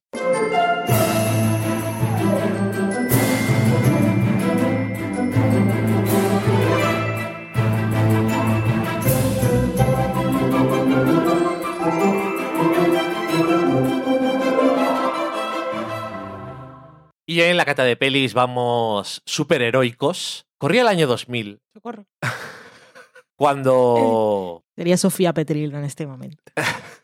Y 17.35 17.41
en 17.41 17.57
la 17.57 17.65
cata 17.65 17.83
de 17.83 17.97
pelis 17.97 18.33
vamos 18.33 19.21
superheroicos. 19.25 20.47
Corría 20.57 20.83
el 20.83 20.87
año 20.87 21.05
2000, 21.05 21.59
Socorro. 21.73 22.05
cuando... 23.35 24.63
Sería 24.73 24.95
Sofía 24.95 25.33
Petrillo 25.33 25.77
en 25.77 25.83
este 25.83 26.07
momento. 26.07 26.41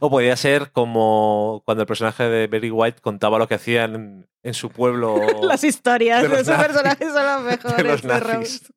O 0.00 0.10
podría 0.10 0.36
ser 0.36 0.72
como 0.72 1.62
cuando 1.64 1.82
el 1.82 1.86
personaje 1.86 2.24
de 2.24 2.48
Berry 2.48 2.72
White 2.72 3.00
contaba 3.00 3.38
lo 3.38 3.46
que 3.46 3.54
hacían 3.54 3.94
en, 3.94 4.28
en 4.42 4.54
su 4.54 4.68
pueblo. 4.68 5.20
Las 5.42 5.62
historias 5.62 6.22
de 6.22 6.28
de, 6.28 6.34
nazis. 6.34 6.54
personaje 6.56 7.04
son 7.04 7.14
las 7.14 7.42
mejores. 7.42 7.76
de 7.76 7.84
los 7.84 8.04
nazis. 8.04 8.72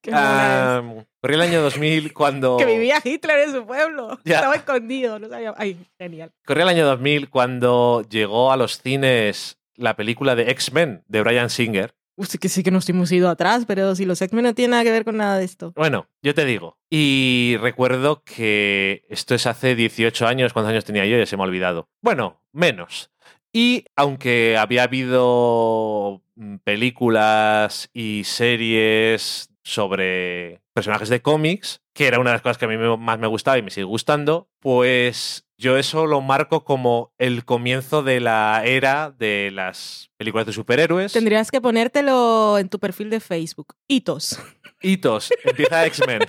Qué 0.00 0.10
corría 0.10 1.36
el 1.36 1.42
año 1.42 1.60
2000 1.60 2.14
cuando. 2.14 2.56
Que 2.56 2.64
vivía 2.64 2.98
Hitler 3.04 3.40
en 3.40 3.52
su 3.52 3.66
pueblo. 3.66 4.18
Ya. 4.24 4.36
Estaba 4.36 4.54
escondido. 4.54 5.18
No 5.18 5.28
sabía. 5.28 5.52
Ay, 5.58 5.76
genial. 5.98 6.32
Corría 6.46 6.62
el 6.62 6.70
año 6.70 6.86
2000 6.86 7.28
cuando 7.28 8.02
llegó 8.08 8.52
a 8.52 8.56
los 8.56 8.80
cines 8.80 9.58
la 9.76 9.96
película 9.96 10.34
de 10.34 10.50
X-Men 10.50 11.04
de 11.08 11.22
Brian 11.22 11.50
Singer. 11.50 11.94
Sí 12.18 12.38
que 12.38 12.48
sí 12.48 12.62
que 12.62 12.70
nos 12.70 12.88
hemos 12.88 13.12
ido 13.12 13.28
atrás, 13.28 13.64
pero 13.66 13.94
si 13.94 14.06
los 14.06 14.22
X-Men 14.22 14.44
no 14.44 14.54
tienen 14.54 14.70
nada 14.70 14.84
que 14.84 14.90
ver 14.90 15.04
con 15.04 15.18
nada 15.18 15.36
de 15.36 15.44
esto. 15.44 15.72
Bueno, 15.76 16.08
yo 16.22 16.34
te 16.34 16.46
digo. 16.46 16.78
Y 16.88 17.56
recuerdo 17.60 18.22
que 18.24 19.04
esto 19.10 19.34
es 19.34 19.46
hace 19.46 19.74
18 19.74 20.26
años. 20.26 20.54
¿Cuántos 20.54 20.70
años 20.70 20.86
tenía 20.86 21.04
yo? 21.04 21.18
Ya 21.18 21.26
se 21.26 21.36
me 21.36 21.42
ha 21.42 21.46
olvidado. 21.46 21.90
Bueno, 22.00 22.40
menos. 22.52 23.10
Y 23.52 23.84
aunque 23.96 24.56
había 24.56 24.82
habido 24.82 26.22
mm, 26.34 26.56
películas 26.64 27.90
y 27.92 28.24
series 28.24 29.50
sobre 29.62 30.60
personajes 30.72 31.08
de 31.08 31.22
cómics, 31.22 31.82
que 31.92 32.06
era 32.06 32.20
una 32.20 32.30
de 32.30 32.34
las 32.34 32.42
cosas 32.42 32.58
que 32.58 32.66
a 32.66 32.68
mí 32.68 32.76
más 32.76 33.18
me 33.18 33.26
gustaba 33.26 33.58
y 33.58 33.62
me 33.62 33.70
sigue 33.70 33.84
gustando, 33.84 34.50
pues 34.60 35.45
yo 35.58 35.76
eso 35.76 36.06
lo 36.06 36.20
marco 36.20 36.64
como 36.64 37.12
el 37.18 37.44
comienzo 37.44 38.02
de 38.02 38.20
la 38.20 38.62
era 38.64 39.10
de 39.10 39.50
las 39.52 40.10
películas 40.16 40.46
de 40.46 40.52
superhéroes. 40.52 41.12
Tendrías 41.12 41.50
que 41.50 41.60
ponértelo 41.60 42.58
en 42.58 42.68
tu 42.68 42.78
perfil 42.78 43.10
de 43.10 43.20
Facebook. 43.20 43.74
Hitos. 43.88 44.38
Hitos, 44.82 45.30
empieza 45.44 45.86
X-Men. 45.86 46.20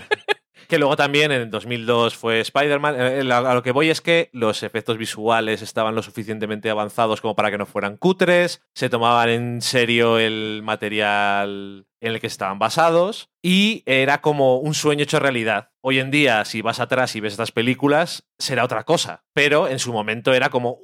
Que 0.68 0.78
luego 0.78 0.98
también 0.98 1.32
en 1.32 1.50
2002 1.50 2.16
fue 2.16 2.42
Spider-Man. 2.42 2.96
Eh, 3.00 3.20
eh, 3.20 3.32
A 3.32 3.54
lo 3.54 3.64
que 3.64 3.72
voy 3.72 3.90
es 3.90 4.02
que 4.02 4.30
los 4.34 4.64
efectos 4.64 4.98
visuales 4.98 5.62
estaban 5.62 5.96
lo 5.96 6.04
suficientemente 6.04 6.70
avanzados 6.70 7.22
como 7.22 7.36
para 7.36 7.50
que 7.52 7.58
no 7.58 7.66
fueran 7.66 7.96
cutres, 7.96 8.62
se 8.74 8.90
tomaban 8.90 9.30
en 9.30 9.62
serio 9.62 10.20
el 10.20 10.62
material 10.64 11.87
en 12.02 12.14
el 12.14 12.20
que 12.20 12.28
estaban 12.28 12.60
basados 12.60 13.30
y 13.42 13.84
era 13.86 14.22
como 14.22 14.58
un 14.58 14.74
sueño 14.74 15.04
hecho 15.04 15.20
realidad. 15.20 15.72
Hoy 15.82 16.00
en 16.00 16.12
día, 16.12 16.46
si 16.46 16.62
vas 16.62 16.80
atrás 16.80 17.16
y 17.16 17.20
ves 17.20 17.34
estas 17.34 17.52
películas, 17.52 18.28
será 18.38 18.64
otra 18.64 18.84
cosa, 18.84 19.24
pero 19.34 19.68
en 19.68 19.80
su 19.80 19.94
momento 19.94 20.34
era 20.34 20.50
como, 20.50 20.80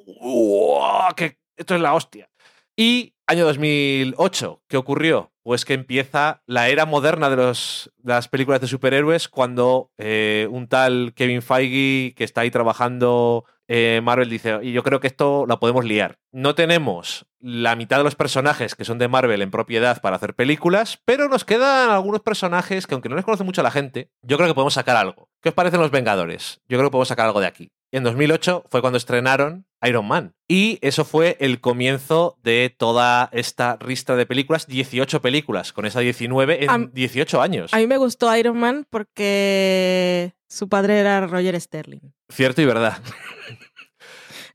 que 1.15 1.39
esto 1.57 1.75
es 1.75 1.81
la 1.81 1.93
hostia. 1.93 2.29
Y 2.75 3.13
año 3.27 3.45
2008, 3.45 4.63
¿qué 4.67 4.77
ocurrió? 4.77 5.31
Pues 5.43 5.65
que 5.65 5.73
empieza 5.73 6.41
la 6.47 6.69
era 6.69 6.85
moderna 6.85 7.29
de, 7.29 7.35
los, 7.35 7.91
las 8.01 8.27
películas 8.27 8.61
de 8.61 8.67
superhéroes 8.67 9.27
cuando 9.27 9.91
eh, 9.97 10.47
un 10.49 10.67
tal 10.67 11.13
Kevin 11.15 11.41
Feige, 11.41 12.15
que 12.15 12.23
está 12.23 12.41
ahí 12.41 12.51
trabajando 12.51 13.45
eh, 13.67 14.01
Marvel, 14.03 14.29
dice, 14.29 14.59
y 14.61 14.71
yo 14.71 14.83
creo 14.83 14.99
que 14.99 15.07
esto 15.07 15.45
lo 15.47 15.59
podemos 15.59 15.85
liar. 15.85 16.19
No 16.31 16.55
tenemos 16.55 17.25
la 17.39 17.75
mitad 17.75 17.97
de 17.97 18.03
los 18.03 18.15
personajes 18.15 18.75
que 18.75 18.85
son 18.85 18.97
de 18.99 19.07
Marvel 19.07 19.41
en 19.41 19.51
propiedad 19.51 20.01
para 20.01 20.15
hacer 20.15 20.33
películas, 20.33 20.99
pero 21.05 21.27
nos 21.27 21.43
quedan 21.43 21.89
algunos 21.89 22.21
personajes 22.21 22.87
que 22.87 22.93
aunque 22.93 23.09
no 23.09 23.15
les 23.15 23.25
conoce 23.25 23.43
mucho 23.43 23.63
la 23.63 23.71
gente, 23.71 24.09
yo 24.21 24.37
creo 24.37 24.47
que 24.47 24.55
podemos 24.55 24.73
sacar 24.73 24.95
algo. 24.95 25.29
¿Qué 25.41 25.49
os 25.49 25.55
parecen 25.55 25.81
los 25.81 25.91
Vengadores? 25.91 26.61
Yo 26.69 26.77
creo 26.77 26.89
que 26.89 26.93
podemos 26.93 27.09
sacar 27.09 27.25
algo 27.25 27.41
de 27.41 27.47
aquí. 27.47 27.71
En 27.93 28.01
2008 28.03 28.65
fue 28.71 28.81
cuando 28.81 28.97
estrenaron 28.97 29.67
Iron 29.83 30.07
Man. 30.07 30.33
Y 30.47 30.79
eso 30.81 31.05
fue 31.05 31.37
el 31.39 31.61
comienzo 31.61 32.39
de 32.41 32.73
toda 32.75 33.29
esta 33.31 33.77
ristra 33.79 34.15
de 34.15 34.25
películas. 34.25 34.65
18 34.65 35.21
películas, 35.21 35.73
con 35.73 35.85
esa 35.85 35.99
19 35.99 36.63
en 36.63 36.69
Am- 36.71 36.89
18 36.91 37.39
años. 37.39 37.71
A 37.71 37.77
mí 37.77 37.85
me 37.85 37.97
gustó 37.97 38.35
Iron 38.35 38.57
Man 38.57 38.87
porque 38.89 40.33
su 40.49 40.67
padre 40.69 40.97
era 40.97 41.27
Roger 41.27 41.59
Sterling. 41.61 41.99
Cierto 42.29 42.63
y 42.63 42.65
verdad. 42.65 42.97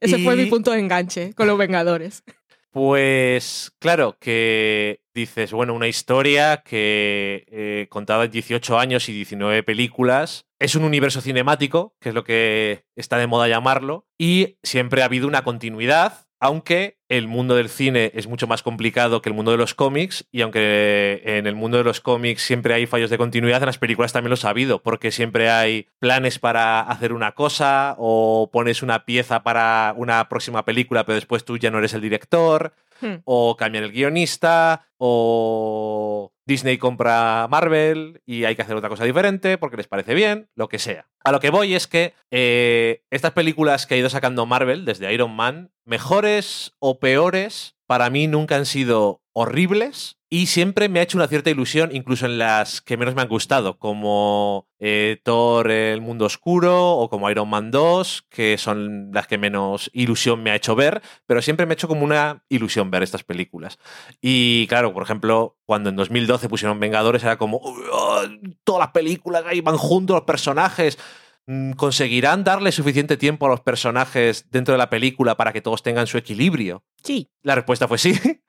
Ese 0.01 0.18
fue 0.18 0.34
mi 0.34 0.47
punto 0.47 0.72
de 0.72 0.80
enganche 0.80 1.32
con 1.34 1.47
los 1.47 1.57
Vengadores. 1.59 2.24
Pues 2.72 3.72
claro, 3.78 4.16
que 4.18 5.01
dices, 5.19 5.53
bueno, 5.53 5.75
una 5.75 5.89
historia 5.89 6.62
que 6.64 7.45
eh, 7.49 7.87
contada 7.91 8.25
en 8.25 8.31
18 8.31 8.79
años 8.79 9.09
y 9.09 9.12
19 9.12 9.62
películas. 9.62 10.47
Es 10.59 10.75
un 10.75 10.85
universo 10.85 11.21
cinemático, 11.21 11.95
que 12.01 12.09
es 12.09 12.14
lo 12.14 12.25
que 12.25 12.85
está 12.97 13.19
de 13.19 13.27
moda 13.27 13.49
llamarlo, 13.49 14.07
y 14.19 14.59
siempre 14.62 15.03
ha 15.03 15.07
habido 15.07 15.29
una 15.29 15.45
continuidad, 15.45 16.27
aunque 16.41 16.99
el 17.09 17.27
mundo 17.27 17.57
del 17.57 17.69
cine 17.69 18.12
es 18.14 18.27
mucho 18.27 18.47
más 18.47 18.62
complicado 18.62 19.23
que 19.23 19.29
el 19.29 19.35
mundo 19.35 19.51
de 19.51 19.57
los 19.57 19.75
cómics, 19.75 20.27
y 20.31 20.43
aunque 20.43 21.23
en 21.25 21.47
el 21.47 21.55
mundo 21.55 21.79
de 21.79 21.85
los 21.85 22.01
cómics 22.01 22.43
siempre 22.43 22.75
hay 22.75 22.87
fallos 22.87 23.11
de 23.11 23.19
continuidad, 23.19 23.62
en 23.62 23.66
las 23.66 23.79
películas 23.79 24.12
también 24.12 24.31
los 24.31 24.45
ha 24.45 24.51
habido, 24.51 24.83
porque 24.83 25.11
siempre 25.11 25.51
hay 25.51 25.89
planes 25.99 26.39
para 26.39 26.81
hacer 26.81 27.12
una 27.12 27.33
cosa, 27.33 27.95
o 27.99 28.51
pones 28.53 28.83
una 28.83 29.05
pieza 29.05 29.43
para 29.43 29.95
una 29.97 30.29
próxima 30.29 30.64
película, 30.64 31.05
pero 31.05 31.16
después 31.16 31.45
tú 31.45 31.57
ya 31.57 31.71
no 31.71 31.79
eres 31.79 31.95
el 31.95 32.01
director 32.01 32.73
Hmm. 33.01 33.16
o 33.24 33.57
cambian 33.57 33.84
el 33.84 33.92
guionista, 33.92 34.86
o 34.96 36.32
Disney 36.46 36.78
compra 36.78 37.46
Marvel 37.49 38.20
y 38.26 38.44
hay 38.44 38.57
que 38.57 38.62
hacer 38.62 38.76
otra 38.76 38.88
cosa 38.88 39.05
diferente 39.05 39.59
porque 39.59 39.76
les 39.76 39.86
parece 39.86 40.14
bien, 40.14 40.49
lo 40.55 40.68
que 40.68 40.78
sea. 40.78 41.07
A 41.22 41.30
lo 41.30 41.40
que 41.40 41.51
voy 41.51 41.74
es 41.74 41.86
que 41.86 42.14
eh, 42.30 43.05
estas 43.11 43.32
películas 43.32 43.86
que 43.86 43.94
ha 43.94 43.99
ido 43.99 44.11
sacando 44.11 44.46
Marvel, 44.46 44.84
desde 44.84 45.12
Iron 45.12 45.34
Man, 45.34 45.70
mejores 45.84 46.74
o 46.78 46.99
peores, 46.99 47.76
para 47.86 48.11
mí 48.11 48.26
nunca 48.26 48.57
han 48.57 48.66
sido 48.66 49.22
horribles 49.32 50.18
y 50.31 50.47
siempre 50.47 50.89
me 50.89 51.01
ha 51.01 51.03
hecho 51.03 51.16
una 51.16 51.26
cierta 51.26 51.49
ilusión, 51.49 51.91
incluso 51.93 52.26
en 52.26 52.39
las 52.39 52.83
que 52.83 52.97
menos 52.97 53.14
me 53.14 53.22
han 53.22 53.29
gustado, 53.29 53.79
como 53.79 54.68
eh, 54.79 55.20
Thor 55.22 55.70
El 55.70 56.03
Mundo 56.03 56.26
Oscuro 56.26 56.93
o 56.93 57.09
como 57.09 57.31
Iron 57.31 57.49
Man 57.49 57.70
2, 57.70 58.26
que 58.29 58.59
son 58.59 59.11
las 59.12 59.26
que 59.26 59.39
menos 59.39 59.91
ilusión 59.95 60.43
me 60.43 60.51
ha 60.51 60.57
hecho 60.57 60.76
ver, 60.76 61.01
pero 61.26 61.41
siempre 61.41 61.64
me 61.64 61.72
ha 61.72 61.74
hecho 61.74 61.89
como 61.89 62.05
una 62.05 62.45
ilusión 62.51 62.91
ver 62.91 63.03
estas 63.03 63.24
películas. 63.24 63.79
Y 64.20 64.66
claro, 64.66 64.93
por 64.93 65.03
ejemplo, 65.03 65.57
cuando 65.64 65.89
en 65.89 65.97
2012 65.97 66.49
pusieron 66.49 66.79
Vengadores, 66.79 67.22
era 67.24 67.39
como, 67.39 67.59
"Oh, 67.62 68.20
todas 68.64 68.81
las 68.81 68.93
películas 68.93 69.45
ahí 69.47 69.62
van 69.62 69.79
juntos 69.79 70.14
los 70.14 70.24
personajes. 70.24 70.99
Mm, 71.47 71.72
¿Conseguirán 71.72 72.45
darle 72.45 72.72
suficiente 72.72 73.16
tiempo 73.16 73.47
a 73.47 73.49
los 73.49 73.61
personajes 73.62 74.51
dentro 74.51 74.72
de 74.72 74.79
la 74.79 74.91
película 74.91 75.35
para 75.39 75.55
que 75.55 75.62
todos 75.62 75.83
tengan 75.83 76.07
su 76.07 76.18
equilibrio? 76.18 76.85
Sí. 77.03 77.31
La 77.43 77.55
respuesta 77.55 77.89
fue 77.89 77.97
sí. 77.97 78.12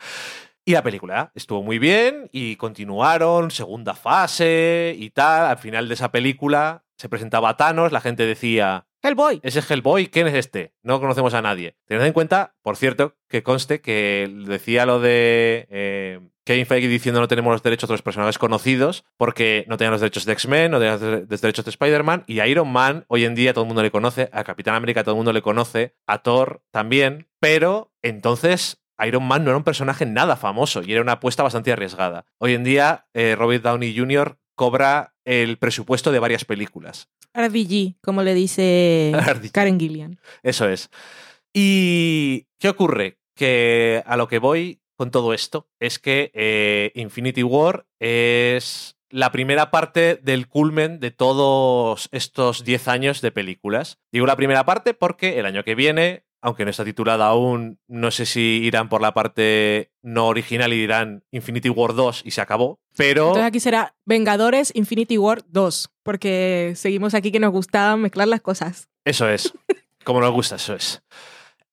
Y 0.70 0.74
la 0.74 0.84
película 0.84 1.32
estuvo 1.34 1.64
muy 1.64 1.80
bien 1.80 2.30
y 2.32 2.56
continuaron, 2.56 3.50
segunda 3.50 3.96
fase 3.96 4.96
y 4.96 5.10
tal. 5.10 5.48
Al 5.48 5.58
final 5.58 5.88
de 5.88 5.96
esa 5.96 6.12
película 6.12 6.84
se 6.96 7.10
presentaba 7.10 7.50
a 7.50 7.58
Thanos, 7.58 7.92
la 7.92 8.02
gente 8.02 8.28
decía, 8.28 8.86
Hellboy. 9.02 9.40
ese 9.42 9.62
es 9.62 9.72
Hellboy, 9.72 10.10
¿quién 10.10 10.28
es 10.28 10.36
este? 10.36 10.76
No 10.84 11.00
conocemos 11.00 11.34
a 11.34 11.42
nadie. 11.42 11.76
Tened 11.88 12.06
en 12.06 12.14
cuenta, 12.14 12.54
por 12.62 12.78
cierto, 12.78 13.16
que 13.28 13.42
conste 13.42 13.82
que 13.82 14.32
decía 14.46 14.86
lo 14.86 15.00
de 15.00 15.66
eh, 15.72 16.20
Kevin 16.44 16.68
Feige 16.68 16.88
diciendo 16.88 17.20
no 17.20 17.28
tenemos 17.28 17.52
los 17.52 17.64
derechos 17.64 17.90
de 17.90 17.94
los 17.94 18.04
personajes 18.04 18.38
conocidos 18.38 19.06
porque 19.18 19.66
no 19.68 19.78
tenían 19.78 19.94
los 19.94 20.02
derechos 20.02 20.26
de 20.26 20.34
X-Men, 20.34 20.70
no 20.70 20.78
tenían 20.78 21.28
los 21.28 21.42
derechos 21.42 21.66
de 21.66 21.72
Spider-Man 21.72 22.26
y 22.28 22.42
a 22.42 22.48
Iron 22.48 22.72
Man 22.72 23.06
hoy 23.08 23.26
en 23.26 23.34
día 23.34 23.54
todo 23.54 23.64
el 23.64 23.70
mundo 23.70 23.82
le 23.82 23.90
conoce, 23.90 24.30
a 24.34 24.44
Capitán 24.44 24.76
América 24.76 25.04
todo 25.04 25.16
el 25.16 25.18
mundo 25.18 25.34
le 25.34 25.42
conoce, 25.42 25.96
a 26.06 26.24
Thor 26.24 26.62
también, 26.70 27.28
pero 27.40 27.92
entonces 28.02 28.79
Iron 29.06 29.24
Man 29.24 29.44
no 29.44 29.52
era 29.52 29.58
un 29.58 29.64
personaje 29.64 30.06
nada 30.06 30.36
famoso 30.36 30.82
y 30.84 30.92
era 30.92 31.02
una 31.02 31.14
apuesta 31.14 31.44
bastante 31.44 31.72
arriesgada. 31.72 32.26
Hoy 32.38 32.54
en 32.54 32.64
día 32.64 33.08
eh, 33.14 33.36
Robert 33.38 33.64
Downey 33.64 33.98
Jr. 33.98 34.38
cobra 34.56 35.16
el 35.26 35.58
presupuesto 35.58 36.12
de 36.12 36.20
varias 36.20 36.46
películas. 36.46 37.10
RDG, 37.34 37.96
como 38.02 38.24
le 38.24 38.34
dice 38.34 39.12
RDG. 39.16 39.52
Karen 39.52 39.80
Gillian. 39.80 40.20
Eso 40.44 40.68
es. 40.68 40.90
¿Y 41.54 42.48
qué 42.60 42.70
ocurre? 42.70 43.20
Que 43.36 44.04
a 44.06 44.18
lo 44.18 44.28
que 44.28 44.40
voy 44.40 44.82
con 44.98 45.12
todo 45.12 45.34
esto 45.34 45.70
es 45.80 45.98
que 45.98 46.32
eh, 46.34 46.92
Infinity 46.94 47.42
War 47.44 47.86
es 48.00 48.98
la 49.10 49.32
primera 49.32 49.72
parte 49.72 50.20
del 50.22 50.48
culmen 50.48 51.00
de 51.00 51.12
todos 51.12 52.10
estos 52.12 52.64
10 52.64 52.88
años 52.88 53.22
de 53.22 53.32
películas. 53.32 53.98
Digo 54.12 54.26
la 54.26 54.36
primera 54.36 54.66
parte 54.66 54.94
porque 54.94 55.40
el 55.40 55.46
año 55.46 55.64
que 55.64 55.76
viene, 55.76 56.26
aunque 56.42 56.64
no 56.66 56.72
está 56.72 56.86
titulada 56.86 57.28
aún, 57.28 57.80
no 57.88 58.12
sé 58.12 58.26
si 58.26 58.62
irán 58.64 58.90
por 58.90 59.02
la 59.02 59.14
parte 59.14 59.92
no 60.02 60.28
original 60.28 60.72
y 60.74 60.80
dirán 60.80 61.24
Infinity 61.32 61.70
War 61.70 61.94
2 61.94 62.24
y 62.26 62.32
se 62.32 62.42
acabó, 62.42 62.80
pero... 62.96 63.28
Entonces 63.28 63.46
aquí 63.46 63.60
será 63.60 63.96
Vengadores 64.06 64.72
Infinity 64.74 65.18
War 65.18 65.44
2, 65.48 65.92
porque 66.04 66.74
seguimos 66.76 67.14
aquí 67.14 67.32
que 67.32 67.40
nos 67.40 67.52
gustaba 67.52 67.98
mezclar 67.98 68.28
las 68.28 68.42
cosas. 68.42 68.90
Eso 69.06 69.30
es. 69.30 69.54
Como 70.04 70.22
nos 70.22 70.32
gusta, 70.32 70.56
eso 70.56 70.76
es. 70.76 71.02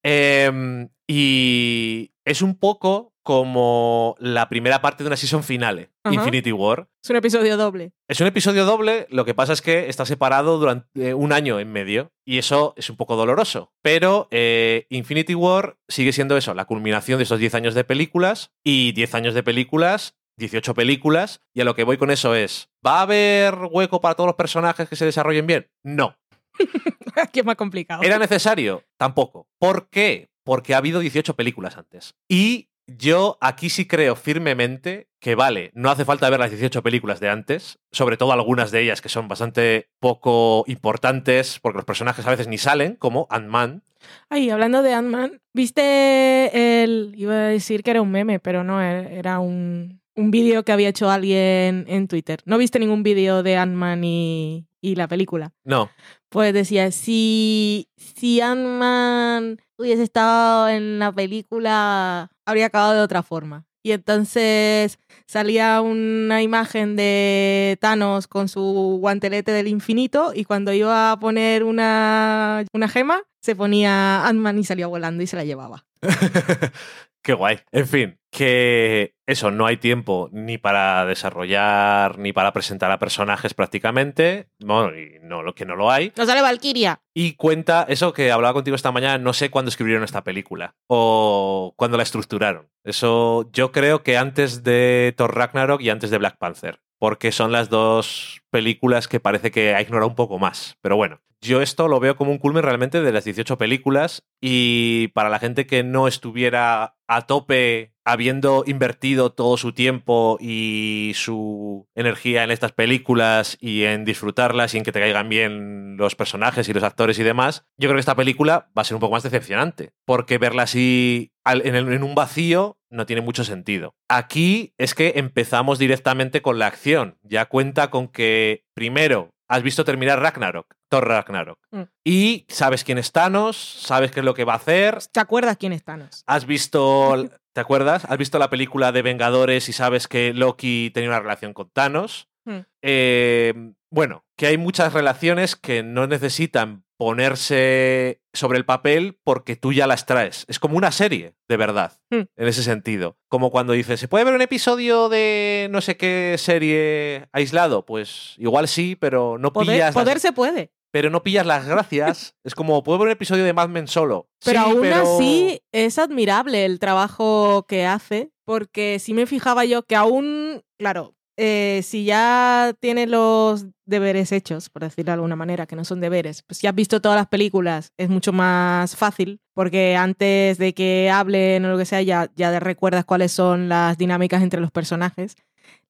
Em, 0.02 0.88
y 1.06 2.12
es 2.24 2.42
un 2.42 2.56
poco 2.56 3.12
como 3.26 4.14
la 4.20 4.48
primera 4.48 4.80
parte 4.80 5.02
de 5.02 5.08
una 5.08 5.16
season 5.16 5.42
finale, 5.42 5.90
Ajá. 6.04 6.14
Infinity 6.14 6.52
War. 6.52 6.86
Es 7.02 7.10
un 7.10 7.16
episodio 7.16 7.56
doble. 7.56 7.90
Es 8.06 8.20
un 8.20 8.28
episodio 8.28 8.64
doble, 8.64 9.08
lo 9.10 9.24
que 9.24 9.34
pasa 9.34 9.52
es 9.52 9.62
que 9.62 9.88
está 9.88 10.06
separado 10.06 10.60
durante 10.60 11.08
eh, 11.08 11.12
un 11.12 11.32
año 11.32 11.58
en 11.58 11.72
medio 11.72 12.12
y 12.24 12.38
eso 12.38 12.72
es 12.76 12.88
un 12.88 12.96
poco 12.96 13.16
doloroso. 13.16 13.72
Pero 13.82 14.28
eh, 14.30 14.86
Infinity 14.90 15.34
War 15.34 15.76
sigue 15.88 16.12
siendo 16.12 16.36
eso, 16.36 16.54
la 16.54 16.66
culminación 16.66 17.18
de 17.18 17.24
esos 17.24 17.40
10 17.40 17.56
años 17.56 17.74
de 17.74 17.82
películas 17.82 18.52
y 18.64 18.92
10 18.92 19.16
años 19.16 19.34
de 19.34 19.42
películas, 19.42 20.16
18 20.38 20.74
películas 20.74 21.42
y 21.52 21.62
a 21.62 21.64
lo 21.64 21.74
que 21.74 21.82
voy 21.82 21.96
con 21.96 22.12
eso 22.12 22.36
es, 22.36 22.70
¿va 22.86 23.00
a 23.00 23.02
haber 23.02 23.56
hueco 23.72 24.00
para 24.00 24.14
todos 24.14 24.28
los 24.28 24.36
personajes 24.36 24.88
que 24.88 24.94
se 24.94 25.04
desarrollen 25.04 25.48
bien? 25.48 25.68
No. 25.82 26.16
Aquí 27.16 27.40
es 27.40 27.44
más 27.44 27.56
complicado. 27.56 28.04
¿Era 28.04 28.20
necesario? 28.20 28.84
Tampoco. 28.96 29.48
¿Por 29.58 29.88
qué? 29.88 30.30
Porque 30.44 30.74
ha 30.74 30.78
habido 30.78 31.00
18 31.00 31.34
películas 31.34 31.76
antes. 31.76 32.14
Y 32.28 32.68
yo 32.87 33.39
aquí 33.41 33.70
sí 33.70 33.87
creo 33.87 34.16
firmemente 34.16 35.09
que 35.20 35.34
vale, 35.34 35.72
no 35.74 35.91
hace 35.91 36.05
falta 36.05 36.30
ver 36.30 36.39
las 36.39 36.51
18 36.51 36.82
películas 36.82 37.18
de 37.18 37.28
antes, 37.28 37.80
sobre 37.91 38.16
todo 38.16 38.32
algunas 38.32 38.70
de 38.70 38.82
ellas 38.82 39.01
que 39.01 39.09
son 39.09 39.26
bastante 39.26 39.91
poco 39.99 40.64
importantes, 40.68 41.59
porque 41.61 41.78
los 41.78 41.84
personajes 41.84 42.26
a 42.26 42.30
veces 42.30 42.47
ni 42.47 42.59
salen, 42.59 42.95
como 42.95 43.26
Ant-Man. 43.30 43.82
Ay, 44.28 44.51
hablando 44.51 44.82
de 44.82 44.93
Ant-Man, 44.93 45.41
¿viste 45.53 46.82
el... 46.84 47.12
iba 47.16 47.34
a 47.34 47.49
decir 47.49 47.82
que 47.82 47.91
era 47.91 48.03
un 48.03 48.11
meme, 48.12 48.39
pero 48.39 48.62
no, 48.62 48.80
e-, 48.80 49.18
era 49.18 49.41
un, 49.41 50.01
un 50.14 50.30
vídeo 50.30 50.64
que 50.64 50.72
había 50.72 50.89
hecho 50.89 51.11
alguien 51.11 51.87
en 51.89 52.07
Twitter. 52.07 52.41
¿No 52.45 52.59
viste 52.59 52.78
ningún 52.78 53.03
vídeo 53.03 53.43
de 53.43 53.57
Ant-Man 53.57 54.05
y, 54.05 54.68
y 54.80 54.95
la 54.95 55.09
película? 55.09 55.53
No. 55.64 55.91
Pues 56.28 56.52
decía, 56.52 56.90
si, 56.90 57.88
si 57.96 58.40
Ant-Man 58.40 59.58
hubiese 59.78 60.02
estado 60.02 60.68
en 60.68 60.98
la 60.98 61.12
película, 61.12 62.30
habría 62.44 62.66
acabado 62.66 62.94
de 62.94 63.00
otra 63.00 63.22
forma. 63.22 63.66
Y 63.82 63.92
entonces 63.92 64.98
salía 65.28 65.80
una 65.80 66.42
imagen 66.42 66.96
de 66.96 67.78
Thanos 67.80 68.26
con 68.26 68.48
su 68.48 68.98
guantelete 69.00 69.52
del 69.52 69.68
infinito 69.68 70.32
y 70.34 70.44
cuando 70.44 70.72
iba 70.72 71.12
a 71.12 71.20
poner 71.20 71.62
una, 71.62 72.64
una 72.72 72.88
gema, 72.88 73.22
se 73.40 73.54
ponía 73.54 74.26
Ant-Man 74.26 74.58
y 74.58 74.64
salía 74.64 74.88
volando 74.88 75.22
y 75.22 75.28
se 75.28 75.36
la 75.36 75.44
llevaba. 75.44 75.86
Qué 77.22 77.32
guay. 77.34 77.60
En 77.70 77.86
fin, 77.86 78.18
que 78.37 79.14
eso, 79.26 79.51
no 79.51 79.64
hay 79.64 79.78
tiempo 79.78 80.28
ni 80.30 80.59
para 80.59 81.07
desarrollar 81.07 82.18
ni 82.18 82.34
para 82.34 82.53
presentar 82.53 82.91
a 82.91 82.99
personajes 82.99 83.55
prácticamente. 83.55 84.51
Bueno, 84.61 84.95
y 84.95 85.18
no, 85.22 85.43
lo 85.43 85.55
que 85.55 85.64
no 85.64 85.74
lo 85.74 85.91
hay. 85.91 86.12
¡No 86.16 86.26
sale 86.26 86.43
Valkyria! 86.43 87.01
Y 87.14 87.32
cuenta 87.32 87.87
eso 87.89 88.12
que 88.12 88.30
hablaba 88.30 88.53
contigo 88.53 88.74
esta 88.74 88.93
mañana, 88.93 89.16
no 89.16 89.32
sé 89.32 89.49
cuándo 89.51 89.70
escribieron 89.70 90.05
esta 90.05 90.22
película 90.22 90.76
o 90.87 91.72
cuándo 91.76 91.97
la 91.97 92.03
estructuraron. 92.03 92.68
Eso 92.84 93.49
yo 93.55 93.72
creo 93.72 94.03
que 94.03 94.18
antes 94.18 94.62
de 94.62 95.14
Thor 95.16 95.34
Ragnarok 95.34 95.80
y 95.80 95.89
antes 95.89 96.11
de 96.11 96.18
Black 96.18 96.37
Panther, 96.37 96.82
porque 96.99 97.32
son 97.32 97.53
las 97.53 97.70
dos 97.70 98.43
películas 98.51 99.09
que 99.09 99.18
parece 99.18 99.51
que 99.51 99.74
ha 99.74 99.80
ignorado 99.80 100.11
un 100.11 100.14
poco 100.14 100.39
más. 100.39 100.76
Pero 100.82 100.97
bueno, 100.97 101.22
yo 101.41 101.62
esto 101.62 101.89
lo 101.89 102.01
veo 102.01 102.16
como 102.16 102.32
un 102.32 102.39
culmen 102.39 102.62
realmente 102.62 103.01
de 103.01 103.12
las 103.12 103.24
18 103.24 103.57
películas 103.57 104.22
y 104.43 105.09
para 105.09 105.30
la 105.30 105.39
gente 105.39 105.66
que 105.66 105.82
no 105.82 106.07
estuviera 106.07 106.97
a 107.09 107.26
tope 107.26 107.95
habiendo 108.07 108.62
invertido 108.66 109.32
todo 109.32 109.57
su 109.57 109.72
tiempo 109.72 110.38
y 110.40 111.12
su 111.16 111.88
energía 111.96 112.44
en 112.44 112.52
estas 112.52 112.70
películas 112.70 113.59
y 113.61 113.82
en 113.82 114.04
disfrutarlas 114.04 114.72
y 114.72 114.78
en 114.78 114.84
que 114.84 114.92
te 114.92 115.00
caigan 115.00 115.28
bien 115.28 115.96
los 115.96 116.14
personajes 116.14 116.68
y 116.68 116.72
los 116.72 116.84
actores 116.84 117.18
y 117.18 117.24
demás, 117.24 117.66
yo 117.76 117.88
creo 117.88 117.96
que 117.96 118.00
esta 118.00 118.14
película 118.14 118.70
va 118.78 118.82
a 118.82 118.84
ser 118.84 118.94
un 118.94 119.00
poco 119.00 119.14
más 119.14 119.24
decepcionante, 119.24 119.90
porque 120.04 120.38
verla 120.38 120.62
así 120.62 121.32
en, 121.44 122.02
un 122.04 122.14
vacío 122.14 122.78
no 122.90 123.07
tiene 123.07 123.22
mucho 123.22 123.42
sentido. 123.42 123.96
Aquí 124.09 124.72
es 124.78 124.94
que 124.94 125.14
empezamos 125.16 125.80
directamente 125.80 126.42
con 126.42 126.61
la 126.61 126.68
acción, 126.68 127.18
ya 127.22 127.46
cuenta 127.46 127.90
con 127.90 128.07
que 128.07 128.64
primero 128.72 129.34
has 129.49 129.62
visto 129.62 129.84
terminar 129.84 130.20
Ragnarok, 130.20 130.74
Thor 130.88 131.07
Ragnarok. 131.07 131.59
Mm. 131.70 131.82
Y 132.05 132.47
sabes 132.49 132.84
quién 132.84 132.99
es 132.99 133.12
Thanos, 133.12 133.57
sabes 133.57 134.11
qué 134.11 134.20
es 134.20 134.26
lo 134.26 134.34
que 134.34 134.44
va 134.44 134.55
a 134.55 134.57
hacer. 134.57 134.99
¿Te 135.12 135.20
acuerdas 135.20 135.57
quién 135.57 135.72
es 135.72 135.84
Thanos? 135.84 136.22
Has 136.26 136.47
visto, 136.47 137.28
¿te 137.53 137.61
acuerdas? 137.61 138.05
Has 138.05 138.18
visto 138.18 138.38
la 138.38 138.51
película 138.51 138.92
de 138.92 139.03
Vengadores 139.03 139.68
y 139.68 139.72
sabes 139.72 140.09
que 140.09 140.32
Loki 140.32 140.90
tenía 140.92 141.11
una 141.11 141.20
relación 141.20 141.53
con 141.53 141.70
Thanos. 141.70 142.28
Mm. 142.47 142.61
Eh, 142.82 143.55
bueno, 143.90 144.24
que 144.36 144.47
hay 144.47 144.57
muchas 144.59 144.92
relaciones 144.92 145.57
que 145.57 145.82
no 145.82 146.07
necesitan 146.07 146.84
ponerse 146.99 148.22
sobre 148.32 148.59
el 148.59 148.64
papel 148.64 149.18
porque 149.24 149.57
tú 149.57 149.72
ya 149.72 149.86
las 149.86 150.07
traes. 150.07 150.44
Es 150.49 150.59
como 150.59 150.76
una 150.76 150.92
serie, 150.92 151.34
de 151.49 151.57
verdad, 151.57 151.99
Mm. 152.11 152.22
en 152.36 152.49
ese 152.49 152.62
sentido. 152.62 153.18
Como 153.28 153.51
cuando 153.51 153.72
dices, 153.74 154.01
¿se 154.01 154.09
puede 154.09 154.24
ver 154.24 154.34
un 154.34 154.42
episodio 154.42 155.09
de 155.09 155.68
no 155.70 155.80
sé 155.80 155.97
qué 155.97 156.36
serie 156.38 157.28
aislado? 157.32 157.84
Pues 157.84 158.34
igual 158.38 158.68
sí, 158.68 158.97
pero 158.97 159.36
no 159.38 159.53
Poder, 159.53 159.66
pillas. 159.76 159.94
las- 159.94 160.05
poder 160.05 160.20
se 160.20 160.32
puede. 160.32 160.70
pero 160.92 161.11
no 161.11 161.22
pillas 161.22 161.44
las 161.47 161.66
gracias. 161.68 162.34
es 162.44 162.55
como, 162.55 162.82
¿puedo 162.82 162.99
ver 162.99 163.07
un 163.09 163.12
episodio 163.12 163.44
de 163.44 163.53
Mad 163.53 163.68
Men 163.68 163.88
solo? 163.88 164.28
Pero 164.44 164.61
Sí, 164.62 164.70
aún 164.70 164.80
pero- 164.80 165.16
así 165.16 165.61
es 165.72 165.99
admirable 165.99 166.64
el 166.64 166.78
trabajo 166.78 167.66
que 167.68 167.84
hace, 167.86 168.30
porque 168.47 168.99
sí 168.99 169.12
me 169.12 169.26
fijaba 169.26 169.64
yo 169.64 169.82
que 169.84 169.97
aún, 169.97 170.62
claro, 170.78 171.14
eh, 171.37 171.80
si 171.82 172.05
ya 172.05 172.74
tienes 172.80 173.09
los 173.09 173.66
deberes 173.84 174.32
hechos, 174.32 174.68
por 174.70 174.82
decirlo 174.82 175.11
de 175.11 175.14
alguna 175.14 175.37
manera, 175.37 175.66
que 175.66 175.76
no 175.76 175.84
son 175.84 176.01
deberes, 176.01 176.43
pues 176.43 176.59
si 176.59 176.66
has 176.66 176.74
visto 176.74 177.01
todas 177.01 177.16
las 177.16 177.28
películas 177.28 177.93
es 177.97 178.09
mucho 178.09 178.32
más 178.32 178.97
fácil, 178.97 179.41
porque 179.55 179.97
antes 179.97 180.59
de 180.59 180.74
que 180.74 181.11
hablen 181.11 181.64
o 181.64 181.70
lo 181.70 181.78
que 181.78 181.84
sea, 181.84 182.03
ya, 182.03 182.30
ya 182.37 182.59
recuerdas 182.59 183.05
cuáles 183.05 183.32
son 183.32 183.68
las 183.68 183.99
dinámicas 183.99 184.43
entre 184.43 184.61
los 184.61 184.70
personajes. 184.70 185.37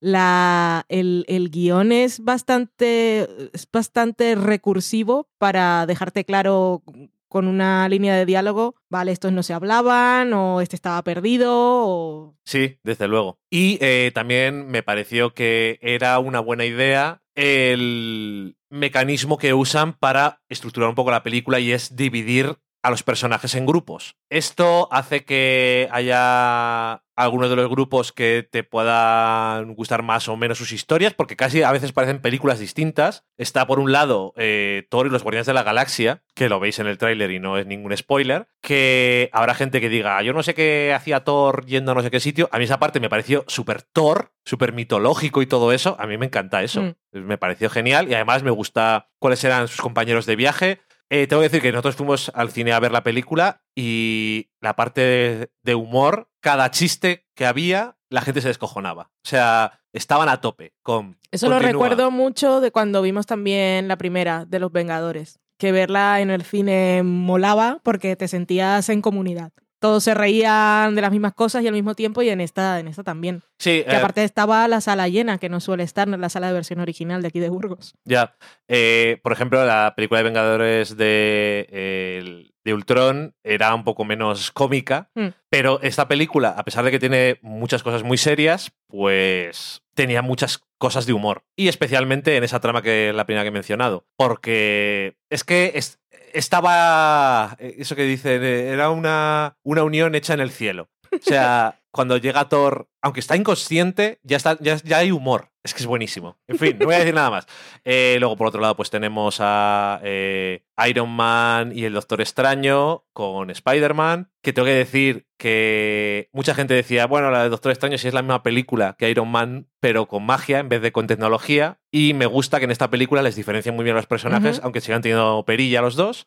La, 0.01 0.85
el, 0.89 1.25
el 1.29 1.51
guion 1.51 1.93
es 1.93 2.21
bastante, 2.21 3.29
es 3.53 3.69
bastante 3.71 4.35
recursivo 4.35 5.29
para 5.39 5.87
dejarte 5.87 6.25
claro 6.25 6.83
con 7.29 7.49
una 7.49 7.89
línea 7.89 8.15
de 8.17 8.27
diálogo, 8.27 8.77
vale, 8.89 9.13
estos 9.13 9.33
no 9.33 9.43
se 9.43 9.55
hablaban, 9.55 10.33
o 10.33 10.61
este 10.61 10.77
estaba 10.77 11.03
perdido, 11.03 11.53
o... 11.53 12.37
Sí, 12.45 12.79
desde 12.83 13.09
luego. 13.09 13.39
Y 13.51 13.79
eh, 13.81 14.11
también 14.15 14.69
me 14.69 14.83
pareció 14.83 15.35
que 15.35 15.79
era 15.83 16.19
una 16.19 16.41
buena 16.41 16.65
idea 16.65 17.23
el 17.35 18.57
mecanismo 18.71 19.39
que 19.39 19.55
usan 19.55 19.93
para 19.93 20.41
estructurar 20.49 20.89
un 20.89 20.95
poco 20.95 21.11
la 21.11 21.23
película 21.23 21.61
y 21.61 21.73
es 21.73 21.95
dividir 21.95 22.57
a 22.83 22.91
los 22.91 23.03
personajes 23.03 23.55
en 23.55 23.67
grupos. 23.67 24.17
Esto 24.31 24.89
hace 24.91 25.25
que 25.25 25.89
haya 25.91 27.03
algunos 27.17 27.51
de 27.51 27.57
los 27.57 27.69
grupos 27.69 28.13
que 28.13 28.47
te 28.49 28.63
puedan 28.63 29.75
gustar 29.75 30.03
más 30.03 30.29
o 30.29 30.37
menos 30.37 30.59
sus 30.59 30.73
historias, 30.73 31.15
porque 31.15 31.35
casi 31.35 31.63
a 31.63 31.73
veces 31.73 31.93
parecen 31.93 32.21
películas 32.21 32.59
distintas. 32.59 33.25
Está 33.39 33.67
por 33.67 33.81
un 33.81 33.91
lado 33.91 34.35
eh, 34.37 34.87
Thor 34.91 35.07
y 35.07 35.11
los 35.11 35.23
Guardianes 35.23 35.47
de 35.47 35.55
la 35.55 35.63
Galaxia, 35.63 36.23
que 36.35 36.49
lo 36.49 36.61
veis 36.61 36.79
en 36.79 36.87
el 36.87 36.99
tráiler 36.99 37.31
y 37.31 37.39
no 37.39 37.57
es 37.57 37.67
ningún 37.67 37.97
spoiler, 37.97 38.49
que 38.61 39.31
habrá 39.33 39.55
gente 39.55 39.81
que 39.81 39.89
diga, 39.89 40.21
yo 40.23 40.35
no 40.35 40.43
sé 40.43 40.55
qué 40.55 40.93
hacía 40.95 41.25
Thor 41.25 41.65
yendo 41.65 41.93
a 41.93 41.95
no 41.95 42.03
sé 42.03 42.11
qué 42.11 42.21
sitio. 42.21 42.49
A 42.53 42.59
mí 42.59 42.65
esa 42.65 42.79
parte 42.79 43.01
me 43.01 43.09
pareció 43.09 43.45
súper 43.47 43.83
Thor, 43.83 44.33
súper 44.45 44.73
mitológico 44.73 45.41
y 45.41 45.47
todo 45.47 45.73
eso. 45.73 45.97
A 45.99 46.07
mí 46.07 46.19
me 46.19 46.27
encanta 46.27 46.63
eso. 46.63 46.83
Mm. 46.83 46.95
Me 47.13 47.39
pareció 47.39 47.71
genial 47.71 48.11
y 48.11 48.15
además 48.15 48.43
me 48.43 48.51
gusta 48.51 49.09
cuáles 49.19 49.43
eran 49.43 49.69
sus 49.69 49.81
compañeros 49.81 50.27
de 50.27 50.37
viaje. 50.37 50.81
Eh, 51.09 51.27
tengo 51.29 51.41
que 51.41 51.49
decir 51.49 51.63
que 51.63 51.71
nosotros 51.71 51.95
fuimos 51.95 52.33
al 52.35 52.51
cine 52.51 52.73
a 52.73 52.81
ver 52.81 52.91
la 52.91 53.05
película 53.05 53.63
y 53.77 54.51
la 54.61 54.75
parte 54.75 55.01
de, 55.01 55.51
de 55.63 55.75
humor, 55.77 56.29
cada 56.47 56.71
chiste 56.71 57.27
que 57.35 57.45
había, 57.45 57.97
la 58.09 58.21
gente 58.21 58.41
se 58.41 58.47
descojonaba. 58.47 59.11
O 59.25 59.29
sea, 59.29 59.81
estaban 59.93 60.29
a 60.29 60.41
tope 60.41 60.75
con... 60.81 61.19
Eso 61.33 61.49
lo 61.49 61.59
recuerdo 61.59 62.13
mucho 62.13 62.61
de 62.61 62.71
cuando 62.71 63.03
vimos 63.03 63.27
también 63.27 63.89
la 63.89 63.99
primera 63.99 64.45
de 64.45 64.61
Los 64.61 64.71
Vengadores, 64.71 65.41
que 65.59 65.73
verla 65.73 66.21
en 66.21 66.31
el 66.31 66.45
cine 66.45 67.03
molaba 67.03 67.81
porque 67.83 68.15
te 68.15 68.29
sentías 68.29 68.89
en 68.91 69.03
comunidad. 69.03 69.51
Todos 69.79 70.05
se 70.05 70.15
reían 70.15 70.95
de 70.95 71.03
las 71.03 71.11
mismas 71.11 71.35
cosas 71.35 71.63
y 71.63 71.67
al 71.69 71.75
mismo 71.75 71.95
tiempo 71.95 72.23
y 72.23 72.31
en 72.31 72.41
esta, 72.41 72.81
en 72.81 72.89
esta 72.89 73.03
también. 73.05 73.43
Sí, 73.59 73.83
Que 73.87 73.93
eh, 73.93 73.97
aparte 73.97 74.25
estaba 74.25 74.67
la 74.69 74.81
sala 74.81 75.09
llena, 75.09 75.39
que 75.39 75.49
no 75.49 75.61
suele 75.61 75.83
estar 75.83 76.09
en 76.09 76.21
la 76.21 76.29
sala 76.31 76.47
de 76.49 76.55
versión 76.55 76.81
original 76.81 77.21
de 77.23 77.29
aquí 77.29 77.41
de 77.41 77.49
Burgos. 77.51 77.95
Ya. 78.05 78.35
Eh, 78.69 79.19
por 79.23 79.33
ejemplo, 79.33 79.65
la 79.67 79.93
película 79.95 80.19
de 80.19 80.25
Vengadores 80.25 80.97
de, 80.97 81.67
eh, 81.71 82.47
de 82.65 82.75
Ultron 82.75 83.35
era 83.45 83.75
un 83.75 83.85
poco 83.85 84.05
menos 84.05 84.51
cómica, 84.51 85.11
Mm. 85.15 85.29
pero 85.51 85.79
esta 85.83 86.09
película, 86.09 86.51
a 86.57 86.65
pesar 86.65 86.85
de 86.85 86.91
que 86.91 86.99
tiene 86.99 87.39
muchas 87.43 87.83
cosas 87.83 88.03
muy 88.03 88.17
serias, 88.19 88.73
pues 88.89 89.83
tenía 89.97 90.23
muchas 90.23 90.61
cosas 90.79 91.07
de 91.07 91.13
humor. 91.15 91.43
Y 91.57 91.67
especialmente 91.69 92.37
en 92.37 92.45
esa 92.45 92.61
trama 92.61 92.83
que 92.83 93.09
es 93.09 93.15
la 93.17 93.25
primera 93.27 93.43
que 93.43 93.49
he 93.49 93.53
mencionado. 93.53 94.07
Porque 94.17 95.17
es 95.31 95.43
que 95.43 95.73
es- 95.75 95.99
estaba, 96.33 97.57
eh, 97.59 97.75
eso 97.79 97.97
que 97.97 98.03
dicen, 98.05 98.45
eh, 98.45 98.69
era 98.69 98.91
una, 98.91 99.57
una 99.65 99.83
unión 99.83 100.15
hecha 100.15 100.35
en 100.35 100.41
el 100.41 100.51
cielo. 100.51 100.89
O 101.13 101.19
sea, 101.21 101.81
cuando 101.91 102.19
llega 102.19 102.49
Thor, 102.49 102.89
aunque 103.03 103.21
está 103.21 103.37
inconsciente, 103.37 104.19
ya, 104.23 104.37
está, 104.37 104.59
ya, 104.61 104.77
ya 104.77 104.99
hay 104.99 105.11
humor. 105.11 105.51
Es 105.65 105.75
que 105.75 105.81
es 105.81 105.87
buenísimo. 105.87 106.37
En 106.47 106.59
fin, 106.59 106.77
no 106.79 106.87
voy 106.87 106.95
a 106.95 106.99
decir 106.99 107.15
nada 107.15 107.31
más. 107.31 107.47
Eh, 107.85 108.17
luego, 108.21 108.37
por 108.37 108.47
otro 108.47 108.61
lado, 108.61 108.77
pues 108.77 108.91
tenemos 108.91 109.39
a 109.41 110.01
eh, 110.05 110.63
Iron 110.89 111.11
Man 111.11 111.73
y 111.75 111.85
el 111.85 111.95
Doctor 111.95 112.21
Extraño 112.21 113.05
con 113.13 113.51
Spider-Man. 113.51 114.31
Que 114.43 114.53
tengo 114.53 114.67
que 114.67 114.75
decir 114.75 115.27
que 115.39 116.29
mucha 116.33 116.55
gente 116.55 116.75
decía, 116.75 117.07
bueno, 117.07 117.31
la 117.31 117.43
de 117.43 117.49
Doctor 117.49 117.73
Extraño 117.73 117.99
sí 117.99 118.07
es 118.09 118.15
la 118.15 118.23
misma 118.23 118.43
película 118.43 118.95
que 118.99 119.11
Iron 119.11 119.29
Man, 119.29 119.69
pero 119.81 120.07
con 120.07 120.25
magia 120.25 120.61
en 120.61 120.69
vez 120.69 120.83
de 120.83 120.93
con 120.93 121.07
tecnología. 121.07 121.81
Y 121.91 122.15
me 122.15 122.27
gusta 122.27 122.59
que 122.59 122.65
en 122.67 122.71
esta 122.71 122.91
película 122.91 123.23
les 123.23 123.35
diferencian 123.37 123.75
muy 123.75 123.85
bien 123.85 123.97
los 123.97 124.07
personajes, 124.07 124.61
aunque 124.63 124.81
sigan 124.81 125.03
teniendo 125.03 125.45
perilla 125.45 125.81
los 125.81 125.97
dos. 125.97 126.27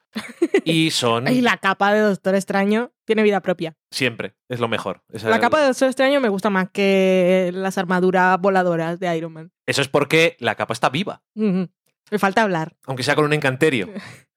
Y 0.66 0.91
son 0.91 1.28
Y 1.28 1.41
la 1.41 1.58
capa 1.58 1.93
de 1.93 2.02
Doctor 2.02 2.36
Extraño 2.36 2.91
tiene 3.06 3.24
vida 3.24 3.41
propia. 3.41 3.76
siempre, 3.91 4.36
es 4.50 4.60
lo 4.60 4.68
mejor. 4.68 5.04
La 5.24 5.39
capa 5.39 5.60
de 5.62 5.68
Doctor 5.68 5.88
Extraño 5.88 6.20
me 6.20 6.30
gusta 6.30 6.50
más 6.50 6.70
que 6.72 7.52
las 7.54 7.78
armaduras 7.78 8.39
voladoras 8.39 9.00
de 9.00 9.16
Iron 9.16 9.34
Man. 9.34 9.52
Eso 9.66 9.82
es 9.82 9.88
porque 9.88 10.36
la 10.39 10.56
capa 10.56 10.74
está 10.74 10.89
viva. 10.89 11.24
Me 11.36 12.18
falta 12.18 12.41
hablar. 12.41 12.76
aunque 12.86 13.04
sea 13.04 13.16
con 13.16 13.26
un 13.26 13.34
encanterio. 13.34 13.89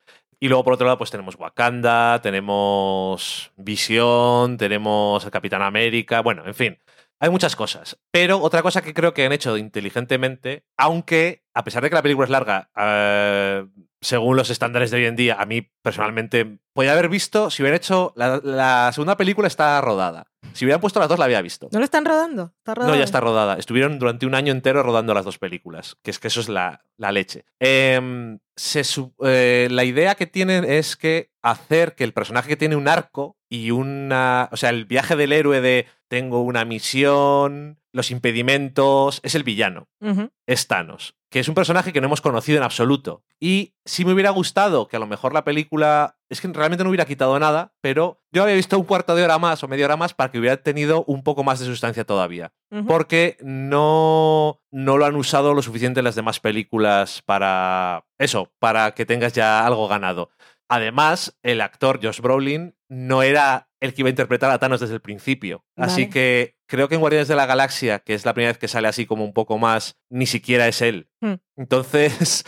Y 0.43 0.49
luego, 0.49 0.65
por 0.65 0.73
otro 0.73 0.87
lado, 0.87 0.99
pues 0.99 1.13
tenemos 1.13 1.37
Wakanda, 1.39 2.21
tenemos 2.21 3.53
Visión, 3.57 4.57
tenemos 4.57 5.25
el 5.25 5.31
Capitán 5.31 5.63
América, 5.63 6.21
bueno, 6.21 6.45
en 6.45 6.55
fin. 6.55 6.79
Hay 7.23 7.31
muchas 7.31 7.55
cosas. 7.55 7.97
Pero 8.11 8.41
otra 8.41 8.63
cosa 8.63 8.83
que 8.83 8.93
creo 8.93 9.15
que 9.15 9.25
han 9.25 9.31
hecho 9.31 9.57
inteligentemente, 9.57 10.65
aunque 10.77 11.45
a 11.55 11.63
pesar 11.63 11.83
de 11.85 11.89
que 11.89 11.95
la 11.95 12.03
película 12.03 12.25
es 12.25 12.31
larga, 12.31 12.71
eh, 12.77 13.65
según 14.01 14.37
los 14.37 14.51
estándares 14.51 14.91
de 14.91 14.97
hoy 14.97 15.05
en 15.07 15.15
día, 15.15 15.37
a 15.39 15.47
mí 15.47 15.71
personalmente 15.83 16.59
podría 16.73 16.95
haber 16.95 17.09
visto, 17.09 17.49
si 17.49 17.63
hubiera 17.63 17.77
hecho, 17.77 18.13
la, 18.17 18.41
la 18.43 18.91
segunda 18.93 19.17
película 19.17 19.47
está 19.47 19.81
rodada. 19.81 20.33
Si 20.53 20.65
hubieran 20.65 20.81
puesto 20.81 21.01
las 21.01 21.09
dos, 21.09 21.19
la 21.19 21.27
había 21.27 21.41
visto. 21.41 21.69
¿No 21.73 21.79
lo 21.79 21.85
están 21.85 22.05
rodando? 22.05 22.53
¿Está 22.59 22.75
No, 22.75 22.95
ya 22.95 23.05
está 23.05 23.21
rodada. 23.21 23.57
Estuvieron 23.57 23.99
durante 23.99 24.27
un 24.27 24.35
año 24.35 24.53
entero 24.53 24.83
rodando 24.83 25.15
las 25.15 25.25
dos 25.25 25.39
películas, 25.39 25.97
que 26.03 26.11
es 26.11 26.19
que 26.19 26.29
eso 26.29 26.41
es 26.41 26.49
la, 26.49 26.85
la 26.97 27.13
leche. 27.13 27.45
Em, 27.61 28.39
se 28.57 28.83
eh, 29.25 29.69
la 29.71 29.85
idea 29.85 30.15
que 30.15 30.27
tienen 30.27 30.65
es 30.65 30.97
que 30.97 31.31
hacer 31.43 31.95
que 31.95 32.05
el 32.05 32.13
personaje 32.13 32.49
que 32.49 32.57
tiene 32.57 32.77
un 32.77 32.89
arco 32.89 33.39
y 33.49 33.71
una... 33.71 34.49
O 34.53 34.57
sea, 34.57 34.71
el 34.71 34.85
viaje 34.85 35.17
del 35.17 35.33
héroe 35.33 35.61
de 35.61 35.87
tengo 36.13 36.43
una 36.43 36.67
misión, 36.67 37.81
los 37.91 38.11
impedimentos, 38.11 39.21
es 39.23 39.35
el 39.35 39.45
villano 39.45 39.89
Ujú. 39.99 40.29
es 40.47 40.69
Thanos, 40.69 41.15
que 41.31 41.41
es 41.41 41.49
un 41.49 41.55
personaje 41.55 41.91
que 41.91 42.03
no 42.03 42.07
hemos 42.07 42.21
conocido 42.21 42.59
en 42.59 42.65
absoluto. 42.65 43.25
Y 43.41 43.77
sí 43.87 44.05
me 44.05 44.13
hubiera 44.13 44.29
gustado 44.29 44.89
que 44.89 44.97
a 44.97 44.99
lo 44.99 45.07
mejor 45.07 45.33
la 45.33 45.43
película, 45.43 46.19
es 46.29 46.43
que 46.43 46.49
realmente 46.49 46.85
no 46.85 46.91
hubiera 46.91 47.07
quitado 47.07 47.39
nada, 47.39 47.73
pero 47.81 48.21
yo 48.31 48.43
había 48.43 48.57
visto 48.57 48.79
un 48.79 48.85
cuarto 48.85 49.15
de 49.15 49.25
hora 49.25 49.39
más 49.39 49.65
o 49.65 49.69
media 49.69 49.87
hora 49.87 49.97
más 49.97 50.13
para 50.13 50.31
que 50.31 50.39
hubiera 50.39 50.59
tenido 50.59 51.03
un 51.07 51.23
poco 51.23 51.45
más 51.45 51.61
de 51.61 51.65
sustancia 51.65 52.05
todavía. 52.05 52.53
Porque 52.87 53.39
no, 53.41 54.61
no 54.71 54.99
lo 54.99 55.07
han 55.07 55.17
usado 55.17 55.55
lo 55.55 55.63
suficiente 55.63 56.01
en 56.01 56.05
las 56.05 56.15
demás 56.15 56.41
películas 56.41 57.23
para 57.25 58.05
eso, 58.19 58.53
para 58.59 58.93
que 58.93 59.07
tengas 59.07 59.33
ya 59.33 59.67
algo 59.67 59.89
ganado. 59.89 60.29
Además, 60.69 61.39
el 61.43 61.63
actor 61.63 62.01
Josh 62.03 62.21
Brolin 62.21 62.77
no 62.91 63.23
era 63.23 63.71
el 63.83 63.93
que 63.93 64.03
iba 64.03 64.09
a 64.09 64.11
interpretar 64.11 64.51
a 64.53 64.59
Thanos 64.61 64.81
desde 64.81 64.95
el 64.95 65.01
principio. 65.01 65.65
Así 65.77 66.09
que 66.09 66.55
creo 66.67 66.89
que 66.89 66.95
en 66.95 67.01
Guardianes 67.01 67.27
de 67.27 67.35
la 67.35 67.47
Galaxia, 67.47 67.99
que 67.99 68.15
es 68.15 68.25
la 68.25 68.33
primera 68.33 68.53
vez 68.53 68.59
que 68.59 68.69
sale 68.69 68.87
así 68.87 69.07
como 69.07 69.25
un 69.25 69.33
poco 69.33 69.59
más, 69.59 69.99
ni 70.09 70.27
siquiera 70.27 70.69
es 70.69 70.81
él. 70.83 71.09
Hmm. 71.21 71.35
Entonces, 71.57 72.45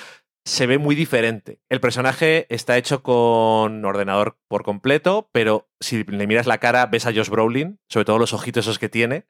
se 0.46 0.66
ve 0.66 0.76
muy 0.78 0.94
diferente. 0.94 1.60
El 1.70 1.80
personaje 1.80 2.46
está 2.54 2.76
hecho 2.76 3.02
con 3.02 3.84
ordenador 3.84 4.36
por 4.46 4.62
completo, 4.62 5.30
pero 5.32 5.68
si 5.80 6.04
le 6.04 6.26
miras 6.26 6.46
la 6.46 6.58
cara, 6.58 6.84
ves 6.86 7.06
a 7.06 7.12
Josh 7.14 7.30
Brolin, 7.30 7.78
sobre 7.88 8.04
todo 8.04 8.18
los 8.18 8.32
ojitos 8.34 8.64
esos 8.66 8.78
que 8.78 8.88
tiene. 8.90 9.24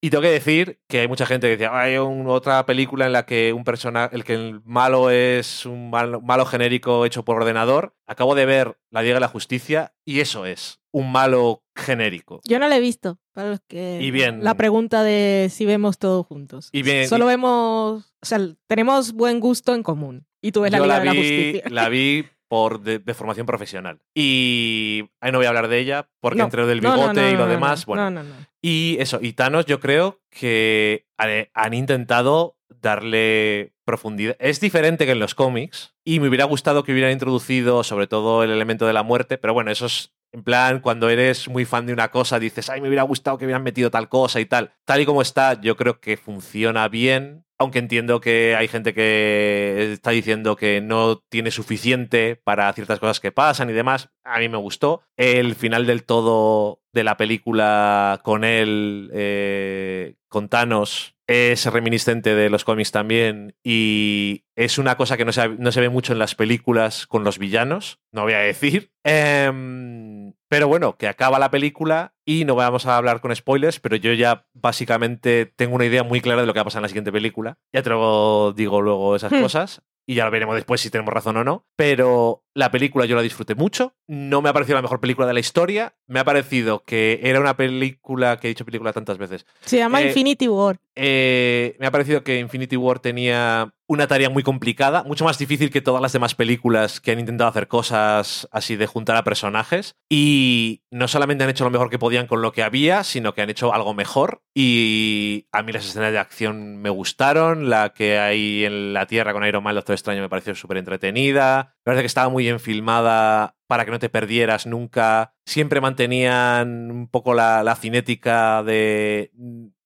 Y 0.00 0.10
tengo 0.10 0.22
que 0.22 0.30
decir 0.30 0.80
que 0.88 1.00
hay 1.00 1.08
mucha 1.08 1.26
gente 1.26 1.46
que 1.48 1.52
decía, 1.58 1.78
hay 1.78 1.98
un- 1.98 2.26
otra 2.28 2.64
película 2.64 3.04
en 3.06 3.12
la 3.12 3.26
que 3.26 3.52
un 3.52 3.64
personaje, 3.64 4.16
el 4.16 4.24
que 4.24 4.34
el 4.34 4.62
malo 4.64 5.10
es 5.10 5.66
un 5.66 5.90
malo, 5.90 6.20
malo 6.22 6.46
genérico 6.46 7.04
hecho 7.04 7.24
por 7.24 7.36
ordenador. 7.36 7.94
Acabo 8.06 8.34
de 8.34 8.46
ver 8.46 8.78
La 8.90 9.02
Liga 9.02 9.14
de 9.14 9.20
la 9.20 9.28
Justicia 9.28 9.94
y 10.04 10.20
eso 10.20 10.46
es, 10.46 10.80
un 10.92 11.12
malo 11.12 11.62
genérico. 11.76 12.40
Yo 12.44 12.58
no 12.58 12.68
lo 12.68 12.74
he 12.74 12.80
visto. 12.80 13.18
Para 13.32 13.50
los 13.50 13.60
que. 13.66 13.98
Y 14.00 14.10
bien. 14.12 14.44
La 14.44 14.54
pregunta 14.54 15.02
de 15.02 15.48
si 15.50 15.66
vemos 15.66 15.98
todos 15.98 16.24
juntos. 16.24 16.68
Y 16.72 16.82
bien, 16.82 17.08
Solo 17.08 17.24
y- 17.24 17.28
vemos. 17.28 18.14
O 18.22 18.26
sea, 18.26 18.38
tenemos 18.68 19.12
buen 19.12 19.40
gusto 19.40 19.74
en 19.74 19.82
común. 19.82 20.24
Y 20.44 20.52
tú 20.52 20.60
ves 20.60 20.72
la 20.72 20.78
Yo 20.78 20.84
Liga 20.84 20.94
la 20.96 21.00
de 21.00 21.06
la 21.06 21.12
vi, 21.12 21.18
Justicia. 21.18 21.70
la 21.70 21.88
vi 21.88 22.26
por 22.48 22.80
de, 22.80 22.98
de 22.98 23.14
formación 23.14 23.46
profesional. 23.46 24.00
Y 24.14 25.04
ahí 25.20 25.32
no 25.32 25.38
voy 25.38 25.46
a 25.46 25.48
hablar 25.48 25.68
de 25.68 25.78
ella, 25.78 26.10
porque 26.20 26.38
No, 26.38 26.44
entre 26.44 26.60
lo 26.60 26.66
del 26.66 26.82
no, 26.82 26.90
no, 26.90 26.96
bigote 27.00 27.22
no, 27.22 27.30
y 27.30 27.36
lo 27.36 27.46
demás, 27.46 27.80
no, 27.80 27.86
bueno. 27.86 28.10
No, 28.10 28.22
no, 28.22 28.28
no. 28.28 28.34
Y 28.60 28.98
eso, 29.00 29.20
y 29.22 29.32
Thanos 29.32 29.64
yo 29.64 29.80
creo 29.80 30.20
que 30.30 31.06
han 31.54 31.72
intentado 31.72 32.58
darle 32.68 33.72
profundidad. 33.86 34.36
Es 34.38 34.60
diferente 34.60 35.06
que 35.06 35.12
en 35.12 35.18
los 35.18 35.34
cómics 35.34 35.94
y 36.04 36.20
me 36.20 36.28
hubiera 36.28 36.44
gustado 36.44 36.84
que 36.84 36.92
hubieran 36.92 37.12
introducido 37.12 37.82
sobre 37.82 38.06
todo 38.06 38.42
el 38.42 38.50
elemento 38.50 38.86
de 38.86 38.92
la 38.92 39.02
muerte, 39.02 39.38
pero 39.38 39.54
bueno, 39.54 39.70
eso 39.70 39.86
es 39.86 40.12
en 40.32 40.42
plan 40.42 40.80
cuando 40.80 41.08
eres 41.08 41.48
muy 41.48 41.64
fan 41.64 41.86
de 41.86 41.92
una 41.92 42.10
cosa 42.10 42.38
dices, 42.38 42.68
ay, 42.68 42.80
me 42.80 42.88
hubiera 42.88 43.04
gustado 43.04 43.38
que 43.38 43.44
hubieran 43.44 43.62
metido 43.62 43.90
tal 43.90 44.08
cosa 44.08 44.40
y 44.40 44.46
tal. 44.46 44.72
Tal 44.84 45.00
y 45.00 45.06
como 45.06 45.22
está, 45.22 45.60
yo 45.60 45.76
creo 45.76 46.00
que 46.00 46.16
funciona 46.16 46.88
bien, 46.88 47.43
aunque 47.58 47.78
entiendo 47.78 48.20
que 48.20 48.56
hay 48.56 48.68
gente 48.68 48.94
que 48.94 49.92
está 49.92 50.10
diciendo 50.10 50.56
que 50.56 50.80
no 50.80 51.18
tiene 51.28 51.50
suficiente 51.50 52.36
para 52.36 52.72
ciertas 52.72 52.98
cosas 52.98 53.20
que 53.20 53.32
pasan 53.32 53.70
y 53.70 53.72
demás. 53.72 54.10
A 54.24 54.38
mí 54.38 54.48
me 54.48 54.58
gustó. 54.58 55.02
El 55.16 55.54
final 55.54 55.86
del 55.86 56.04
todo 56.04 56.80
de 56.92 57.04
la 57.04 57.16
película 57.16 58.20
con 58.22 58.44
él, 58.44 59.10
eh, 59.12 60.14
con 60.28 60.48
Thanos, 60.48 61.14
es 61.26 61.64
reminiscente 61.66 62.34
de 62.34 62.50
los 62.50 62.64
cómics 62.64 62.92
también 62.92 63.54
y 63.62 64.44
es 64.56 64.78
una 64.78 64.96
cosa 64.96 65.16
que 65.16 65.24
no 65.24 65.32
se, 65.32 65.48
no 65.48 65.72
se 65.72 65.80
ve 65.80 65.88
mucho 65.88 66.12
en 66.12 66.18
las 66.18 66.34
películas 66.34 67.06
con 67.06 67.24
los 67.24 67.38
villanos, 67.38 67.98
no 68.12 68.22
voy 68.22 68.34
a 68.34 68.40
decir. 68.40 68.90
Em, 69.04 70.13
pero 70.54 70.68
bueno, 70.68 70.96
que 70.96 71.08
acaba 71.08 71.40
la 71.40 71.50
película 71.50 72.14
y 72.24 72.44
no 72.44 72.54
vamos 72.54 72.86
a 72.86 72.96
hablar 72.96 73.20
con 73.20 73.34
spoilers, 73.34 73.80
pero 73.80 73.96
yo 73.96 74.12
ya 74.12 74.46
básicamente 74.54 75.46
tengo 75.46 75.74
una 75.74 75.84
idea 75.86 76.04
muy 76.04 76.20
clara 76.20 76.42
de 76.42 76.46
lo 76.46 76.52
que 76.52 76.58
va 76.58 76.62
a 76.62 76.64
pasar 76.66 76.78
en 76.78 76.82
la 76.84 76.88
siguiente 76.88 77.10
película. 77.10 77.58
Ya 77.72 77.82
te 77.82 77.90
lo 77.90 78.52
digo 78.52 78.80
luego 78.80 79.16
esas 79.16 79.32
Hmm. 79.32 79.40
cosas. 79.40 79.82
Y 80.06 80.16
ya 80.16 80.26
lo 80.26 80.30
veremos 80.30 80.54
después 80.54 80.82
si 80.82 80.90
tenemos 80.90 81.14
razón 81.14 81.38
o 81.38 81.44
no. 81.44 81.64
Pero 81.76 82.44
la 82.52 82.70
película 82.70 83.06
yo 83.06 83.16
la 83.16 83.22
disfruté 83.22 83.54
mucho. 83.54 83.94
No 84.06 84.42
me 84.42 84.50
ha 84.50 84.52
parecido 84.52 84.76
la 84.76 84.82
mejor 84.82 85.00
película 85.00 85.26
de 85.26 85.32
la 85.32 85.40
historia. 85.40 85.94
Me 86.06 86.20
ha 86.20 86.24
parecido 86.24 86.84
que 86.84 87.20
era 87.22 87.40
una 87.40 87.56
película, 87.56 88.38
que 88.38 88.46
he 88.46 88.50
dicho 88.50 88.66
película 88.66 88.92
tantas 88.92 89.16
veces, 89.16 89.46
Se 89.64 89.78
llama 89.78 90.02
Eh, 90.02 90.08
Infinity 90.08 90.46
War. 90.46 90.76
eh, 90.94 91.74
me 91.80 91.86
ha 91.86 91.90
parecido 91.90 92.22
que 92.22 92.38
Infinity 92.38 92.76
War 92.76 92.98
tenía 92.98 93.72
una 93.86 94.06
tarea 94.06 94.30
muy 94.30 94.42
complicada, 94.42 95.02
mucho 95.04 95.24
más 95.24 95.38
difícil 95.38 95.70
que 95.70 95.82
todas 95.82 96.00
las 96.00 96.12
demás 96.12 96.34
películas 96.34 97.00
que 97.00 97.12
han 97.12 97.18
intentado 97.18 97.50
hacer 97.50 97.68
cosas 97.68 98.48
así 98.50 98.76
de 98.76 98.86
juntar 98.86 99.16
a 99.16 99.24
personajes. 99.24 99.96
Y 100.08 100.82
no 100.90 101.08
solamente 101.08 101.44
han 101.44 101.50
hecho 101.50 101.64
lo 101.64 101.70
mejor 101.70 101.90
que 101.90 101.98
podían 101.98 102.26
con 102.26 102.40
lo 102.40 102.52
que 102.52 102.62
había, 102.62 103.04
sino 103.04 103.34
que 103.34 103.42
han 103.42 103.50
hecho 103.50 103.74
algo 103.74 103.94
mejor. 103.94 104.42
Y 104.54 105.48
a 105.52 105.62
mí 105.62 105.72
las 105.72 105.84
escenas 105.84 106.12
de 106.12 106.18
acción 106.18 106.78
me 106.78 106.90
gustaron. 106.90 107.68
La 107.68 107.92
que 107.92 108.18
hay 108.18 108.64
en 108.64 108.94
la 108.94 109.06
Tierra 109.06 109.32
con 109.32 109.44
Iron 109.44 109.62
Man, 109.62 109.74
Doctor 109.74 109.94
Extraño, 109.94 110.22
me 110.22 110.28
pareció 110.28 110.54
súper 110.54 110.78
entretenida. 110.78 111.74
Me 111.78 111.90
parece 111.90 112.02
que 112.02 112.06
estaba 112.06 112.28
muy 112.28 112.44
bien 112.44 112.60
filmada 112.60 113.56
para 113.66 113.84
que 113.84 113.90
no 113.90 113.98
te 113.98 114.08
perdieras 114.08 114.66
nunca. 114.66 115.34
Siempre 115.44 115.80
mantenían 115.80 116.90
un 116.90 117.08
poco 117.08 117.34
la, 117.34 117.62
la 117.62 117.76
cinética 117.76 118.62
de 118.62 119.30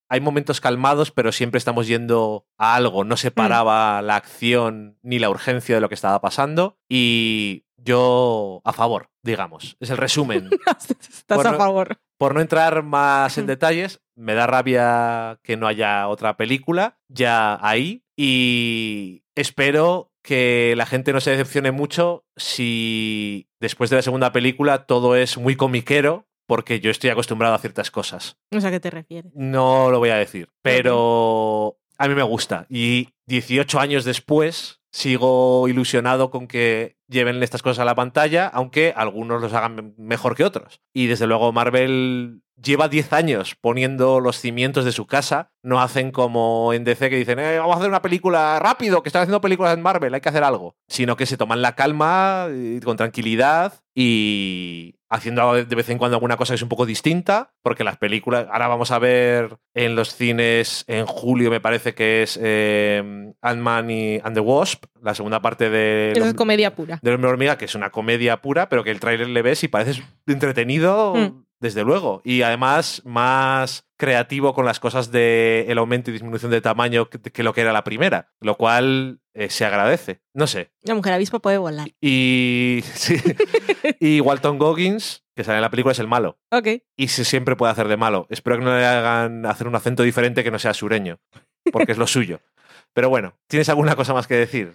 hay 0.09 0.20
momentos 0.20 0.61
calmados, 0.61 1.11
pero 1.11 1.32
siempre 1.32 1.59
estamos 1.59 1.86
yendo 1.86 2.46
a 2.59 2.74
algo. 2.76 3.04
No 3.04 3.16
se 3.16 3.30
paraba 3.30 4.00
la 4.02 4.16
acción 4.16 4.98
ni 5.02 5.18
la 5.18 5.30
urgencia 5.30 5.74
de 5.74 5.80
lo 5.80 5.88
que 5.88 5.94
estaba 5.94 6.20
pasando. 6.20 6.78
Y 6.88 7.64
yo 7.76 8.61
a 8.64 8.72
favor, 8.72 9.11
digamos. 9.22 9.76
Es 9.80 9.90
el 9.90 9.96
resumen. 9.98 10.50
Estás 11.00 11.36
por 11.38 11.46
a 11.46 11.52
no- 11.52 11.59
favor. 11.59 11.98
Por 12.18 12.34
no 12.34 12.40
entrar 12.40 12.82
más 12.82 13.38
en 13.38 13.44
Mm. 13.44 13.48
detalles, 13.48 14.00
me 14.16 14.34
da 14.34 14.46
rabia 14.48 15.38
que 15.44 15.56
no 15.56 15.66
haya 15.68 16.09
otra 16.09 16.36
película 16.36 16.98
ya 17.09 17.59
ahí. 17.64 18.02
Y 18.16 19.22
espero 19.36 20.11
que 20.24 20.74
la 20.76 20.84
gente 20.86 21.12
no 21.12 21.20
se 21.20 21.30
decepcione 21.30 21.70
mucho 21.70 22.24
si 22.36 23.48
después 23.61 23.88
de 23.90 23.96
la 23.96 24.02
segunda 24.02 24.32
película 24.32 24.84
todo 24.86 25.14
es 25.16 25.38
muy 25.38 25.54
comiquero, 25.56 26.26
porque 26.49 26.80
yo 26.80 26.90
estoy 26.90 27.11
acostumbrado 27.11 27.55
a 27.55 27.59
ciertas 27.59 27.90
cosas. 27.90 28.38
No 28.51 28.61
sé 28.61 28.68
a 28.68 28.70
qué 28.70 28.80
te 28.80 28.90
refieres. 28.90 29.30
No 29.34 29.90
lo 29.90 29.99
voy 29.99 30.09
a 30.09 30.16
decir, 30.16 30.49
pero 30.62 31.78
a 31.99 32.09
mí 32.09 32.14
me 32.14 32.22
gusta. 32.22 32.66
Y 32.70 33.11
18 33.26 33.78
años 33.78 34.05
después 34.07 34.80
sigo 34.90 35.68
ilusionado 35.68 36.30
con 36.30 36.49
que 36.49 36.96
lleven 37.07 37.42
estas 37.42 37.61
cosas 37.61 37.80
a 37.80 37.84
la 37.84 37.94
pantalla, 37.94 38.46
aunque 38.46 38.94
algunos 38.96 39.42
los 39.42 39.53
hagan 39.53 39.94
mejor 39.99 40.34
que 40.34 40.44
otros. 40.44 40.80
Y 40.94 41.07
desde 41.07 41.26
luego 41.26 41.53
Marvel 41.53 42.40
lleva 42.62 42.88
10 42.88 43.12
años 43.12 43.56
poniendo 43.61 44.20
los 44.20 44.38
cimientos 44.40 44.84
de 44.84 44.92
su 44.92 45.06
casa. 45.06 45.50
No 45.62 45.80
hacen 45.80 46.11
como 46.11 46.72
en 46.72 46.84
DC 46.84 47.11
que 47.11 47.16
dicen, 47.16 47.38
"Eh, 47.38 47.59
vamos 47.59 47.74
a 47.74 47.78
hacer 47.78 47.88
una 47.90 48.02
película 48.02 48.59
rápido, 48.61 49.02
que 49.02 49.09
están 49.09 49.22
haciendo 49.22 49.40
películas 49.40 49.74
en 49.74 49.82
Marvel, 49.82 50.14
hay 50.14 50.20
que 50.20 50.28
hacer 50.28 50.44
algo. 50.44 50.76
Sino 50.88 51.16
que 51.16 51.26
se 51.26 51.36
toman 51.36 51.62
la 51.62 51.74
calma, 51.74 52.48
y 52.52 52.80
con 52.80 52.96
tranquilidad 52.96 53.74
y 53.94 54.94
haciendo 55.11 55.54
de 55.54 55.74
vez 55.74 55.88
en 55.88 55.98
cuando 55.98 56.16
alguna 56.16 56.36
cosa 56.36 56.52
que 56.52 56.56
es 56.56 56.62
un 56.62 56.68
poco 56.68 56.84
distinta, 56.86 57.52
porque 57.62 57.82
las 57.82 57.96
películas, 57.96 58.46
ahora 58.52 58.68
vamos 58.68 58.90
a 58.90 58.98
ver 58.98 59.56
en 59.74 59.96
los 59.96 60.14
cines 60.14 60.84
en 60.86 61.06
julio, 61.06 61.50
me 61.50 61.61
parece 61.61 61.94
que 61.94 62.22
es 62.22 62.38
eh, 62.42 63.32
Ant-Man 63.40 63.90
y 63.90 64.20
and 64.22 64.34
the 64.34 64.40
Wasp, 64.40 64.84
la 65.02 65.14
segunda 65.14 65.40
parte 65.40 65.70
de... 65.70 66.12
Eso 66.14 66.26
es 66.26 66.34
comedia 66.34 66.74
pura. 66.74 66.98
del 67.02 67.14
Hombre 67.14 67.30
Hormiga, 67.30 67.56
que 67.59 67.64
es 67.64 67.74
una 67.74 67.90
comedia 67.90 68.42
pura, 68.42 68.68
pero 68.68 68.84
que 68.84 68.90
el 68.90 69.00
tráiler 69.00 69.28
le 69.28 69.42
ves 69.42 69.64
y 69.64 69.68
parece 69.68 70.02
entretenido, 70.26 71.14
Mm. 71.14 71.44
Desde 71.61 71.84
luego. 71.84 72.20
Y 72.24 72.42
además 72.42 73.02
más 73.04 73.84
creativo 73.96 74.54
con 74.54 74.64
las 74.64 74.80
cosas 74.80 75.11
de 75.11 75.66
el 75.68 75.78
aumento 75.78 76.11
y 76.11 76.12
disminución 76.14 76.50
de 76.50 76.61
tamaño 76.61 77.09
que, 77.11 77.18
que 77.18 77.42
lo 77.42 77.52
que 77.52 77.62
era 77.62 77.72
la 77.72 77.84
primera, 77.84 78.32
lo 78.40 78.56
cual 78.56 79.20
eh, 79.34 79.50
se 79.50 79.64
agradece. 79.64 80.20
No 80.34 80.46
sé. 80.46 80.72
La 80.82 80.94
mujer 80.94 81.12
avispa 81.12 81.38
puede 81.38 81.59
volar. 81.59 81.88
Y, 82.00 82.80
sí. 82.94 83.16
y 84.00 84.20
Walton 84.20 84.59
Goggins, 84.59 85.24
que 85.36 85.44
sale 85.44 85.59
en 85.59 85.62
la 85.62 85.70
película, 85.70 85.92
es 85.92 85.98
el 85.98 86.09
malo. 86.09 86.38
Ok. 86.50 86.68
Y 86.96 87.09
se 87.09 87.24
siempre 87.24 87.56
puede 87.56 87.72
hacer 87.72 87.88
de 87.88 87.96
malo. 87.96 88.26
Espero 88.30 88.59
que 88.59 88.64
no 88.64 88.76
le 88.76 88.84
hagan 88.84 89.46
hacer 89.46 89.68
un 89.68 89.76
acento 89.76 90.02
diferente 90.02 90.42
que 90.42 90.50
no 90.50 90.59
sea 90.59 90.74
sureño, 90.74 91.20
porque 91.72 91.92
es 91.92 91.98
lo 91.98 92.06
suyo. 92.06 92.40
Pero 92.99 93.11
bueno, 93.11 93.34
¿tienes 93.46 93.68
alguna 93.68 93.94
cosa 93.94 94.12
más 94.12 94.26
que 94.26 94.34
decir? 94.34 94.72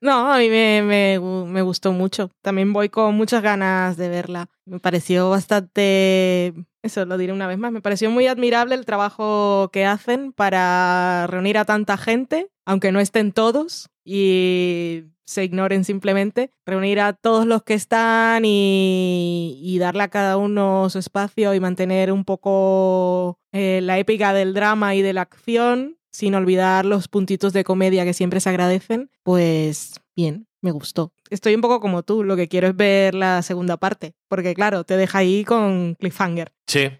No, 0.00 0.32
a 0.32 0.38
mí 0.38 0.48
me, 0.48 0.80
me, 0.82 1.18
gu- 1.18 1.44
me 1.44 1.60
gustó 1.60 1.90
mucho. 1.92 2.30
También 2.40 2.72
voy 2.72 2.88
con 2.88 3.16
muchas 3.16 3.42
ganas 3.42 3.96
de 3.96 4.08
verla. 4.08 4.46
Me 4.64 4.78
pareció 4.78 5.28
bastante, 5.28 6.54
eso 6.84 7.04
lo 7.04 7.18
diré 7.18 7.32
una 7.32 7.48
vez 7.48 7.58
más, 7.58 7.72
me 7.72 7.80
pareció 7.80 8.12
muy 8.12 8.28
admirable 8.28 8.76
el 8.76 8.86
trabajo 8.86 9.70
que 9.72 9.86
hacen 9.86 10.32
para 10.32 11.26
reunir 11.26 11.58
a 11.58 11.64
tanta 11.64 11.96
gente, 11.96 12.46
aunque 12.64 12.92
no 12.92 13.00
estén 13.00 13.32
todos 13.32 13.90
y 14.04 15.06
se 15.26 15.42
ignoren 15.42 15.82
simplemente, 15.84 16.52
reunir 16.64 17.00
a 17.00 17.12
todos 17.14 17.44
los 17.44 17.64
que 17.64 17.74
están 17.74 18.44
y, 18.44 19.58
y 19.64 19.78
darle 19.80 20.04
a 20.04 20.08
cada 20.10 20.36
uno 20.36 20.88
su 20.90 21.00
espacio 21.00 21.54
y 21.54 21.60
mantener 21.60 22.12
un 22.12 22.24
poco 22.24 23.38
eh, 23.52 23.80
la 23.82 23.98
épica 23.98 24.32
del 24.32 24.54
drama 24.54 24.94
y 24.94 25.02
de 25.02 25.12
la 25.12 25.22
acción 25.22 25.96
sin 26.14 26.34
olvidar 26.34 26.84
los 26.86 27.08
puntitos 27.08 27.52
de 27.52 27.64
comedia 27.64 28.04
que 28.04 28.14
siempre 28.14 28.40
se 28.40 28.48
agradecen, 28.48 29.10
pues 29.24 29.94
bien, 30.16 30.46
me 30.62 30.70
gustó. 30.70 31.12
Estoy 31.28 31.54
un 31.56 31.60
poco 31.60 31.80
como 31.80 32.02
tú, 32.04 32.22
lo 32.22 32.36
que 32.36 32.48
quiero 32.48 32.68
es 32.68 32.76
ver 32.76 33.14
la 33.14 33.42
segunda 33.42 33.76
parte, 33.76 34.14
porque 34.28 34.54
claro, 34.54 34.84
te 34.84 34.96
deja 34.96 35.18
ahí 35.18 35.44
con 35.44 35.96
cliffhanger. 35.98 36.52
Sí, 36.66 36.90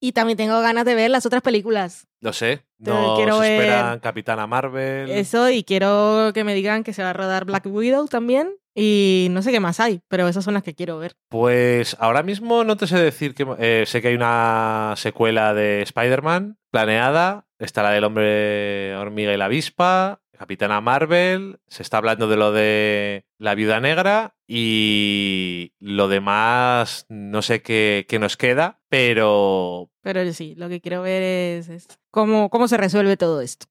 Y 0.00 0.12
también 0.12 0.36
tengo 0.36 0.60
ganas 0.60 0.84
de 0.84 0.94
ver 0.94 1.10
las 1.10 1.26
otras 1.26 1.42
películas. 1.42 2.06
lo 2.20 2.32
sé. 2.32 2.64
Nos 2.78 3.16
quiero 3.16 3.38
ver- 3.40 3.60
esperan 3.60 3.98
Capitana 4.00 4.46
Marvel. 4.46 5.10
Eso, 5.10 5.50
y 5.50 5.64
quiero 5.64 6.30
que 6.34 6.44
me 6.44 6.54
digan 6.54 6.84
que 6.84 6.92
se 6.92 7.02
va 7.02 7.10
a 7.10 7.12
rodar 7.14 7.44
Black 7.44 7.66
Widow 7.66 8.06
también. 8.08 8.50
Y 8.74 9.28
no 9.30 9.42
sé 9.42 9.52
qué 9.52 9.60
más 9.60 9.78
hay, 9.80 10.00
pero 10.08 10.26
esas 10.26 10.44
son 10.44 10.54
las 10.54 10.62
que 10.62 10.74
quiero 10.74 10.98
ver. 10.98 11.14
Pues 11.28 11.96
ahora 12.00 12.22
mismo 12.22 12.64
no 12.64 12.76
te 12.76 12.86
sé 12.86 12.98
decir 12.98 13.34
que 13.34 13.46
eh, 13.58 13.84
sé 13.86 14.02
que 14.02 14.08
hay 14.08 14.14
una 14.14 14.94
secuela 14.96 15.54
de 15.54 15.82
Spider-Man 15.82 16.58
planeada. 16.70 17.46
Está 17.58 17.82
la 17.82 17.90
del 17.90 18.04
hombre 18.04 18.96
hormiga 18.96 19.32
y 19.32 19.36
la 19.36 19.44
avispa, 19.44 20.20
Capitana 20.36 20.80
Marvel. 20.80 21.60
Se 21.68 21.82
está 21.82 21.98
hablando 21.98 22.26
de 22.28 22.36
lo 22.36 22.50
de 22.52 23.26
la 23.38 23.54
viuda 23.54 23.80
negra 23.80 24.34
y 24.48 25.72
lo 25.78 26.08
demás 26.08 27.06
no 27.08 27.42
sé 27.42 27.62
qué, 27.62 28.06
qué 28.08 28.18
nos 28.18 28.36
queda, 28.36 28.80
pero 28.88 29.90
Pero 30.02 30.30
sí, 30.32 30.54
lo 30.56 30.68
que 30.68 30.80
quiero 30.80 31.02
ver 31.02 31.22
es, 31.22 31.68
es 31.68 31.86
cómo, 32.10 32.50
cómo 32.50 32.68
se 32.68 32.76
resuelve 32.76 33.16
todo 33.16 33.40
esto. 33.40 33.66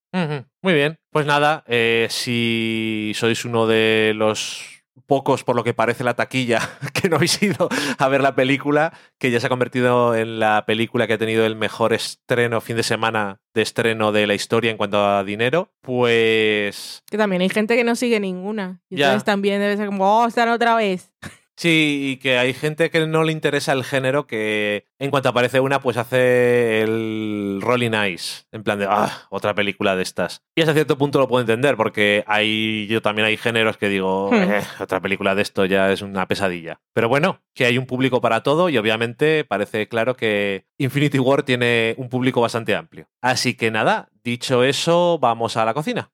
Muy 0.62 0.74
bien, 0.74 1.00
pues 1.12 1.26
nada, 1.26 1.64
eh, 1.68 2.08
si 2.10 3.12
sois 3.16 3.46
uno 3.46 3.68
de 3.68 4.14
los 4.16 4.73
pocos, 5.06 5.44
por 5.44 5.56
lo 5.56 5.64
que 5.64 5.74
parece 5.74 6.04
la 6.04 6.14
taquilla, 6.16 6.60
que 6.94 7.10
no 7.10 7.18
habéis 7.18 7.42
ido 7.42 7.70
a 7.98 8.08
ver 8.08 8.22
la 8.22 8.36
película, 8.36 8.94
que 9.20 9.32
ya 9.32 9.40
se 9.40 9.48
ha 9.48 9.50
convertido 9.50 10.16
en 10.16 10.40
la 10.40 10.66
película 10.66 11.08
que 11.08 11.14
ha 11.14 11.18
tenido 11.18 11.46
el 11.46 11.56
mejor 11.56 11.94
estreno, 11.94 12.62
fin 12.62 12.76
de 12.78 12.84
semana 12.84 13.40
de 13.54 13.62
estreno 13.62 14.12
de 14.12 14.28
la 14.28 14.34
historia 14.34 14.72
en 14.72 14.78
cuanto 14.78 15.06
a 15.06 15.24
dinero, 15.24 15.72
pues 15.82 17.04
Que 17.10 17.18
también 17.18 17.42
hay 17.42 17.50
gente 17.50 17.76
que 17.76 17.84
no 17.84 17.96
sigue 17.96 18.20
ninguna. 18.20 18.82
Y 18.90 18.98
Ya. 18.98 19.08
entonces 19.08 19.26
también 19.26 19.60
debe 19.60 19.78
ser 19.78 19.88
como, 19.88 20.22
oh, 20.22 20.28
están 20.28 20.50
otra 20.50 20.76
vez. 20.76 21.12
sí, 21.56 22.12
y 22.14 22.18
que 22.18 22.38
hay 22.38 22.54
gente 22.54 22.90
que 22.90 23.06
no 23.08 23.24
le 23.24 23.32
interesa 23.32 23.72
el 23.74 23.84
género, 23.84 24.28
que 24.28 24.86
en 25.00 25.10
cuanto 25.12 25.30
aparece 25.30 25.60
una, 25.60 25.80
pues 25.80 25.98
hace 25.98 26.82
el 26.82 27.60
Rolling 27.62 27.92
Eyes, 27.94 28.48
en 28.52 28.64
plan 28.64 28.80
de, 28.80 28.88
ah, 28.90 29.28
otra 29.30 29.54
película 29.54 29.96
de 29.96 30.04
estas. 30.04 30.42
Y 30.56 30.62
hasta 30.62 30.74
cierto 30.74 30.98
punto 30.98 31.20
lo 31.20 31.28
puedo 31.28 31.42
entender, 31.42 31.76
porque 31.78 32.24
hay, 32.28 32.88
yo 32.88 33.02
también 33.02 33.28
hay 33.28 33.38
géneros 33.38 33.78
que 33.78 33.90
digo, 33.90 34.30
Hmm. 34.32 34.52
"Eh, 34.52 34.62
otra 34.80 35.00
película 35.02 35.36
de 35.36 35.42
esto 35.42 35.66
ya 35.66 35.92
es 35.92 36.02
una 36.02 36.28
pesadilla. 36.28 36.80
Pero 36.94 37.10
bueno, 37.10 37.42
que 37.54 37.66
hay 37.66 37.78
un 37.78 37.86
público 37.86 38.22
para 38.22 38.42
todo 38.44 38.70
y 38.70 38.78
obviamente 38.78 39.44
parece 39.44 39.88
claro 39.88 40.16
que 40.16 40.66
Infinity 40.78 41.20
War 41.20 41.44
tiene 41.44 41.96
un 41.98 42.10
público 42.10 42.42
bastante 42.42 42.76
amplio. 42.76 43.08
Así 43.22 43.56
que 43.56 43.72
nada, 43.72 44.10
dicho 44.24 44.64
eso, 44.64 45.20
vamos 45.20 45.58
a 45.58 45.66
la 45.66 45.74
cocina. 45.74 46.12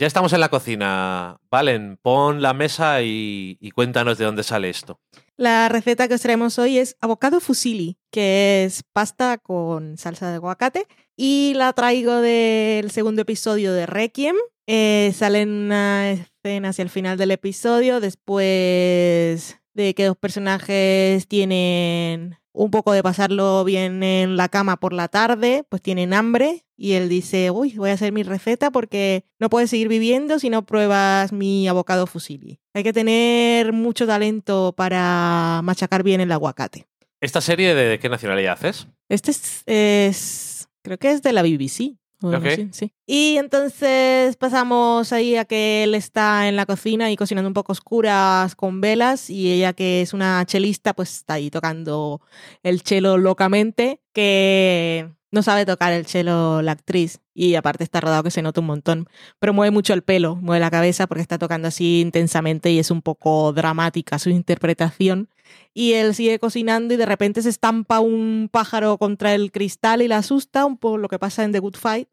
Ya 0.00 0.06
estamos 0.06 0.32
en 0.32 0.40
la 0.40 0.48
cocina. 0.48 1.36
Valen, 1.50 1.98
pon 2.00 2.40
la 2.40 2.54
mesa 2.54 3.02
y, 3.02 3.58
cuéntanos 3.74 4.16
de 4.16 4.24
dónde 4.24 4.42
sale 4.42 4.70
esto. 4.70 4.98
La 5.36 5.68
receta 5.68 6.08
que 6.08 6.14
os 6.14 6.22
traemos 6.22 6.58
hoy 6.58 6.78
es 6.78 6.96
avocado 7.02 7.38
fusilli, 7.38 7.98
que 8.10 8.64
es 8.64 8.82
pasta 8.94 9.36
con 9.36 9.98
salsa 9.98 10.30
de 10.30 10.36
aguacate. 10.36 10.86
Y 11.18 11.52
la 11.54 11.74
traigo 11.74 12.14
del 12.14 12.90
segundo 12.90 13.20
episodio 13.20 13.74
de 13.74 13.84
Requiem. 13.84 14.36
Eh, 14.66 15.12
sale 15.14 15.42
en 15.42 15.50
una 15.50 16.12
escena 16.12 16.70
hacia 16.70 16.82
el 16.82 16.88
final 16.88 17.18
del 17.18 17.32
episodio, 17.32 18.00
después 18.00 19.60
de 19.74 19.94
que 19.94 20.06
dos 20.06 20.16
personajes 20.16 21.28
tienen 21.28 22.39
un 22.52 22.70
poco 22.70 22.92
de 22.92 23.02
pasarlo 23.02 23.64
bien 23.64 24.02
en 24.02 24.36
la 24.36 24.48
cama 24.48 24.76
por 24.78 24.92
la 24.92 25.08
tarde, 25.08 25.64
pues 25.68 25.80
tienen 25.82 26.12
hambre 26.14 26.64
y 26.76 26.92
él 26.92 27.08
dice, 27.08 27.50
uy, 27.50 27.74
voy 27.74 27.90
a 27.90 27.94
hacer 27.94 28.12
mi 28.12 28.22
receta 28.22 28.70
porque 28.70 29.24
no 29.38 29.50
puedes 29.50 29.70
seguir 29.70 29.88
viviendo 29.88 30.38
si 30.38 30.50
no 30.50 30.64
pruebas 30.66 31.32
mi 31.32 31.68
avocado 31.68 32.06
fusilli. 32.06 32.58
Hay 32.74 32.82
que 32.82 32.92
tener 32.92 33.72
mucho 33.72 34.06
talento 34.06 34.74
para 34.76 35.60
machacar 35.62 36.02
bien 36.02 36.20
el 36.20 36.32
aguacate. 36.32 36.86
¿Esta 37.20 37.40
serie 37.40 37.74
de, 37.74 37.84
de 37.84 37.98
qué 37.98 38.08
nacionalidad 38.08 38.64
es? 38.64 38.88
Este 39.08 39.30
es, 39.30 39.62
es- 39.66 40.68
creo 40.82 40.98
que 40.98 41.10
es 41.10 41.22
de 41.22 41.32
la 41.32 41.42
BBC. 41.42 41.96
O 42.22 42.28
algo 42.28 42.38
Ok. 42.46 42.46
así, 42.52 42.68
sí. 42.72 42.92
Y 43.06 43.36
entonces 43.38 44.36
pasamos 44.36 45.12
ahí 45.12 45.36
a 45.36 45.44
que 45.44 45.84
él 45.84 45.94
está 45.94 46.48
en 46.48 46.56
la 46.56 46.66
cocina 46.66 47.10
y 47.10 47.16
cocinando 47.16 47.48
un 47.48 47.54
poco 47.54 47.72
oscuras 47.72 48.54
con 48.54 48.80
velas 48.80 49.30
y 49.30 49.50
ella 49.52 49.72
que 49.72 50.02
es 50.02 50.12
una 50.12 50.44
chelista 50.46 50.94
pues 50.94 51.14
está 51.16 51.34
ahí 51.34 51.50
tocando 51.50 52.20
el 52.62 52.82
chelo 52.82 53.18
locamente 53.18 54.00
que 54.12 55.08
no 55.32 55.42
sabe 55.42 55.64
tocar 55.64 55.92
el 55.92 56.06
chelo 56.06 56.60
la 56.62 56.72
actriz 56.72 57.20
y 57.34 57.54
aparte 57.54 57.84
está 57.84 58.00
rodado 58.00 58.24
que 58.24 58.30
se 58.32 58.42
nota 58.42 58.60
un 58.60 58.66
montón, 58.66 59.08
pero 59.38 59.54
mueve 59.54 59.70
mucho 59.70 59.94
el 59.94 60.02
pelo, 60.02 60.36
mueve 60.36 60.60
la 60.60 60.70
cabeza 60.70 61.06
porque 61.06 61.22
está 61.22 61.38
tocando 61.38 61.68
así 61.68 62.00
intensamente 62.00 62.70
y 62.70 62.78
es 62.78 62.90
un 62.90 63.00
poco 63.00 63.52
dramática 63.52 64.18
su 64.18 64.30
interpretación 64.30 65.28
y 65.74 65.92
él 65.92 66.14
sigue 66.14 66.38
cocinando 66.38 66.94
y 66.94 66.96
de 66.96 67.06
repente 67.06 67.42
se 67.42 67.48
estampa 67.48 68.00
un 68.00 68.48
pájaro 68.50 68.98
contra 68.98 69.34
el 69.34 69.52
cristal 69.52 70.02
y 70.02 70.08
la 70.08 70.18
asusta, 70.18 70.64
un 70.64 70.76
poco 70.76 70.98
lo 70.98 71.08
que 71.08 71.18
pasa 71.18 71.44
en 71.44 71.52
The 71.52 71.58
Good 71.58 71.76
Fight, 71.76 72.08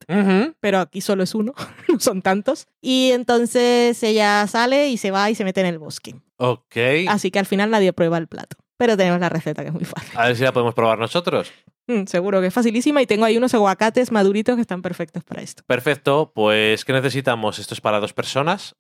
pero 0.60 0.80
aquí 0.80 1.02
solo 1.02 1.24
es 1.24 1.36
uno, 1.36 1.54
no 1.90 2.00
son 2.00 2.22
tantos. 2.22 2.68
Y 2.82 3.12
entonces 3.12 4.02
ella 4.04 4.46
sale 4.48 4.90
y 4.90 4.98
se 4.98 5.12
va 5.12 5.30
y 5.30 5.36
se 5.36 5.44
mete 5.44 5.62
en 5.62 5.68
el 5.68 5.80
bosque. 5.80 6.16
Ok. 6.38 6.78
Así 7.08 7.32
que 7.32 7.40
al 7.40 7.46
final 7.46 7.70
nadie 7.72 7.94
prueba 7.94 8.18
el 8.18 8.28
plato. 8.28 8.58
Pero 8.78 8.96
tenemos 8.96 9.20
la 9.20 9.30
receta 9.30 9.64
que 9.64 9.70
es 9.70 9.74
muy 9.74 9.86
fácil. 9.86 10.12
A 10.16 10.28
ver 10.28 10.36
si 10.36 10.44
la 10.44 10.54
podemos 10.54 10.76
probar 10.76 11.00
nosotros. 11.00 11.52
Mm, 11.88 12.06
seguro 12.06 12.42
que 12.42 12.48
es 12.48 12.54
facilísima 12.54 13.02
y 13.02 13.08
tengo 13.08 13.26
ahí 13.26 13.38
unos 13.38 13.54
aguacates 13.54 14.12
maduritos 14.12 14.56
que 14.56 14.62
están 14.62 14.82
perfectos 14.82 15.24
para 15.24 15.42
esto. 15.42 15.64
Perfecto, 15.66 16.32
pues 16.36 16.86
¿qué 16.86 16.94
necesitamos? 16.94 17.60
Esto 17.60 17.74
es 17.74 17.82
para 17.82 18.00
dos 18.00 18.14
personas. 18.14 18.76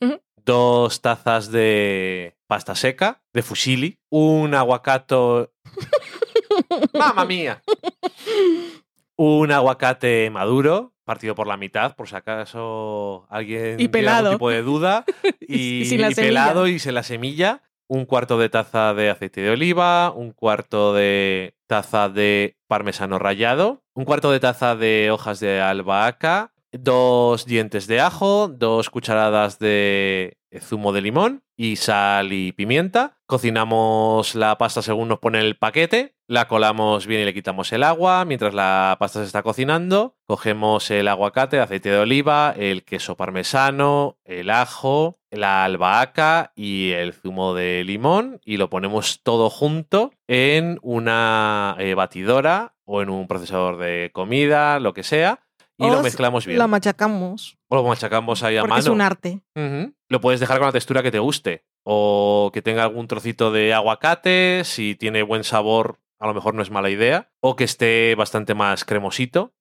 Dos 0.47 1.01
tazas 1.01 1.51
de 1.51 2.37
pasta 2.47 2.73
seca, 2.73 3.21
de 3.33 3.43
fusilli, 3.43 3.99
un 4.09 4.55
aguacato... 4.55 5.51
¡Mamma 6.93 7.25
mía! 7.25 7.61
Un 9.17 9.51
aguacate 9.51 10.29
maduro, 10.29 10.93
partido 11.03 11.35
por 11.35 11.47
la 11.47 11.57
mitad, 11.57 11.97
por 11.97 12.07
si 12.07 12.15
acaso 12.15 13.27
alguien 13.29 13.73
Y 13.73 13.75
tiene 13.75 13.89
pelado. 13.89 14.17
algún 14.27 14.35
tipo 14.37 14.49
de 14.49 14.61
duda. 14.61 15.03
Y, 15.41 15.83
Y 15.83 16.01
y 16.01 16.15
pelado 16.15 16.67
y 16.67 16.79
sin 16.79 16.93
la 16.93 17.03
semilla. 17.03 17.61
Un 17.89 18.05
cuarto 18.05 18.39
de 18.39 18.47
taza 18.47 18.93
de 18.93 19.09
aceite 19.09 19.41
de 19.41 19.49
oliva, 19.49 20.11
un 20.11 20.31
cuarto 20.31 20.93
de 20.93 21.55
taza 21.67 22.07
de 22.07 22.55
parmesano 22.67 23.19
rallado, 23.19 23.83
un 23.93 24.05
cuarto 24.05 24.31
de 24.31 24.39
taza 24.39 24.77
de 24.77 25.11
hojas 25.11 25.41
de 25.41 25.59
albahaca, 25.59 26.53
dos 26.73 27.45
dientes 27.45 27.87
de 27.87 27.99
ajo, 28.01 28.49
dos 28.49 28.89
cucharadas 28.89 29.57
de 29.59 30.36
zumo 30.61 30.93
de 30.93 31.01
limón 31.01 31.43
y 31.55 31.75
sal 31.75 32.31
y 32.33 32.51
pimienta. 32.51 33.17
Cocinamos 33.25 34.35
la 34.35 34.57
pasta 34.57 34.81
según 34.81 35.09
nos 35.09 35.19
pone 35.19 35.39
el 35.39 35.57
paquete, 35.57 36.15
la 36.27 36.47
colamos 36.47 37.07
bien 37.07 37.21
y 37.21 37.25
le 37.25 37.33
quitamos 37.33 37.73
el 37.73 37.83
agua. 37.83 38.25
Mientras 38.25 38.53
la 38.53 38.95
pasta 38.99 39.19
se 39.19 39.25
está 39.25 39.43
cocinando, 39.43 40.15
cogemos 40.25 40.89
el 40.91 41.07
aguacate, 41.07 41.59
aceite 41.59 41.89
de 41.89 41.99
oliva, 41.99 42.53
el 42.57 42.83
queso 42.83 43.15
parmesano, 43.15 44.17
el 44.23 44.49
ajo, 44.49 45.19
la 45.31 45.65
albahaca 45.65 46.53
y 46.55 46.91
el 46.91 47.13
zumo 47.13 47.53
de 47.53 47.83
limón 47.83 48.39
y 48.45 48.57
lo 48.57 48.69
ponemos 48.69 49.21
todo 49.23 49.49
junto 49.49 50.11
en 50.27 50.79
una 50.81 51.75
eh, 51.79 51.93
batidora 51.95 52.75
o 52.85 53.01
en 53.01 53.09
un 53.09 53.27
procesador 53.27 53.77
de 53.77 54.11
comida, 54.13 54.79
lo 54.79 54.93
que 54.93 55.03
sea, 55.03 55.46
y 55.77 55.85
O 55.85 55.89
lo 55.89 56.01
mezclamos 56.01 56.45
bien. 56.45 56.59
La 56.59 56.67
machacamos, 56.67 57.57
O 57.69 57.75
lo 57.75 57.83
machacamos 57.83 58.43
ahí 58.43 58.57
a 58.57 58.61
porque 58.61 58.69
mano. 58.69 58.81
es 58.81 58.87
un 58.87 59.01
arte. 59.01 59.41
Lo 60.09 60.21
puedes 60.21 60.39
dejar 60.39 60.57
con 60.57 60.67
la 60.67 60.71
textura 60.71 61.03
que 61.03 61.11
te 61.11 61.19
guste. 61.19 61.63
O 61.83 62.51
que 62.53 62.61
tenga 62.61 62.83
algún 62.83 63.07
trocito 63.07 63.51
de 63.51 63.73
aguacate. 63.73 64.63
Si 64.65 64.95
tiene 64.95 65.23
buen 65.23 65.43
sabor, 65.43 65.99
a 66.19 66.27
lo 66.27 66.33
mejor 66.33 66.53
no 66.55 66.61
es 66.61 66.71
mala 66.71 66.89
idea, 66.89 67.29
o 67.41 67.55
que 67.55 67.63
esté 67.63 68.15
bastante 68.15 68.55
más 68.55 68.85
cremosito, 68.85 69.53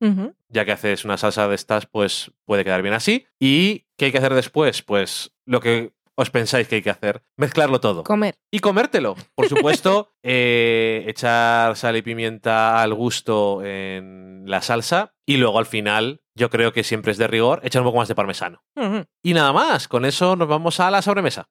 ya 0.49 0.65
que 0.65 0.73
haces 0.73 1.05
una 1.05 1.19
salsa 1.19 1.47
de 1.49 1.55
estas, 1.55 1.87
pues 1.87 2.33
puede 2.47 2.65
quedar 2.65 2.83
bien 2.83 2.95
así. 2.95 3.27
¿Y 3.39 3.85
qué 3.99 4.07
hay 4.07 4.13
que 4.13 4.19
hacer 4.19 4.35
después? 4.35 4.83
Pues 4.83 5.35
lo 5.45 5.61
que 5.61 5.93
os 6.17 6.31
pensáis 6.31 6.67
que 6.67 6.77
hay 6.77 6.83
que 6.83 6.91
hacer, 6.91 7.23
mezclarlo 7.37 7.81
todo. 7.81 8.03
Comer. 8.05 8.37
y 8.51 8.61
comértelo. 8.61 9.17
Por 9.35 9.49
supuesto, 9.49 10.11
eh, 10.23 11.05
echar 11.07 11.77
sal 11.77 11.97
y 11.97 12.03
pimienta 12.03 12.83
al 12.83 12.95
gusto 12.95 13.63
en 13.63 14.43
la 14.47 14.63
salsa 14.63 15.13
y 15.27 15.37
luego 15.37 15.59
al 15.59 15.67
final, 15.67 16.23
yo 16.35 16.51
creo 16.51 16.73
que 16.73 16.85
siempre 16.85 17.13
es 17.13 17.19
de 17.19 17.27
rigor, 17.27 17.61
echar 17.65 17.83
un 17.83 17.89
poco 17.89 17.99
más 17.99 18.09
de 18.09 18.15
parmesano. 18.15 18.63
Y 19.23 19.35
nada 19.35 19.53
más, 19.53 19.89
con 19.89 20.05
eso 20.05 20.37
nos 20.37 20.49
vamos 20.49 20.81
a 20.81 20.91
la 20.91 21.03
sobremesa. 21.03 21.49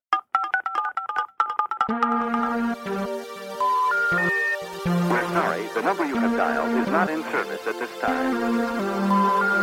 We're 5.09 5.23
sorry, 5.33 5.67
the 5.73 5.81
number 5.81 6.05
you 6.05 6.15
have 6.17 6.35
dialed 6.35 6.81
is 6.81 6.87
not 6.91 7.09
in 7.09 7.23
service 7.31 7.67
at 7.67 7.79
this 7.79 7.89
time. 8.01 9.54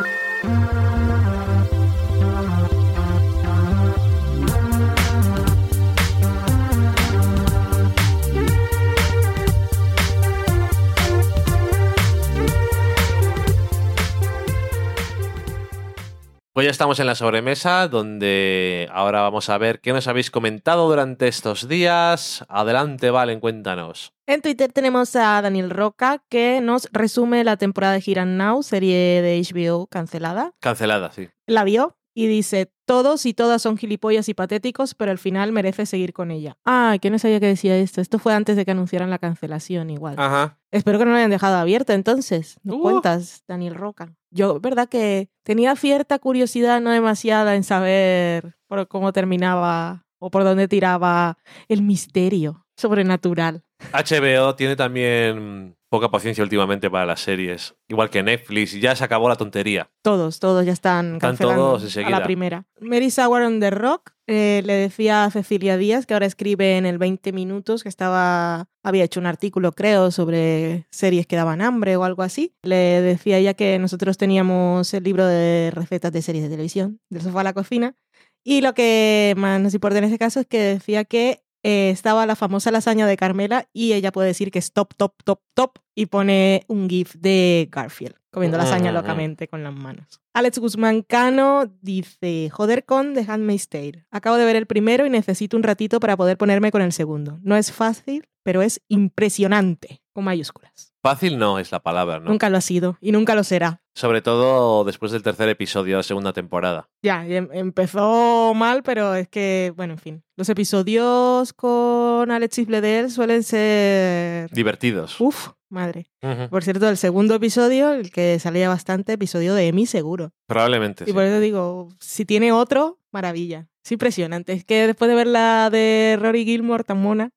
Pues 16.62 16.68
ya 16.68 16.70
estamos 16.70 17.00
en 17.00 17.06
la 17.06 17.16
sobremesa, 17.16 17.88
donde 17.88 18.88
ahora 18.92 19.22
vamos 19.22 19.48
a 19.48 19.58
ver 19.58 19.80
qué 19.80 19.92
nos 19.92 20.06
habéis 20.06 20.30
comentado 20.30 20.88
durante 20.88 21.26
estos 21.26 21.66
días. 21.66 22.44
Adelante, 22.48 23.10
Valen, 23.10 23.40
cuéntanos. 23.40 24.12
En 24.28 24.42
Twitter 24.42 24.72
tenemos 24.72 25.16
a 25.16 25.42
Daniel 25.42 25.70
Roca 25.70 26.22
que 26.28 26.60
nos 26.60 26.88
resume 26.92 27.42
la 27.42 27.56
temporada 27.56 27.94
de 27.94 28.04
Here 28.06 28.20
and 28.20 28.36
Now, 28.36 28.62
serie 28.62 29.22
de 29.22 29.42
HBO 29.42 29.88
cancelada. 29.88 30.52
Cancelada, 30.60 31.10
sí. 31.10 31.30
La 31.48 31.64
vio 31.64 31.96
y 32.14 32.26
dice, 32.26 32.70
todos 32.84 33.24
y 33.26 33.32
todas 33.34 33.62
son 33.62 33.76
gilipollas 33.78 34.28
y 34.28 34.34
patéticos, 34.34 34.94
pero 34.94 35.10
al 35.10 35.18
final 35.18 35.52
merece 35.52 35.86
seguir 35.86 36.12
con 36.12 36.30
ella. 36.30 36.56
Ah, 36.64 36.96
que 37.00 37.08
no 37.10 37.18
sabía 37.18 37.40
que 37.40 37.46
decía 37.46 37.76
esto. 37.76 38.00
Esto 38.00 38.18
fue 38.18 38.34
antes 38.34 38.56
de 38.56 38.64
que 38.64 38.70
anunciaran 38.72 39.08
la 39.10 39.18
cancelación 39.18 39.88
igual. 39.90 40.16
Ajá. 40.18 40.58
Espero 40.70 40.98
que 40.98 41.04
no 41.06 41.12
lo 41.12 41.16
hayan 41.16 41.30
dejado 41.30 41.56
abierta 41.56 41.94
entonces. 41.94 42.58
No 42.62 42.76
Uh. 42.76 42.82
cuentas, 42.82 43.44
Daniel 43.48 43.74
Roca. 43.74 44.14
Yo, 44.30 44.60
verdad 44.60 44.88
que 44.88 45.28
tenía 45.42 45.74
cierta 45.76 46.18
curiosidad, 46.18 46.80
no 46.80 46.90
demasiada, 46.90 47.54
en 47.56 47.64
saber 47.64 48.56
por 48.66 48.86
cómo 48.88 49.12
terminaba 49.12 50.04
o 50.18 50.30
por 50.30 50.44
dónde 50.44 50.68
tiraba 50.68 51.38
el 51.68 51.82
misterio 51.82 52.66
sobrenatural. 52.76 53.64
HBO 53.92 54.54
tiene 54.54 54.76
también 54.76 55.76
poca 55.92 56.10
paciencia 56.10 56.42
últimamente 56.42 56.90
para 56.90 57.04
las 57.04 57.20
series. 57.20 57.74
Igual 57.86 58.08
que 58.08 58.22
Netflix, 58.22 58.72
ya 58.80 58.96
se 58.96 59.04
acabó 59.04 59.28
la 59.28 59.36
tontería. 59.36 59.90
Todos, 60.00 60.40
todos 60.40 60.64
ya 60.64 60.72
están 60.72 61.16
Están 61.16 61.36
todos 61.36 61.96
a 61.98 62.08
la 62.08 62.22
primera. 62.22 62.64
Mary 62.80 63.10
Sauer 63.10 63.42
on 63.42 63.60
the 63.60 63.70
Rock 63.70 64.12
eh, 64.26 64.62
le 64.64 64.72
decía 64.72 65.24
a 65.24 65.30
Cecilia 65.30 65.76
Díaz, 65.76 66.06
que 66.06 66.14
ahora 66.14 66.24
escribe 66.24 66.78
en 66.78 66.86
el 66.86 66.96
20 66.96 67.34
Minutos, 67.34 67.82
que 67.82 67.90
estaba 67.90 68.70
había 68.82 69.04
hecho 69.04 69.20
un 69.20 69.26
artículo, 69.26 69.72
creo, 69.72 70.10
sobre 70.10 70.86
series 70.90 71.26
que 71.26 71.36
daban 71.36 71.60
hambre 71.60 71.94
o 71.96 72.04
algo 72.04 72.22
así. 72.22 72.54
Le 72.62 73.02
decía 73.02 73.36
ella 73.36 73.52
que 73.52 73.78
nosotros 73.78 74.16
teníamos 74.16 74.94
el 74.94 75.04
libro 75.04 75.26
de 75.26 75.72
recetas 75.74 76.10
de 76.10 76.22
series 76.22 76.44
de 76.44 76.48
televisión, 76.48 77.00
del 77.10 77.20
sofá 77.20 77.42
a 77.42 77.44
la 77.44 77.52
cocina, 77.52 77.94
y 78.42 78.62
lo 78.62 78.72
que 78.72 79.34
más 79.36 79.60
nos 79.60 79.74
importa 79.74 79.98
en 79.98 80.04
ese 80.04 80.18
caso 80.18 80.40
es 80.40 80.46
que 80.46 80.58
decía 80.58 81.04
que 81.04 81.42
eh, 81.62 81.90
estaba 81.90 82.26
la 82.26 82.36
famosa 82.36 82.70
lasaña 82.70 83.06
de 83.06 83.16
Carmela 83.16 83.68
y 83.72 83.92
ella 83.92 84.12
puede 84.12 84.28
decir 84.28 84.50
que 84.50 84.58
es 84.58 84.72
top, 84.72 84.94
top, 84.96 85.14
top, 85.24 85.40
top 85.54 85.78
y 85.94 86.06
pone 86.06 86.64
un 86.68 86.88
gif 86.88 87.14
de 87.16 87.68
Garfield 87.70 88.14
comiendo 88.30 88.56
lasaña 88.56 88.90
Ujú. 88.90 89.00
locamente 89.00 89.46
con 89.46 89.62
las 89.62 89.74
manos. 89.74 90.20
Alex 90.32 90.58
Guzmán 90.58 91.02
Cano 91.02 91.70
dice, 91.82 92.48
joder 92.50 92.84
con 92.84 93.12
The 93.12 93.26
Handmaid's 93.28 93.68
Tale. 93.68 94.06
Acabo 94.10 94.36
de 94.36 94.46
ver 94.46 94.56
el 94.56 94.66
primero 94.66 95.04
y 95.04 95.10
necesito 95.10 95.56
un 95.56 95.62
ratito 95.62 96.00
para 96.00 96.16
poder 96.16 96.38
ponerme 96.38 96.72
con 96.72 96.80
el 96.80 96.92
segundo. 96.92 97.38
No 97.42 97.56
es 97.56 97.70
fácil, 97.70 98.26
pero 98.42 98.62
es 98.62 98.80
impresionante, 98.88 100.02
con 100.14 100.24
mayúsculas. 100.24 100.91
Fácil 101.02 101.36
no 101.36 101.58
es 101.58 101.72
la 101.72 101.80
palabra, 101.82 102.20
¿no? 102.20 102.30
Nunca 102.30 102.48
lo 102.48 102.56
ha 102.58 102.60
sido 102.60 102.96
y 103.00 103.10
nunca 103.10 103.34
lo 103.34 103.42
será. 103.42 103.82
Sobre 103.92 104.22
todo 104.22 104.84
después 104.84 105.10
del 105.10 105.24
tercer 105.24 105.48
episodio 105.48 105.94
de 105.94 105.98
la 105.98 106.02
segunda 106.04 106.32
temporada. 106.32 106.88
Ya, 107.02 107.26
em- 107.26 107.48
empezó 107.52 108.52
mal, 108.54 108.84
pero 108.84 109.16
es 109.16 109.28
que, 109.28 109.72
bueno, 109.76 109.94
en 109.94 109.98
fin. 109.98 110.22
Los 110.36 110.48
episodios 110.48 111.52
con 111.54 112.30
Alexis 112.30 112.66
Bledel 112.68 113.10
suelen 113.10 113.42
ser... 113.42 114.48
Divertidos. 114.52 115.20
Uf, 115.20 115.48
madre. 115.68 116.06
Por 116.50 116.62
cierto, 116.62 116.88
el 116.88 116.96
segundo 116.96 117.34
episodio, 117.34 117.92
el 117.92 118.12
que 118.12 118.38
salía 118.38 118.68
bastante, 118.68 119.14
episodio 119.14 119.54
de 119.54 119.66
Emi 119.66 119.86
seguro. 119.86 120.30
Probablemente. 120.46 121.02
Y 121.04 121.08
sí. 121.08 121.12
por 121.12 121.24
eso 121.24 121.40
digo, 121.40 121.88
si 121.98 122.24
tiene 122.24 122.52
otro, 122.52 122.98
maravilla. 123.10 123.66
Es 123.84 123.90
impresionante. 123.90 124.52
Es 124.52 124.64
que 124.64 124.86
después 124.86 125.08
de 125.08 125.16
ver 125.16 125.26
la 125.26 125.68
de 125.68 126.16
Rory 126.20 126.44
Gilmore 126.44 126.84
tan 126.84 127.02
mona, 127.02 127.30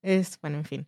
es, 0.00 0.38
bueno, 0.40 0.56
en 0.56 0.64
fin. 0.64 0.86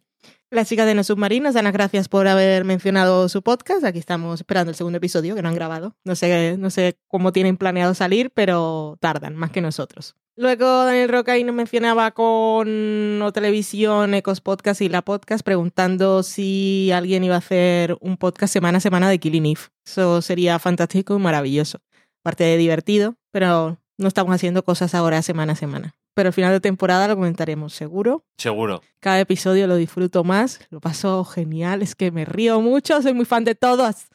Las 0.50 0.66
chicas 0.66 0.86
de 0.86 0.94
No 0.94 1.04
Submarinos 1.04 1.52
dan 1.52 1.64
las 1.64 1.74
gracias 1.74 2.08
por 2.08 2.26
haber 2.26 2.64
mencionado 2.64 3.28
su 3.28 3.42
podcast. 3.42 3.84
Aquí 3.84 3.98
estamos 3.98 4.40
esperando 4.40 4.70
el 4.70 4.76
segundo 4.76 4.96
episodio 4.96 5.34
que 5.34 5.42
no 5.42 5.50
han 5.50 5.54
grabado. 5.54 5.94
No 6.04 6.16
sé, 6.16 6.56
no 6.56 6.70
sé 6.70 6.96
cómo 7.06 7.32
tienen 7.32 7.58
planeado 7.58 7.92
salir, 7.92 8.30
pero 8.30 8.96
tardan 8.98 9.36
más 9.36 9.50
que 9.50 9.60
nosotros. 9.60 10.16
Luego 10.36 10.86
Daniel 10.86 11.10
Roca 11.10 11.32
ahí 11.32 11.44
nos 11.44 11.54
mencionaba 11.54 12.12
con 12.12 13.20
O 13.20 13.30
Televisión, 13.30 14.14
Ecos 14.14 14.40
Podcast 14.40 14.80
y 14.80 14.88
La 14.88 15.02
Podcast 15.02 15.44
preguntando 15.44 16.22
si 16.22 16.90
alguien 16.94 17.24
iba 17.24 17.34
a 17.34 17.38
hacer 17.38 17.98
un 18.00 18.16
podcast 18.16 18.50
semana 18.50 18.78
a 18.78 18.80
semana 18.80 19.10
de 19.10 19.18
Killing 19.18 19.44
Eve. 19.44 19.60
Eso 19.84 20.22
sería 20.22 20.58
fantástico 20.58 21.14
y 21.14 21.18
maravilloso. 21.18 21.80
Aparte 22.22 22.44
de 22.44 22.56
divertido, 22.56 23.16
pero 23.32 23.76
no 23.98 24.08
estamos 24.08 24.34
haciendo 24.34 24.64
cosas 24.64 24.94
ahora 24.94 25.20
semana 25.20 25.52
a 25.52 25.56
semana. 25.56 25.94
Pero 26.18 26.30
al 26.30 26.32
final 26.32 26.50
de 26.52 26.58
temporada 26.58 27.06
lo 27.06 27.14
comentaremos 27.14 27.72
seguro. 27.74 28.24
Seguro. 28.38 28.82
Cada 28.98 29.20
episodio 29.20 29.68
lo 29.68 29.76
disfruto 29.76 30.24
más, 30.24 30.58
lo 30.70 30.80
paso 30.80 31.24
genial, 31.24 31.80
es 31.80 31.94
que 31.94 32.10
me 32.10 32.24
río 32.24 32.60
mucho, 32.60 33.00
soy 33.00 33.14
muy 33.14 33.24
fan 33.24 33.44
de 33.44 33.54
todos. 33.54 34.08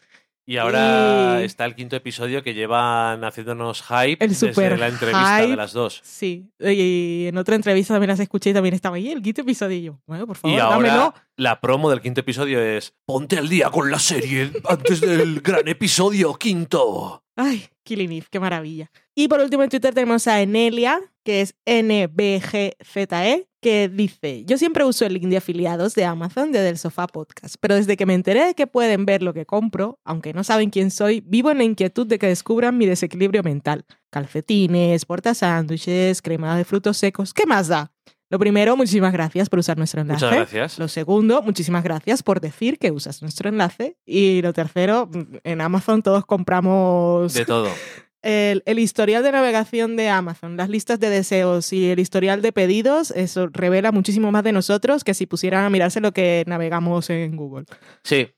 Y 0.45 0.57
ahora 0.57 1.37
Y- 1.39 1.45
está 1.45 1.63
el 1.63 1.75
quinto 1.75 1.95
episodio 1.95 2.43
que 2.43 2.53
llevan 2.53 3.23
haciéndonos 3.23 3.81
hype 3.83 4.21
El 4.21 4.31
desde 4.31 4.49
super 4.49 4.77
la 4.77 4.89
entrevista 4.89 5.37
de 5.47 5.55
las 5.55 5.71
dos. 5.71 6.01
Sí, 6.03 6.51
y 6.59 7.27
en 7.27 7.37
otra 7.37 7.55
entrevista 7.55 7.93
también 7.93 8.09
las 8.09 8.19
escuché 8.19 8.49
y 8.49 8.53
también 8.53 8.75
estaba 8.75 8.97
ahí 8.97 9.09
el 9.09 9.21
quinto 9.21 9.39
episodio. 9.39 9.77
Y 9.77 9.83
yo, 9.83 9.99
bueno, 10.05 10.27
por 10.27 10.35
favor, 10.35 10.57
Y 10.57 10.59
ahora 10.59 10.87
dámelo. 10.89 11.13
la 11.37 11.61
promo 11.61 11.89
del 11.89 12.01
quinto 12.01 12.19
episodio 12.19 12.59
es 12.59 12.93
Ponte 13.05 13.37
al 13.37 13.47
día 13.47 13.69
con 13.69 13.89
la 13.89 13.99
serie 13.99 14.51
antes 14.67 14.99
del 14.99 15.39
gran 15.39 15.69
episodio 15.69 16.33
quinto. 16.33 17.23
Ay, 17.37 17.65
Killing 17.83 18.11
Eve, 18.11 18.27
qué 18.29 18.41
maravilla. 18.41 18.91
Y 19.15 19.27
por 19.27 19.39
último 19.39 19.63
en 19.63 19.69
Twitter 19.69 19.93
tenemos 19.93 20.27
a 20.27 20.41
Enelia, 20.41 20.99
que 21.23 21.41
es 21.41 21.55
NBGZE, 21.65 23.47
que 23.61 23.89
dice, 23.89 24.43
yo 24.45 24.57
siempre 24.57 24.83
uso 24.83 25.05
el 25.05 25.13
link 25.13 25.25
de 25.25 25.37
afiliados 25.37 25.95
de 25.95 26.03
Amazon 26.03 26.51
de 26.51 26.59
Del 26.59 26.77
Sofá 26.77 27.07
Podcast, 27.07 27.55
pero 27.59 27.75
desde 27.75 27.95
que 27.95 28.05
me 28.05 28.13
enteré 28.13 28.45
de 28.45 28.55
que 28.55 28.67
pueden 28.67 29.05
ver 29.05 29.23
lo 29.23 29.33
que 29.33 29.45
compro, 29.45 29.99
aunque 30.03 30.33
no 30.33 30.43
saben 30.43 30.69
quién 30.69 30.91
soy, 30.91 31.21
vivo 31.21 31.49
en 31.51 31.59
la 31.59 31.63
inquietud 31.63 32.05
de 32.05 32.19
que 32.19 32.27
descubran 32.27 32.77
mi 32.77 32.85
desequilibrio 32.85 33.41
mental. 33.41 33.85
Calcetines, 34.09 35.05
portasándwiches, 35.05 36.21
crema 36.21 36.57
de 36.57 36.65
frutos 36.65 36.97
secos, 36.97 37.33
¿qué 37.33 37.45
más 37.45 37.69
da? 37.69 37.93
Lo 38.29 38.39
primero, 38.39 38.75
muchísimas 38.75 39.13
gracias 39.13 39.47
por 39.47 39.59
usar 39.59 39.77
nuestro 39.77 40.01
enlace. 40.01 40.25
Muchas 40.25 40.37
gracias. 40.39 40.79
Lo 40.79 40.87
segundo, 40.87 41.43
muchísimas 41.43 41.83
gracias 41.83 42.23
por 42.23 42.41
decir 42.41 42.79
que 42.79 42.91
usas 42.91 43.21
nuestro 43.21 43.47
enlace. 43.47 43.95
Y 44.07 44.41
lo 44.41 44.53
tercero, 44.53 45.07
en 45.43 45.61
Amazon 45.61 46.01
todos 46.01 46.25
compramos 46.25 47.33
De 47.35 47.45
todo. 47.45 47.69
el, 48.23 48.63
el 48.65 48.79
historial 48.79 49.23
de 49.23 49.31
navegación 49.31 49.95
de 49.95 50.09
Amazon, 50.09 50.57
las 50.57 50.69
listas 50.69 50.99
de 50.99 51.09
deseos 51.09 51.71
y 51.73 51.91
el 51.91 51.99
historial 51.99 52.41
de 52.41 52.51
pedidos. 52.51 53.11
Eso 53.11 53.47
revela 53.51 53.91
muchísimo 53.91 54.31
más 54.31 54.43
de 54.43 54.53
nosotros 54.53 55.03
que 55.03 55.13
si 55.13 55.25
pusieran 55.25 55.65
a 55.65 55.69
mirarse 55.69 56.01
lo 56.01 56.13
que 56.13 56.43
navegamos 56.47 57.09
en 57.09 57.35
Google. 57.35 57.65
Sí. 58.03 58.29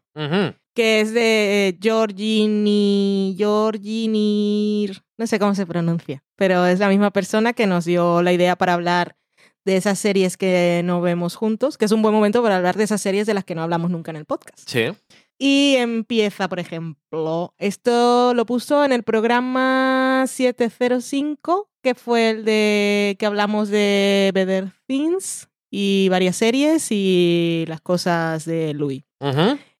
que 0.73 1.01
es 1.01 1.13
de 1.13 1.67
eh, 1.69 1.77
Georgini, 1.79 3.35
Georgini, 3.37 4.89
no 5.17 5.27
sé 5.27 5.39
cómo 5.39 5.53
se 5.53 5.65
pronuncia, 5.65 6.23
pero 6.35 6.65
es 6.65 6.79
la 6.79 6.89
misma 6.89 7.11
persona 7.11 7.53
que 7.53 7.67
nos 7.67 7.85
dio 7.85 8.21
la 8.21 8.33
idea 8.33 8.55
para 8.55 8.73
hablar 8.73 9.17
de 9.65 9.77
esas 9.77 9.99
series 9.99 10.35
que 10.35 10.81
no 10.83 11.01
vemos 11.01 11.35
juntos, 11.35 11.77
que 11.77 11.85
es 11.85 11.91
un 11.91 12.01
buen 12.01 12.13
momento 12.13 12.41
para 12.41 12.57
hablar 12.57 12.75
de 12.75 12.83
esas 12.83 13.01
series 13.01 13.27
de 13.27 13.33
las 13.33 13.43
que 13.43 13.55
no 13.55 13.63
hablamos 13.63 13.91
nunca 13.91 14.11
en 14.11 14.17
el 14.17 14.25
podcast. 14.25 14.67
Sí. 14.67 14.91
Y 15.45 15.75
empieza, 15.75 16.47
por 16.47 16.61
ejemplo, 16.61 17.53
esto 17.57 18.33
lo 18.33 18.45
puso 18.45 18.85
en 18.85 18.93
el 18.93 19.03
programa 19.03 20.23
705, 20.25 21.69
que 21.81 21.95
fue 21.95 22.29
el 22.29 22.45
de 22.45 23.17
que 23.19 23.25
hablamos 23.25 23.67
de 23.67 24.31
Better 24.33 24.71
Things 24.87 25.49
y 25.69 26.07
varias 26.07 26.37
series 26.37 26.87
y 26.91 27.65
las 27.67 27.81
cosas 27.81 28.45
de 28.45 28.73
Louis. 28.73 29.03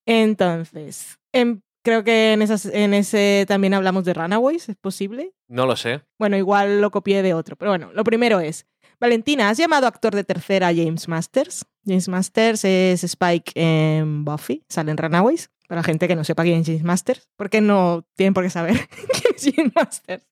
Entonces, 0.05 1.18
em, 1.32 1.61
creo 1.82 2.03
que 2.03 2.34
en, 2.34 2.41
esas, 2.41 2.66
en 2.66 2.93
ese 2.93 3.45
también 3.47 3.74
hablamos 3.74 4.03
de 4.03 4.16
Runaways, 4.16 4.68
¿es 4.68 4.76
posible? 4.76 5.32
No 5.47 5.66
lo 5.66 5.78
sé. 5.78 6.01
Bueno, 6.20 6.36
igual 6.36 6.82
lo 6.82 6.91
copié 6.91 7.22
de 7.22 7.34
otro, 7.34 7.55
pero 7.55 7.72
bueno, 7.72 7.89
lo 7.93 8.03
primero 8.03 8.41
es, 8.41 8.66
Valentina, 8.99 9.49
¿has 9.49 9.57
llamado 9.57 9.88
actor 9.88 10.14
de 10.14 10.26
tercera 10.26 10.68
a 10.68 10.76
James 10.76 11.07
Masters? 11.07 11.66
James 11.86 12.07
Masters 12.07 12.66
es 12.66 13.03
Spike 13.03 13.51
en 13.55 14.24
Buffy, 14.24 14.64
sale 14.70 14.91
en 14.91 14.97
Runaways, 14.97 15.49
para 15.68 15.80
la 15.80 15.84
gente 15.84 16.07
que 16.07 16.16
no 16.16 16.24
sepa 16.24 16.43
quién 16.43 16.61
es 16.61 16.68
James 16.68 16.84
Masters, 16.84 17.28
porque 17.36 17.61
no 17.61 18.05
tienen 18.16 18.34
por 18.34 18.43
qué 18.43 18.49
saber 18.49 18.88
quién 18.89 19.34
es 19.36 19.55
James 19.55 19.74
Masters. 19.76 20.26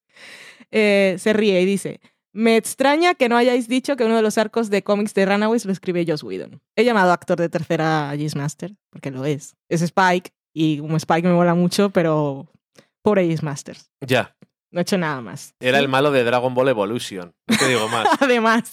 Eh, 0.71 1.15
se 1.19 1.33
ríe 1.33 1.61
y 1.61 1.65
dice, 1.65 1.99
me 2.33 2.55
extraña 2.55 3.13
que 3.13 3.27
no 3.27 3.35
hayáis 3.37 3.67
dicho 3.67 3.95
que 3.95 4.05
uno 4.05 4.15
de 4.15 4.21
los 4.21 4.37
arcos 4.37 4.69
de 4.69 4.83
cómics 4.83 5.13
de 5.13 5.25
Runaways 5.25 5.65
lo 5.65 5.71
escribe 5.71 6.05
Joss 6.07 6.23
Whedon. 6.23 6.61
He 6.75 6.83
llamado 6.83 7.11
actor 7.11 7.37
de 7.37 7.49
tercera 7.49 8.09
a 8.09 8.11
James 8.11 8.35
Masters, 8.35 8.75
porque 8.89 9.11
lo 9.11 9.25
es. 9.25 9.55
Es 9.69 9.81
Spike, 9.81 10.31
y 10.53 10.79
como 10.79 10.97
Spike 10.97 11.27
me 11.27 11.33
mola 11.33 11.55
mucho, 11.55 11.89
pero 11.89 12.47
pobre 13.01 13.23
James 13.23 13.43
Masters. 13.43 13.91
Ya. 14.01 14.35
No 14.71 14.79
he 14.79 14.83
hecho 14.83 14.97
nada 14.97 15.19
más. 15.19 15.53
Era 15.59 15.79
el 15.79 15.89
malo 15.89 16.11
de 16.11 16.23
Dragon 16.23 16.53
Ball 16.53 16.69
Evolution. 16.69 17.33
¿Qué 17.59 17.67
digo 17.67 17.89
más? 17.89 18.07
Además. 18.21 18.71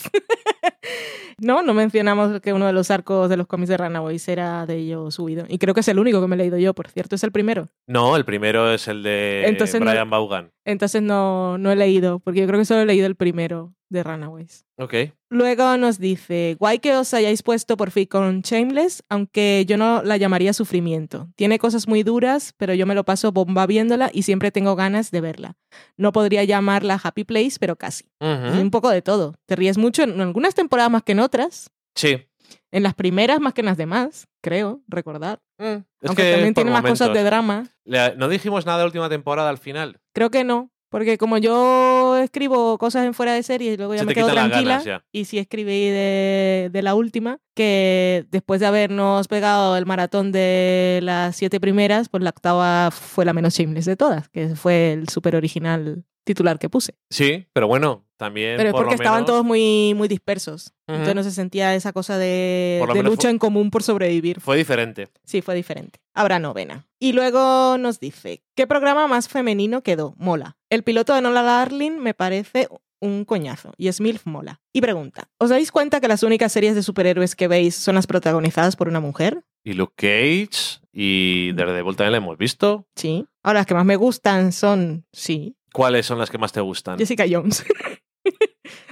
No, 1.40 1.62
no 1.62 1.74
mencionamos 1.74 2.40
que 2.40 2.52
uno 2.52 2.66
de 2.66 2.72
los 2.72 2.90
arcos 2.90 3.28
de 3.28 3.36
los 3.36 3.46
cómics 3.46 3.68
de 3.68 3.76
Runaways 3.76 4.26
era 4.28 4.66
de 4.66 4.76
ellos 4.76 5.14
subido. 5.14 5.44
Y 5.48 5.58
creo 5.58 5.74
que 5.74 5.80
es 5.80 5.88
el 5.88 5.98
único 5.98 6.20
que 6.20 6.26
me 6.26 6.34
he 6.34 6.38
leído 6.38 6.58
yo, 6.58 6.74
por 6.74 6.88
cierto, 6.88 7.14
es 7.14 7.22
el 7.24 7.32
primero. 7.32 7.68
No, 7.86 8.16
el 8.16 8.24
primero 8.24 8.70
es 8.72 8.88
el 8.88 9.02
de 9.02 9.44
Entonces 9.46 9.80
no- 9.80 9.90
Brian 9.90 10.10
Vaughan. 10.10 10.50
Entonces 10.64 11.00
no, 11.02 11.56
no 11.58 11.70
he 11.72 11.76
leído, 11.76 12.18
porque 12.20 12.40
yo 12.40 12.46
creo 12.46 12.58
que 12.58 12.64
solo 12.64 12.80
he 12.82 12.86
leído 12.86 13.06
el 13.06 13.14
primero 13.16 13.72
de 13.90 14.02
Runaways. 14.02 14.64
Ok. 14.76 14.94
Luego 15.30 15.76
nos 15.76 15.98
dice, 15.98 16.56
guay 16.58 16.78
que 16.78 16.94
os 16.96 17.12
hayáis 17.14 17.42
puesto 17.42 17.76
por 17.76 17.90
fin 17.90 18.06
con 18.06 18.40
Shameless, 18.42 19.02
aunque 19.08 19.64
yo 19.66 19.76
no 19.76 20.02
la 20.02 20.16
llamaría 20.16 20.52
sufrimiento. 20.52 21.28
Tiene 21.36 21.58
cosas 21.58 21.88
muy 21.88 22.02
duras, 22.02 22.54
pero 22.56 22.74
yo 22.74 22.86
me 22.86 22.94
lo 22.94 23.04
paso 23.04 23.32
bomba 23.32 23.66
viéndola 23.66 24.10
y 24.12 24.22
siempre 24.22 24.50
tengo 24.50 24.76
ganas 24.76 25.10
de 25.10 25.20
verla. 25.20 25.56
No 25.96 26.12
podría 26.12 26.44
llamarla 26.44 27.00
Happy 27.02 27.24
Place, 27.24 27.56
pero 27.58 27.76
casi. 27.76 28.04
Es 28.20 28.58
un 28.58 28.70
poco 28.70 28.90
de 28.90 29.02
todo. 29.02 29.34
Te 29.46 29.56
ríes 29.56 29.78
mucho 29.78 30.02
en 30.02 30.20
algunas 30.20 30.54
temporadas 30.54 30.90
más 30.90 31.02
que 31.02 31.12
en 31.12 31.20
otras, 31.20 31.70
Sí. 31.94 32.26
en 32.70 32.82
las 32.82 32.94
primeras 32.94 33.40
más 33.40 33.54
que 33.54 33.62
en 33.62 33.66
las 33.66 33.76
demás, 33.76 34.28
creo, 34.42 34.82
recordar. 34.88 35.40
Es 35.58 35.82
Aunque 36.06 36.22
que 36.22 36.32
también 36.32 36.54
tiene 36.54 36.70
más 36.70 36.82
cosas 36.82 37.12
de 37.12 37.22
drama. 37.24 37.68
No 37.84 38.28
dijimos 38.28 38.64
nada 38.66 38.78
de 38.78 38.82
la 38.84 38.86
última 38.86 39.08
temporada 39.08 39.48
al 39.50 39.58
final. 39.58 39.98
Creo 40.14 40.30
que 40.30 40.44
no, 40.44 40.70
porque 40.90 41.18
como 41.18 41.38
yo 41.38 41.97
escribo 42.20 42.78
cosas 42.78 43.06
en 43.06 43.14
fuera 43.14 43.32
de 43.32 43.42
serie 43.42 43.72
y 43.72 43.76
luego 43.76 43.94
ya 43.94 44.00
Se 44.00 44.06
me 44.06 44.14
quedo 44.14 44.28
tranquila 44.28 44.82
ganas 44.82 45.02
y 45.12 45.24
sí 45.24 45.38
escribí 45.38 45.88
de, 45.90 46.70
de 46.72 46.82
la 46.82 46.94
última, 46.94 47.40
que 47.54 48.26
después 48.30 48.60
de 48.60 48.66
habernos 48.66 49.28
pegado 49.28 49.76
el 49.76 49.86
maratón 49.86 50.32
de 50.32 51.00
las 51.02 51.36
siete 51.36 51.60
primeras, 51.60 52.08
pues 52.08 52.22
la 52.22 52.30
octava 52.30 52.90
fue 52.90 53.24
la 53.24 53.32
menos 53.32 53.54
shameless 53.54 53.84
de 53.84 53.96
todas, 53.96 54.28
que 54.28 54.54
fue 54.56 54.92
el 54.92 55.08
súper 55.08 55.36
original 55.36 56.04
titular 56.24 56.58
que 56.58 56.68
puse. 56.68 56.94
Sí, 57.10 57.46
pero 57.52 57.66
bueno, 57.66 58.07
también. 58.18 58.58
Pero 58.58 58.68
es 58.68 58.72
por 58.72 58.82
porque 58.82 58.96
lo 58.96 59.02
estaban 59.02 59.20
menos- 59.20 59.26
todos 59.30 59.44
muy, 59.44 59.94
muy 59.96 60.08
dispersos. 60.08 60.74
Entonces 60.86 61.14
no 61.14 61.22
se 61.22 61.30
sentía 61.30 61.74
esa 61.74 61.92
cosa 61.94 62.18
de, 62.18 62.84
de 62.92 63.02
lucha 63.02 63.30
en 63.30 63.38
común 63.38 63.70
por 63.70 63.82
sobrevivir. 63.82 64.40
Fue 64.40 64.56
diferente. 64.58 65.08
Sí, 65.24 65.40
fue 65.40 65.54
diferente. 65.54 66.00
Habrá 66.14 66.38
novena. 66.38 66.86
Y 66.98 67.12
luego 67.12 67.78
nos 67.78 68.00
dice, 68.00 68.42
¿qué 68.54 68.66
programa 68.66 69.06
más 69.06 69.28
femenino 69.28 69.82
quedó? 69.82 70.14
Mola. 70.18 70.56
El 70.68 70.82
piloto 70.82 71.14
de 71.14 71.22
Nola 71.22 71.42
Darling 71.42 71.92
me 71.92 72.12
parece 72.12 72.68
un 73.00 73.24
coñazo 73.24 73.72
y 73.76 73.90
Smilf 73.92 74.26
mola. 74.26 74.60
Y 74.72 74.80
pregunta, 74.80 75.30
¿os 75.38 75.50
dais 75.50 75.70
cuenta 75.70 76.00
que 76.00 76.08
las 76.08 76.24
únicas 76.24 76.50
series 76.50 76.74
de 76.74 76.82
superhéroes 76.82 77.36
que 77.36 77.46
veis 77.46 77.76
son 77.76 77.94
las 77.94 78.08
protagonizadas 78.08 78.74
por 78.74 78.88
una 78.88 78.98
mujer? 78.98 79.44
Y 79.62 79.74
Luke 79.74 79.94
Cage 79.96 80.80
y 80.92 81.52
Daredevil 81.52 81.94
también 81.94 82.12
la 82.12 82.18
hemos 82.18 82.36
visto. 82.36 82.88
Sí. 82.96 83.24
Ahora, 83.44 83.60
las 83.60 83.66
que 83.66 83.74
más 83.74 83.84
me 83.84 83.94
gustan 83.96 84.50
son, 84.52 85.06
sí, 85.12 85.54
¿Cuáles 85.72 86.06
son 86.06 86.18
las 86.18 86.30
que 86.30 86.38
más 86.38 86.50
te 86.50 86.60
gustan? 86.62 86.98
Jessica 86.98 87.24
Jones. 87.30 87.64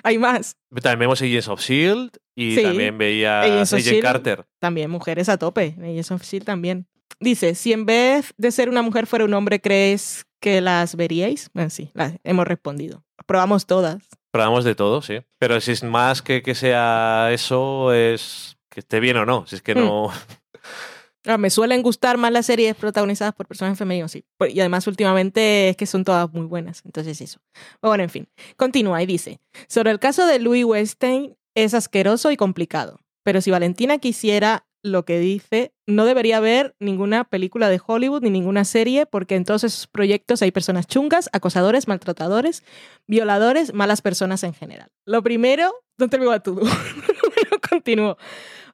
Hay 0.06 0.18
más. 0.18 0.56
También 0.82 1.00
vemos 1.00 1.20
Agents 1.20 1.48
of 1.48 1.60
Shield 1.60 2.10
E 2.36 2.42
y 2.42 2.54
Sí. 2.56 2.62
también 2.62 2.96
veía 2.96 3.40
Agents 3.40 3.72
of 3.72 3.78
Agent 3.80 3.86
S.H.I.E.L.D.. 3.96 4.02
Carter. 4.02 4.46
También 4.60 4.88
mujeres 4.90 5.28
a 5.28 5.36
tope. 5.36 5.74
Agents 5.80 6.10
of 6.12 6.22
S.H.I.E.L.D. 6.22 6.44
también. 6.44 6.86
Dice, 7.18 7.54
si 7.54 7.72
en 7.72 7.86
vez 7.86 8.32
de 8.36 8.52
ser 8.52 8.68
una 8.68 8.82
mujer 8.82 9.06
fuera 9.06 9.24
un 9.24 9.34
hombre, 9.34 9.60
¿crees 9.60 10.26
que 10.40 10.60
las 10.60 10.94
veríais? 10.96 11.50
Bueno, 11.54 11.70
sí, 11.70 11.90
las 11.94 12.14
hemos 12.24 12.46
respondido. 12.46 13.02
Probamos 13.26 13.66
todas. 13.66 13.96
Probamos 14.30 14.64
de 14.64 14.74
todo, 14.74 15.02
sí. 15.02 15.20
Pero 15.38 15.60
si 15.60 15.72
es 15.72 15.82
más 15.82 16.22
que 16.22 16.42
que 16.42 16.54
sea 16.54 17.30
eso, 17.32 17.92
es 17.92 18.58
que 18.70 18.80
esté 18.80 19.00
bien 19.00 19.16
o 19.16 19.26
no. 19.26 19.44
Si 19.46 19.56
es 19.56 19.62
que 19.62 19.74
Hmm. 19.74 19.78
no. 19.78 20.10
Ah, 21.26 21.38
Me 21.38 21.50
suelen 21.50 21.82
gustar 21.82 22.18
más 22.18 22.30
las 22.32 22.46
series 22.46 22.76
protagonizadas 22.76 23.34
por 23.34 23.46
personajes 23.46 23.78
femeninos, 23.78 24.12
sí. 24.12 24.24
Y 24.48 24.60
además 24.60 24.86
últimamente 24.86 25.70
es 25.70 25.76
que 25.76 25.86
son 25.86 26.04
todas 26.04 26.32
muy 26.32 26.46
buenas. 26.46 26.82
Entonces 26.84 27.20
eso. 27.20 27.40
Bueno, 27.82 28.04
en 28.04 28.10
fin. 28.10 28.28
Continúa 28.56 29.02
y 29.02 29.06
dice, 29.06 29.40
sobre 29.68 29.90
el 29.90 29.98
caso 29.98 30.26
de 30.26 30.38
Louis 30.38 30.64
Weinstein 30.64 31.36
es 31.54 31.74
asqueroso 31.74 32.30
y 32.30 32.36
complicado. 32.36 33.00
Pero 33.24 33.40
si 33.40 33.50
Valentina 33.50 33.98
quisiera 33.98 34.66
lo 34.84 35.04
que 35.04 35.18
dice, 35.18 35.72
no 35.86 36.04
debería 36.04 36.36
haber 36.36 36.76
ninguna 36.78 37.24
película 37.24 37.68
de 37.68 37.80
Hollywood 37.84 38.22
ni 38.22 38.30
ninguna 38.30 38.64
serie 38.64 39.04
porque 39.04 39.34
en 39.34 39.44
todos 39.44 39.64
esos 39.64 39.88
proyectos 39.88 40.42
hay 40.42 40.52
personas 40.52 40.86
chungas, 40.86 41.28
acosadores, 41.32 41.88
maltratadores, 41.88 42.62
violadores, 43.08 43.74
malas 43.74 44.00
personas 44.00 44.44
en 44.44 44.54
general. 44.54 44.88
Lo 45.04 45.24
primero, 45.24 45.74
tell 45.98 46.20
me 46.20 46.28
what 46.28 46.42
to 46.42 46.52
do. 46.52 46.60
Bueno, 46.60 47.60
continúo. 47.68 48.16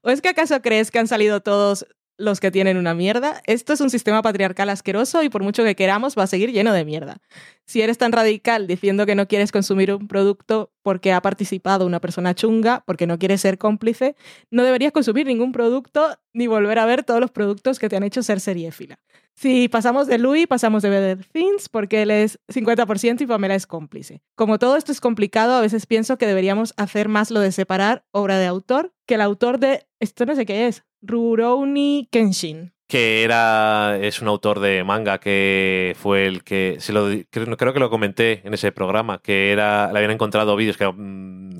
¿O 0.03 0.11
es 0.11 0.21
que 0.21 0.29
acaso 0.29 0.61
crees 0.63 0.91
que 0.91 0.99
han 0.99 1.09
salido 1.09 1.41
todos 1.41 1.87
los 2.19 2.41
que 2.41 2.51
tienen 2.51 2.77
una 2.77 2.95
mierda? 2.95 3.43
Esto 3.47 3.73
es 3.73 3.81
un 3.81 3.91
sistema 3.91 4.23
patriarcal 4.23 4.69
asqueroso 4.69 5.23
y 5.23 5.29
por 5.29 5.43
mucho 5.43 5.65
que 5.65 5.75
queramos 5.75 6.17
va 6.17 6.25
a 6.25 6.27
seguir 6.27 6.53
lleno 6.53 6.73
de 6.73 6.85
mierda. 6.85 7.19
Si 7.67 7.81
eres 7.81 7.99
tan 7.99 8.13
radical 8.13 8.67
diciendo 8.67 9.07
que 9.07 9.15
no 9.15 9.29
quieres 9.29 9.53
consumir 9.53 9.93
un 9.93 10.09
producto 10.09 10.73
porque 10.83 11.13
ha 11.13 11.23
participado 11.23 11.87
una 11.87 12.01
persona 12.01 12.35
chunga, 12.35 12.83
porque 12.87 13.07
no 13.07 13.19
quieres 13.19 13.41
ser 13.41 13.59
cómplice, 13.59 14.17
no 14.51 14.65
deberías 14.65 14.93
consumir 14.93 15.27
ningún 15.27 15.53
producto 15.53 16.19
ni 16.33 16.47
volver 16.47 16.79
a 16.79 16.87
ver 16.87 17.05
todos 17.05 17.21
los 17.21 17.31
productos 17.31 17.79
que 17.79 17.89
te 17.89 17.97
han 17.97 18.03
hecho 18.03 18.23
ser 18.23 18.41
seriéfila. 18.41 18.99
Si 19.35 19.69
pasamos 19.69 20.07
de 20.07 20.19
Louis, 20.19 20.47
pasamos 20.47 20.83
de 20.83 20.91
Better 20.91 21.27
Things 21.33 21.69
porque 21.69 22.03
él 22.03 22.11
es 22.11 22.39
50% 22.49 23.23
y 23.23 23.27
Pamela 23.27 23.55
es 23.55 23.67
cómplice. 23.67 24.23
Como 24.35 24.59
todo 24.59 24.77
esto 24.77 24.93
es 24.93 25.01
complicado, 25.01 25.55
a 25.55 25.61
veces 25.61 25.87
pienso 25.87 26.19
que 26.19 26.27
deberíamos 26.27 26.75
hacer 26.77 27.09
más 27.09 27.31
lo 27.31 27.41
de 27.41 27.53
separar 27.53 28.05
obra 28.13 28.39
de 28.39 28.47
autor 28.47 28.93
que 29.07 29.15
el 29.15 29.21
autor 29.21 29.59
de, 29.59 29.87
esto 30.01 30.27
no 30.27 30.35
sé 30.35 30.47
qué 30.47 30.69
es, 30.69 30.85
Rurouni 31.03 32.09
Kenshin. 32.11 32.73
Que 32.89 33.23
era. 33.25 33.99
Es 34.01 34.21
un 34.21 34.29
autor 34.29 34.61
de 34.61 34.85
manga 34.85 35.19
que 35.19 35.97
fue 35.99 36.27
el 36.27 36.45
que. 36.45 36.77
Se 36.79 36.93
lo, 36.93 37.09
creo, 37.31 37.57
creo 37.57 37.73
que 37.73 37.81
lo 37.81 37.89
comenté 37.89 38.43
en 38.45 38.53
ese 38.53 38.71
programa. 38.71 39.19
Que 39.23 39.51
era. 39.51 39.91
Le 39.93 39.99
habían 39.99 40.11
encontrado 40.11 40.55
vídeos 40.57 40.77
que 40.77 40.85
eran 40.85 41.49
mm, 41.49 41.57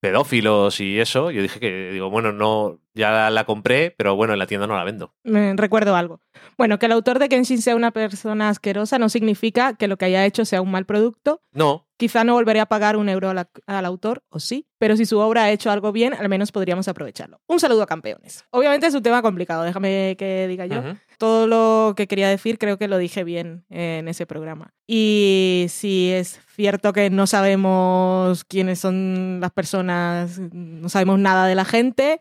pedófilos 0.00 0.80
y 0.80 1.00
eso. 1.00 1.32
Yo 1.32 1.42
dije 1.42 1.58
que. 1.58 1.90
Digo, 1.90 2.10
bueno, 2.10 2.32
no. 2.32 2.78
Ya 2.94 3.10
la, 3.10 3.30
la 3.30 3.44
compré, 3.44 3.92
pero 3.96 4.14
bueno, 4.14 4.34
en 4.34 4.38
la 4.38 4.46
tienda 4.46 4.68
no 4.68 4.76
la 4.76 4.84
vendo. 4.84 5.14
me 5.24 5.52
recuerdo 5.56 5.96
algo. 5.96 6.20
Bueno, 6.56 6.78
que 6.78 6.86
el 6.86 6.92
autor 6.92 7.18
de 7.18 7.28
Kenshin 7.28 7.60
sea 7.60 7.74
una 7.74 7.90
persona 7.90 8.48
asquerosa 8.48 8.98
no 8.98 9.08
significa 9.08 9.74
que 9.74 9.88
lo 9.88 9.96
que 9.96 10.04
haya 10.04 10.26
hecho 10.26 10.44
sea 10.44 10.62
un 10.62 10.70
mal 10.70 10.84
producto. 10.84 11.40
No, 11.52 11.87
Quizá 11.98 12.24
no 12.24 12.32
volveré 12.34 12.60
a 12.60 12.66
pagar 12.66 12.96
un 12.96 13.08
euro 13.08 13.28
al, 13.28 13.48
al 13.66 13.84
autor, 13.84 14.22
o 14.30 14.40
sí, 14.40 14.66
pero 14.78 14.96
si 14.96 15.04
su 15.04 15.18
obra 15.18 15.42
ha 15.42 15.50
hecho 15.50 15.70
algo 15.70 15.92
bien, 15.92 16.14
al 16.14 16.28
menos 16.28 16.52
podríamos 16.52 16.88
aprovecharlo. 16.88 17.40
Un 17.46 17.60
saludo 17.60 17.82
a 17.82 17.86
campeones. 17.86 18.44
Obviamente 18.50 18.86
es 18.86 18.94
un 18.94 19.02
tema 19.02 19.20
complicado, 19.20 19.64
déjame 19.64 20.14
que 20.16 20.46
diga 20.48 20.66
yo. 20.66 20.82
Todo 21.18 21.48
lo 21.48 21.94
que 21.96 22.06
quería 22.06 22.28
decir 22.28 22.58
creo 22.58 22.78
que 22.78 22.86
lo 22.86 22.96
dije 22.96 23.24
bien 23.24 23.64
en 23.68 24.06
ese 24.06 24.24
programa. 24.24 24.72
Y 24.86 25.66
si 25.68 26.10
es 26.12 26.40
cierto 26.54 26.92
que 26.92 27.10
no 27.10 27.26
sabemos 27.26 28.44
quiénes 28.44 28.78
son 28.78 29.40
las 29.40 29.50
personas, 29.50 30.38
no 30.38 30.88
sabemos 30.88 31.18
nada 31.18 31.46
de 31.46 31.56
la 31.56 31.64
gente, 31.64 32.20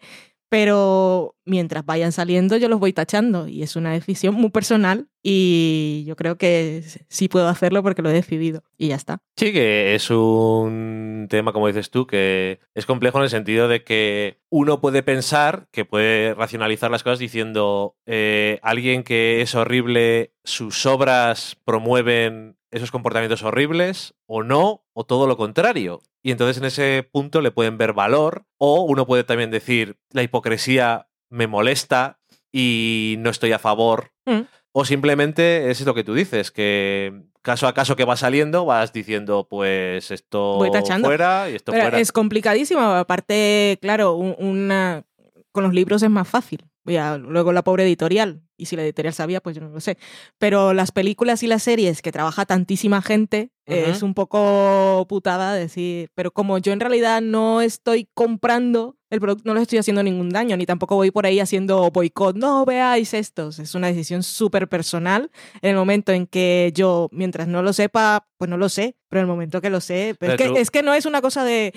pero 0.50 1.36
mientras 1.46 1.86
vayan 1.86 2.12
saliendo 2.12 2.58
yo 2.58 2.70
los 2.70 2.80
voy 2.80 2.94
tachando 2.94 3.48
y 3.48 3.64
es 3.64 3.76
una 3.76 3.92
decisión 3.92 4.36
muy 4.36 4.50
personal 4.50 5.08
y 5.24 6.06
yo 6.08 6.16
creo 6.16 6.38
que 6.38 6.84
sí 7.10 7.28
puedo 7.28 7.48
hacerlo 7.48 7.84
porque 7.84 8.02
lo 8.02 8.10
he 8.10 8.14
decidido 8.14 8.64
y 8.78 8.90
ya 8.90 8.96
está. 8.96 9.20
Sí, 9.36 9.52
que 9.52 9.96
es 9.96 10.10
un 10.10 11.28
tema, 11.30 11.52
como 11.52 11.68
dices 11.68 11.90
tú, 11.90 12.08
que 12.08 12.60
es 12.76 12.86
complejo 12.86 13.18
en 13.18 13.26
el 13.26 13.30
sentido 13.30 13.68
de 13.68 13.84
que 13.84 14.40
uno 14.50 14.80
puede 14.80 15.04
pensar 15.04 15.68
que 15.72 15.86
puede 15.86 16.34
racionalizar 16.34 16.92
las 16.92 17.04
cosas 17.04 17.20
diciendo 17.20 17.98
eh, 18.06 18.60
alguien 18.62 19.04
que 19.04 19.42
es 19.42 19.54
horrible, 19.56 20.34
sus 20.44 20.86
obras 20.86 21.58
promueven 21.66 22.58
esos 22.72 22.92
comportamientos 22.92 23.44
horribles 23.44 24.16
o 24.26 24.44
no, 24.44 24.86
o 25.00 25.04
todo 25.06 25.28
lo 25.28 25.38
contrario. 25.38 26.02
Y 26.24 26.32
entonces 26.32 26.58
en 26.58 26.66
ese 26.66 27.08
punto 27.12 27.42
le 27.42 27.52
pueden 27.52 27.78
ver 27.78 27.94
valor 27.94 28.46
o 28.58 28.82
uno 28.82 29.06
puede 29.06 29.24
también 29.24 29.52
decir 29.52 29.98
la 30.12 30.24
hipocresía 30.24 31.08
me 31.30 31.46
molesta 31.46 32.20
y 32.52 33.16
no 33.20 33.30
estoy 33.30 33.52
a 33.52 33.60
favor. 33.60 34.12
Mm. 34.26 34.42
O 34.72 34.86
simplemente 34.86 35.70
es 35.70 35.82
lo 35.86 35.94
que 35.94 36.04
tú 36.04 36.14
dices, 36.16 36.50
que 36.52 37.14
caso 37.44 37.68
a 37.68 37.74
caso 37.74 37.96
que 37.96 38.06
va 38.06 38.16
saliendo 38.18 38.66
vas 38.66 38.92
diciendo, 38.92 39.48
pues 39.50 40.10
esto 40.10 40.58
fuera 41.04 41.50
y 41.50 41.56
esto 41.56 41.72
Pero 41.72 41.84
fuera. 41.84 42.00
es 42.00 42.12
complicadísimo. 42.12 42.82
Aparte, 42.82 43.78
claro, 43.82 44.16
un- 44.16 44.36
una 44.40 45.04
con 45.52 45.64
los 45.64 45.74
libros 45.74 46.02
es 46.04 46.10
más 46.10 46.28
fácil. 46.28 46.66
Ya, 46.86 47.18
luego 47.18 47.52
la 47.54 47.64
pobre 47.64 47.84
editorial. 47.84 48.42
Y 48.56 48.66
si 48.66 48.76
la 48.76 48.84
editorial 48.84 49.14
sabía, 49.14 49.42
pues 49.42 49.56
yo 49.56 49.62
no 49.62 49.70
lo 49.70 49.80
sé. 49.80 49.98
Pero 50.40 50.74
las 50.74 50.92
películas 50.92 51.44
y 51.44 51.48
las 51.48 51.62
series 51.64 52.02
que 52.02 52.12
trabaja 52.12 52.46
tantísima 52.46 53.02
gente, 53.02 53.52
es 53.68 54.02
un 54.02 54.14
poco 54.14 55.06
putada 55.10 55.54
decir, 55.54 56.10
pero 56.16 56.32
como 56.32 56.58
yo 56.58 56.72
en 56.72 56.80
realidad 56.80 57.22
no 57.22 57.62
estoy 57.62 58.10
comprando 58.14 58.96
el 59.10 59.22
producto, 59.22 59.44
no 59.46 59.54
les 59.54 59.64
estoy 59.64 59.80
haciendo 59.80 60.04
ningún 60.04 60.30
daño, 60.30 60.58
ni 60.58 60.66
tampoco 60.66 60.96
voy 60.96 61.12
por 61.12 61.26
ahí 61.26 61.40
haciendo 61.40 61.90
boicot, 61.92 62.36
no 62.36 62.66
veáis 62.66 63.14
estos. 63.14 63.60
Es 63.60 63.76
una 63.76 63.88
decisión 63.88 64.24
súper 64.24 64.68
personal. 64.68 65.32
En 65.62 65.72
el 65.72 65.76
momento 65.78 66.12
en 66.12 66.28
que 66.28 66.72
yo, 66.74 67.10
mientras 67.12 67.48
no 67.48 67.62
lo 67.62 67.72
sepa, 67.74 68.28
pues 68.38 68.50
no 68.50 68.58
lo 68.58 68.70
sé, 68.70 68.98
pero 69.08 69.22
en 69.22 69.26
el 69.26 69.32
momento 69.32 69.62
que 69.62 69.70
lo 69.70 69.80
sé, 69.80 70.16
pero 70.20 70.34
es, 70.34 70.38
que, 70.38 70.60
es 70.60 70.72
que 70.72 70.84
no 70.84 70.94
es 70.94 71.06
una 71.06 71.22
cosa 71.22 71.46
de 71.46 71.74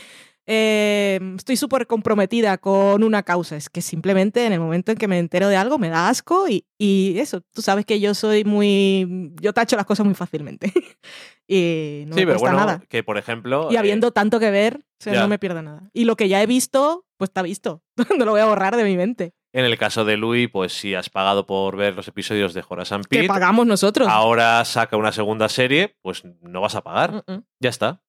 eh, 0.53 1.21
estoy 1.37 1.57
súper 1.57 1.87
comprometida 1.87 2.59
con 2.59 3.05
una 3.05 3.23
causa. 3.23 3.55
Es 3.57 3.71
que 3.71 3.81
simplemente 3.81 4.47
en 4.47 4.53
el 4.53 4.59
momento 4.59 4.91
en 4.91 4.99
que 4.99 5.07
me 5.07 5.21
entero 5.21 5.47
de 5.47 5.55
algo 5.55 5.79
me 5.79 5.91
da 5.91 6.09
asco 6.09 6.49
y, 6.49 6.67
y 6.77 7.21
eso, 7.21 7.41
tú 7.55 7.63
sabes 7.63 7.87
que 7.87 8.01
yo 8.01 8.15
soy 8.15 8.43
muy... 8.43 9.33
Yo 9.41 9.53
tacho 9.53 9.77
las 9.77 9.87
cosas 9.87 10.07
muy 10.07 10.17
fácilmente. 10.17 10.73
y 11.47 12.03
no 12.09 12.17
sí, 12.17 12.23
me 12.23 12.27
pero 12.27 12.41
bueno, 12.41 12.57
nada. 12.57 12.83
que 12.89 13.05
por 13.05 13.17
ejemplo... 13.17 13.69
Y 13.71 13.77
eh, 13.77 13.79
habiendo 13.79 14.11
tanto 14.11 14.41
que 14.41 14.51
ver, 14.51 14.79
o 14.79 15.05
sea, 15.05 15.13
ya. 15.15 15.21
no 15.21 15.29
me 15.29 15.39
pierdo 15.39 15.63
nada. 15.63 15.89
Y 15.93 16.05
lo 16.05 16.17
que 16.17 16.29
ya 16.29 16.43
he 16.43 16.47
visto, 16.47 17.07
pues 17.17 17.29
está 17.29 17.43
visto. 17.43 17.85
no 18.19 18.25
lo 18.25 18.33
voy 18.33 18.41
a 18.41 18.47
borrar 18.47 18.77
de 18.77 18.83
mi 18.83 18.97
mente. 18.97 19.35
en 19.53 19.65
el 19.65 19.79
caso 19.79 20.05
de 20.05 20.17
Louis, 20.17 20.51
pues 20.51 20.73
si 20.73 20.97
has 20.97 21.11
pagado 21.11 21.47
por 21.47 21.77
ver 21.77 21.95
los 21.95 22.09
episodios 22.09 22.55
de 22.55 22.65
Horace 22.69 22.97
Que 23.09 23.19
Pete, 23.19 23.29
pagamos 23.29 23.69
nosotros. 23.69 24.09
ahora 24.09 24.65
saca 24.65 24.97
una 24.97 25.13
segunda 25.13 25.49
serie, 25.49 25.97
pues 26.03 26.25
no 26.25 26.61
vas 26.61 26.75
a 26.75 26.83
pagar. 26.83 27.23
Mm, 27.29 27.35
mm. 27.35 27.45
Ya 27.61 27.71
está. 27.71 28.03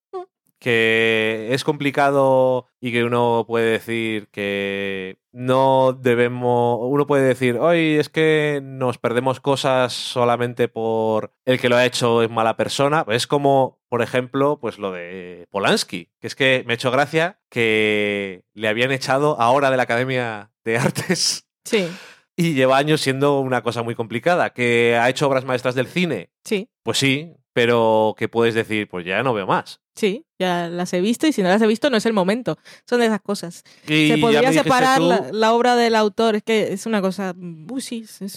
Que 0.61 1.47
es 1.49 1.63
complicado 1.63 2.67
y 2.79 2.91
que 2.91 3.03
uno 3.03 3.45
puede 3.47 3.71
decir 3.71 4.27
que 4.27 5.17
no 5.31 5.97
debemos. 5.99 6.77
Uno 6.83 7.07
puede 7.07 7.25
decir, 7.27 7.57
hoy 7.57 7.95
es 7.95 8.09
que 8.09 8.59
nos 8.61 8.99
perdemos 8.99 9.39
cosas 9.39 9.91
solamente 9.91 10.67
por 10.67 11.33
el 11.45 11.59
que 11.59 11.67
lo 11.67 11.77
ha 11.77 11.85
hecho 11.85 12.21
es 12.21 12.29
mala 12.29 12.57
persona. 12.57 13.03
Es 13.09 13.25
como, 13.25 13.79
por 13.89 14.03
ejemplo, 14.03 14.59
pues 14.61 14.77
lo 14.77 14.91
de 14.91 15.47
Polanski, 15.49 16.11
que 16.19 16.27
es 16.27 16.35
que 16.35 16.63
me 16.67 16.73
ha 16.73 16.75
hecho 16.75 16.91
gracia 16.91 17.39
que 17.49 18.45
le 18.53 18.67
habían 18.67 18.91
echado 18.91 19.41
ahora 19.41 19.71
de 19.71 19.77
la 19.77 19.83
Academia 19.83 20.51
de 20.63 20.77
Artes 20.77 21.47
Sí, 21.65 21.89
y 22.35 22.53
lleva 22.53 22.77
años 22.77 23.01
siendo 23.01 23.39
una 23.39 23.63
cosa 23.63 23.81
muy 23.81 23.95
complicada. 23.95 24.51
Que 24.53 24.95
ha 24.95 25.09
hecho 25.09 25.27
obras 25.27 25.45
maestras 25.45 25.75
del 25.75 25.87
cine, 25.87 26.31
sí, 26.43 26.69
pues 26.83 26.97
sí, 26.97 27.33
pero 27.53 28.15
que 28.17 28.27
puedes 28.29 28.53
decir, 28.55 28.87
pues 28.87 29.05
ya 29.05 29.21
no 29.23 29.33
veo 29.33 29.45
más. 29.47 29.79
sí. 29.95 30.25
Ya 30.39 30.69
las 30.69 30.91
he 30.93 31.01
visto 31.01 31.27
y 31.27 31.33
si 31.33 31.43
no 31.43 31.49
las 31.49 31.61
he 31.61 31.67
visto 31.67 31.91
no 31.91 31.97
es 31.97 32.05
el 32.07 32.13
momento. 32.13 32.57
Son 32.89 32.99
de 32.99 33.05
esas 33.05 33.21
cosas. 33.21 33.63
Y 33.87 34.07
Se 34.07 34.17
podría 34.17 34.51
separar 34.51 34.97
tú- 34.97 35.07
la, 35.07 35.29
la 35.31 35.53
obra 35.53 35.75
del 35.75 35.93
autor. 35.93 36.35
Es 36.35 36.41
que 36.41 36.73
es 36.73 36.87
una 36.87 36.99
cosa. 36.99 37.35
Uy, 37.37 37.79
sí, 37.81 38.03
es 38.07 38.19
un 38.21 38.27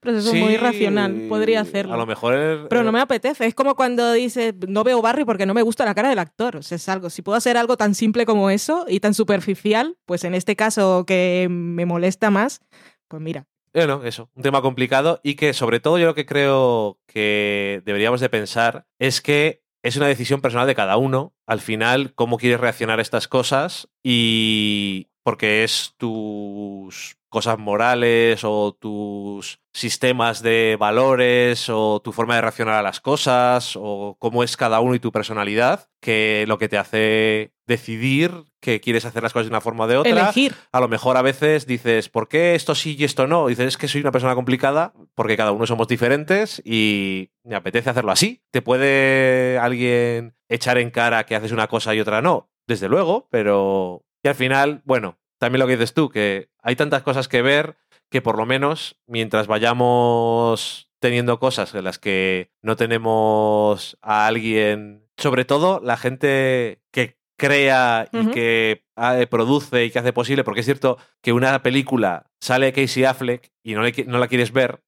proceso 0.00 0.32
muy 0.32 0.52
Sí, 0.52 0.56
racional. 0.56 1.26
Podría 1.28 1.60
hacerlo. 1.60 1.92
A 1.92 1.96
lo 1.98 2.06
mejor. 2.06 2.66
Pero 2.70 2.82
no 2.82 2.92
me 2.92 3.00
apetece. 3.00 3.44
Es 3.44 3.54
como 3.54 3.74
cuando 3.74 4.10
dices, 4.14 4.54
no 4.68 4.84
veo 4.84 5.02
Barry 5.02 5.26
porque 5.26 5.44
no 5.44 5.52
me 5.52 5.60
gusta 5.60 5.84
la 5.84 5.94
cara 5.94 6.08
del 6.08 6.18
actor. 6.18 6.56
O 6.56 6.62
sea, 6.62 6.76
es 6.76 6.88
algo. 6.88 7.10
Si 7.10 7.20
puedo 7.20 7.36
hacer 7.36 7.58
algo 7.58 7.76
tan 7.76 7.94
simple 7.94 8.24
como 8.24 8.48
eso 8.48 8.86
y 8.88 9.00
tan 9.00 9.12
superficial, 9.12 9.98
pues 10.06 10.24
en 10.24 10.34
este 10.34 10.56
caso 10.56 11.04
que 11.06 11.46
me 11.50 11.84
molesta 11.84 12.30
más, 12.30 12.62
pues 13.08 13.20
mira. 13.22 13.46
Bueno, 13.72 14.02
eso, 14.04 14.30
un 14.34 14.42
tema 14.42 14.62
complicado 14.62 15.20
y 15.22 15.36
que 15.36 15.52
sobre 15.52 15.78
todo 15.78 15.96
yo 15.98 16.06
lo 16.06 16.14
que 16.14 16.26
creo 16.26 16.98
que 17.06 17.82
deberíamos 17.84 18.20
de 18.20 18.28
pensar 18.28 18.86
es 18.98 19.20
que 19.20 19.62
es 19.82 19.96
una 19.96 20.08
decisión 20.08 20.40
personal 20.40 20.66
de 20.66 20.74
cada 20.74 20.96
uno, 20.96 21.34
al 21.46 21.60
final, 21.60 22.12
cómo 22.14 22.36
quieres 22.36 22.60
reaccionar 22.60 22.98
a 22.98 23.02
estas 23.02 23.28
cosas 23.28 23.88
y 24.02 25.08
porque 25.22 25.62
es 25.62 25.94
tus 25.98 27.16
cosas 27.28 27.58
morales 27.58 28.42
o 28.42 28.72
tus 28.72 29.59
sistemas 29.72 30.42
de 30.42 30.76
valores 30.78 31.68
o 31.68 32.00
tu 32.00 32.12
forma 32.12 32.34
de 32.34 32.40
reaccionar 32.40 32.74
a 32.74 32.82
las 32.82 33.00
cosas 33.00 33.74
o 33.76 34.16
cómo 34.18 34.42
es 34.42 34.56
cada 34.56 34.80
uno 34.80 34.94
y 34.94 35.00
tu 35.00 35.12
personalidad 35.12 35.88
que 36.00 36.44
lo 36.48 36.58
que 36.58 36.68
te 36.68 36.78
hace 36.78 37.52
decidir 37.66 38.32
que 38.60 38.80
quieres 38.80 39.04
hacer 39.04 39.22
las 39.22 39.32
cosas 39.32 39.46
de 39.46 39.50
una 39.50 39.60
forma 39.60 39.84
o 39.84 39.86
de 39.86 39.96
otra 39.96 40.10
Elegir. 40.10 40.54
a 40.72 40.80
lo 40.80 40.88
mejor 40.88 41.16
a 41.16 41.22
veces 41.22 41.66
dices, 41.66 42.08
¿por 42.08 42.28
qué 42.28 42.54
esto 42.54 42.74
sí 42.74 42.96
y 42.98 43.04
esto 43.04 43.26
no? 43.26 43.48
Y 43.48 43.52
dices, 43.52 43.68
es 43.68 43.76
que 43.76 43.88
soy 43.88 44.00
una 44.00 44.12
persona 44.12 44.34
complicada 44.34 44.92
porque 45.14 45.36
cada 45.36 45.52
uno 45.52 45.66
somos 45.66 45.86
diferentes 45.86 46.60
y 46.64 47.30
me 47.44 47.54
apetece 47.54 47.90
hacerlo 47.90 48.12
así. 48.12 48.42
¿Te 48.50 48.62
puede 48.62 49.58
alguien 49.58 50.34
echar 50.48 50.78
en 50.78 50.90
cara 50.90 51.24
que 51.24 51.36
haces 51.36 51.52
una 51.52 51.68
cosa 51.68 51.94
y 51.94 52.00
otra 52.00 52.20
no? 52.20 52.50
Desde 52.66 52.88
luego, 52.88 53.28
pero... 53.30 54.04
Y 54.22 54.28
al 54.28 54.34
final, 54.34 54.82
bueno, 54.84 55.18
también 55.38 55.60
lo 55.60 55.66
que 55.66 55.76
dices 55.76 55.94
tú, 55.94 56.10
que 56.10 56.50
hay 56.62 56.76
tantas 56.76 57.02
cosas 57.02 57.28
que 57.28 57.40
ver 57.40 57.76
que 58.10 58.22
por 58.22 58.36
lo 58.36 58.46
menos 58.46 58.96
mientras 59.06 59.46
vayamos 59.46 60.88
teniendo 61.00 61.38
cosas 61.38 61.74
en 61.74 61.84
las 61.84 61.98
que 61.98 62.50
no 62.62 62.76
tenemos 62.76 63.96
a 64.02 64.26
alguien, 64.26 65.08
sobre 65.16 65.44
todo 65.44 65.80
la 65.82 65.96
gente 65.96 66.82
que 66.92 67.18
crea 67.38 68.08
y 68.12 68.26
que 68.26 68.84
ah, 68.96 69.16
produce 69.30 69.86
y 69.86 69.90
que 69.90 69.98
hace 69.98 70.12
posible, 70.12 70.44
porque 70.44 70.60
es 70.60 70.66
cierto 70.66 70.98
que 71.22 71.32
una 71.32 71.62
película 71.62 72.26
sale 72.38 72.72
Casey 72.72 73.04
Affleck 73.04 73.50
y 73.64 73.72
no, 73.72 73.82
le 73.82 73.92
no 74.06 74.18
la 74.18 74.28
quieres 74.28 74.52
ver, 74.52 74.82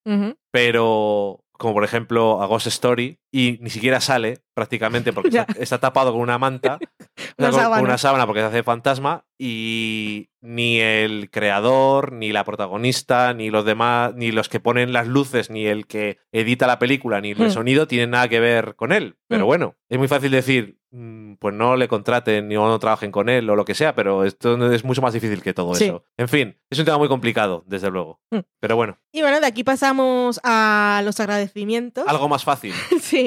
pero 0.50 1.44
como 1.52 1.72
por 1.72 1.84
ejemplo 1.84 2.42
a 2.42 2.46
Ghost 2.46 2.66
Story 2.66 3.21
y 3.32 3.58
ni 3.60 3.70
siquiera 3.70 4.00
sale 4.00 4.40
prácticamente 4.54 5.12
porque 5.12 5.28
está, 5.38 5.46
está 5.58 5.78
tapado 5.78 6.12
con 6.12 6.20
una 6.20 6.38
manta, 6.38 6.78
Una 7.38 7.50
con, 7.50 7.60
sábana. 7.60 7.82
una 7.82 7.98
sábana 7.98 8.26
porque 8.26 8.40
se 8.40 8.46
hace 8.46 8.62
fantasma 8.62 9.24
y 9.38 10.28
ni 10.42 10.78
el 10.80 11.30
creador, 11.30 12.12
ni 12.12 12.32
la 12.32 12.44
protagonista, 12.44 13.32
ni 13.32 13.50
los 13.50 13.64
demás, 13.64 14.14
ni 14.14 14.32
los 14.32 14.48
que 14.48 14.60
ponen 14.60 14.92
las 14.92 15.06
luces, 15.06 15.50
ni 15.50 15.66
el 15.66 15.86
que 15.86 16.18
edita 16.32 16.66
la 16.66 16.78
película, 16.78 17.20
ni 17.20 17.30
el 17.30 17.38
Hmm. 17.38 17.50
sonido 17.50 17.86
tienen 17.86 18.10
nada 18.10 18.28
que 18.28 18.40
ver 18.40 18.74
con 18.76 18.92
él. 18.92 19.16
Pero 19.28 19.44
Hmm. 19.44 19.46
bueno, 19.46 19.76
es 19.88 19.98
muy 19.98 20.08
fácil 20.08 20.30
decir, 20.30 20.78
mm, 20.90 21.34
pues 21.34 21.54
no 21.54 21.76
le 21.76 21.88
contraten 21.88 22.48
ni 22.48 22.54
no 22.56 22.78
trabajen 22.78 23.10
con 23.12 23.28
él 23.28 23.48
o 23.50 23.56
lo 23.56 23.64
que 23.64 23.74
sea, 23.74 23.94
pero 23.94 24.24
esto 24.24 24.72
es 24.72 24.84
mucho 24.84 25.00
más 25.00 25.14
difícil 25.14 25.42
que 25.42 25.54
todo 25.54 25.74
Sí. 25.74 25.84
eso. 25.86 26.04
En 26.18 26.28
fin, 26.28 26.58
es 26.70 26.78
un 26.78 26.84
tema 26.84 26.98
muy 26.98 27.08
complicado, 27.08 27.62
desde 27.66 27.90
luego. 27.90 28.20
Hmm. 28.30 28.40
Pero 28.60 28.76
bueno, 28.76 28.98
Y 29.12 29.22
bueno, 29.22 29.40
de 29.40 29.46
aquí 29.46 29.64
pasamos 29.64 30.40
a 30.44 31.02
los 31.04 31.18
agradecimientos. 31.20 32.04
algo 32.08 32.28
más 32.28 32.44
fácil. 32.44 32.72
Sí. 33.00 33.21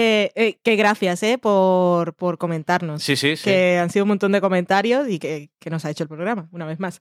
Eh, 0.00 0.30
eh, 0.36 0.58
que 0.62 0.76
gracias, 0.76 1.24
¿eh? 1.24 1.38
Por, 1.38 2.14
por 2.14 2.38
comentarnos. 2.38 3.02
Sí, 3.02 3.16
sí, 3.16 3.36
sí. 3.36 3.42
que 3.42 3.78
han 3.78 3.90
sido 3.90 4.04
un 4.04 4.10
montón 4.10 4.30
de 4.30 4.40
comentarios 4.40 5.08
y 5.08 5.18
que, 5.18 5.50
que 5.58 5.70
nos 5.70 5.84
ha 5.84 5.90
hecho 5.90 6.04
el 6.04 6.08
programa, 6.08 6.48
una 6.52 6.66
vez 6.66 6.78
más. 6.78 7.00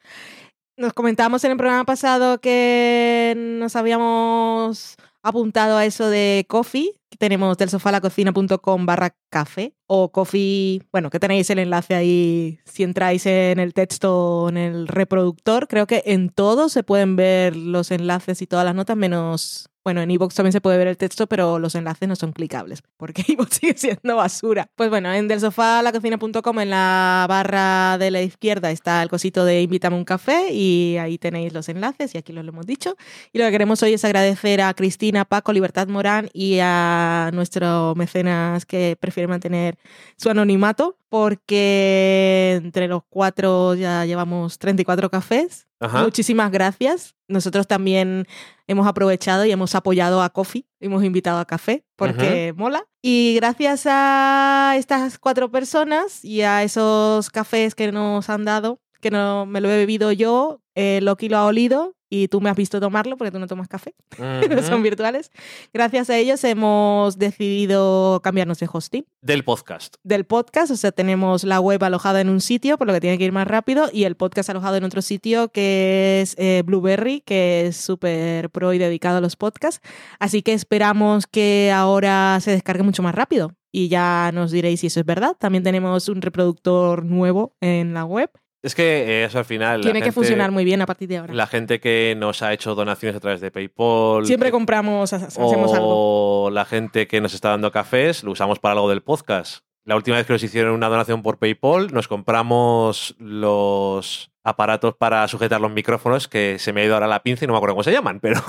Nos 0.78 0.94
comentamos 0.94 1.44
en 1.44 1.52
el 1.52 1.58
programa 1.58 1.86
pasado 1.86 2.40
que 2.42 3.36
nos 3.38 3.76
habíamos 3.76 4.96
apuntado 5.22 5.78
a 5.78 5.86
eso 5.86 6.10
de 6.10 6.46
coffee. 6.48 6.92
que 7.10 7.18
Tenemos 7.18 7.58
del 7.58 7.70
sofá 7.70 7.90
a 7.90 7.92
la 7.94 8.02
cocina.com 8.02 8.86
barra 8.86 9.16
café 9.30 9.76
o 9.86 10.12
coffee, 10.12 10.82
bueno, 10.92 11.10
que 11.10 11.20
tenéis 11.20 11.50
el 11.52 11.60
enlace 11.60 11.94
ahí 11.94 12.60
si 12.66 12.84
entráis 12.84 13.26
en 13.26 13.60
el 13.60 13.74
texto 13.74 14.44
o 14.44 14.50
en 14.50 14.58
el 14.58 14.88
reproductor. 14.88 15.68
Creo 15.68 15.86
que 15.86 16.02
en 16.06 16.30
todo 16.30 16.68
se 16.70 16.84
pueden 16.84 17.16
ver 17.16 17.56
los 17.56 17.92
enlaces 17.92 18.42
y 18.42 18.48
todas 18.48 18.66
las 18.66 18.74
notas 18.74 18.98
menos... 18.98 19.70
Bueno, 19.88 20.02
en 20.02 20.12
iVoox 20.12 20.36
también 20.36 20.52
se 20.52 20.60
puede 20.60 20.78
ver 20.78 20.88
el 20.88 20.98
texto, 20.98 21.28
pero 21.28 21.60
los 21.60 21.74
enlaces 21.74 22.10
no 22.10 22.18
son 22.18 22.34
clicables, 22.34 22.84
porque 22.98 23.24
iVoox 23.32 23.56
sigue 23.56 23.74
siendo 23.78 24.18
basura. 24.18 24.70
Pues 24.76 24.90
bueno, 24.90 25.14
en 25.14 25.30
del 25.30 25.40
sofá 25.40 25.82
en 25.82 26.70
la 26.70 27.26
barra 27.30 27.98
de 27.98 28.12
la 28.12 28.22
izquierda, 28.22 28.70
está 28.70 29.02
el 29.02 29.08
cosito 29.08 29.46
de 29.46 29.62
invítame 29.62 29.96
un 29.96 30.04
café 30.04 30.52
y 30.52 30.98
ahí 30.98 31.18
tenéis 31.18 31.54
los 31.54 31.70
enlaces 31.70 32.14
y 32.14 32.18
aquí 32.18 32.34
los 32.34 32.44
lo 32.44 32.52
hemos 32.52 32.66
dicho. 32.66 32.98
Y 33.32 33.38
lo 33.38 33.46
que 33.46 33.52
queremos 33.52 33.82
hoy 33.82 33.94
es 33.94 34.04
agradecer 34.04 34.60
a 34.60 34.74
Cristina, 34.74 35.24
Paco, 35.24 35.54
Libertad 35.54 35.88
Morán 35.88 36.30
y 36.34 36.60
a 36.62 37.32
nuestro 37.34 37.96
mecenas 37.96 38.66
que 38.66 38.98
prefiere 39.00 39.30
mantener 39.30 39.78
su 40.18 40.30
anonimato, 40.30 40.97
porque 41.10 42.60
entre 42.62 42.88
los 42.88 43.04
cuatro 43.10 43.76
ya 43.76 44.06
llevamos 44.06 44.60
34 44.60 45.10
cafés. 45.10 45.68
Ajá. 45.80 46.04
Muchísimas 46.04 46.52
gracias. 46.52 47.16
Nosotros 47.28 47.68
también 47.68 48.26
hemos 48.68 48.88
aprovechado 48.88 49.46
y 49.46 49.52
hemos 49.52 49.76
apoyado 49.76 50.22
a 50.22 50.30
Coffee, 50.30 50.66
hemos 50.80 51.04
invitado 51.04 51.40
a 51.40 51.46
café 51.46 51.86
porque 51.96 52.54
mola. 52.56 52.86
Y 53.02 53.36
gracias 53.36 53.84
a 53.86 54.76
estas 54.78 55.20
cuatro 55.20 55.52
personas 55.52 56.26
y 56.26 56.42
a 56.42 56.64
esos 56.64 57.30
cafés 57.30 57.76
que 57.76 57.92
nos 57.92 58.30
han 58.30 58.46
dado, 58.46 58.82
que 59.02 59.12
no 59.12 59.46
me 59.46 59.62
lo 59.62 59.70
he 59.70 59.78
bebido 59.78 60.12
yo, 60.12 60.62
eh, 60.76 61.00
Loki 61.02 61.30
lo 61.30 61.38
ha 61.38 61.46
olido 61.46 61.94
y 62.10 62.30
tú 62.30 62.40
me 62.40 62.50
has 62.50 62.56
visto 62.56 62.80
tomarlo 62.80 63.18
porque 63.18 63.32
tú 63.32 63.40
no 63.40 63.48
tomas 63.48 63.68
café, 63.68 63.94
Ujú. 64.18 64.64
son 64.64 64.82
virtuales. 64.82 65.30
Gracias 65.74 66.10
a 66.10 66.18
ellos 66.18 66.42
hemos 66.46 67.18
decidido 67.18 68.22
cambiarnos 68.24 68.60
de 68.60 68.70
hosting 68.72 69.06
Del 69.22 69.44
podcast. 69.44 69.96
del 70.04 70.26
podcast, 70.26 70.72
o 70.72 70.78
sea, 70.78 70.92
tenemos 70.94 71.44
la 71.44 71.60
web 71.60 71.84
alojada 71.84 72.22
en 72.22 72.30
un 72.30 72.40
sitio, 72.42 72.78
por 72.78 72.88
lo 72.88 72.94
que 72.94 73.02
tiene 73.02 73.18
que 73.18 73.26
ir 73.26 73.32
más 73.34 73.48
rápido, 73.48 73.90
y 73.92 74.06
el 74.06 74.16
podcast 74.16 74.50
alojado 74.50 74.78
en 74.78 74.84
otro 74.86 75.02
sitio 75.02 75.50
que 75.50 76.22
es 76.22 76.36
eh, 76.38 76.64
Blueberry, 76.66 77.22
que 77.22 77.68
es 77.68 77.78
súper 77.78 78.50
pro 78.52 78.72
y 78.74 78.78
dedicado 78.78 79.18
a 79.18 79.22
los 79.22 79.36
podcasts. 79.36 79.82
Así 80.20 80.42
que 80.42 80.54
esperamos 80.54 81.28
que 81.28 81.72
ahora 81.76 82.40
se 82.42 82.52
descargue 82.52 82.84
mucho 82.84 83.04
más 83.04 83.16
rápido. 83.16 83.52
Y 83.72 83.90
ya 83.90 84.32
nos 84.34 84.52
diréis 84.52 84.80
si 84.80 84.88
eso 84.88 85.02
es 85.02 85.06
verdad. 85.06 85.36
También 85.38 85.64
tenemos 85.64 86.08
un 86.10 86.22
reproductor 86.22 87.04
nuevo 87.06 87.54
en 87.62 87.94
la 87.94 88.06
web. 88.06 88.32
Es 88.64 88.74
que 88.76 88.84
eh, 89.22 89.26
eso 89.26 89.38
al 89.40 89.46
final. 89.46 89.82
Tiene 89.82 90.00
que 90.00 90.06
gente- 90.06 90.16
funcionar 90.16 90.52
muy 90.52 90.66
bien 90.66 90.82
a 90.82 90.86
partir 90.86 91.08
de 91.08 91.18
ahora. 91.18 91.34
La 91.34 91.48
gente 91.48 91.80
que 91.80 92.16
nos 92.18 92.42
ha 92.42 92.54
hecho 92.54 92.74
donaciones 92.76 93.16
a 93.16 93.20
través 93.20 93.40
de 93.40 93.52
PayPal. 93.52 94.26
Siempre 94.26 94.48
que- 94.48 94.52
compramos, 94.54 95.14
ha- 95.14 95.18
hacemos 95.18 95.74
algo. 95.74 96.46
o 96.46 96.50
la 96.50 96.66
gente 96.66 97.08
que 97.08 97.22
nos 97.22 97.34
está 97.34 97.50
dando 97.50 97.72
cafés, 97.72 98.24
lo 98.24 98.32
usamos 98.32 98.60
para 98.60 98.74
algo 98.74 98.90
del 98.90 99.02
podcast. 99.04 99.64
La 99.86 99.96
última 99.96 100.18
vez 100.18 100.26
que 100.28 100.34
nos 100.34 100.44
hicieron 100.44 100.74
una 100.74 100.90
donación 100.90 101.24
por 101.24 101.38
PayPal, 101.38 101.94
nos 101.94 102.08
compramos 102.10 103.16
los 103.20 104.32
aparatos 104.44 104.96
para 104.96 105.28
sujetar 105.28 105.62
los 105.62 105.72
micrófonos, 105.72 106.28
que 106.28 106.58
se 106.60 106.74
me 106.74 106.82
ha 106.82 106.86
ido 106.86 106.94
ahora 106.96 107.08
la 107.08 107.22
pinza 107.24 107.46
y 107.46 107.48
no 107.48 107.54
me 107.54 107.58
acuerdo 107.58 107.76
cómo 107.76 107.84
se 107.84 107.92
llaman, 107.94 108.20
pero 108.20 108.42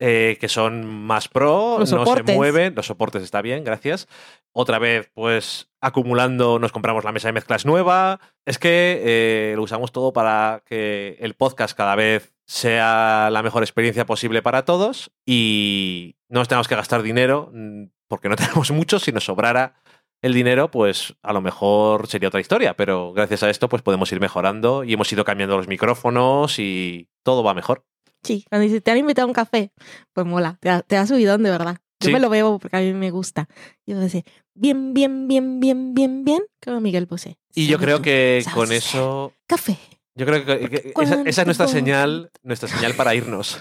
eh, 0.00 0.36
que 0.40 0.48
son 0.48 0.86
más 0.86 1.28
pro, 1.28 1.78
Los 1.80 1.92
no 1.92 2.06
se 2.06 2.22
mueven, 2.22 2.74
los 2.76 2.86
soportes 2.86 3.22
está 3.22 3.42
bien, 3.42 3.64
gracias. 3.64 4.06
Otra 4.52 4.78
vez, 4.78 5.10
pues 5.12 5.70
acumulando, 5.80 6.58
nos 6.58 6.72
compramos 6.72 7.04
la 7.04 7.12
mesa 7.12 7.28
de 7.28 7.32
mezclas 7.32 7.66
nueva. 7.66 8.20
Es 8.46 8.58
que 8.58 9.02
eh, 9.04 9.52
lo 9.56 9.62
usamos 9.62 9.90
todo 9.90 10.12
para 10.12 10.62
que 10.66 11.16
el 11.20 11.34
podcast 11.34 11.76
cada 11.76 11.96
vez 11.96 12.32
sea 12.46 13.28
la 13.30 13.42
mejor 13.42 13.62
experiencia 13.62 14.06
posible 14.06 14.40
para 14.40 14.64
todos 14.64 15.10
y 15.26 16.16
no 16.28 16.40
nos 16.40 16.48
tenemos 16.48 16.68
que 16.68 16.76
gastar 16.76 17.02
dinero 17.02 17.50
mm, 17.52 17.84
porque 18.06 18.28
no 18.28 18.36
tenemos 18.36 18.70
mucho. 18.70 19.00
Si 19.00 19.10
nos 19.10 19.24
sobrara 19.24 19.74
el 20.22 20.32
dinero, 20.32 20.70
pues 20.70 21.14
a 21.22 21.32
lo 21.32 21.40
mejor 21.40 22.06
sería 22.06 22.28
otra 22.28 22.40
historia, 22.40 22.76
pero 22.76 23.12
gracias 23.12 23.42
a 23.42 23.50
esto 23.50 23.68
pues 23.68 23.82
podemos 23.82 24.10
ir 24.12 24.20
mejorando 24.20 24.84
y 24.84 24.92
hemos 24.92 25.12
ido 25.12 25.24
cambiando 25.24 25.56
los 25.56 25.68
micrófonos 25.68 26.58
y 26.58 27.08
todo 27.24 27.42
va 27.42 27.54
mejor. 27.54 27.84
Sí, 28.22 28.44
cuando 28.48 28.64
dices, 28.64 28.82
te 28.82 28.90
han 28.90 28.98
invitado 28.98 29.24
a 29.26 29.28
un 29.28 29.34
café, 29.34 29.72
pues 30.12 30.26
mola, 30.26 30.58
te 30.86 30.96
ha 30.96 31.06
subido 31.06 31.38
de 31.38 31.50
verdad. 31.50 31.78
Yo 32.00 32.06
Sí. 32.08 32.12
me 32.12 32.20
lo 32.20 32.28
bebo 32.30 32.58
porque 32.60 32.76
a 32.76 32.80
mí 32.80 32.92
me 32.92 33.10
gusta. 33.10 33.48
Y 33.84 33.92
yo 33.92 33.98
decía, 33.98 34.22
bien, 34.54 34.94
bien, 34.94 35.26
bien, 35.26 35.58
bien, 35.58 35.94
bien, 35.94 36.24
bien, 36.24 36.42
como 36.64 36.80
Miguel 36.80 37.06
Bosé. 37.06 37.38
Y 37.54 37.66
yo 37.66 37.78
creo 37.78 38.02
que 38.02 38.40
sabes 38.44 38.54
con 38.54 38.72
eso 38.72 39.32
Café. 39.48 39.78
Yo 40.14 40.26
creo 40.26 40.44
que, 40.44 40.68
que 40.68 40.92
esa, 41.00 41.22
esa 41.22 41.40
es 41.42 41.46
nuestra 41.46 41.66
señal, 41.68 42.30
nuestra 42.42 42.68
señal 42.68 42.94
para 42.94 43.14
irnos. 43.14 43.60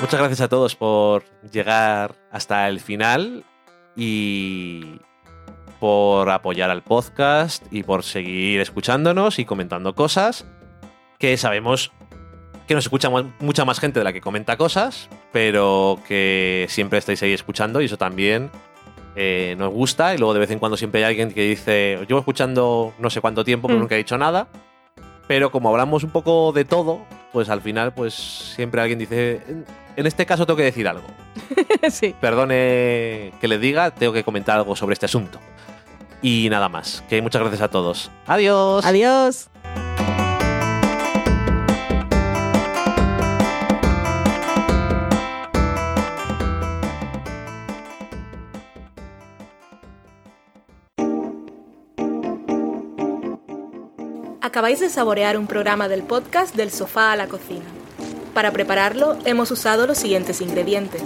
Muchas 0.00 0.18
gracias 0.18 0.40
a 0.40 0.48
todos 0.48 0.74
por 0.74 1.24
llegar 1.52 2.16
hasta 2.30 2.68
el 2.68 2.80
final 2.80 3.44
y 3.94 4.98
por 5.86 6.30
apoyar 6.30 6.70
al 6.70 6.82
podcast 6.82 7.64
y 7.72 7.82
por 7.82 8.04
seguir 8.04 8.60
escuchándonos 8.60 9.40
y 9.40 9.44
comentando 9.44 9.96
cosas 9.96 10.46
que 11.18 11.36
sabemos 11.36 11.90
que 12.68 12.74
nos 12.76 12.84
escucha 12.84 13.10
mu- 13.10 13.32
mucha 13.40 13.64
más 13.64 13.80
gente 13.80 13.98
de 13.98 14.04
la 14.04 14.12
que 14.12 14.20
comenta 14.20 14.56
cosas, 14.56 15.08
pero 15.32 15.98
que 16.06 16.66
siempre 16.68 17.00
estáis 17.00 17.20
ahí 17.24 17.32
escuchando 17.32 17.80
y 17.80 17.86
eso 17.86 17.98
también 17.98 18.48
eh, 19.16 19.56
nos 19.58 19.72
gusta 19.72 20.14
y 20.14 20.18
luego 20.18 20.34
de 20.34 20.38
vez 20.38 20.52
en 20.52 20.60
cuando 20.60 20.76
siempre 20.76 21.00
hay 21.04 21.08
alguien 21.10 21.32
que 21.34 21.42
dice, 21.48 21.98
llevo 22.06 22.20
escuchando 22.20 22.94
no 23.00 23.10
sé 23.10 23.20
cuánto 23.20 23.42
tiempo, 23.42 23.66
pero 23.66 23.78
Mm. 23.78 23.82
nunca 23.82 23.96
he 23.96 23.98
dicho 23.98 24.16
nada. 24.16 24.46
Pero 25.26 25.50
como 25.50 25.68
hablamos 25.70 26.04
un 26.04 26.10
poco 26.10 26.52
de 26.52 26.64
todo, 26.64 27.00
pues 27.32 27.48
al 27.48 27.60
final 27.60 27.92
pues 27.92 28.14
siempre 28.14 28.80
alguien 28.82 29.00
dice, 29.00 29.40
"En- 29.48 29.66
en 29.96 30.06
este 30.06 30.26
caso 30.26 30.46
tengo 30.46 30.58
que 30.58 30.62
decir 30.62 30.86
algo. 30.86 31.08
sí. 31.90 32.14
Perdone 32.20 33.32
que 33.40 33.48
le 33.48 33.58
diga, 33.58 33.90
tengo 33.90 34.12
que 34.12 34.22
comentar 34.22 34.56
algo 34.58 34.76
sobre 34.76 34.92
este 34.92 35.06
asunto. 35.06 35.40
Y 36.22 36.48
nada 36.50 36.68
más, 36.68 37.02
que 37.08 37.20
muchas 37.20 37.40
gracias 37.40 37.62
a 37.62 37.68
todos. 37.68 38.10
Adiós. 38.26 38.84
Adiós. 38.86 39.48
Acabáis 54.52 54.80
de 54.80 54.90
saborear 54.90 55.38
un 55.38 55.46
programa 55.46 55.88
del 55.88 56.02
podcast 56.02 56.54
Del 56.54 56.70
sofá 56.70 57.12
a 57.12 57.16
la 57.16 57.26
cocina. 57.26 57.64
Para 58.34 58.50
prepararlo 58.50 59.16
hemos 59.24 59.50
usado 59.50 59.86
los 59.86 59.96
siguientes 59.96 60.40
ingredientes. 60.42 61.02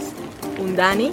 Un 0.58 0.74
Dani, 0.74 1.12